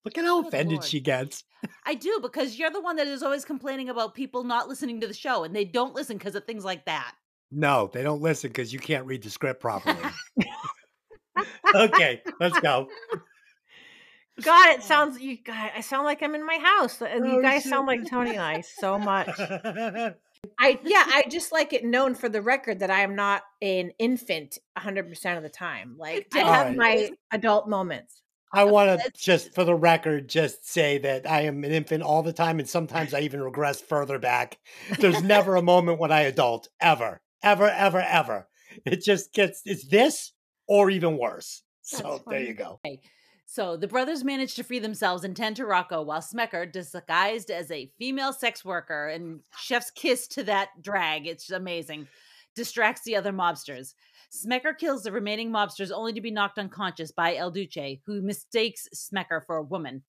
Look 0.05 0.17
at 0.17 0.25
how 0.25 0.41
Good 0.41 0.47
offended 0.49 0.77
Lord. 0.79 0.86
she 0.86 0.99
gets. 0.99 1.43
I 1.86 1.95
do 1.95 2.19
because 2.21 2.57
you're 2.57 2.69
the 2.71 2.81
one 2.81 2.95
that 2.97 3.07
is 3.07 3.23
always 3.23 3.45
complaining 3.45 3.89
about 3.89 4.15
people 4.15 4.43
not 4.43 4.67
listening 4.67 4.99
to 5.01 5.07
the 5.07 5.13
show, 5.13 5.43
and 5.43 5.55
they 5.55 5.65
don't 5.65 5.95
listen 5.95 6.17
because 6.17 6.36
of 6.36 6.45
things 6.45 6.65
like 6.65 6.86
that. 6.86 7.13
No, 7.51 7.89
they 7.93 8.03
don't 8.03 8.21
listen 8.21 8.49
because 8.49 8.73
you 8.73 8.79
can't 8.79 9.05
read 9.05 9.23
the 9.23 9.29
script 9.29 9.61
properly. 9.61 10.03
okay, 11.75 12.21
let's 12.39 12.59
go. 12.59 12.88
God, 14.41 14.69
it 14.69 14.79
oh. 14.79 14.86
sounds 14.86 15.19
you 15.21 15.38
guys. 15.38 15.71
I 15.75 15.81
sound 15.81 16.05
like 16.05 16.23
I'm 16.23 16.36
in 16.36 16.45
my 16.45 16.57
house. 16.57 16.99
and 17.01 17.25
You 17.27 17.38
Oh, 17.38 17.41
guys 17.41 17.63
shit. 17.63 17.69
sound 17.69 17.88
like 17.88 18.09
Tony 18.09 18.31
and 18.31 18.41
I 18.41 18.61
so 18.61 18.97
much. 18.97 19.29
I 20.60 20.80
yeah, 20.84 21.04
I 21.08 21.24
just 21.30 21.52
like 21.52 21.74
it 21.74 21.84
known 21.84 22.16
for 22.16 22.30
the 22.30 22.41
record 22.41 22.80
that 22.80 22.89
I 22.89 23.02
am 23.02 23.16
not 23.16 23.44
an 23.62 23.91
infant 24.00 24.58
100% 24.78 25.38
of 25.38 25.44
the 25.44 25.50
time. 25.50 25.96
Like 25.98 26.28
I 26.34 26.39
have 26.39 26.68
right. 26.68 26.78
my 26.78 27.10
adult 27.32 27.68
moments. 27.68 28.22
I 28.54 28.66
want 28.66 29.02
to 29.02 29.12
just, 29.18 29.56
for 29.56 29.64
the 29.64 29.74
record, 29.74 30.30
just 30.30 30.70
say 30.70 31.00
that 31.00 31.28
I 31.28 31.41
am 31.41 31.64
an 31.64 31.72
infant 31.72 32.04
all 32.04 32.22
the 32.22 32.32
time, 32.32 32.60
and 32.60 32.70
sometimes 32.70 33.14
I 33.14 33.22
even 33.22 33.41
regress 33.41 33.82
further 33.82 34.20
back. 34.20 34.60
There's 35.00 35.24
never 35.24 35.56
a 35.56 35.64
moment 35.64 36.00
when 36.00 36.12
I 36.12 36.22
adult, 36.22 36.70
ever, 36.80 37.20
ever, 37.41 37.68
ever, 37.68 38.00
ever. 38.00 38.48
It 38.86 39.04
just 39.04 39.34
gets 39.34 39.64
it's 39.66 39.88
this 39.88 40.34
or 40.68 40.91
even 40.91 41.18
worse. 41.18 41.64
So 41.82 42.04
That's 42.04 42.24
there 42.28 42.39
you 42.39 42.56
funny. 42.56 43.00
go. 43.00 43.00
So 43.54 43.78
the 43.78 43.88
brothers 43.88 44.24
manage 44.24 44.56
to 44.56 44.64
free 44.64 44.80
themselves 44.80 45.24
and 45.24 45.36
tend 45.36 45.58
to 45.58 45.68
Rocco 45.68 46.01
while 46.01 46.22
Smecker, 46.22 46.72
disguised 46.72 47.51
as 47.51 47.70
a 47.70 47.91
female 47.99 48.34
sex 48.34 48.66
worker 48.66 49.10
and 49.10 49.41
chef's 49.60 49.91
kiss 49.91 50.28
to 50.30 50.43
that 50.45 50.70
drag, 50.82 51.28
it's 51.28 51.51
amazing, 51.51 52.08
distracts 52.56 53.04
the 53.04 53.16
other 53.16 53.32
mobsters. 53.32 53.93
Smecker 54.32 54.76
kills 54.76 55.04
the 55.04 55.12
remaining 55.12 55.51
mobsters 55.51 55.91
only 55.91 56.14
to 56.14 56.20
be 56.22 56.32
knocked 56.32 56.58
unconscious 56.58 57.12
by 57.12 57.36
El 57.36 57.51
Duce, 57.51 57.99
who 58.08 58.24
mistakes 58.24 58.88
Smecker 58.91 59.45
for 59.45 59.58
a 59.58 59.64
woman. 59.64 60.01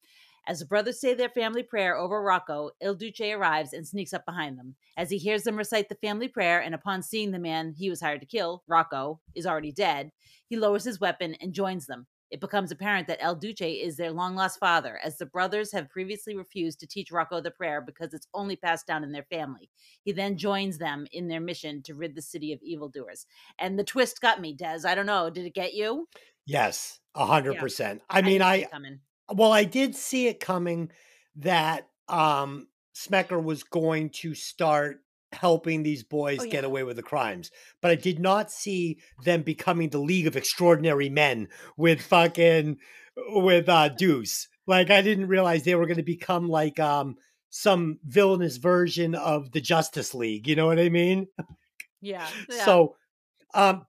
As 0.49 0.61
the 0.61 0.65
brothers 0.65 0.99
say 0.99 1.13
their 1.13 1.29
family 1.29 1.63
prayer 1.63 1.99
over 1.99 2.23
Rocco, 2.23 2.71
Il 2.81 2.95
Duce 2.95 3.21
arrives 3.21 3.75
and 3.75 3.87
sneaks 3.87 4.15
up 4.15 4.25
behind 4.25 4.59
them. 4.59 4.75
As 4.97 5.11
he 5.11 5.19
hears 5.19 5.43
them 5.43 5.59
recite 5.59 5.91
the 5.91 5.97
family 5.97 6.29
prayer, 6.29 6.61
and 6.63 6.75
upon 6.75 7.03
seeing 7.03 7.31
the 7.31 7.39
man 7.39 7.75
he 7.77 7.91
was 7.91 8.01
hired 8.01 8.23
to 8.23 8.27
kill, 8.27 8.63
Rocco, 8.67 9.21
is 9.35 9.47
already 9.47 9.71
dead, 9.71 10.13
he 10.49 10.57
lowers 10.57 10.85
his 10.85 10.99
weapon 10.99 11.37
and 11.43 11.53
joins 11.53 11.85
them. 11.85 12.07
It 12.31 12.41
becomes 12.41 12.71
apparent 12.71 13.07
that 13.09 13.23
El 13.23 13.37
Duce 13.37 13.61
is 13.61 13.97
their 13.97 14.13
long 14.13 14.35
lost 14.35 14.59
father, 14.59 14.99
as 14.99 15.19
the 15.19 15.27
brothers 15.27 15.73
have 15.73 15.89
previously 15.91 16.37
refused 16.37 16.81
to 16.81 16.87
teach 16.87 17.11
Rocco 17.13 17.41
the 17.41 17.51
prayer 17.51 17.81
because 17.81 18.13
it's 18.15 18.29
only 18.35 18.57
passed 18.57 18.87
down 18.87 19.05
in 19.05 19.13
their 19.13 19.25
family. 19.25 19.71
He 20.03 20.13
then 20.13 20.37
joins 20.37 20.79
them 20.79 21.07
in 21.13 21.29
their 21.29 21.41
mission 21.41 21.83
to 21.85 21.95
rid 21.95 22.15
the 22.15 22.23
city 22.23 22.53
of 22.53 22.63
evildoers. 22.63 23.27
And 23.59 23.79
the 23.79 23.85
twist 23.85 24.21
got 24.21 24.41
me, 24.41 24.57
Dez. 24.57 24.85
I 24.85 24.95
don't 24.95 25.07
know. 25.07 25.31
Did 25.31 25.47
it 25.47 25.55
get 25.55 25.75
you? 25.75 26.09
Yes, 26.47 27.01
a 27.15 27.27
hundred 27.27 27.55
Yeah. 27.55 27.59
percent. 27.59 28.03
I 28.09 28.23
mean, 28.23 28.43
didn't 28.43 28.43
I 28.43 28.69
well, 29.35 29.53
I 29.53 29.65
did 29.65 29.95
see 29.97 30.29
it 30.29 30.41
coming 30.41 30.93
that 31.37 31.91
um 32.09 32.69
Smecker 32.95 33.43
was 33.43 33.65
going 33.65 34.11
to 34.11 34.35
start 34.35 35.01
helping 35.35 35.83
these 35.83 36.03
boys 36.03 36.39
Oh, 36.41 36.49
get 36.49 36.65
away 36.65 36.83
with 36.83 36.97
the 36.97 37.03
crimes, 37.03 37.51
but 37.83 37.91
I 37.91 37.95
did 37.97 38.19
not 38.19 38.51
see 38.51 38.99
them 39.25 39.43
becoming 39.43 39.91
the 39.91 39.99
League 39.99 40.27
of 40.27 40.37
Extraordinary 40.37 41.09
Men 41.11 41.49
with 41.77 42.01
fucking 42.01 42.79
with 43.29 43.69
uh 43.69 43.89
Deuce. 43.91 44.49
Like 44.67 44.91
I 44.91 45.03
didn't 45.03 45.29
realize 45.29 45.63
they 45.65 45.75
were 45.75 45.87
going 45.87 45.99
to 45.99 46.03
become 46.03 46.49
like 46.49 46.81
um 46.81 47.17
some 47.51 47.99
villainous 48.05 48.57
version 48.57 49.15
of 49.15 49.53
the 49.53 49.61
Justice 49.61 50.15
League. 50.15 50.49
You 50.49 50.57
know 50.57 50.67
what 50.67 50.81
I 50.81 50.89
mean? 50.89 51.27
Yeah. 52.51 52.65
So, 52.65 52.97
um, 53.55 53.87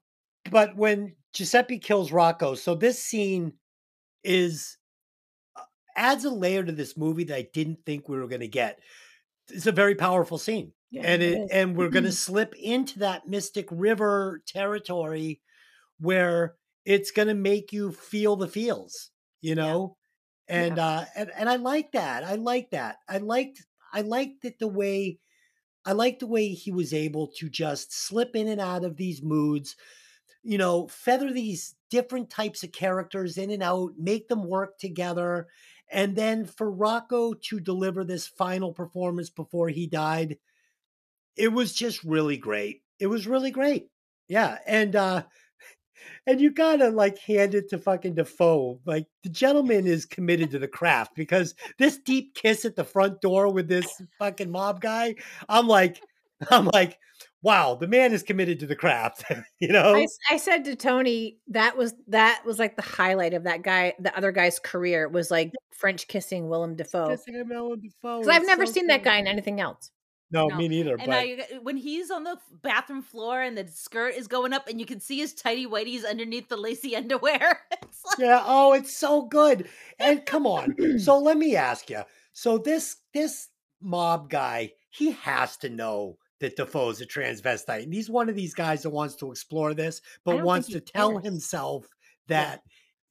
but 0.50 0.78
when 0.78 1.16
Giuseppe 1.34 1.80
kills 1.80 2.14
Rocco, 2.14 2.56
so 2.56 2.74
this 2.76 3.04
scene 3.04 3.54
is 4.24 4.78
uh, 5.58 5.64
adds 5.98 6.24
a 6.24 6.30
layer 6.30 6.64
to 6.64 6.72
this 6.72 6.96
movie 6.96 7.26
that 7.26 7.36
I 7.36 7.48
didn't 7.54 7.80
think 7.86 8.08
we 8.08 8.18
were 8.18 8.28
going 8.30 8.40
to 8.40 8.48
get. 8.48 8.80
It's 9.50 9.68
a 9.68 9.74
very 9.74 9.96
powerful 9.96 10.38
scene, 10.38 10.72
and 10.98 11.22
it 11.22 11.34
it, 11.34 11.50
and 11.52 11.76
we're 11.76 11.90
going 11.90 12.06
to 12.06 12.12
slip 12.12 12.54
into 12.56 13.00
that 13.00 13.28
Mystic 13.28 13.68
River 13.72 14.42
territory 14.48 15.42
where 16.00 16.56
it's 16.86 17.12
going 17.12 17.28
to 17.28 17.34
make 17.34 17.74
you 17.74 17.92
feel 17.92 18.36
the 18.36 18.48
feels, 18.48 19.12
you 19.42 19.56
know. 19.56 19.98
And 20.48 20.78
uh, 20.78 21.06
and 21.16 21.32
and 21.36 21.50
I 21.50 21.56
like 21.56 21.94
that. 21.94 22.24
I 22.24 22.36
like 22.36 22.70
that. 22.72 22.98
I 23.10 23.18
liked 23.18 23.64
I 23.92 24.02
liked 24.02 24.46
it 24.46 24.60
the 24.60 24.68
way 24.68 25.20
I 25.86 25.92
liked 25.92 26.20
the 26.20 26.28
way 26.28 26.50
he 26.50 26.72
was 26.72 26.94
able 26.94 27.28
to 27.38 27.50
just 27.50 27.94
slip 27.94 28.36
in 28.36 28.48
and 28.48 28.60
out 28.60 28.84
of 28.84 28.98
these 28.98 29.22
moods, 29.22 29.76
you 30.44 30.58
know, 30.58 30.88
feather 30.88 31.32
these 31.32 31.76
different 31.90 32.30
types 32.30 32.64
of 32.64 32.72
characters 32.72 33.38
in 33.38 33.52
and 33.52 33.62
out, 33.62 33.92
make 33.98 34.28
them 34.28 34.48
work 34.48 34.80
together. 34.80 35.48
And 35.92 36.16
then 36.16 36.46
for 36.46 36.72
Rocco 36.72 37.34
to 37.34 37.60
deliver 37.60 38.04
this 38.04 38.28
final 38.28 38.74
performance 38.74 39.30
before 39.30 39.70
he 39.70 39.86
died, 39.86 40.38
it 41.38 41.52
was 41.52 41.74
just 41.74 42.04
really 42.04 42.38
great. 42.38 42.82
It 43.00 43.08
was 43.08 43.28
really 43.28 43.52
great. 43.52 43.90
Yeah. 44.28 44.58
And 44.66 44.96
uh 44.96 45.24
and 46.28 46.42
you 46.42 46.52
gotta 46.52 46.90
like 46.90 47.18
hand 47.20 47.56
it 47.56 47.70
to 47.70 47.78
fucking 47.78 48.16
Dafoe. 48.16 48.80
Like 48.86 49.08
the 49.24 49.30
gentleman 49.30 49.88
is 49.88 50.06
committed 50.06 50.52
to 50.52 50.60
the 50.60 50.68
craft 50.68 51.16
because 51.16 51.56
this 51.78 51.98
deep 51.98 52.36
kiss 52.36 52.66
at 52.66 52.76
the 52.76 52.84
front 52.84 53.22
door 53.22 53.52
with 53.52 53.68
this 53.68 54.02
fucking 54.20 54.52
mob 54.52 54.82
guy, 54.82 55.16
I'm 55.50 55.68
like, 55.68 56.02
I'm 56.50 56.66
like, 56.74 56.98
wow, 57.42 57.76
the 57.76 57.88
man 57.88 58.12
is 58.12 58.24
committed 58.24 58.60
to 58.60 58.66
the 58.66 58.76
craft. 58.76 59.24
you 59.60 59.70
know? 59.70 60.04
I 60.30 60.38
said 60.38 60.66
to 60.66 60.76
Tony 60.76 61.38
that 61.50 61.78
was 61.78 61.94
that 62.08 62.44
was 62.46 62.60
like 62.60 62.76
the 62.76 62.82
highlight 62.82 63.34
of 63.34 63.44
that 63.44 63.62
guy, 63.62 63.94
the 64.00 64.16
other 64.18 64.32
guy's 64.32 64.60
career 64.60 65.08
was 65.08 65.30
like 65.32 65.54
French 65.72 66.08
kissing 66.08 66.50
Willem 66.50 66.76
Dafoe. 66.76 67.10
Kissing 67.10 67.36
a 67.36 67.44
Willem 67.44 67.82
Dafoe. 67.82 68.20
Because 68.20 68.36
I've 68.36 68.48
never 68.48 68.66
so 68.66 68.74
seen 68.74 68.88
that 68.88 69.04
guy 69.04 69.18
in 69.18 69.28
anything 69.28 69.62
else. 69.62 69.92
No, 70.32 70.48
No. 70.48 70.58
me 70.58 70.68
neither. 70.68 70.96
And 70.96 71.06
but 71.06 71.16
I, 71.16 71.40
when 71.62 71.78
he's 71.78 72.10
on 72.10 72.24
the 72.24 72.38
bathroom 72.62 73.02
floor 73.02 73.42
and 73.42 73.58
the 73.58 73.68
skirt 73.68 74.16
is 74.16 74.28
going 74.28 74.54
up 74.54 74.68
and 74.68 74.80
you 74.80 74.86
can 74.86 75.00
see 75.00 75.20
his 75.20 75.34
tidy 75.34 75.66
whities 75.66 76.08
underneath 76.08 76.50
the 76.50 76.58
lacy 76.58 76.96
underwear. 76.96 77.60
Like, 77.72 78.18
yeah, 78.18 78.44
oh, 78.46 78.74
it's 78.74 78.96
so 78.96 79.24
good. 79.24 79.70
And 80.00 80.26
come 80.26 80.48
on. 80.48 80.76
so 81.00 81.20
let 81.20 81.38
me 81.38 81.56
ask 81.56 81.90
you. 81.90 82.02
So 82.34 82.58
this 82.58 82.98
this 83.14 83.50
mob 83.82 84.30
guy, 84.30 84.72
he 84.90 85.12
has 85.12 85.58
to 85.58 85.70
know 85.70 86.18
that 86.40 86.56
Dafoe's 86.56 87.02
a 87.02 87.06
transvestite. 87.06 87.84
And 87.84 87.94
he's 87.94 88.10
one 88.10 88.28
of 88.28 88.36
these 88.36 88.54
guys 88.54 88.84
that 88.84 88.90
wants 88.90 89.16
to 89.16 89.32
explore 89.32 89.74
this, 89.74 90.02
but 90.24 90.44
wants 90.44 90.68
to 90.70 90.82
tell 90.82 91.14
cares. 91.14 91.24
himself 91.24 91.88
that 92.28 92.62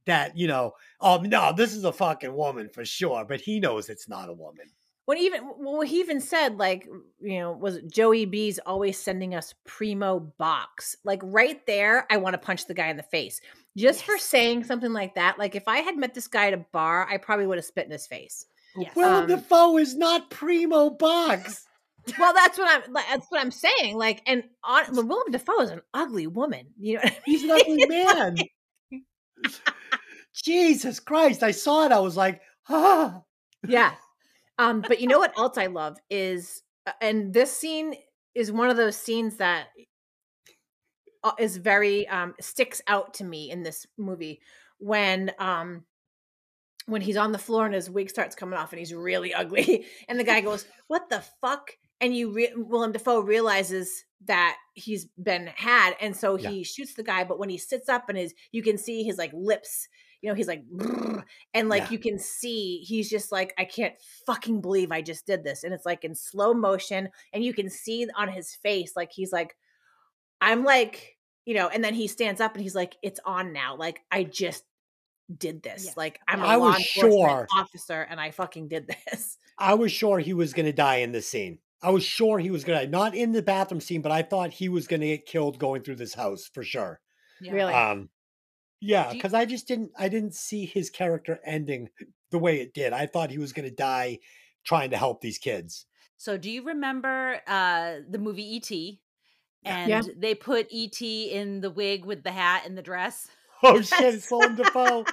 that, 0.07 0.37
you 0.37 0.47
know, 0.47 0.73
oh 1.01 1.19
no, 1.19 1.53
this 1.57 1.75
is 1.75 1.85
a 1.85 1.93
fucking 1.93 2.35
woman 2.35 2.69
for 2.69 2.85
sure. 2.85 3.25
But 3.25 3.41
he 3.41 3.61
knows 3.61 3.89
it's 3.89 4.09
not 4.09 4.29
a 4.29 4.35
woman. 4.35 4.67
When 5.07 5.19
even 5.19 5.43
well, 5.59 5.83
he 5.83 6.01
even 6.01 6.21
said 6.21 6.57
like 6.59 6.89
you 7.21 7.39
know 7.39 7.53
was 7.53 7.81
Joey 7.83 8.25
B's 8.25 8.59
always 8.65 8.99
sending 8.99 9.35
us 9.35 9.55
primo 9.67 10.19
box 10.19 10.97
like 11.05 11.21
right 11.23 11.65
there. 11.67 12.07
I 12.11 12.17
want 12.17 12.35
to 12.35 12.39
punch 12.39 12.67
the 12.67 12.75
guy 12.75 12.89
in 12.89 12.97
the 12.97 13.03
face 13.03 13.41
just 13.77 14.05
for 14.05 14.17
saying 14.19 14.65
something 14.65 14.93
like 14.93 15.15
that. 15.17 15.39
Like 15.39 15.55
if 15.55 15.69
I 15.69 15.79
had 15.79 15.97
met 15.97 16.15
this 16.15 16.29
guy 16.29 16.47
at 16.47 16.55
a 16.55 16.65
bar, 16.73 17.07
I 17.11 17.19
probably 17.19 17.47
would 17.47 17.59
have 17.59 17.65
spit 17.65 17.87
in 17.87 17.93
his 17.93 18.07
face. 18.07 18.47
yes. 18.77 18.95
Willem 18.97 19.25
Um, 19.25 19.27
Dafoe 19.29 19.77
is 19.79 19.95
not 19.95 20.31
primo 20.31 20.91
box. 20.91 21.67
Well, 22.19 22.35
that's 22.35 22.59
what 22.59 22.69
I'm. 22.71 22.93
That's 22.93 23.27
what 23.31 23.41
I'm 23.41 23.51
saying. 23.51 23.97
Like, 23.97 24.21
and 24.27 24.45
on, 24.63 24.95
Willem 24.95 25.31
Dafoe 25.31 25.63
is 25.63 25.71
an 25.71 25.81
ugly 25.95 26.27
woman. 26.27 26.67
You 26.79 26.97
know, 26.97 27.01
what 27.03 27.13
I 27.15 27.19
He's 27.25 27.45
an 27.45 27.51
ugly 27.51 27.87
man. 27.89 28.37
Jesus 30.35 31.01
Christ. 31.01 31.43
I 31.43 31.53
saw 31.53 31.87
it. 31.87 31.93
I 31.93 32.01
was 32.01 32.15
like, 32.15 32.43
ah. 32.69 33.23
yeah. 33.67 33.95
Um, 34.59 34.83
but 34.83 35.01
you 35.01 35.09
know 35.09 35.19
what 35.19 35.37
else 35.39 35.59
I 35.59 35.67
love 35.67 35.97
is, 36.11 36.63
uh, 36.87 36.93
and 37.01 37.33
this 37.33 37.57
scene 37.57 37.95
is 38.35 38.53
one 38.53 38.71
of 38.71 38.77
those 38.77 38.97
scenes 38.97 39.37
that 39.37 39.69
uh, 41.25 41.33
very 41.57 42.07
um 42.09 42.35
sticks 42.41 42.83
out 42.87 43.15
to 43.15 43.25
me 43.25 43.51
in 43.51 43.63
this 43.63 43.87
movie 43.97 44.41
when 44.79 45.33
um 45.39 45.85
when 46.87 47.01
he's 47.01 47.17
on 47.17 47.33
the 47.33 47.39
floor 47.39 47.65
and 47.65 47.75
his 47.75 47.91
wig 47.91 48.11
starts 48.11 48.37
coming 48.37 48.59
off 48.59 48.73
and 48.73 48.79
he's 48.79 48.93
really 48.93 49.33
ugly 49.33 49.87
and 50.09 50.21
the 50.21 50.25
guy 50.25 50.41
goes 50.41 50.67
what 50.89 51.09
the 51.09 51.23
fuck 51.41 51.71
and 52.05 52.15
you 52.17 52.31
re- 52.33 52.53
Willem 52.57 52.93
Dafoe 52.93 53.21
realizes 53.21 54.05
that 54.27 54.57
he's 54.75 55.07
been 55.23 55.47
had 55.55 55.95
and 56.01 56.17
so 56.17 56.37
Yeah. 56.39 56.51
he 56.51 56.65
shoots 56.65 56.95
the 56.95 57.03
guy 57.03 57.25
but 57.25 57.39
when 57.39 57.49
he 57.49 57.59
sits 57.59 57.89
up 57.89 58.09
and 58.09 58.19
his 58.19 58.35
you 58.53 58.63
can 58.63 58.79
see 58.79 59.03
his 59.03 59.19
like 59.19 59.31
lips 59.35 59.89
you 60.23 60.29
know 60.29 60.35
he's 60.35 60.49
like 60.49 60.63
and 61.55 61.69
like 61.69 61.83
Yeah. 61.85 61.91
you 61.91 61.99
can 61.99 62.19
see 62.19 62.79
he's 62.79 63.11
just 63.11 63.31
like 63.33 63.53
I 63.59 63.65
can't 63.65 63.95
fucking 64.27 64.61
believe 64.61 64.93
I 64.93 65.03
just 65.03 65.27
did 65.27 65.45
this 65.45 65.63
and 65.65 65.75
it's 65.75 65.85
like 65.87 66.05
in 66.05 66.15
slow 66.15 66.55
motion 66.55 67.09
and 67.33 67.45
you 67.45 67.53
can 67.53 67.69
see 67.69 68.07
on 68.17 68.29
his 68.29 68.55
face 68.55 68.93
like 68.97 69.13
he's 69.13 69.33
like 69.33 69.57
I'm 70.41 70.65
like, 70.65 71.17
you 71.47 71.55
know, 71.55 71.69
and 71.69 71.83
then 71.83 71.95
he 71.95 72.07
stands 72.07 72.41
up 72.41 72.55
and 72.55 72.63
he's 72.63 72.75
like, 72.75 72.97
it's 73.03 73.21
on 73.25 73.53
now. 73.55 73.77
Like, 73.77 74.01
I 74.11 74.25
just 74.25 74.63
did 75.39 75.63
this. 75.63 75.85
Yes. 75.87 75.97
Like, 75.97 76.21
I'm 76.29 76.41
a 76.43 76.45
I 76.45 76.57
law 76.57 76.67
was 76.69 76.77
enforcement 76.79 77.13
sure. 77.23 77.47
officer 77.57 78.07
and 78.11 78.21
I 78.21 78.31
fucking 78.31 78.69
did 78.69 78.87
this. 79.11 79.39
I 79.59 79.73
was 79.75 79.91
sure 79.91 80.19
he 80.19 80.35
was 80.35 80.53
going 80.53 80.67
to 80.67 80.73
die 80.73 80.97
in 80.97 81.13
this 81.13 81.27
scene. 81.29 81.59
I 81.85 81.91
was 81.91 82.03
sure 82.03 82.39
he 82.39 82.51
was 82.51 82.65
going 82.65 82.81
to. 82.81 82.87
Not 82.91 83.15
in 83.15 83.33
the 83.33 83.43
bathroom 83.43 83.81
scene, 83.81 84.01
but 84.03 84.11
I 84.11 84.23
thought 84.23 84.51
he 84.51 84.69
was 84.69 84.87
going 84.87 85.01
to 85.01 85.07
get 85.07 85.27
killed 85.27 85.59
going 85.59 85.83
through 85.83 85.97
this 85.97 86.15
house 86.15 86.49
for 86.53 86.65
sure. 86.65 87.01
Yeah. 87.41 87.53
Really? 87.53 87.75
Um, 87.75 88.09
yeah, 88.81 89.05
Do 89.05 89.09
you- 89.11 89.15
because 89.23 89.35
I 89.35 89.45
just 89.45 89.69
didn't. 89.69 89.93
I 89.99 90.09
didn't 90.09 90.35
see 90.35 90.65
his 90.67 90.89
character 90.91 91.39
ending 91.45 91.89
the 92.31 92.39
way 92.39 92.61
it 92.61 92.75
did. 92.75 92.93
I 92.93 93.07
thought 93.07 93.31
he 93.31 93.39
was 93.39 93.53
going 93.53 93.69
to 93.69 93.75
die 93.75 94.19
trying 94.65 94.91
to 94.91 94.97
help 94.97 95.21
these 95.21 95.39
kids. 95.39 95.87
So 96.17 96.39
do 96.39 96.51
you 96.51 96.63
remember 96.65 97.41
uh 97.47 97.97
the 98.09 98.19
movie 98.19 98.57
E.T.? 98.57 99.01
And 99.67 99.89
Yeah. 99.91 100.03
they 100.17 100.35
put 100.35 100.67
E.T. 100.71 101.31
in 101.31 101.61
the 101.61 101.71
wig 101.71 102.05
with 102.05 102.23
the 102.23 102.33
hat 102.33 102.63
and 102.67 102.77
the 102.79 102.83
dress. 102.83 103.29
Oh 103.63 103.81
shit! 103.83 104.15
It's 104.15 104.31
Willem 104.31 104.57
Dafoe. 104.57 105.05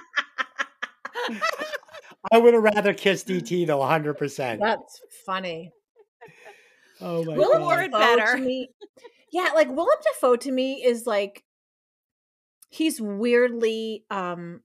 I 2.30 2.38
would 2.38 2.54
have 2.54 2.62
rather 2.62 2.92
kissed 2.94 3.30
ET 3.30 3.48
though, 3.66 3.82
hundred 3.82 4.14
percent. 4.14 4.60
That's 4.60 5.00
funny. 5.26 5.72
Oh 7.02 7.24
my 7.24 7.36
Willem 7.36 7.62
god! 7.62 7.90
Dafoe 7.90 7.98
better. 8.16 8.36
to 8.36 8.42
me, 8.42 8.68
yeah, 9.32 9.50
like 9.54 9.68
Willem 9.68 9.98
Dafoe 10.04 10.36
to 10.36 10.52
me 10.52 10.82
is 10.84 11.06
like 11.06 11.42
he's 12.68 13.00
weirdly 13.00 14.04
um 14.10 14.60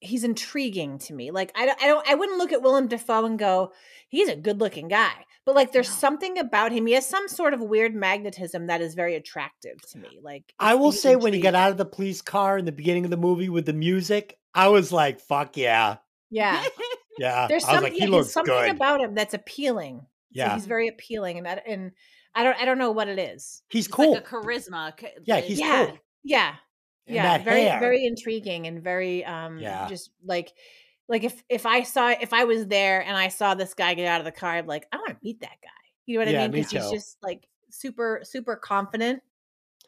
he's 0.00 0.24
intriguing 0.24 0.98
to 0.98 1.14
me. 1.14 1.30
Like 1.30 1.52
I 1.54 1.66
don't 1.66 1.82
I 1.82 1.86
don't 1.86 2.08
I 2.08 2.14
wouldn't 2.14 2.38
look 2.38 2.52
at 2.52 2.62
Willem 2.62 2.88
Dafoe 2.88 3.24
and 3.24 3.38
go, 3.38 3.72
he's 4.08 4.28
a 4.28 4.36
good 4.36 4.60
looking 4.60 4.88
guy. 4.88 5.12
But 5.44 5.54
like 5.54 5.72
there's 5.72 5.88
No. 5.88 5.94
something 5.94 6.38
about 6.38 6.72
him. 6.72 6.86
He 6.86 6.94
has 6.94 7.06
some 7.06 7.28
sort 7.28 7.54
of 7.54 7.60
weird 7.60 7.94
magnetism 7.94 8.66
that 8.66 8.80
is 8.80 8.94
very 8.94 9.14
attractive 9.14 9.80
to 9.92 9.98
me. 9.98 10.18
Like 10.20 10.52
I 10.58 10.74
will 10.74 10.90
he's 10.90 11.00
say 11.02 11.14
when 11.16 11.32
he 11.32 11.40
got 11.40 11.54
out 11.54 11.70
of 11.70 11.76
the 11.76 11.84
police 11.84 12.20
car 12.20 12.58
in 12.58 12.64
the 12.64 12.72
beginning 12.72 13.04
of 13.04 13.10
the 13.10 13.16
movie 13.16 13.48
with 13.48 13.64
the 13.66 13.72
music, 13.72 14.38
I 14.54 14.68
was 14.68 14.90
like, 14.90 15.20
"Fuck 15.20 15.56
yeah, 15.56 15.98
Yeah. 16.30 16.64
yeah!" 17.18 17.46
There's 17.46 17.64
something, 17.64 17.84
like, 17.84 17.92
"He 17.92 18.06
looks 18.08 18.26
there's 18.26 18.32
something 18.32 18.54
good." 18.54 18.70
about 18.70 19.00
him 19.00 19.14
that's 19.14 19.34
appealing. 19.34 20.04
So 20.36 20.42
yeah, 20.44 20.54
he's 20.54 20.66
very 20.66 20.88
appealing, 20.88 21.38
and 21.38 21.46
that 21.46 21.62
and 21.66 21.92
I 22.34 22.44
don't 22.44 22.56
I 22.60 22.64
don't 22.64 22.78
know 22.78 22.90
what 22.92 23.08
it 23.08 23.18
is. 23.18 23.62
He's 23.70 23.88
cool. 23.88 24.12
like 24.12 24.24
a 24.24 24.28
charisma. 24.28 24.92
Yeah, 25.24 25.40
he's 25.40 25.58
yeah. 25.58 25.86
cool. 25.86 25.98
Yeah. 26.22 26.54
And 27.06 27.14
yeah. 27.16 27.38
Very 27.38 27.62
hair. 27.62 27.80
very 27.80 28.04
intriguing 28.04 28.66
and 28.66 28.82
very 28.82 29.24
um 29.24 29.58
Yeah. 29.58 29.88
just 29.88 30.10
like 30.24 30.52
like 31.08 31.24
if 31.24 31.42
if 31.48 31.64
I 31.66 31.82
saw 31.82 32.08
if 32.08 32.32
I 32.32 32.44
was 32.44 32.66
there 32.66 33.00
and 33.02 33.16
I 33.16 33.28
saw 33.28 33.54
this 33.54 33.74
guy 33.74 33.94
get 33.94 34.06
out 34.06 34.20
of 34.20 34.24
the 34.24 34.32
car, 34.32 34.50
I'd 34.52 34.66
like, 34.66 34.86
I 34.92 34.96
want 34.96 35.10
to 35.10 35.16
meet 35.22 35.40
that 35.40 35.58
guy. 35.62 35.68
You 36.04 36.18
know 36.18 36.24
what 36.24 36.32
Yeah, 36.32 36.40
I 36.40 36.42
mean? 36.42 36.50
me 36.52 36.60
Because 36.60 36.72
he's 36.72 36.90
just 36.90 37.16
like 37.22 37.48
super, 37.70 38.20
super 38.24 38.56
confident. 38.56 39.22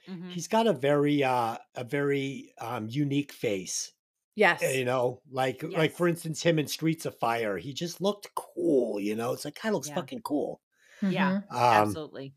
Mhm. 0.09 0.31
He's 0.31 0.49
got 0.49 0.67
a 0.67 0.73
very 0.73 1.23
uh 1.23 1.59
a 1.75 1.85
very 1.85 2.55
um 2.61 2.89
unique 2.89 3.33
face. 3.33 3.93
Yes. 4.39 4.63
You 4.63 4.85
know, 4.85 5.23
like 5.31 5.63
like 5.63 5.93
for 5.93 6.09
instance, 6.09 6.43
him 6.43 6.59
in 6.59 6.67
Streets 6.69 7.07
of 7.07 7.19
Fire, 7.19 7.57
he 7.59 7.73
just 7.73 8.01
looked 8.01 8.29
cool. 8.35 9.01
You 9.01 9.15
know, 9.17 9.33
it's 9.33 9.45
like 9.45 9.59
guy 9.63 9.71
looks 9.71 9.89
Yeah. 9.89 9.95
fucking 9.95 10.23
cool. 10.23 10.61
Yeah. 11.03 11.41
Mhm. 11.51 11.53
Um, 11.53 11.53
Absolutely. 11.83 12.35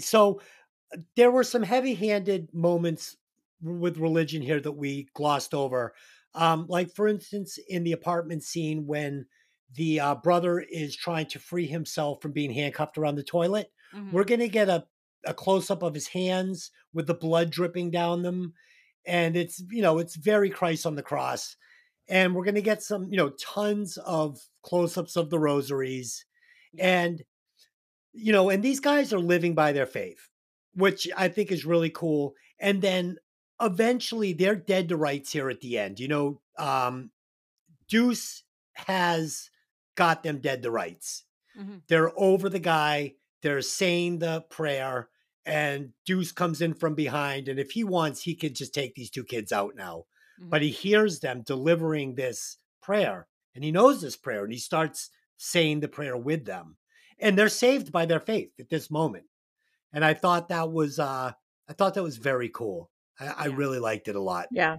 So 0.00 0.40
uh, 0.94 0.98
there 1.16 1.30
were 1.30 1.44
some 1.44 1.62
heavy-handed 1.62 2.52
moments 2.54 3.16
with 3.62 3.98
religion 3.98 4.42
here 4.42 4.60
that 4.60 4.72
we 4.72 5.08
glossed 5.14 5.54
over. 5.54 5.94
Um, 6.34 6.66
like 6.68 6.94
for 6.94 7.08
instance, 7.08 7.58
in 7.68 7.84
the 7.84 7.92
apartment 7.92 8.42
scene 8.44 8.86
when 8.86 9.26
the 9.74 10.00
uh, 10.00 10.14
brother 10.16 10.60
is 10.60 10.96
trying 10.96 11.26
to 11.26 11.38
free 11.38 11.66
himself 11.66 12.20
from 12.22 12.32
being 12.32 12.52
handcuffed 12.52 12.98
around 12.98 13.16
the 13.16 13.22
toilet, 13.24 13.72
Mhm. 13.94 14.12
we're 14.12 14.24
gonna 14.24 14.48
get 14.48 14.68
a, 14.68 14.86
a 15.24 15.34
close-up 15.34 15.82
of 15.82 15.94
his 15.94 16.08
hands 16.08 16.70
with 16.92 17.06
the 17.06 17.14
blood 17.14 17.50
dripping 17.50 17.90
down 17.90 18.22
them. 18.22 18.54
And 19.06 19.36
it's, 19.36 19.62
you 19.70 19.82
know, 19.82 19.98
it's 19.98 20.16
very 20.16 20.50
Christ 20.50 20.86
on 20.86 20.94
the 20.94 21.02
cross. 21.02 21.56
And 22.08 22.34
we're 22.34 22.44
gonna 22.44 22.60
get 22.60 22.82
some, 22.82 23.08
you 23.10 23.16
know, 23.16 23.30
tons 23.30 23.96
of 23.98 24.38
close-ups 24.62 25.16
of 25.16 25.30
the 25.30 25.38
rosaries. 25.38 26.24
And 26.78 27.22
you 28.16 28.32
know, 28.32 28.48
and 28.48 28.62
these 28.62 28.80
guys 28.80 29.12
are 29.12 29.18
living 29.18 29.54
by 29.54 29.72
their 29.72 29.86
faith, 29.86 30.28
which 30.74 31.08
I 31.16 31.28
think 31.28 31.50
is 31.50 31.64
really 31.64 31.90
cool. 31.90 32.34
And 32.60 32.80
then 32.80 33.16
eventually 33.60 34.32
they're 34.32 34.54
dead 34.54 34.88
to 34.90 34.96
rights 34.96 35.32
here 35.32 35.50
at 35.50 35.60
the 35.60 35.78
end. 35.78 35.98
You 35.98 36.08
know, 36.08 36.40
um, 36.56 37.10
Deuce 37.88 38.44
has 38.74 39.50
got 39.96 40.22
them 40.22 40.38
dead 40.38 40.62
to 40.62 40.70
rights. 40.70 41.24
Mhm. 41.58 41.82
They're 41.88 42.12
over 42.18 42.48
the 42.48 42.60
guy, 42.60 43.14
they're 43.42 43.62
saying 43.62 44.18
the 44.20 44.42
prayer, 44.48 45.08
and 45.46 45.90
Deuce 46.06 46.32
comes 46.32 46.60
in 46.60 46.74
from 46.74 46.94
behind. 46.94 47.48
And 47.48 47.58
if 47.58 47.72
he 47.72 47.84
wants, 47.84 48.22
he 48.22 48.34
could 48.34 48.54
just 48.54 48.74
take 48.74 48.94
these 48.94 49.10
two 49.10 49.24
kids 49.24 49.52
out 49.52 49.74
now. 49.76 50.04
But 50.38 50.62
he 50.62 50.70
hears 50.70 51.20
them 51.20 51.42
delivering 51.46 52.14
this 52.14 52.56
prayer, 52.82 53.28
and 53.54 53.62
he 53.62 53.70
knows 53.70 54.00
this 54.00 54.16
prayer, 54.16 54.42
and 54.42 54.52
he 54.52 54.58
starts 54.58 55.10
saying 55.36 55.80
the 55.80 55.88
prayer 55.88 56.16
with 56.16 56.44
them 56.44 56.76
and 57.18 57.38
they're 57.38 57.48
saved 57.48 57.92
by 57.92 58.06
their 58.06 58.20
faith 58.20 58.50
at 58.58 58.68
this 58.68 58.90
moment. 58.90 59.24
And 59.92 60.04
I 60.04 60.14
thought 60.14 60.48
that 60.48 60.70
was 60.70 60.98
uh 60.98 61.32
I 61.68 61.72
thought 61.72 61.94
that 61.94 62.02
was 62.02 62.16
very 62.16 62.48
cool. 62.48 62.90
I, 63.18 63.26
I 63.26 63.46
really 63.46 63.78
liked 63.78 64.08
it 64.08 64.16
a 64.16 64.20
lot. 64.20 64.48
Yeah. 64.50 64.78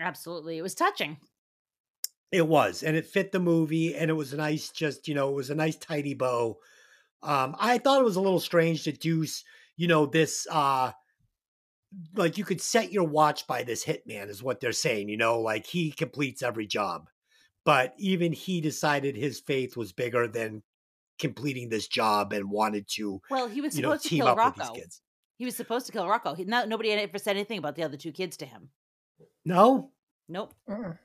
Absolutely. 0.00 0.58
It 0.58 0.62
was 0.62 0.74
touching. 0.74 1.18
It 2.32 2.48
was, 2.48 2.82
and 2.82 2.96
it 2.96 3.06
fit 3.06 3.30
the 3.30 3.38
movie, 3.38 3.94
and 3.94 4.10
it 4.10 4.14
was 4.14 4.32
a 4.32 4.36
nice, 4.36 4.70
just 4.70 5.06
you 5.06 5.14
know, 5.14 5.28
it 5.28 5.36
was 5.36 5.50
a 5.50 5.54
nice 5.54 5.76
tidy 5.76 6.14
bow. 6.14 6.58
Um, 7.24 7.56
I 7.58 7.78
thought 7.78 8.00
it 8.00 8.04
was 8.04 8.16
a 8.16 8.20
little 8.20 8.40
strange 8.40 8.84
to 8.84 8.92
Deuce, 8.92 9.42
you 9.76 9.88
know, 9.88 10.06
this 10.06 10.46
uh 10.50 10.92
like 12.16 12.38
you 12.38 12.44
could 12.44 12.60
set 12.60 12.92
your 12.92 13.04
watch 13.04 13.46
by 13.46 13.62
this 13.62 13.84
hitman, 13.84 14.28
is 14.28 14.42
what 14.42 14.60
they're 14.60 14.72
saying, 14.72 15.08
you 15.08 15.16
know, 15.16 15.40
like 15.40 15.66
he 15.66 15.92
completes 15.92 16.42
every 16.42 16.66
job. 16.66 17.08
But 17.64 17.94
even 17.98 18.32
he 18.32 18.60
decided 18.60 19.16
his 19.16 19.40
faith 19.40 19.76
was 19.76 19.92
bigger 19.92 20.28
than 20.28 20.62
completing 21.18 21.68
this 21.68 21.86
job 21.86 22.32
and 22.32 22.50
wanted 22.50 22.86
to, 22.96 23.20
Well, 23.30 23.48
he 23.48 23.60
was 23.60 23.76
you 23.76 23.82
know, 23.82 23.90
supposed 23.90 24.02
to 24.04 24.08
kill 24.10 24.26
up 24.26 24.36
with 24.36 24.44
Rocco. 24.44 24.74
these 24.74 24.82
kids. 24.82 25.02
He 25.36 25.44
was 25.44 25.56
supposed 25.56 25.86
to 25.86 25.92
kill 25.92 26.06
Rocco. 26.06 26.34
He, 26.34 26.44
no, 26.44 26.64
nobody 26.64 26.90
had 26.90 26.98
ever 26.98 27.18
said 27.18 27.36
anything 27.36 27.58
about 27.58 27.76
the 27.76 27.84
other 27.84 27.96
two 27.96 28.12
kids 28.12 28.36
to 28.38 28.46
him. 28.46 28.70
No, 29.44 29.92
Nope. 30.28 30.54
Mm. 30.68 30.98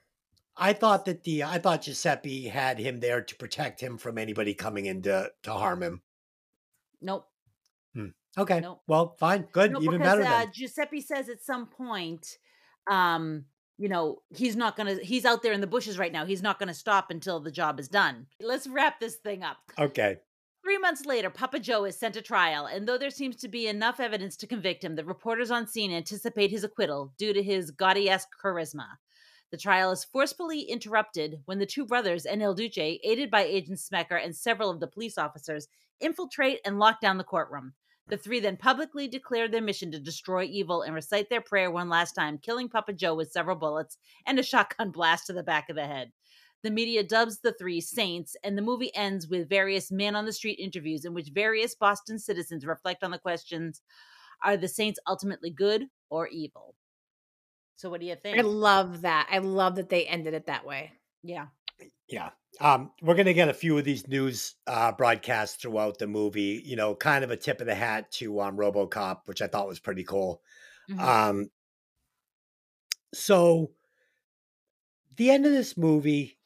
I 0.55 0.73
thought 0.73 1.05
that 1.05 1.23
the 1.23 1.43
I 1.43 1.57
thought 1.57 1.83
Giuseppe 1.83 2.47
had 2.47 2.79
him 2.79 2.99
there 2.99 3.21
to 3.21 3.35
protect 3.35 3.79
him 3.81 3.97
from 3.97 4.17
anybody 4.17 4.53
coming 4.53 4.85
in 4.85 5.01
to, 5.03 5.31
to 5.43 5.53
harm 5.53 5.81
him. 5.83 6.01
Nope. 7.01 7.25
Okay. 8.37 8.59
Nope. 8.59 8.81
Well, 8.87 9.15
fine. 9.19 9.47
Good. 9.51 9.71
Even 9.71 9.99
because 9.99 9.99
better 9.99 10.23
uh. 10.23 10.45
Giuseppe 10.53 11.01
says 11.01 11.29
at 11.29 11.41
some 11.41 11.65
point, 11.65 12.37
um, 12.89 13.45
you 13.77 13.89
know, 13.89 14.21
he's 14.29 14.55
not 14.55 14.77
gonna. 14.77 14.95
He's 14.95 15.25
out 15.25 15.41
there 15.41 15.53
in 15.53 15.61
the 15.61 15.67
bushes 15.67 15.97
right 15.97 16.11
now. 16.11 16.25
He's 16.25 16.43
not 16.43 16.59
gonna 16.59 16.73
stop 16.73 17.11
until 17.11 17.39
the 17.39 17.51
job 17.51 17.79
is 17.79 17.87
done. 17.87 18.27
Let's 18.41 18.67
wrap 18.67 18.99
this 18.99 19.15
thing 19.15 19.43
up. 19.43 19.57
Okay. 19.77 20.17
Three 20.63 20.77
months 20.77 21.05
later, 21.05 21.29
Papa 21.29 21.59
Joe 21.59 21.85
is 21.85 21.97
sent 21.97 22.13
to 22.15 22.21
trial, 22.21 22.65
and 22.65 22.85
though 22.85 22.97
there 22.97 23.09
seems 23.09 23.37
to 23.37 23.47
be 23.47 23.67
enough 23.67 23.99
evidence 23.99 24.35
to 24.37 24.47
convict 24.47 24.83
him, 24.83 24.95
the 24.95 25.05
reporters 25.05 25.51
on 25.51 25.65
scene 25.65 25.91
anticipate 25.91 26.51
his 26.51 26.65
acquittal 26.65 27.13
due 27.17 27.33
to 27.33 27.41
his 27.41 27.71
Gotti-esque 27.71 28.29
charisma. 28.43 28.85
The 29.51 29.57
trial 29.57 29.91
is 29.91 30.03
forcefully 30.03 30.61
interrupted 30.61 31.39
when 31.45 31.59
the 31.59 31.65
two 31.65 31.85
brothers 31.85 32.25
and 32.25 32.43
El 32.43 32.53
Duce, 32.53 32.77
aided 32.77 33.31
by 33.31 33.43
Agent 33.43 33.79
Smecker 33.79 34.23
and 34.23 34.35
several 34.35 34.69
of 34.69 34.81
the 34.81 34.87
police 34.87 35.17
officers, 35.17 35.69
infiltrate 36.01 36.59
and 36.65 36.79
lock 36.79 37.01
down 37.01 37.17
the 37.17 37.23
courtroom. 37.23 37.73
The 38.07 38.17
three 38.17 38.39
then 38.39 38.57
publicly 38.57 39.07
declare 39.07 39.47
their 39.47 39.61
mission 39.61 39.91
to 39.91 39.99
destroy 39.99 40.43
evil 40.43 40.81
and 40.81 40.95
recite 40.95 41.29
their 41.29 41.41
prayer 41.41 41.69
one 41.69 41.89
last 41.89 42.13
time, 42.13 42.39
killing 42.39 42.67
Papa 42.67 42.93
Joe 42.93 43.13
with 43.13 43.31
several 43.31 43.55
bullets 43.55 43.97
and 44.25 44.39
a 44.39 44.43
shotgun 44.43 44.91
blast 44.91 45.27
to 45.27 45.33
the 45.33 45.43
back 45.43 45.69
of 45.69 45.75
the 45.75 45.85
head. 45.85 46.11
The 46.63 46.71
media 46.71 47.03
dubs 47.03 47.39
the 47.39 47.53
three 47.53 47.79
saints, 47.79 48.35
and 48.43 48.57
the 48.57 48.61
movie 48.61 48.93
ends 48.93 49.27
with 49.27 49.47
various 49.47 49.91
man 49.91 50.15
on 50.15 50.25
the 50.25 50.33
street 50.33 50.59
interviews 50.59 51.05
in 51.05 51.13
which 51.13 51.29
various 51.33 51.73
Boston 51.73 52.19
citizens 52.19 52.65
reflect 52.65 53.03
on 53.03 53.11
the 53.11 53.19
questions 53.19 53.81
Are 54.43 54.57
the 54.57 54.67
saints 54.67 54.99
ultimately 55.07 55.51
good 55.51 55.85
or 56.09 56.27
evil? 56.27 56.75
So, 57.77 57.89
what 57.89 58.01
do 58.01 58.07
you 58.07 58.15
think? 58.15 58.37
I 58.37 58.41
love 58.41 59.01
that. 59.01 59.29
I 59.31 59.37
love 59.37 59.75
that 59.75 59.87
they 59.87 60.05
ended 60.05 60.33
it 60.33 60.47
that 60.47 60.65
way. 60.65 60.91
yeah. 61.23 61.45
Yeah. 62.07 62.31
Um, 62.59 62.91
we're 63.01 63.15
gonna 63.15 63.33
get 63.33 63.47
a 63.49 63.53
few 63.53 63.77
of 63.77 63.85
these 63.85 64.07
news 64.07 64.55
uh 64.67 64.91
broadcasts 64.91 65.55
throughout 65.61 65.97
the 65.99 66.07
movie, 66.07 66.61
you 66.65 66.75
know, 66.75 66.95
kind 66.95 67.23
of 67.23 67.31
a 67.31 67.37
tip 67.37 67.61
of 67.61 67.67
the 67.67 67.75
hat 67.75 68.11
to 68.13 68.41
um 68.41 68.57
Robocop, 68.57 69.21
which 69.25 69.41
I 69.41 69.47
thought 69.47 69.67
was 69.67 69.79
pretty 69.79 70.03
cool. 70.03 70.41
Mhm. 70.89 70.99
Um 70.99 71.51
so 73.13 73.71
the 75.17 75.29
end 75.29 75.45
of 75.45 75.51
this 75.51 75.77
movie, 75.77 76.39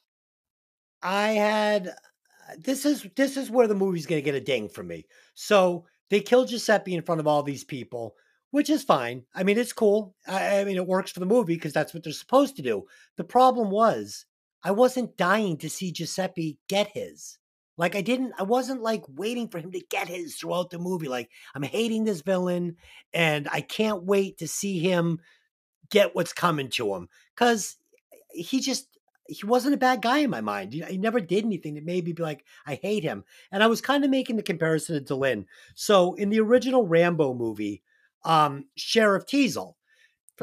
I 1.02 1.30
had 1.32 1.88
uh, 1.90 1.94
this 2.58 2.86
is 2.86 3.08
this 3.16 3.38
is 3.38 3.50
where 3.50 3.68
the 3.68 3.76
movie's 3.76 4.06
gonna 4.06 4.22
get 4.22 4.36
a 4.36 4.42
ding 4.42 4.70
from 4.70 4.88
me. 4.88 5.06
So 5.34 5.86
they 6.10 6.20
kill 6.22 6.46
Giuseppe 6.46 6.94
in 6.96 7.04
front 7.04 7.20
of 7.22 7.28
all 7.28 7.44
these 7.44 7.64
people, 7.64 8.16
which 8.52 8.70
is 8.70 8.84
fine. 8.84 9.26
I 9.34 9.44
mean, 9.44 9.58
it's 9.58 9.74
cool. 9.74 10.16
I, 10.28 10.60
I 10.62 10.64
mean, 10.64 10.78
it 10.78 10.88
works 10.88 11.12
for 11.12 11.20
the 11.20 11.26
movie 11.26 11.56
because 11.56 11.74
that's 11.74 11.94
what 11.94 12.04
they're 12.04 12.14
supposed 12.14 12.56
to 12.58 12.62
do. 12.62 12.86
The 13.18 13.24
problem 13.24 13.70
was 13.70 14.26
I 14.64 14.72
wasn't 14.72 15.18
dying 15.18 15.58
to 15.58 15.70
see 15.70 15.92
Giuseppe 15.92 16.58
get 16.68 16.90
his. 16.94 17.38
Like 17.78 17.96
I 17.96 18.02
didn't, 18.02 18.34
I 18.38 18.44
wasn't 18.44 18.82
like 18.82 19.04
waiting 19.10 19.50
for 19.50 19.60
him 19.60 19.72
to 19.72 19.82
get 19.90 20.08
his 20.08 20.36
throughout 20.36 20.70
the 20.70 20.78
movie. 20.78 21.08
Like 21.08 21.30
I'm 21.56 21.64
hating 21.64 22.04
this 22.04 22.22
villain 22.22 22.78
and 23.14 23.48
I 23.52 23.62
can't 23.62 24.04
wait 24.04 24.38
to 24.38 24.48
see 24.48 24.80
him 24.80 25.20
get 25.90 26.16
what's 26.16 26.34
coming 26.34 26.70
to 26.72 26.94
him. 26.94 27.10
Cause 27.36 27.78
he 28.32 28.60
just 28.60 28.88
he 29.28 29.46
wasn't 29.46 29.74
a 29.74 29.78
bad 29.78 30.02
guy 30.02 30.20
in 30.20 30.30
my 30.30 30.42
mind. 30.42 30.74
He, 30.74 30.98
never 30.98 31.20
did 31.22 31.46
anything 31.46 31.76
that 31.76 31.86
made 31.86 32.06
me 32.06 32.12
be 32.12 32.22
like, 32.22 32.44
I 32.66 32.76
hate 32.76 33.04
him. 33.04 33.24
And 33.52 33.64
I 33.64 33.68
was 33.68 33.80
kind 33.82 34.04
of 34.04 34.10
making 34.10 34.36
the 34.36 34.44
comparison 34.44 35.04
to 35.04 35.14
Dylan. 35.14 35.46
So 35.76 36.14
in 36.16 36.30
the 36.30 36.42
original 36.42 36.86
Rambo 36.86 37.34
movie, 37.34 37.82
um, 38.26 38.66
Sheriff 38.76 39.26
Teasle, 39.26 39.76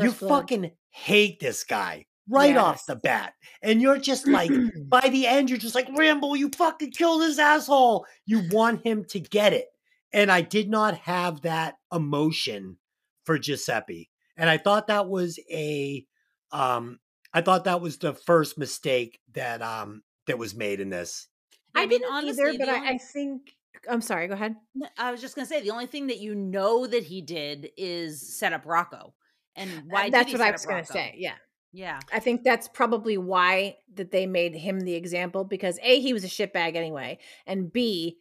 you 0.00 0.12
Blood. 0.12 0.28
fucking 0.28 0.70
hate 0.88 1.40
this 1.40 1.62
guy 1.62 2.06
right 2.30 2.56
off 2.56 2.86
the 2.86 2.96
bat. 2.96 3.34
And 3.62 3.82
you're 3.82 3.98
just 3.98 4.26
like, 4.26 4.50
by 4.88 5.08
the 5.08 5.26
end, 5.26 5.50
you're 5.50 5.58
just 5.58 5.74
like, 5.74 5.88
Rambo, 5.96 6.34
you 6.34 6.48
fucking 6.50 6.92
killed 6.92 7.22
this 7.22 7.38
asshole. 7.38 8.06
You 8.26 8.48
want 8.50 8.86
him 8.86 9.04
to 9.10 9.20
get 9.20 9.52
it. 9.52 9.66
And 10.12 10.30
I 10.30 10.40
did 10.40 10.70
not 10.70 10.94
have 10.98 11.42
that 11.42 11.74
emotion 11.92 12.76
for 13.24 13.38
Giuseppe. 13.38 14.10
And 14.36 14.48
I 14.48 14.58
thought 14.58 14.86
that 14.88 15.08
was 15.08 15.38
a 15.50 16.04
um 16.52 16.98
I 17.32 17.42
thought 17.42 17.64
that 17.64 17.80
was 17.80 17.98
the 17.98 18.12
first 18.14 18.58
mistake 18.58 19.20
that 19.34 19.62
um 19.62 20.02
that 20.26 20.38
was 20.38 20.54
made 20.54 20.80
in 20.80 20.90
this. 20.90 21.28
Yeah, 21.76 21.82
I, 21.82 21.86
mean, 21.86 22.00
didn't 22.00 22.12
honestly, 22.12 22.42
either, 22.48 22.58
but 22.58 22.66
the 22.66 22.72
I, 22.72 22.76
only- 22.76 22.88
I 22.88 22.98
think 22.98 23.54
I'm 23.88 24.00
sorry. 24.00 24.26
Go 24.26 24.34
ahead. 24.34 24.56
I 24.98 25.12
was 25.12 25.20
just 25.20 25.36
gonna 25.36 25.46
say 25.46 25.62
the 25.62 25.70
only 25.70 25.86
thing 25.86 26.08
that 26.08 26.18
you 26.18 26.34
know 26.34 26.86
that 26.86 27.04
he 27.04 27.22
did 27.22 27.70
is 27.76 28.36
set 28.36 28.52
up 28.52 28.62
Rocco, 28.66 29.14
and 29.54 29.70
why? 29.88 30.06
did 30.06 30.14
Uh, 30.14 30.18
That's 30.18 30.30
he 30.32 30.36
what 30.38 30.46
I 30.46 30.50
was 30.50 30.62
up 30.64 30.68
going 30.68 30.80
Rocco? 30.80 30.86
to 30.88 30.92
say. 30.92 31.14
Yeah. 31.16 31.34
Yeah, 31.72 32.00
I 32.12 32.18
think 32.18 32.42
that's 32.42 32.68
probably 32.68 33.16
why 33.16 33.76
that 33.94 34.10
they 34.10 34.26
made 34.26 34.54
him 34.54 34.80
the 34.80 34.94
example 34.94 35.44
because 35.44 35.78
a 35.82 36.00
he 36.00 36.12
was 36.12 36.24
a 36.24 36.28
shitbag 36.28 36.74
anyway, 36.74 37.18
and 37.46 37.72
b 37.72 38.18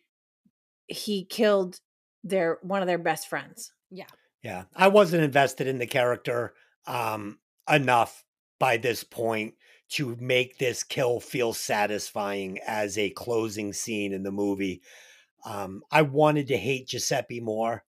he 0.88 1.26
killed 1.26 1.80
their 2.23 2.59
one 2.61 2.81
of 2.81 2.88
their 2.88 2.97
best 2.97 3.27
friends. 3.27 3.71
Yeah. 3.89 4.05
Yeah. 4.43 4.65
I 4.76 4.88
wasn't 4.88 5.23
invested 5.23 5.67
in 5.67 5.80
the 5.80 5.88
character 5.88 6.53
um 6.85 7.39
enough 7.69 8.23
by 8.59 8.77
this 8.77 9.03
point 9.03 9.55
to 9.89 10.15
make 10.19 10.57
this 10.57 10.84
kill 10.84 11.19
feel 11.19 11.53
satisfying 11.53 12.59
as 12.67 12.97
a 12.97 13.09
closing 13.09 13.73
scene 13.73 14.13
in 14.13 14.23
the 14.23 14.31
movie. 14.31 14.81
Um, 15.45 15.81
I 15.91 16.03
wanted 16.03 16.47
to 16.49 16.57
hate 16.57 16.89
Giuseppe 16.89 17.39
more. 17.39 17.84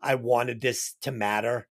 I 0.00 0.14
wanted 0.14 0.60
this 0.60 0.94
to 1.02 1.12
matter, 1.12 1.68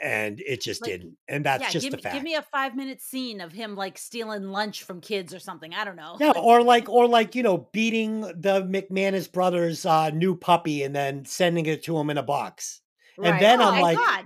and 0.00 0.40
it 0.40 0.60
just 0.60 0.82
Like, 0.82 0.90
didn't. 0.92 1.16
And 1.28 1.44
that's 1.44 1.62
yeah, 1.62 1.70
just 1.70 1.84
give, 1.84 1.94
a 1.94 1.96
me- 1.96 2.02
fact. 2.02 2.14
give 2.14 2.22
me 2.22 2.34
a 2.34 2.42
five 2.42 2.76
minute 2.76 3.00
scene 3.00 3.40
of 3.40 3.52
him 3.52 3.74
like 3.76 3.98
stealing 3.98 4.44
lunch 4.44 4.82
from 4.84 5.00
kids 5.00 5.34
or 5.34 5.38
something. 5.38 5.74
I 5.74 5.84
don't 5.84 5.96
know. 5.96 6.16
Yeah, 6.20 6.32
or 6.36 6.62
like, 6.62 6.88
or 6.88 7.06
like, 7.08 7.34
you 7.34 7.42
know, 7.42 7.68
beating 7.72 8.20
the 8.20 8.62
McManus 8.68 9.30
brothers' 9.30 9.84
uh, 9.86 10.10
new 10.10 10.36
puppy 10.36 10.82
and 10.82 10.94
then 10.94 11.24
sending 11.24 11.66
it 11.66 11.82
to 11.84 11.96
him 11.98 12.10
in 12.10 12.18
a 12.18 12.22
box. 12.22 12.80
And 13.22 13.40
then 13.42 13.60
oh 13.60 13.64
I'm 13.70 13.74
my 13.74 13.80
like, 13.80 13.98
God. 13.98 14.24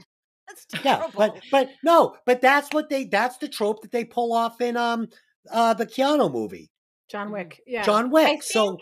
That's 0.49 0.85
yeah, 0.85 1.07
but 1.17 1.41
but 1.51 1.71
no, 1.83 2.17
but 2.27 2.43
that's 2.43 2.69
what 2.73 2.91
they 2.91 3.05
that's 3.05 3.39
the 3.39 3.49
trope 3.49 3.81
that 3.83 3.91
they 3.93 4.05
pull 4.05 4.35
off 4.35 4.61
in 4.61 4.77
um 4.77 5.09
uh 5.51 5.73
the 5.73 5.87
Keanu 5.87 6.31
movie, 6.31 6.71
John 7.11 7.29
Mhm. 7.29 7.33
Wick. 7.33 7.61
Yeah. 7.67 7.83
John 7.85 8.11
Wick. 8.11 8.43
So 8.43 8.77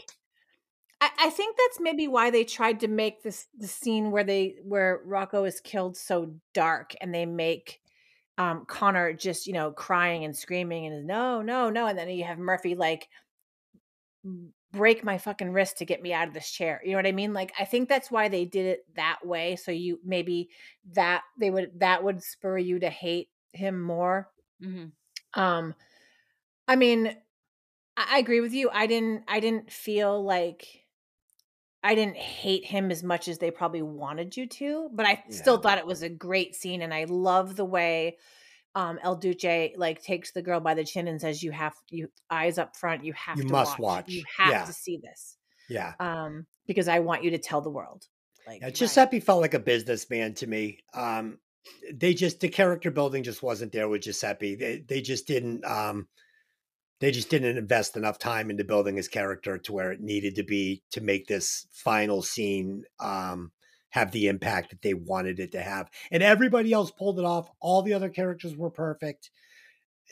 I, 1.01 1.11
I 1.19 1.31
think 1.31 1.57
that's 1.57 1.81
maybe 1.81 2.09
why 2.09 2.31
they 2.31 2.45
tried 2.45 2.81
to 2.81 2.89
make 2.89 3.23
this 3.23 3.47
the 3.57 3.67
scene 3.69 4.11
where 4.11 4.25
they 4.25 4.57
where 4.63 5.01
Rocco 5.05 5.45
is 5.45 5.61
killed 5.61 5.97
so 5.97 6.35
dark 6.55 6.95
and 7.01 7.15
they 7.15 7.27
make 7.27 7.81
um 8.39 8.65
Connor 8.67 9.13
just, 9.13 9.47
you 9.47 9.53
know, 9.53 9.73
crying 9.73 10.25
and 10.25 10.37
screaming 10.37 10.87
and 10.87 11.07
no, 11.07 11.43
no, 11.43 11.71
no. 11.71 11.87
And 11.87 11.99
then 11.99 12.11
you 12.11 12.25
have 12.25 12.39
Murphy 12.39 12.75
like 12.75 13.09
break 14.73 15.03
my 15.03 15.19
fucking 15.19 15.53
wrist 15.53 15.79
to 15.79 15.85
get 15.85 16.01
me 16.03 16.13
out 16.13 16.29
of 16.29 16.35
this 16.35 16.51
chair. 16.51 16.81
You 16.85 16.93
know 16.93 16.99
what 16.99 17.07
I 17.07 17.13
mean? 17.13 17.33
Like 17.33 17.53
I 17.59 17.65
think 17.65 17.89
that's 17.89 18.11
why 18.11 18.29
they 18.29 18.45
did 18.45 18.67
it 18.67 18.85
that 18.95 19.19
way. 19.25 19.57
So 19.57 19.73
you 19.73 19.99
maybe 20.05 20.51
that 20.93 21.23
they 21.39 21.51
would 21.51 21.81
that 21.81 22.05
would 22.05 22.23
spur 22.23 22.59
you 22.59 22.79
to 22.81 22.91
hate 22.91 23.31
him 23.53 23.81
more. 23.81 24.31
Mhm. 24.63 24.93
Um 25.35 25.75
I 26.69 26.77
mean, 26.77 27.09
I, 27.97 28.17
I 28.17 28.19
agree 28.19 28.41
with 28.41 28.55
you. 28.55 28.71
I 28.73 28.87
didn't 28.87 29.25
I 29.29 29.41
didn't 29.41 29.73
feel 29.73 30.23
like 30.25 30.80
I 31.83 31.95
didn't 31.95 32.17
hate 32.17 32.65
him 32.65 32.91
as 32.91 33.03
much 33.03 33.27
as 33.29 33.39
they 33.39 33.51
probably 33.51 33.83
wanted 33.83 34.37
you 34.37 34.47
to, 34.47 34.91
but 34.93 35.07
I 35.07 35.25
still 35.31 35.57
thought 35.59 35.79
it 35.79 35.87
was 35.87 36.03
a 36.03 36.09
great 36.11 36.55
scene 36.55 36.83
and 36.83 36.93
I 36.93 37.05
love 37.05 37.57
the 37.57 37.65
way 37.65 38.19
um 38.75 38.99
El 39.03 39.17
Duce 39.17 39.71
like 39.77 40.03
takes 40.03 40.31
the 40.33 40.43
girl 40.43 40.61
by 40.61 40.75
the 40.75 40.85
chin 40.85 41.09
and 41.09 41.21
says 41.21 41.43
you 41.43 41.51
have 41.53 41.75
you 41.89 42.09
eyes 42.31 42.59
up 42.59 42.77
front, 42.77 43.05
you 43.05 43.13
have 43.15 43.39
You 43.39 43.45
to 43.45 43.53
must 43.53 43.79
watch. 43.79 44.05
watch. 44.07 44.13
You 44.13 44.25
have 44.37 44.51
Yeah. 44.51 44.65
to 44.67 44.73
see 44.73 44.99
this. 45.03 45.37
yeah. 45.69 45.95
Um 45.99 46.47
because 46.67 46.87
I 46.87 47.01
want 47.01 47.25
you 47.25 47.31
to 47.31 47.39
tell 47.39 47.61
the 47.63 47.71
world. 47.71 48.07
Like 48.47 48.61
Yeah, 48.61 48.67
Right. 48.67 48.75
Giuseppe 48.75 49.21
felt 49.21 49.41
like 49.41 49.55
a 49.55 49.59
businessman 49.59 50.35
to 50.35 50.47
me. 50.47 50.79
Um, 50.95 51.39
they 51.93 52.15
just 52.15 52.41
the 52.41 52.49
character 52.49 52.91
building 52.91 53.23
just 53.23 53.43
wasn't 53.43 53.73
there 53.73 53.89
with 53.89 54.03
Giuseppe. 54.03 54.55
They 54.55 54.79
they 54.87 55.01
just 55.01 55.27
didn't 55.27 55.65
um, 55.65 56.09
they 57.01 57.11
just 57.11 57.31
didn't 57.31 57.57
invest 57.57 57.97
enough 57.97 58.19
time 58.19 58.51
into 58.51 58.65
building 58.65 58.97
his 58.97 59.09
character 59.09 59.59
to 59.59 59.73
where 59.73 59.93
it 59.93 60.01
needed 60.01 60.35
to 60.37 60.43
be 60.43 60.83
to 60.93 61.01
make 61.01 61.27
this 61.27 61.67
final 61.73 62.23
scene 62.23 62.85
um, 63.01 63.53
have 63.91 64.13
the 64.13 64.29
impact 64.29 64.71
that 64.71 64.83
they 64.83 64.95
wanted 64.95 65.41
it 65.41 65.53
to 65.53 65.63
have. 65.63 65.91
And 66.11 66.23
everybody 66.23 66.73
else 66.73 66.91
pulled 66.91 67.19
it 67.19 67.25
off. 67.25 67.51
All 67.61 67.83
the 67.83 67.95
other 67.95 68.11
characters 68.11 68.57
were 68.57 68.71
perfect. 68.71 69.31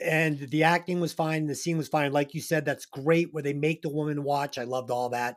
And 0.00 0.38
the 0.38 0.62
acting 0.62 1.00
was 1.00 1.12
fine. 1.12 1.46
The 1.46 1.54
scene 1.54 1.76
was 1.76 1.88
fine. 1.88 2.12
Like 2.12 2.32
you 2.34 2.40
said, 2.40 2.64
that's 2.64 2.86
great 2.86 3.32
where 3.32 3.42
they 3.42 3.52
make 3.52 3.82
the 3.82 3.88
woman 3.88 4.22
watch. 4.22 4.56
I 4.56 4.64
loved 4.64 4.90
all 4.90 5.08
that. 5.10 5.36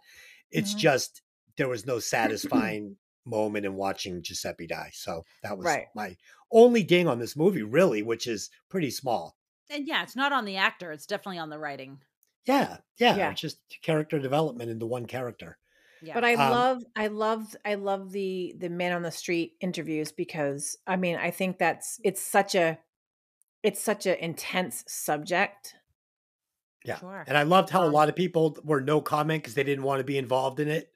It's 0.51 0.75
Mhm. 0.75 0.75
just 0.75 1.21
there 1.57 1.67
was 1.69 1.85
no 1.85 1.99
satisfying 1.99 2.97
moment 3.25 3.65
in 3.65 3.75
watching 3.75 4.21
Giuseppe 4.21 4.67
die. 4.67 4.91
So 4.93 5.23
that 5.43 5.57
was 5.57 5.79
Right. 5.79 5.87
my 5.95 6.15
only 6.51 6.83
ding 6.83 7.07
on 7.07 7.19
this 7.19 7.35
movie, 7.35 7.63
really, 7.63 8.03
which 8.03 8.27
is 8.27 8.49
pretty 8.69 8.91
small. 8.91 9.35
And 9.71 9.87
yeah, 9.87 10.03
it's 10.03 10.15
not 10.15 10.31
on 10.33 10.45
the 10.45 10.57
actor. 10.57 10.91
It's 10.91 11.05
definitely 11.05 11.39
on 11.39 11.49
the 11.49 11.59
writing. 11.59 12.01
Yeah, 12.45 12.77
yeah, 12.97 13.15
Yeah. 13.15 13.33
just 13.33 13.59
character 13.81 14.19
development 14.19 14.69
into 14.71 14.85
one 14.85 15.05
character. 15.05 15.57
Yeah. 16.01 16.15
But 16.15 16.25
I 16.25 16.33
Um, 16.33 16.49
love 16.51 16.83
I 16.95 17.07
love 17.07 17.55
I 17.63 17.75
love 17.75 18.11
the 18.11 18.55
the 18.57 18.69
man 18.69 18.91
on 18.93 19.03
the 19.03 19.11
street 19.11 19.55
interviews 19.61 20.11
because 20.11 20.77
I 20.87 20.95
mean 20.95 21.15
I 21.17 21.29
think 21.31 21.59
that's 21.59 21.99
it's 22.03 22.21
such 22.21 22.55
a 22.55 22.79
it's 23.63 23.81
such 23.81 24.05
an 24.07 24.15
intense 24.17 24.83
subject. 24.87 25.75
Yeah. 26.83 26.97
Sure. 26.99 27.23
And 27.27 27.37
I 27.37 27.43
loved 27.43 27.69
how 27.69 27.83
a 27.83 27.87
Um, 27.87 27.93
lot 27.93 28.09
of 28.09 28.15
people 28.15 28.57
were 28.63 28.81
no 28.81 29.01
comment 29.01 29.43
because 29.43 29.53
they 29.53 29.63
didn't 29.63 29.83
want 29.83 29.99
to 29.99 30.03
be 30.03 30.17
involved 30.17 30.59
in 30.59 30.67
it 30.67 30.91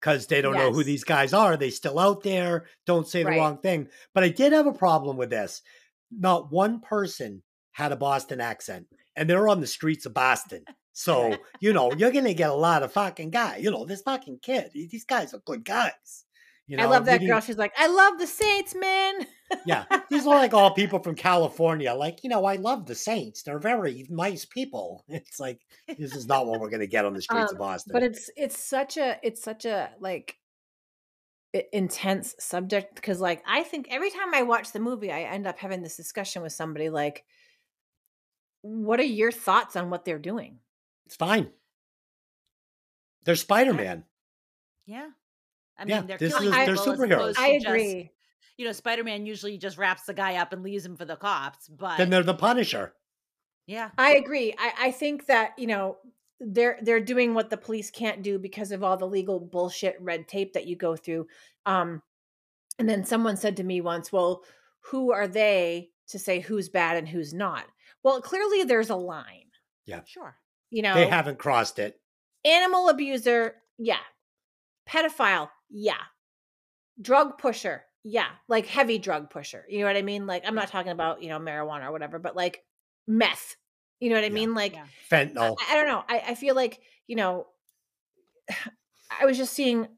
because 0.00 0.26
they 0.28 0.40
don't 0.42 0.54
know 0.54 0.72
who 0.72 0.84
these 0.84 1.04
guys 1.04 1.32
are. 1.32 1.56
They 1.56 1.70
still 1.70 1.98
out 1.98 2.22
there, 2.22 2.66
don't 2.86 3.08
say 3.08 3.24
the 3.24 3.30
Right. 3.30 3.38
wrong 3.38 3.58
thing. 3.58 3.88
But 4.14 4.24
I 4.24 4.28
did 4.28 4.52
have 4.52 4.66
a 4.66 4.72
problem 4.72 5.16
with 5.16 5.30
this. 5.30 5.62
Not 6.10 6.52
one 6.52 6.80
person 6.80 7.42
had 7.76 7.92
a 7.92 7.96
Boston 7.96 8.40
accent, 8.40 8.86
and 9.16 9.28
they're 9.28 9.48
on 9.48 9.60
the 9.60 9.66
streets 9.66 10.06
of 10.06 10.14
Boston. 10.14 10.64
So, 10.98 11.36
you 11.60 11.74
know, 11.74 11.92
you're 11.92 12.10
going 12.10 12.24
to 12.24 12.32
get 12.32 12.48
a 12.48 12.54
lot 12.54 12.82
of 12.82 12.90
fucking 12.90 13.28
guy. 13.28 13.58
You 13.58 13.70
know, 13.70 13.84
this 13.84 14.00
fucking 14.00 14.38
kid, 14.40 14.70
these 14.72 15.04
guys 15.04 15.34
are 15.34 15.42
good 15.44 15.62
guys. 15.62 16.24
You 16.66 16.78
know, 16.78 16.84
I 16.84 16.86
love 16.86 17.04
that 17.04 17.20
girl. 17.20 17.38
She's 17.40 17.58
like, 17.58 17.74
I 17.76 17.86
love 17.86 18.18
the 18.18 18.26
Saints, 18.26 18.74
man. 18.74 19.26
yeah, 19.66 19.84
these 20.08 20.26
are 20.26 20.34
like 20.34 20.54
all 20.54 20.70
people 20.72 20.98
from 21.00 21.14
California. 21.14 21.92
Like, 21.92 22.24
you 22.24 22.30
know, 22.30 22.46
I 22.46 22.56
love 22.56 22.86
the 22.86 22.94
Saints. 22.94 23.42
They're 23.42 23.58
very 23.58 24.06
nice 24.08 24.46
people. 24.46 25.04
It's 25.10 25.38
like 25.38 25.60
this 25.86 26.16
is 26.16 26.26
not 26.26 26.46
what 26.46 26.60
we're 26.60 26.70
going 26.70 26.80
to 26.80 26.86
get 26.86 27.04
on 27.04 27.12
the 27.12 27.20
streets 27.28 27.52
of 27.52 27.56
Um, 27.56 27.66
Boston. 27.66 27.92
But 27.92 28.02
it's 28.02 28.30
it's 28.34 28.58
such 28.58 28.96
a 28.96 29.18
it's 29.22 29.42
such 29.42 29.66
a 29.66 29.90
like 30.00 30.36
intense 31.72 32.34
subject 32.38 32.94
because 32.94 33.20
like 33.20 33.42
I 33.46 33.62
think 33.64 33.88
every 33.90 34.10
time 34.10 34.34
I 34.34 34.44
watch 34.44 34.72
the 34.72 34.80
movie, 34.80 35.12
I 35.12 35.24
end 35.24 35.46
up 35.46 35.58
having 35.58 35.82
this 35.82 35.96
discussion 35.98 36.40
with 36.40 36.52
somebody 36.52 36.88
like, 36.88 37.24
what 38.66 39.00
are 39.00 39.04
your 39.04 39.30
thoughts 39.32 39.76
on 39.76 39.90
what 39.90 40.04
they're 40.04 40.18
doing? 40.18 40.58
It's 41.06 41.16
fine. 41.16 41.50
They're 43.24 43.36
Spider 43.36 43.74
Man. 43.74 44.04
yeah. 44.84 45.08
I 45.78 45.84
Yeah, 45.84 45.98
mean, 45.98 46.06
they're 46.06 46.18
this 46.18 46.32
killing 46.32 46.48
is- 46.48 46.54
they're 46.66 46.74
superheroes. 46.96 47.34
I 47.36 47.52
to 47.52 47.54
just- 47.58 47.66
agree. 47.66 48.10
you 48.56 48.64
know, 48.64 48.72
Spider 48.72 49.04
Man 49.04 49.26
usually 49.26 49.58
just 49.58 49.76
wraps 49.76 50.04
the 50.04 50.14
guy 50.14 50.36
up 50.36 50.52
and 50.54 50.62
leaves 50.62 50.86
him 50.86 50.96
for 50.96 51.04
the 51.04 51.16
cops. 51.16 51.68
But 51.68 51.98
Then 51.98 52.08
they're 52.08 52.22
the 52.22 52.32
Punisher. 52.34 52.94
yeah, 53.66 53.90
I 53.98 54.14
agree. 54.16 54.54
I, 54.58 54.72
I 54.78 54.90
think 54.92 55.26
that 55.26 55.58
you 55.58 55.66
know 55.66 55.98
they're 56.40 56.78
they're 56.82 57.00
doing 57.00 57.34
what 57.34 57.50
the 57.50 57.56
police 57.58 57.90
can't 57.90 58.22
do 58.22 58.38
because 58.38 58.72
of 58.72 58.82
all 58.82 58.96
the 58.96 59.06
legal 59.06 59.38
bullshit 59.38 59.96
red 60.00 60.28
tape 60.28 60.54
that 60.54 60.66
you 60.66 60.76
go 60.76 60.96
through. 60.96 61.26
Um, 61.66 62.02
and 62.78 62.88
then 62.88 63.04
someone 63.04 63.36
said 63.36 63.56
to 63.58 63.62
me 63.64 63.80
once, 63.82 64.10
"Well, 64.10 64.44
who 64.80 65.12
are 65.12 65.28
they 65.28 65.90
to 66.08 66.18
say 66.18 66.40
who's 66.40 66.68
bad 66.70 66.96
and 66.96 67.06
who's 67.08 67.34
not?" 67.34 67.66
Well, 68.06 68.20
clearly 68.20 68.62
there's 68.62 68.90
a 68.90 68.94
line. 68.94 69.50
Yeah. 69.84 70.02
Sure. 70.06 70.36
You 70.70 70.82
know, 70.82 70.94
They 70.94 71.08
haven't 71.08 71.40
crossed 71.40 71.80
it. 71.80 72.00
animal 72.44 72.88
abuser, 72.88 73.54
yeah. 73.78 73.98
Pedophile, 74.88 75.50
yeah. 75.70 75.98
Drug 77.02 77.36
pusher, 77.36 77.82
yeah. 78.04 78.28
Like 78.46 78.66
heavy 78.66 78.98
drug 78.98 79.28
pusher. 79.28 79.64
You 79.68 79.80
know 79.80 79.86
what 79.86 79.96
I 79.96 80.02
mean? 80.02 80.24
Like 80.28 80.44
I'm 80.46 80.54
not 80.54 80.68
talking 80.68 80.92
about 80.92 81.20
you 81.20 81.30
know 81.30 81.40
marijuana 81.40 81.88
or 81.88 81.90
whatever, 81.90 82.20
but 82.20 82.36
like 82.36 82.62
meth. 83.08 83.56
You 83.98 84.10
know 84.10 84.14
what 84.14 84.22
I 84.24 84.28
Yeah. 84.28 84.32
mean? 84.34 84.54
Like 84.54 84.74
Yeah. 84.74 84.84
I, 84.84 85.14
Fentanyl. 85.14 85.56
I 85.68 85.74
don't 85.74 85.88
know. 85.88 86.04
I, 86.08 86.22
I 86.28 86.34
feel 86.36 86.54
like, 86.54 86.78
you 87.08 87.16
know, 87.16 87.48
I 89.20 89.24
was 89.26 89.36
just 89.36 89.52
seeing, 89.52 89.88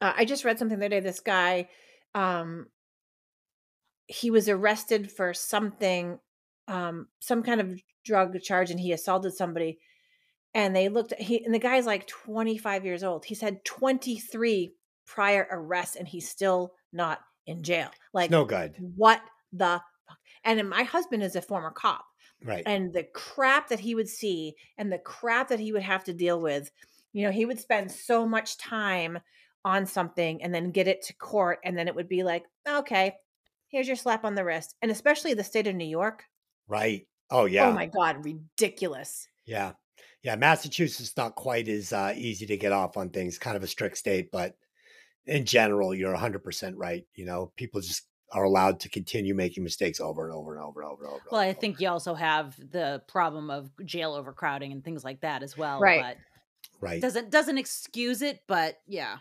uh, 0.00 0.12
I 0.16 0.24
just 0.24 0.44
read 0.44 0.58
something 0.58 0.80
the 0.80 0.86
other 0.86 0.96
day. 0.96 1.00
This 1.00 1.20
guy, 1.20 1.68
um, 2.16 2.66
he 4.08 4.32
was 4.32 4.48
arrested 4.48 5.10
for 5.12 5.32
something, 5.34 6.18
um, 6.68 7.08
some 7.20 7.42
kind 7.42 7.60
of 7.60 7.80
drug 8.04 8.40
charge, 8.40 8.70
and 8.70 8.80
he 8.80 8.92
assaulted 8.92 9.34
somebody. 9.34 9.78
And 10.54 10.74
they 10.74 10.88
looked 10.88 11.12
at 11.12 11.20
he, 11.20 11.44
and 11.44 11.52
the 11.52 11.58
guy's 11.58 11.86
like 11.86 12.06
25 12.06 12.84
years 12.84 13.02
old. 13.02 13.24
He's 13.24 13.40
had 13.40 13.64
23 13.64 14.72
prior 15.06 15.46
arrests, 15.50 15.96
and 15.96 16.06
he's 16.06 16.28
still 16.28 16.72
not 16.92 17.20
in 17.46 17.62
jail. 17.62 17.90
Like, 18.12 18.30
no 18.30 18.44
good. 18.44 18.74
what 18.96 19.20
the 19.52 19.80
fuck? 20.08 20.18
And 20.44 20.68
my 20.68 20.82
husband 20.84 21.22
is 21.22 21.36
a 21.36 21.42
former 21.42 21.70
cop 21.70 22.04
Right. 22.42 22.62
and 22.66 22.92
the 22.92 23.04
crap 23.14 23.68
that 23.68 23.80
he 23.80 23.94
would 23.94 24.08
see 24.08 24.54
and 24.76 24.92
the 24.92 24.98
crap 24.98 25.48
that 25.48 25.60
he 25.60 25.72
would 25.72 25.82
have 25.82 26.04
to 26.04 26.12
deal 26.12 26.38
with 26.38 26.70
you 27.14 27.24
know 27.24 27.30
he 27.30 27.46
would 27.46 27.58
spend 27.58 27.90
so 27.90 28.26
much 28.26 28.58
time 28.58 29.18
on 29.64 29.86
something 29.86 30.42
and 30.42 30.54
then 30.54 30.70
get 30.70 30.86
it 30.86 31.00
to 31.04 31.14
court 31.14 31.60
and 31.64 31.78
then 31.78 31.88
it 31.88 31.94
would 31.94 32.08
be 32.08 32.22
like 32.22 32.44
okay 32.68 33.14
here's 33.68 33.86
your 33.86 33.96
slap 33.96 34.26
on 34.26 34.34
the 34.34 34.44
wrist 34.44 34.74
and 34.82 34.90
especially 34.90 35.32
the 35.32 35.44
state 35.44 35.66
of 35.66 35.74
new 35.74 35.86
york 35.86 36.24
right. 36.68 37.06
Oh 37.30 37.46
yeah. 37.46 37.68
oh 37.68 37.72
my 37.72 37.86
god 37.86 38.24
ridiculous 38.24 39.28
Yeah. 39.46 39.72
Yeah. 40.22 40.36
Massachusetts 40.36 41.16
not 41.16 41.34
quite 41.34 41.68
as 41.68 41.92
uh, 41.92 42.12
easy 42.16 42.46
to 42.46 42.56
get 42.56 42.72
off 42.72 42.96
on 42.96 43.10
things, 43.10 43.38
kind 43.38 43.56
of 43.56 43.62
a 43.62 43.66
strict 43.66 43.98
state, 43.98 44.30
but 44.30 44.56
in 45.26 45.44
general, 45.44 45.94
you're 45.94 46.14
100% 46.14 46.72
right. 46.76 47.06
You 47.14 47.26
know, 47.26 47.52
people 47.56 47.80
just 47.80 48.02
are 48.32 48.44
allowed 48.44 48.80
to 48.80 48.88
continue 48.88 49.34
making 49.34 49.62
mistakes 49.62 50.00
over 50.00 50.26
and 50.26 50.34
over 50.34 50.54
and 50.54 50.64
over 50.64 50.82
and 50.82 50.90
over 50.90 51.04
and 51.04 51.12
over. 51.12 51.22
Well, 51.30 51.40
I 51.40 51.50
over. 51.50 51.60
think 51.60 51.80
you 51.80 51.88
also 51.88 52.14
have 52.14 52.56
the 52.56 53.02
problem 53.06 53.50
of 53.50 53.70
jail 53.84 54.14
overcrowding 54.14 54.72
and 54.72 54.84
things 54.84 55.04
like 55.04 55.20
that 55.20 55.42
as 55.42 55.56
well. 55.56 55.78
Right. 55.80 56.16
right. 56.80 57.00
Doesn't 57.00 57.30
doesn't 57.30 57.58
excuse 57.58 58.22
it, 58.22 58.40
but 58.46 58.78
yeah. 58.86 59.18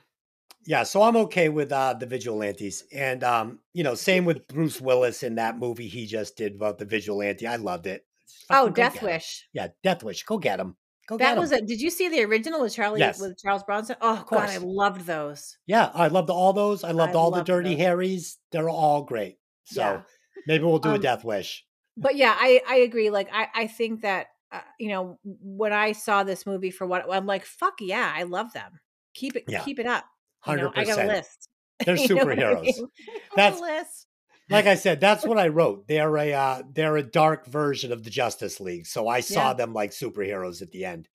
Yeah, 0.65 0.83
so 0.83 1.01
I'm 1.01 1.17
okay 1.17 1.49
with 1.49 1.71
uh, 1.73 1.93
the 1.93 2.05
vigilantes, 2.05 2.85
and 2.93 3.21
um, 3.23 3.59
you 3.73 3.83
know, 3.83 3.95
same 3.95 4.23
with 4.23 4.47
Bruce 4.47 4.79
Willis 4.79 5.21
in 5.23 5.35
that 5.35 5.57
movie 5.57 5.87
he 5.89 6.05
just 6.05 6.37
did 6.37 6.55
about 6.55 6.77
the 6.77 6.85
vigilante. 6.85 7.45
I 7.45 7.57
loved 7.57 7.85
it. 7.85 8.05
oh 8.49 8.69
death 8.69 8.93
get 8.95 9.03
wish 9.03 9.47
Yeah, 9.53 9.67
Death 9.83 10.03
Wish. 10.03 10.23
Go 10.23 10.37
get 10.37 10.59
him. 10.59 10.75
Go 11.07 11.17
get 11.17 11.35
That 11.35 11.39
was 11.41 11.51
'em. 11.51 11.59
it. 11.59 11.67
Did 11.67 11.81
you 11.81 11.89
see 11.89 12.07
the 12.07 12.23
original 12.23 12.61
with 12.61 12.73
Charlie 12.73 12.99
Yes. 13.01 13.19
with 13.19 13.37
Charles 13.37 13.63
Bronson? 13.63 13.97
Oh 14.01 14.23
god. 14.27 14.49
I 14.49 14.57
loved 14.57 15.01
those. 15.05 15.57
Yeah, 15.65 15.91
I 15.93 16.07
loved 16.07 16.29
all 16.29 16.53
those. 16.53 16.83
I 16.85 16.91
loved 16.91 17.13
I 17.13 17.19
all 17.19 17.31
the 17.31 17.43
Dirty 17.43 17.71
those. 17.75 17.79
Harrys. 17.79 18.37
They're 18.53 18.69
all 18.69 19.03
great. 19.03 19.37
So 19.65 19.81
Yeah. 19.81 20.01
maybe 20.47 20.63
we'll 20.63 20.79
do 20.79 20.91
a 20.91 20.95
Um, 20.95 21.01
Death 21.01 21.25
Wish. 21.25 21.65
But 21.97 22.15
yeah, 22.15 22.33
I 22.37 22.61
I 22.67 22.75
agree. 22.77 23.09
Like 23.09 23.27
I 23.33 23.47
I 23.53 23.67
think 23.67 24.01
that 24.03 24.27
uh, 24.53 24.61
you 24.79 24.87
know 24.89 25.19
when 25.23 25.73
I 25.73 25.91
saw 25.91 26.23
this 26.23 26.45
movie 26.45 26.71
for 26.71 26.87
what 26.87 27.05
I'm 27.11 27.25
like, 27.25 27.43
fuck 27.43 27.75
yeah, 27.81 28.13
I 28.15 28.23
love 28.23 28.53
them. 28.53 28.79
Keep 29.13 29.35
it 29.35 29.43
Yeah. 29.49 29.61
keep 29.63 29.79
it 29.79 29.85
up. 29.85 30.05
Hundred 30.43 30.65
know, 30.65 30.71
I 30.75 30.85
got 30.85 30.99
a 30.99 31.01
percent. 31.01 31.07
list. 31.09 31.49
They're 31.85 31.95
You 31.95 32.07
know 32.15 32.23
I 32.23 32.25
superheroes. 32.25 32.65
mean? 32.77 32.87
That's 33.35 33.59
list. 33.61 34.07
like 34.49 34.65
I 34.67 34.75
said. 34.75 34.99
That's 34.99 35.25
what 35.25 35.37
I 35.39 35.47
wrote. 35.47 35.87
They're 35.87 36.15
a 36.17 36.33
uh, 36.33 36.63
they're 36.73 36.97
a 36.97 37.03
dark 37.03 37.45
version 37.47 37.91
of 37.91 38.03
the 38.03 38.09
Justice 38.09 38.59
League. 38.59 38.85
So 38.87 39.07
I 39.07 39.19
saw 39.21 39.49
Yeah. 39.49 39.53
them 39.53 39.73
like 39.73 39.91
superheroes 39.91 40.61
at 40.61 40.71
the 40.71 40.85
end. 40.85 41.09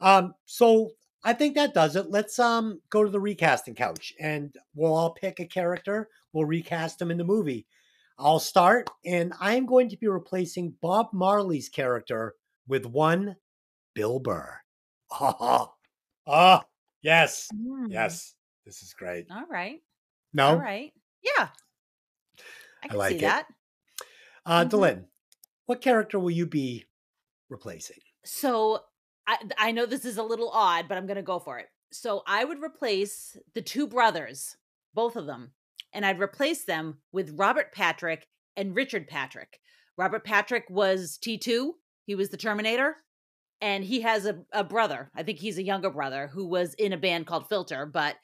Um, 0.00 0.34
so 0.44 0.92
I 1.24 1.32
think 1.32 1.54
that 1.56 1.74
does 1.74 1.96
it. 1.96 2.10
Let's 2.10 2.38
um 2.38 2.80
go 2.90 3.04
to 3.04 3.10
the 3.10 3.20
recasting 3.20 3.74
couch, 3.74 4.12
and 4.20 4.54
we'll 4.74 4.94
all 4.94 5.10
pick 5.14 5.40
a 5.40 5.46
character. 5.46 6.08
We'll 6.32 6.44
recast 6.46 6.98
them 6.98 7.10
in 7.10 7.18
the 7.18 7.24
movie. 7.24 7.66
I'll 8.18 8.40
start, 8.40 8.90
and 9.04 9.32
I'm 9.40 9.66
going 9.66 9.88
to 9.90 9.96
be 9.96 10.08
replacing 10.08 10.74
Bob 10.80 11.08
Marley's 11.12 11.68
character 11.68 12.34
with 12.66 12.84
one 12.86 13.36
Bill 13.94 14.20
Burr. 14.20 14.60
Oh, 15.20 15.72
oh 16.26 16.60
yes, 17.02 17.48
Mm. 17.54 17.90
yes. 17.90 18.34
This 18.68 18.82
is 18.82 18.92
great. 18.92 19.24
All 19.30 19.46
right. 19.50 19.80
No, 20.34 20.48
All 20.48 20.56
right. 20.58 20.92
Yeah. 21.22 21.48
I 22.84 22.88
can 22.88 22.98
like 22.98 23.12
see 23.12 23.16
it. 23.16 23.20
that. 23.22 23.46
uh, 24.44 24.64
Mhm. 24.64 24.70
Dylan, 24.70 25.04
what 25.64 25.80
character 25.80 26.18
will 26.18 26.30
you 26.30 26.44
be 26.44 26.84
replacing? 27.48 27.96
So 28.26 28.84
I 29.26 29.38
I 29.56 29.70
know 29.72 29.86
this 29.86 30.04
is 30.04 30.18
a 30.18 30.22
little 30.22 30.50
odd, 30.50 30.86
but 30.86 30.98
I'm 30.98 31.06
gonna 31.06 31.22
go 31.22 31.38
for 31.38 31.58
it. 31.58 31.68
So 31.92 32.22
I 32.26 32.44
would 32.44 32.62
replace 32.62 33.38
the 33.54 33.62
two 33.62 33.86
brothers, 33.86 34.58
both 34.92 35.16
of 35.16 35.24
them, 35.24 35.54
and 35.94 36.04
I'd 36.04 36.20
replace 36.20 36.66
them 36.66 37.00
with 37.10 37.38
Robert 37.38 37.72
Patrick 37.72 38.28
and 38.54 38.76
Richard 38.76 39.08
Patrick. 39.08 39.60
Robert 39.96 40.24
Patrick 40.24 40.64
was 40.68 41.18
T2, 41.24 41.72
he 42.04 42.14
was 42.14 42.28
the 42.28 42.36
Terminator, 42.36 42.96
and 43.62 43.82
he 43.82 44.02
has 44.02 44.26
a, 44.26 44.44
a 44.52 44.62
brother. 44.62 45.10
I 45.14 45.22
think 45.22 45.38
he's 45.38 45.56
a 45.56 45.62
younger 45.62 45.88
brother 45.90 46.26
who 46.28 46.46
was 46.46 46.74
in 46.74 46.92
a 46.92 46.98
band 46.98 47.26
called 47.26 47.48
Filter, 47.48 47.86
but 47.86 48.16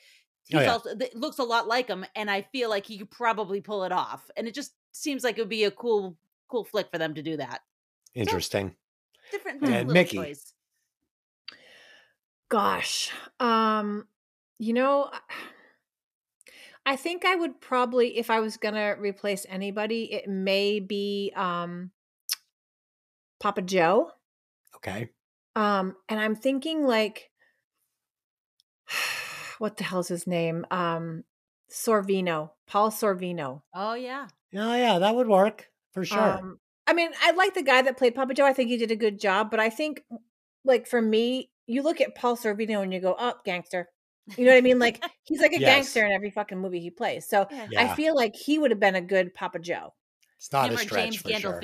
he's 0.49 0.59
Oh, 0.61 0.63
yeah. 0.63 0.73
also 0.73 0.97
th- 0.97 1.15
looks 1.15 1.39
a 1.39 1.43
lot 1.45 1.67
like 1.69 1.89
him, 1.89 2.05
and 2.17 2.31
I 2.31 2.43
feel 2.43 2.71
like 2.71 2.87
he 2.87 2.99
could 2.99 3.11
probably 3.11 3.61
pull 3.61 3.85
it 3.85 3.93
off. 3.93 4.31
And 4.37 4.47
it 4.49 4.55
just 4.55 4.75
seems 4.93 5.25
like 5.25 5.39
it 5.39 5.43
would 5.43 5.49
be 5.49 5.65
a 5.65 5.71
cool, 5.71 6.17
cool 6.49 6.65
flick 6.65 6.91
for 6.91 6.99
them 6.99 7.15
to 7.15 7.23
do 7.23 7.37
that. 7.39 7.61
Interesting. 8.15 8.75
Different, 9.33 9.63
And 9.63 9.67
different 9.67 9.89
little 9.89 9.95
Mickey. 10.03 10.17
choice. 10.19 10.53
Gosh. 12.51 13.11
Um, 13.41 14.07
you 14.59 14.73
know, 14.73 15.11
I 16.87 16.97
think 16.97 17.25
I 17.25 17.35
would 17.35 17.61
probably 17.61 18.19
if 18.19 18.31
I 18.31 18.41
was 18.41 18.57
going 18.59 18.75
to 18.75 18.97
replace 19.01 19.47
anybody, 19.49 20.13
it 20.13 20.29
may 20.29 20.79
be 20.79 21.33
um 21.35 21.91
Papa 23.41 23.63
Joe. 23.63 24.11
Okay. 24.77 25.11
Um, 25.57 25.97
and 26.09 26.21
I'm 26.21 26.37
thinking 26.37 26.85
like 26.87 27.31
what 29.65 29.79
the 29.79 29.85
hell's 29.85 30.09
his 30.09 30.27
name? 30.27 30.67
Um 30.71 31.25
Sorvino, 31.71 32.51
Paul 32.67 32.91
Sorvino. 32.91 33.63
Oh 33.75 33.95
yeah. 33.95 34.29
Oh 34.55 34.77
yeah, 34.77 34.99
that 34.99 35.15
would 35.17 35.27
work 35.27 35.71
for 35.93 36.05
sure. 36.05 36.39
Um, 36.39 36.61
I 36.87 36.93
mean, 36.93 37.11
I 37.21 37.31
like 37.33 37.55
the 37.55 37.63
guy 37.63 37.81
that 37.83 37.97
played 37.97 38.15
Papa 38.15 38.35
Joe. 38.35 38.45
I 38.45 38.53
think 38.53 38.69
he 38.69 38.77
did 38.77 38.91
a 38.91 38.97
good 38.97 39.19
job, 39.19 39.51
but 39.51 39.59
I 39.59 39.71
think, 39.71 40.05
like 40.65 40.87
for 40.87 41.01
me, 41.01 41.51
you 41.67 41.83
look 41.83 42.01
at 42.03 42.15
Paul 42.15 42.37
Sorvino 42.37 42.83
and 42.83 42.93
you 42.93 43.01
go, 43.01 43.15
"Up, 43.15 43.45
gangster." 43.45 43.89
You 44.37 44.45
know 44.45 44.53
what 44.53 44.59
I 44.59 44.61
mean? 44.61 44.79
Like 44.79 45.03
he's 45.25 45.41
like 45.41 45.53
a 45.55 45.59
Yes. 45.59 45.75
gangster 45.77 46.05
in 46.05 46.13
every 46.13 46.31
fucking 46.31 46.59
movie 46.59 46.81
he 46.81 46.91
plays. 46.91 47.27
So 47.27 47.47
Yeah. 47.51 47.69
yeah, 47.71 47.83
I 47.83 47.95
feel 47.97 48.15
like 48.15 48.37
he 48.37 48.59
would 48.59 48.71
have 48.71 48.81
been 48.81 48.95
a 48.95 49.01
good 49.01 49.33
Papa 49.35 49.59
Joe. 49.59 49.95
it's 50.37 50.53
not 50.53 50.69
Him 50.69 50.75
a 50.75 50.79
stretch 50.79 51.11
James 51.11 51.17
for 51.23 51.33
sure. 51.33 51.61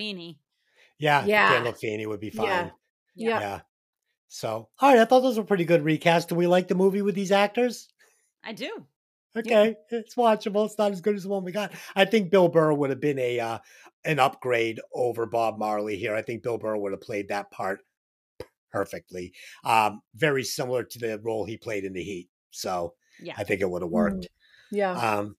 Yeah, 0.98 1.26
Yeah. 1.26 1.62
Gandolfini 1.62 2.06
would 2.06 2.20
be 2.20 2.30
fine. 2.30 2.46
Yeah. 2.46 2.70
Yeah. 3.14 3.40
Yeah. 3.40 3.60
So, 4.32 4.68
all 4.78 4.90
right, 4.90 5.00
I 5.00 5.04
thought 5.04 5.20
those 5.20 5.36
were 5.36 5.44
pretty 5.44 5.64
good 5.64 5.82
recasts. 5.82 6.28
Do 6.28 6.36
we 6.36 6.46
like 6.46 6.68
the 6.68 6.76
movie 6.76 7.02
with 7.02 7.16
these 7.16 7.32
actors? 7.32 7.88
I 8.44 8.52
do. 8.52 8.86
Okay, 9.36 9.74
it's 9.90 10.14
watchable. 10.14 10.66
It's 10.66 10.78
not 10.78 10.92
as 10.92 11.00
good 11.00 11.16
as 11.16 11.24
the 11.24 11.28
one 11.28 11.42
we 11.42 11.50
got. 11.50 11.72
I 11.96 12.04
think 12.04 12.30
Bill 12.30 12.48
Burr 12.48 12.72
would 12.72 12.90
have 12.90 13.00
been 13.00 13.18
a 13.18 13.40
uh, 13.40 13.58
an 14.04 14.20
upgrade 14.20 14.80
over 14.94 15.26
Bob 15.26 15.58
Marley 15.58 15.96
here. 15.96 16.14
I 16.14 16.22
think 16.22 16.44
Bill 16.44 16.58
Burr 16.58 16.76
would 16.76 16.92
have 16.92 17.00
played 17.00 17.28
that 17.28 17.50
part 17.50 17.80
perfectly. 18.70 19.32
Um, 19.64 20.00
very 20.14 20.44
similar 20.44 20.84
to 20.84 20.98
the 21.00 21.18
role 21.18 21.44
he 21.44 21.56
played 21.56 21.84
in 21.84 21.92
The 21.92 22.02
Heat. 22.02 22.28
So 22.52 22.94
Yeah. 23.20 23.34
I 23.36 23.42
think 23.42 23.60
it 23.60 23.70
would 23.70 23.82
have 23.82 23.90
worked. 23.90 24.28
Yeah. 24.70 24.92
Um, 24.92 25.36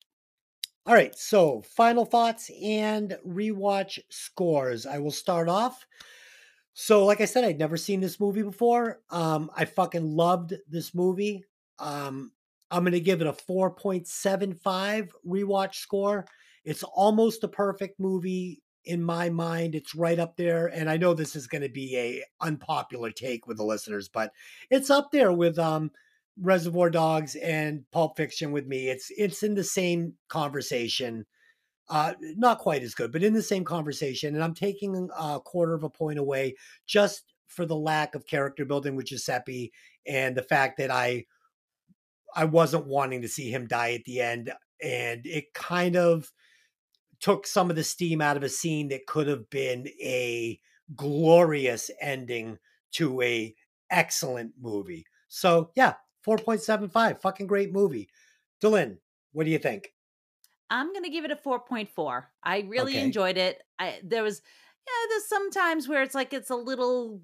all 0.85 0.95
right, 0.95 1.15
so 1.15 1.61
final 1.61 2.05
thoughts 2.05 2.51
and 2.61 3.17
rewatch 3.25 3.99
scores. 4.09 4.85
I 4.85 4.97
will 4.97 5.11
start 5.11 5.47
off. 5.47 5.85
So, 6.73 7.05
like 7.05 7.21
I 7.21 7.25
said, 7.25 7.43
I'd 7.43 7.59
never 7.59 7.77
seen 7.77 7.99
this 7.99 8.19
movie 8.19 8.43
before. 8.43 9.01
Um, 9.09 9.51
I 9.55 9.65
fucking 9.65 10.15
loved 10.15 10.53
this 10.69 10.95
movie. 10.95 11.43
Um, 11.79 12.31
I'm 12.69 12.83
gonna 12.85 12.99
give 12.99 13.21
it 13.21 13.27
a 13.27 13.33
4.75 13.33 15.09
rewatch 15.27 15.75
score. 15.75 16.25
It's 16.63 16.83
almost 16.83 17.43
a 17.43 17.47
perfect 17.49 17.99
movie 17.99 18.61
in 18.85 19.03
my 19.03 19.29
mind. 19.29 19.75
It's 19.75 19.93
right 19.93 20.17
up 20.17 20.37
there, 20.37 20.67
and 20.67 20.89
I 20.89 20.95
know 20.97 21.13
this 21.13 21.35
is 21.35 21.47
gonna 21.47 21.69
be 21.69 21.97
a 21.97 22.23
unpopular 22.39 23.11
take 23.11 23.47
with 23.47 23.57
the 23.57 23.65
listeners, 23.65 24.07
but 24.07 24.31
it's 24.69 24.89
up 24.89 25.11
there 25.11 25.33
with 25.33 25.59
um 25.59 25.91
Reservoir 26.39 26.89
Dogs 26.89 27.35
and 27.35 27.83
Pulp 27.91 28.15
Fiction 28.15 28.51
with 28.53 28.65
me. 28.67 28.89
It's 28.89 29.11
it's 29.17 29.43
in 29.43 29.55
the 29.55 29.63
same 29.63 30.13
conversation. 30.29 31.25
Uh, 31.89 32.13
not 32.21 32.59
quite 32.59 32.83
as 32.83 32.95
good, 32.95 33.11
but 33.11 33.23
in 33.23 33.33
the 33.33 33.41
same 33.41 33.65
conversation. 33.65 34.33
And 34.33 34.43
I'm 34.43 34.53
taking 34.53 35.09
a 35.17 35.39
quarter 35.39 35.73
of 35.73 35.83
a 35.83 35.89
point 35.89 36.19
away 36.19 36.55
just 36.87 37.33
for 37.47 37.65
the 37.65 37.75
lack 37.75 38.15
of 38.15 38.25
character 38.25 38.63
building 38.63 38.95
with 38.95 39.07
Giuseppe 39.07 39.73
and 40.07 40.35
the 40.35 40.43
fact 40.43 40.77
that 40.77 40.89
I 40.89 41.25
I 42.33 42.45
wasn't 42.45 42.87
wanting 42.87 43.21
to 43.23 43.27
see 43.27 43.51
him 43.51 43.67
die 43.67 43.93
at 43.93 44.05
the 44.05 44.21
end. 44.21 44.51
And 44.81 45.25
it 45.25 45.53
kind 45.53 45.97
of 45.97 46.31
took 47.19 47.45
some 47.45 47.69
of 47.69 47.75
the 47.75 47.83
steam 47.83 48.21
out 48.21 48.37
of 48.37 48.43
a 48.43 48.49
scene 48.49 48.87
that 48.89 49.05
could 49.05 49.27
have 49.27 49.49
been 49.49 49.87
a 50.01 50.59
glorious 50.95 51.91
ending 52.01 52.57
to 52.93 53.21
a 53.21 53.53
excellent 53.89 54.53
movie. 54.59 55.05
So 55.27 55.71
yeah, 55.75 55.93
4.75. 56.25 57.21
Fucking 57.21 57.47
great 57.47 57.71
movie. 57.71 58.09
Dylan, 58.61 58.97
what 59.33 59.45
do 59.45 59.51
you 59.51 59.59
think? 59.59 59.93
I'm 60.71 60.93
gonna 60.93 61.09
give 61.11 61.25
it 61.25 61.31
a 61.31 61.37
4.4. 61.37 62.33
I 62.43 62.61
really 62.61 62.99
Okay. 62.99 63.01
enjoyed 63.01 63.37
it. 63.37 63.63
I 63.79 64.01
there 64.03 64.23
was 64.23 64.41
yeah, 64.87 65.07
there's 65.09 65.27
some 65.27 65.51
times 65.51 65.87
where 65.89 66.03
it's 66.03 66.15
like 66.15 66.33
it's 66.33 66.49
a 66.51 66.55
little 66.55 67.21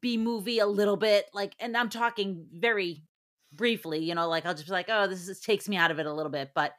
B 0.00 0.16
movie 0.18 0.58
a 0.60 0.66
little 0.66 0.96
bit, 0.96 1.26
like 1.34 1.56
and 1.60 1.76
I'm 1.76 1.90
talking 1.90 2.48
very 2.52 3.04
briefly, 3.52 4.00
you 4.04 4.14
know, 4.14 4.28
like 4.28 4.46
I'll 4.46 4.54
just 4.54 4.66
be 4.66 4.72
like, 4.72 4.86
oh, 4.90 5.06
this 5.08 5.28
is, 5.28 5.40
takes 5.40 5.68
me 5.68 5.76
out 5.76 5.90
of 5.92 5.98
it 6.00 6.06
a 6.06 6.14
little 6.14 6.32
bit, 6.32 6.52
but 6.54 6.74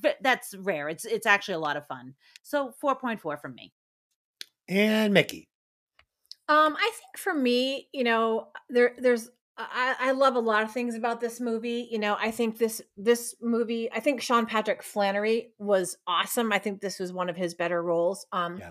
but 0.00 0.18
that's 0.22 0.54
rare. 0.56 0.88
It's 0.90 1.04
it's 1.06 1.26
actually 1.26 1.54
a 1.56 1.60
lot 1.60 1.76
of 1.78 1.86
fun. 1.86 2.16
So 2.42 2.72
4.4 2.72 3.40
from 3.40 3.54
me. 3.56 3.74
And 4.68 5.12
Mickey. 5.14 5.48
Um, 6.48 6.76
I 6.76 6.90
think 6.94 7.16
for 7.16 7.32
me, 7.34 7.88
you 7.92 8.04
know, 8.04 8.52
there 8.68 8.94
there's 8.98 9.30
I, 9.56 9.94
I 10.00 10.10
love 10.12 10.34
a 10.34 10.40
lot 10.40 10.64
of 10.64 10.72
things 10.72 10.94
about 10.96 11.20
this 11.20 11.40
movie. 11.40 11.88
You 11.90 11.98
know, 12.00 12.16
I 12.18 12.30
think 12.32 12.58
this 12.58 12.82
this 12.96 13.36
movie, 13.40 13.90
I 13.92 14.00
think 14.00 14.20
Sean 14.20 14.46
Patrick 14.46 14.82
Flanery 14.82 15.52
was 15.58 15.96
awesome. 16.06 16.52
I 16.52 16.58
think 16.58 16.80
this 16.80 16.98
was 16.98 17.12
one 17.12 17.28
of 17.30 17.36
his 17.36 17.54
better 17.54 17.82
roles. 17.82 18.26
Um, 18.32 18.56
Yeah. 18.58 18.70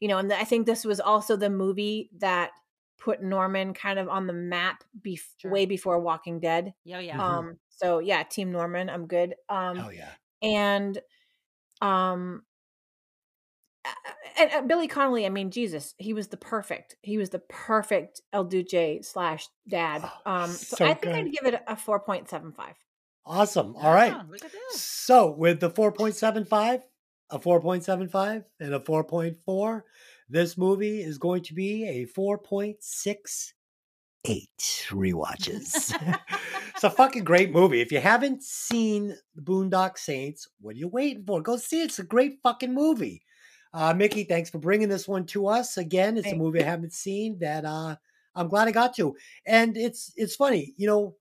you 0.00 0.08
know, 0.08 0.18
and 0.18 0.32
I 0.32 0.44
think 0.44 0.66
this 0.66 0.84
was 0.84 0.98
also 0.98 1.36
the 1.36 1.50
movie 1.50 2.10
that 2.18 2.50
put 2.98 3.22
Norman 3.22 3.74
kind 3.74 3.98
of 3.98 4.08
on 4.08 4.26
the 4.26 4.32
map 4.32 4.82
bef- 5.00 5.34
Sure. 5.38 5.50
way 5.52 5.66
before 5.66 6.00
Walking 6.00 6.40
Dead. 6.40 6.74
Yeah, 6.84 6.98
yeah. 7.00 7.16
Mhm. 7.16 7.20
Um, 7.20 7.58
so 7.68 7.98
yeah, 8.00 8.22
Team 8.24 8.50
Norman, 8.50 8.90
I'm 8.90 9.06
good. 9.06 9.34
Um, 9.48 9.76
Hell 9.76 9.92
yeah. 9.92 10.10
and 10.42 10.98
um 11.80 12.42
a- 14.36 14.40
and, 14.40 14.52
uh, 14.52 14.62
Billy 14.66 14.88
Connolly, 14.88 15.26
I 15.26 15.28
mean, 15.28 15.50
Jesus, 15.50 15.94
he 15.98 16.12
was 16.12 16.28
the 16.28 16.36
perfect. 16.36 16.96
He 17.02 17.18
was 17.18 17.30
the 17.30 17.38
perfect 17.40 18.20
El 18.32 18.44
Duce 18.44 19.06
slash 19.06 19.48
dad. 19.68 20.02
Oh, 20.04 20.30
Um, 20.30 20.50
so, 20.50 20.76
so 20.76 20.84
I 20.86 20.94
think 20.94 21.14
I'd 21.14 21.32
give 21.32 21.46
it 21.46 21.62
a 21.66 21.76
four 21.76 22.00
point 22.00 22.28
seven 22.28 22.52
five. 22.52 22.74
Awesome. 23.26 23.74
All 23.76 23.94
right. 23.94 24.12
Ah, 24.14 24.24
look 24.28 24.44
at 24.44 24.52
this. 24.52 24.82
So 24.82 25.30
with 25.30 25.58
the 25.60 25.70
4.75, 25.70 26.82
a 27.30 27.38
4.75, 27.38 28.44
and 28.60 28.74
a 28.74 28.80
4.4, 28.80 29.82
this 30.28 30.58
movie 30.58 31.00
is 31.00 31.16
going 31.16 31.42
to 31.44 31.54
be 31.54 31.88
a 31.88 32.04
4.68 32.06 33.54
rewatches. 34.90 35.94
it's 36.74 36.84
a 36.84 36.90
fucking 36.90 37.24
great 37.24 37.50
movie. 37.50 37.80
If 37.80 37.92
you 37.92 38.00
haven't 38.00 38.42
seen 38.42 39.16
The 39.34 39.42
Boondock 39.42 39.96
Saints, 39.98 40.46
what 40.60 40.74
are 40.74 40.78
you 40.78 40.88
waiting 40.88 41.24
for? 41.24 41.40
Go 41.40 41.56
see 41.56 41.80
it. 41.80 41.84
It's 41.86 41.98
a 41.98 42.04
great 42.04 42.38
fucking 42.42 42.74
movie. 42.74 43.22
Uh, 43.74 43.92
Mickey, 43.92 44.22
thanks 44.22 44.50
for 44.50 44.58
bringing 44.58 44.88
this 44.88 45.08
one 45.08 45.26
to 45.26 45.48
us. 45.48 45.76
Again, 45.76 46.16
it's 46.16 46.30
a 46.30 46.36
movie 46.36 46.62
I 46.62 46.66
haven't 46.66 46.92
seen 46.92 47.38
that 47.40 47.64
uh, 47.64 47.96
I'm 48.36 48.46
glad 48.46 48.68
I 48.68 48.70
got 48.70 48.94
to. 48.96 49.16
And 49.46 49.76
it's 49.76 50.12
it's 50.16 50.36
funny, 50.36 50.74
you 50.76 50.86
know, 50.86 51.16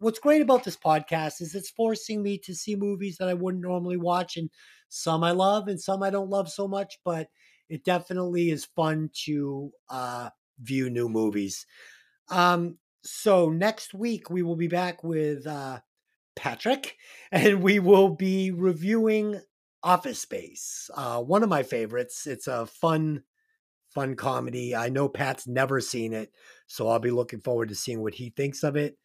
what's 0.00 0.18
great 0.18 0.42
about 0.42 0.64
this 0.64 0.76
podcast 0.76 1.40
is 1.40 1.54
it's 1.54 1.70
forcing 1.70 2.22
me 2.22 2.38
to 2.38 2.54
see 2.54 2.76
movies 2.76 3.18
that 3.18 3.28
I 3.28 3.34
wouldn't 3.34 3.62
normally 3.62 3.96
watch 3.96 4.36
and 4.36 4.50
some 4.88 5.22
I 5.22 5.30
love 5.32 5.68
and 5.68 5.80
some 5.80 6.02
I 6.02 6.10
don't 6.10 6.30
love 6.30 6.50
so 6.50 6.66
much, 6.66 6.98
but 7.04 7.28
it 7.68 7.84
definitely 7.84 8.50
is 8.50 8.64
fun 8.64 9.10
to 9.26 9.70
uh 9.88 10.30
view 10.60 10.90
new 10.90 11.08
movies. 11.08 11.64
Um 12.30 12.78
so 13.04 13.50
next 13.50 13.94
week 13.94 14.30
we 14.30 14.42
will 14.42 14.56
be 14.56 14.68
back 14.68 15.04
with 15.04 15.46
uh 15.46 15.80
Patrick 16.36 16.96
and 17.32 17.62
we 17.62 17.78
will 17.78 18.10
be 18.10 18.50
reviewing 18.50 19.40
Office 19.88 20.20
Space. 20.20 20.90
Uh 20.94 21.22
one 21.22 21.42
of 21.42 21.48
my 21.48 21.62
favorites. 21.62 22.26
It's 22.26 22.46
a 22.46 22.66
fun 22.66 23.22
fun 23.88 24.16
comedy. 24.16 24.74
I 24.76 24.88
know 24.90 25.08
Pat's 25.08 25.46
never 25.46 25.80
seen 25.80 26.12
it, 26.12 26.30
so 26.66 26.88
I'll 26.88 26.98
be 26.98 27.10
looking 27.10 27.40
forward 27.40 27.70
to 27.70 27.74
seeing 27.74 28.02
what 28.02 28.14
he 28.14 28.30
thinks 28.30 28.62
of 28.62 28.76
it. 28.76 28.98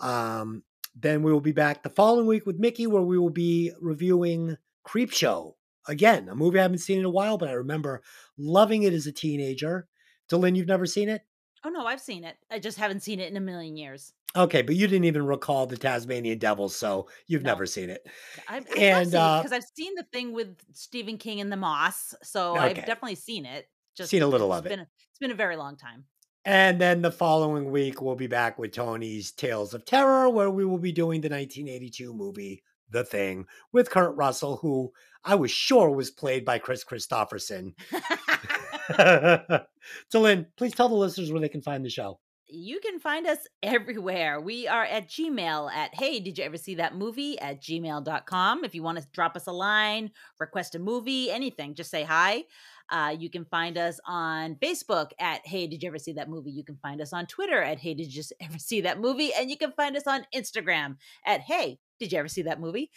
Um, 0.00 0.62
then 0.94 1.22
we 1.22 1.32
will 1.32 1.40
be 1.40 1.52
back 1.52 1.82
the 1.82 1.90
following 1.90 2.26
week 2.26 2.46
with 2.46 2.58
Mickey, 2.58 2.86
where 2.86 3.02
we 3.02 3.18
will 3.18 3.30
be 3.30 3.72
reviewing 3.80 4.56
Creepshow. 4.86 5.54
Again, 5.88 6.28
a 6.28 6.34
movie 6.34 6.58
I 6.58 6.62
haven't 6.62 6.78
seen 6.78 6.98
in 6.98 7.04
a 7.04 7.10
while, 7.10 7.38
but 7.38 7.48
I 7.48 7.52
remember 7.52 8.02
loving 8.36 8.82
it 8.82 8.92
as 8.92 9.06
a 9.06 9.12
teenager. 9.12 9.88
Dylan, 10.30 10.56
you've 10.56 10.66
never 10.66 10.86
seen 10.86 11.08
it? 11.08 11.22
Oh 11.64 11.70
no, 11.70 11.86
I've 11.86 12.00
seen 12.00 12.24
it. 12.24 12.36
I 12.50 12.58
just 12.58 12.78
haven't 12.78 13.00
seen 13.00 13.20
it 13.20 13.30
in 13.30 13.36
a 13.36 13.40
million 13.40 13.76
years. 13.76 14.12
Okay, 14.36 14.62
but 14.62 14.76
you 14.76 14.86
didn't 14.86 15.04
even 15.06 15.24
recall 15.26 15.66
the 15.66 15.76
Tasmanian 15.76 16.38
Devil, 16.38 16.68
so 16.68 17.08
you've 17.26 17.42
No. 17.42 17.50
never 17.52 17.66
seen 17.66 17.88
it. 17.90 18.06
I've, 18.46 18.66
And, 18.76 19.14
uh, 19.14 19.38
because 19.42 19.52
I've 19.52 19.64
seen 19.74 19.94
the 19.94 20.04
thing 20.12 20.32
with 20.32 20.56
Stephen 20.74 21.16
King 21.18 21.40
and 21.40 21.50
the 21.50 21.56
Moss, 21.56 22.14
so 22.22 22.52
Okay. 22.52 22.60
I've 22.60 22.76
definitely 22.76 23.14
seen 23.16 23.46
it. 23.46 23.68
Just 23.96 24.10
Seen 24.10 24.22
a 24.22 24.26
little 24.28 24.52
of 24.52 24.66
it. 24.66 24.68
Been, 24.68 24.80
it's 24.80 25.18
been 25.18 25.30
a 25.30 25.34
very 25.34 25.56
long 25.56 25.76
time. 25.76 26.04
And 26.44 26.80
then 26.80 27.02
the 27.02 27.10
following 27.10 27.70
week, 27.70 28.00
we'll 28.00 28.14
be 28.14 28.26
back 28.28 28.58
with 28.58 28.72
Tony's 28.72 29.32
Tales 29.32 29.74
of 29.74 29.84
Terror, 29.84 30.28
where 30.30 30.50
we 30.50 30.64
will 30.64 30.78
be 30.78 30.92
doing 30.92 31.20
the 31.20 31.28
1982 31.28 32.14
movie 32.14 32.62
The 32.90 33.04
Thing 33.04 33.46
with 33.72 33.90
Kurt 33.90 34.14
Russell, 34.14 34.56
who 34.58 34.92
I 35.24 35.34
was 35.34 35.50
sure 35.50 35.90
was 35.90 36.10
played 36.10 36.44
by 36.44 36.58
Kris 36.58 36.84
Kristofferson. 36.84 37.74
Dylan, 40.12 40.46
please 40.56 40.74
tell 40.74 40.88
the 40.88 40.94
listeners 40.94 41.30
where 41.30 41.40
they 41.40 41.48
can 41.48 41.62
find 41.62 41.84
the 41.84 41.90
show. 41.90 42.18
you 42.50 42.80
can 42.80 42.98
find 42.98 43.26
us 43.26 43.38
everywhere. 43.62 44.40
We 44.40 44.66
are 44.66 44.84
at 44.84 45.08
Gmail 45.08 45.70
at 45.72 45.94
hey, 45.94 46.20
did 46.20 46.38
you 46.38 46.44
ever 46.44 46.56
see 46.56 46.76
that 46.76 46.94
movie 46.96 47.38
at 47.38 47.62
gmail.com. 47.62 48.64
If 48.64 48.74
you 48.74 48.82
want 48.82 48.98
to 48.98 49.06
drop 49.12 49.36
us 49.36 49.46
a 49.46 49.52
line, 49.52 50.10
request 50.40 50.74
a 50.74 50.78
movie, 50.78 51.30
anything, 51.30 51.74
just 51.74 51.90
say 51.90 52.04
hi. 52.04 52.44
Uh, 52.90 53.14
you 53.18 53.28
can 53.28 53.44
find 53.44 53.76
us 53.76 54.00
on 54.06 54.54
Facebook 54.56 55.10
at 55.20 55.46
Hey, 55.46 55.66
did 55.66 55.82
you 55.82 55.88
ever 55.88 55.98
see 55.98 56.12
that 56.14 56.30
movie? 56.30 56.50
You 56.50 56.64
can 56.64 56.78
find 56.78 57.02
us 57.02 57.12
on 57.12 57.26
Twitter 57.26 57.62
at 57.62 57.78
Hey, 57.78 57.92
did 57.94 58.14
you 58.14 58.22
ever 58.40 58.58
see 58.58 58.80
that 58.82 58.98
movie? 58.98 59.30
And 59.38 59.50
you 59.50 59.58
can 59.58 59.72
find 59.72 59.94
us 59.96 60.06
on 60.06 60.24
Instagram 60.34 60.96
at 61.26 61.42
Hey, 61.42 61.78
did 62.00 62.12
you 62.12 62.18
ever 62.18 62.28
see 62.28 62.42
that 62.42 62.60
movie? 62.60 62.90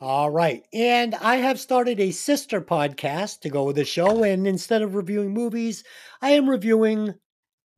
All 0.00 0.30
right. 0.30 0.62
And 0.72 1.14
I 1.14 1.36
have 1.36 1.58
started 1.58 1.98
a 2.00 2.10
sister 2.10 2.60
podcast 2.60 3.40
to 3.40 3.48
go 3.50 3.64
with 3.64 3.76
the 3.76 3.84
show. 3.84 4.22
And 4.22 4.46
instead 4.46 4.82
of 4.82 4.94
reviewing 4.94 5.32
movies, 5.32 5.84
I 6.20 6.30
am 6.30 6.48
reviewing 6.48 7.14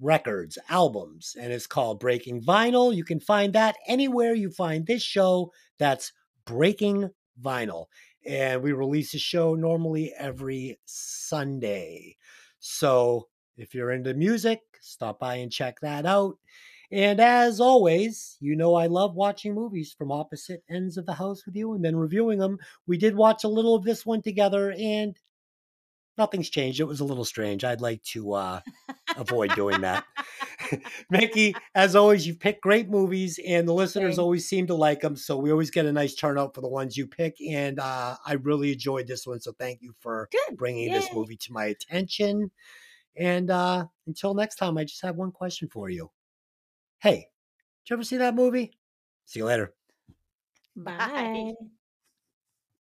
records, 0.00 0.58
albums, 0.68 1.36
and 1.40 1.52
it's 1.52 1.66
called 1.66 2.00
Breaking 2.00 2.42
Vinyl. 2.42 2.94
You 2.94 3.04
can 3.04 3.20
find 3.20 3.52
that 3.52 3.76
anywhere 3.86 4.34
you 4.34 4.50
find 4.50 4.86
this 4.86 5.02
show. 5.02 5.52
That's 5.78 6.12
Breaking 6.44 7.10
Vinyl. 7.42 7.86
And 8.26 8.62
we 8.62 8.72
release 8.72 9.14
a 9.14 9.18
show 9.18 9.54
normally 9.54 10.12
every 10.18 10.78
Sunday. 10.84 12.16
So 12.58 13.28
if 13.56 13.74
you're 13.74 13.92
into 13.92 14.14
music, 14.14 14.60
stop 14.80 15.20
by 15.20 15.36
and 15.36 15.52
check 15.52 15.80
that 15.80 16.06
out. 16.06 16.36
And 16.90 17.20
as 17.20 17.60
always, 17.60 18.36
you 18.40 18.56
know 18.56 18.74
I 18.74 18.86
love 18.86 19.14
watching 19.14 19.54
movies 19.54 19.94
from 19.96 20.12
opposite 20.12 20.62
ends 20.68 20.96
of 20.96 21.06
the 21.06 21.14
house 21.14 21.44
with 21.44 21.56
you 21.56 21.74
and 21.74 21.84
then 21.84 21.96
reviewing 21.96 22.38
them. 22.38 22.58
We 22.86 22.98
did 22.98 23.16
watch 23.16 23.44
a 23.44 23.48
little 23.48 23.74
of 23.74 23.84
this 23.84 24.06
one 24.06 24.22
together 24.22 24.72
and 24.72 25.18
nothing's 26.18 26.50
changed. 26.50 26.80
It 26.80 26.84
was 26.84 27.00
a 27.00 27.04
little 27.04 27.24
strange. 27.24 27.64
I'd 27.64 27.80
like 27.80 28.02
to 28.04 28.32
uh, 28.32 28.60
avoid 29.16 29.54
doing 29.54 29.80
that. 29.82 30.04
Mickey, 31.10 31.54
as 31.74 31.96
always, 31.96 32.26
you've 32.26 32.40
picked 32.40 32.62
great 32.62 32.88
movies 32.88 33.38
and 33.46 33.68
the 33.68 33.72
listeners 33.72 34.10
Thanks. 34.10 34.18
always 34.18 34.48
seem 34.48 34.66
to 34.68 34.74
like 34.74 35.00
them. 35.00 35.16
So 35.16 35.36
we 35.36 35.50
always 35.50 35.70
get 35.70 35.86
a 35.86 35.92
nice 35.92 36.14
turnout 36.14 36.54
for 36.54 36.60
the 36.60 36.68
ones 36.68 36.96
you 36.96 37.06
pick. 37.06 37.36
And 37.40 37.78
uh, 37.78 38.16
I 38.24 38.34
really 38.34 38.72
enjoyed 38.72 39.06
this 39.06 39.26
one. 39.26 39.40
So 39.40 39.52
thank 39.58 39.82
you 39.82 39.94
for 40.00 40.28
Good. 40.32 40.56
bringing 40.56 40.92
this 40.92 41.08
movie 41.12 41.36
to 41.36 41.52
my 41.52 41.66
attention. 41.66 42.50
And 43.16 43.50
uh, 43.50 43.86
until 44.06 44.34
next 44.34 44.56
time, 44.56 44.76
I 44.76 44.84
just 44.84 45.02
have 45.02 45.16
one 45.16 45.32
question 45.32 45.68
for 45.72 45.88
you. 45.88 46.10
Hey, 47.06 47.30
did 47.84 47.90
you 47.90 47.94
ever 47.94 48.02
see 48.02 48.16
that 48.16 48.34
movie? 48.34 48.72
See 49.26 49.38
you 49.38 49.44
later. 49.44 49.72
Bye. 50.74 50.96
Bye. 50.96 51.54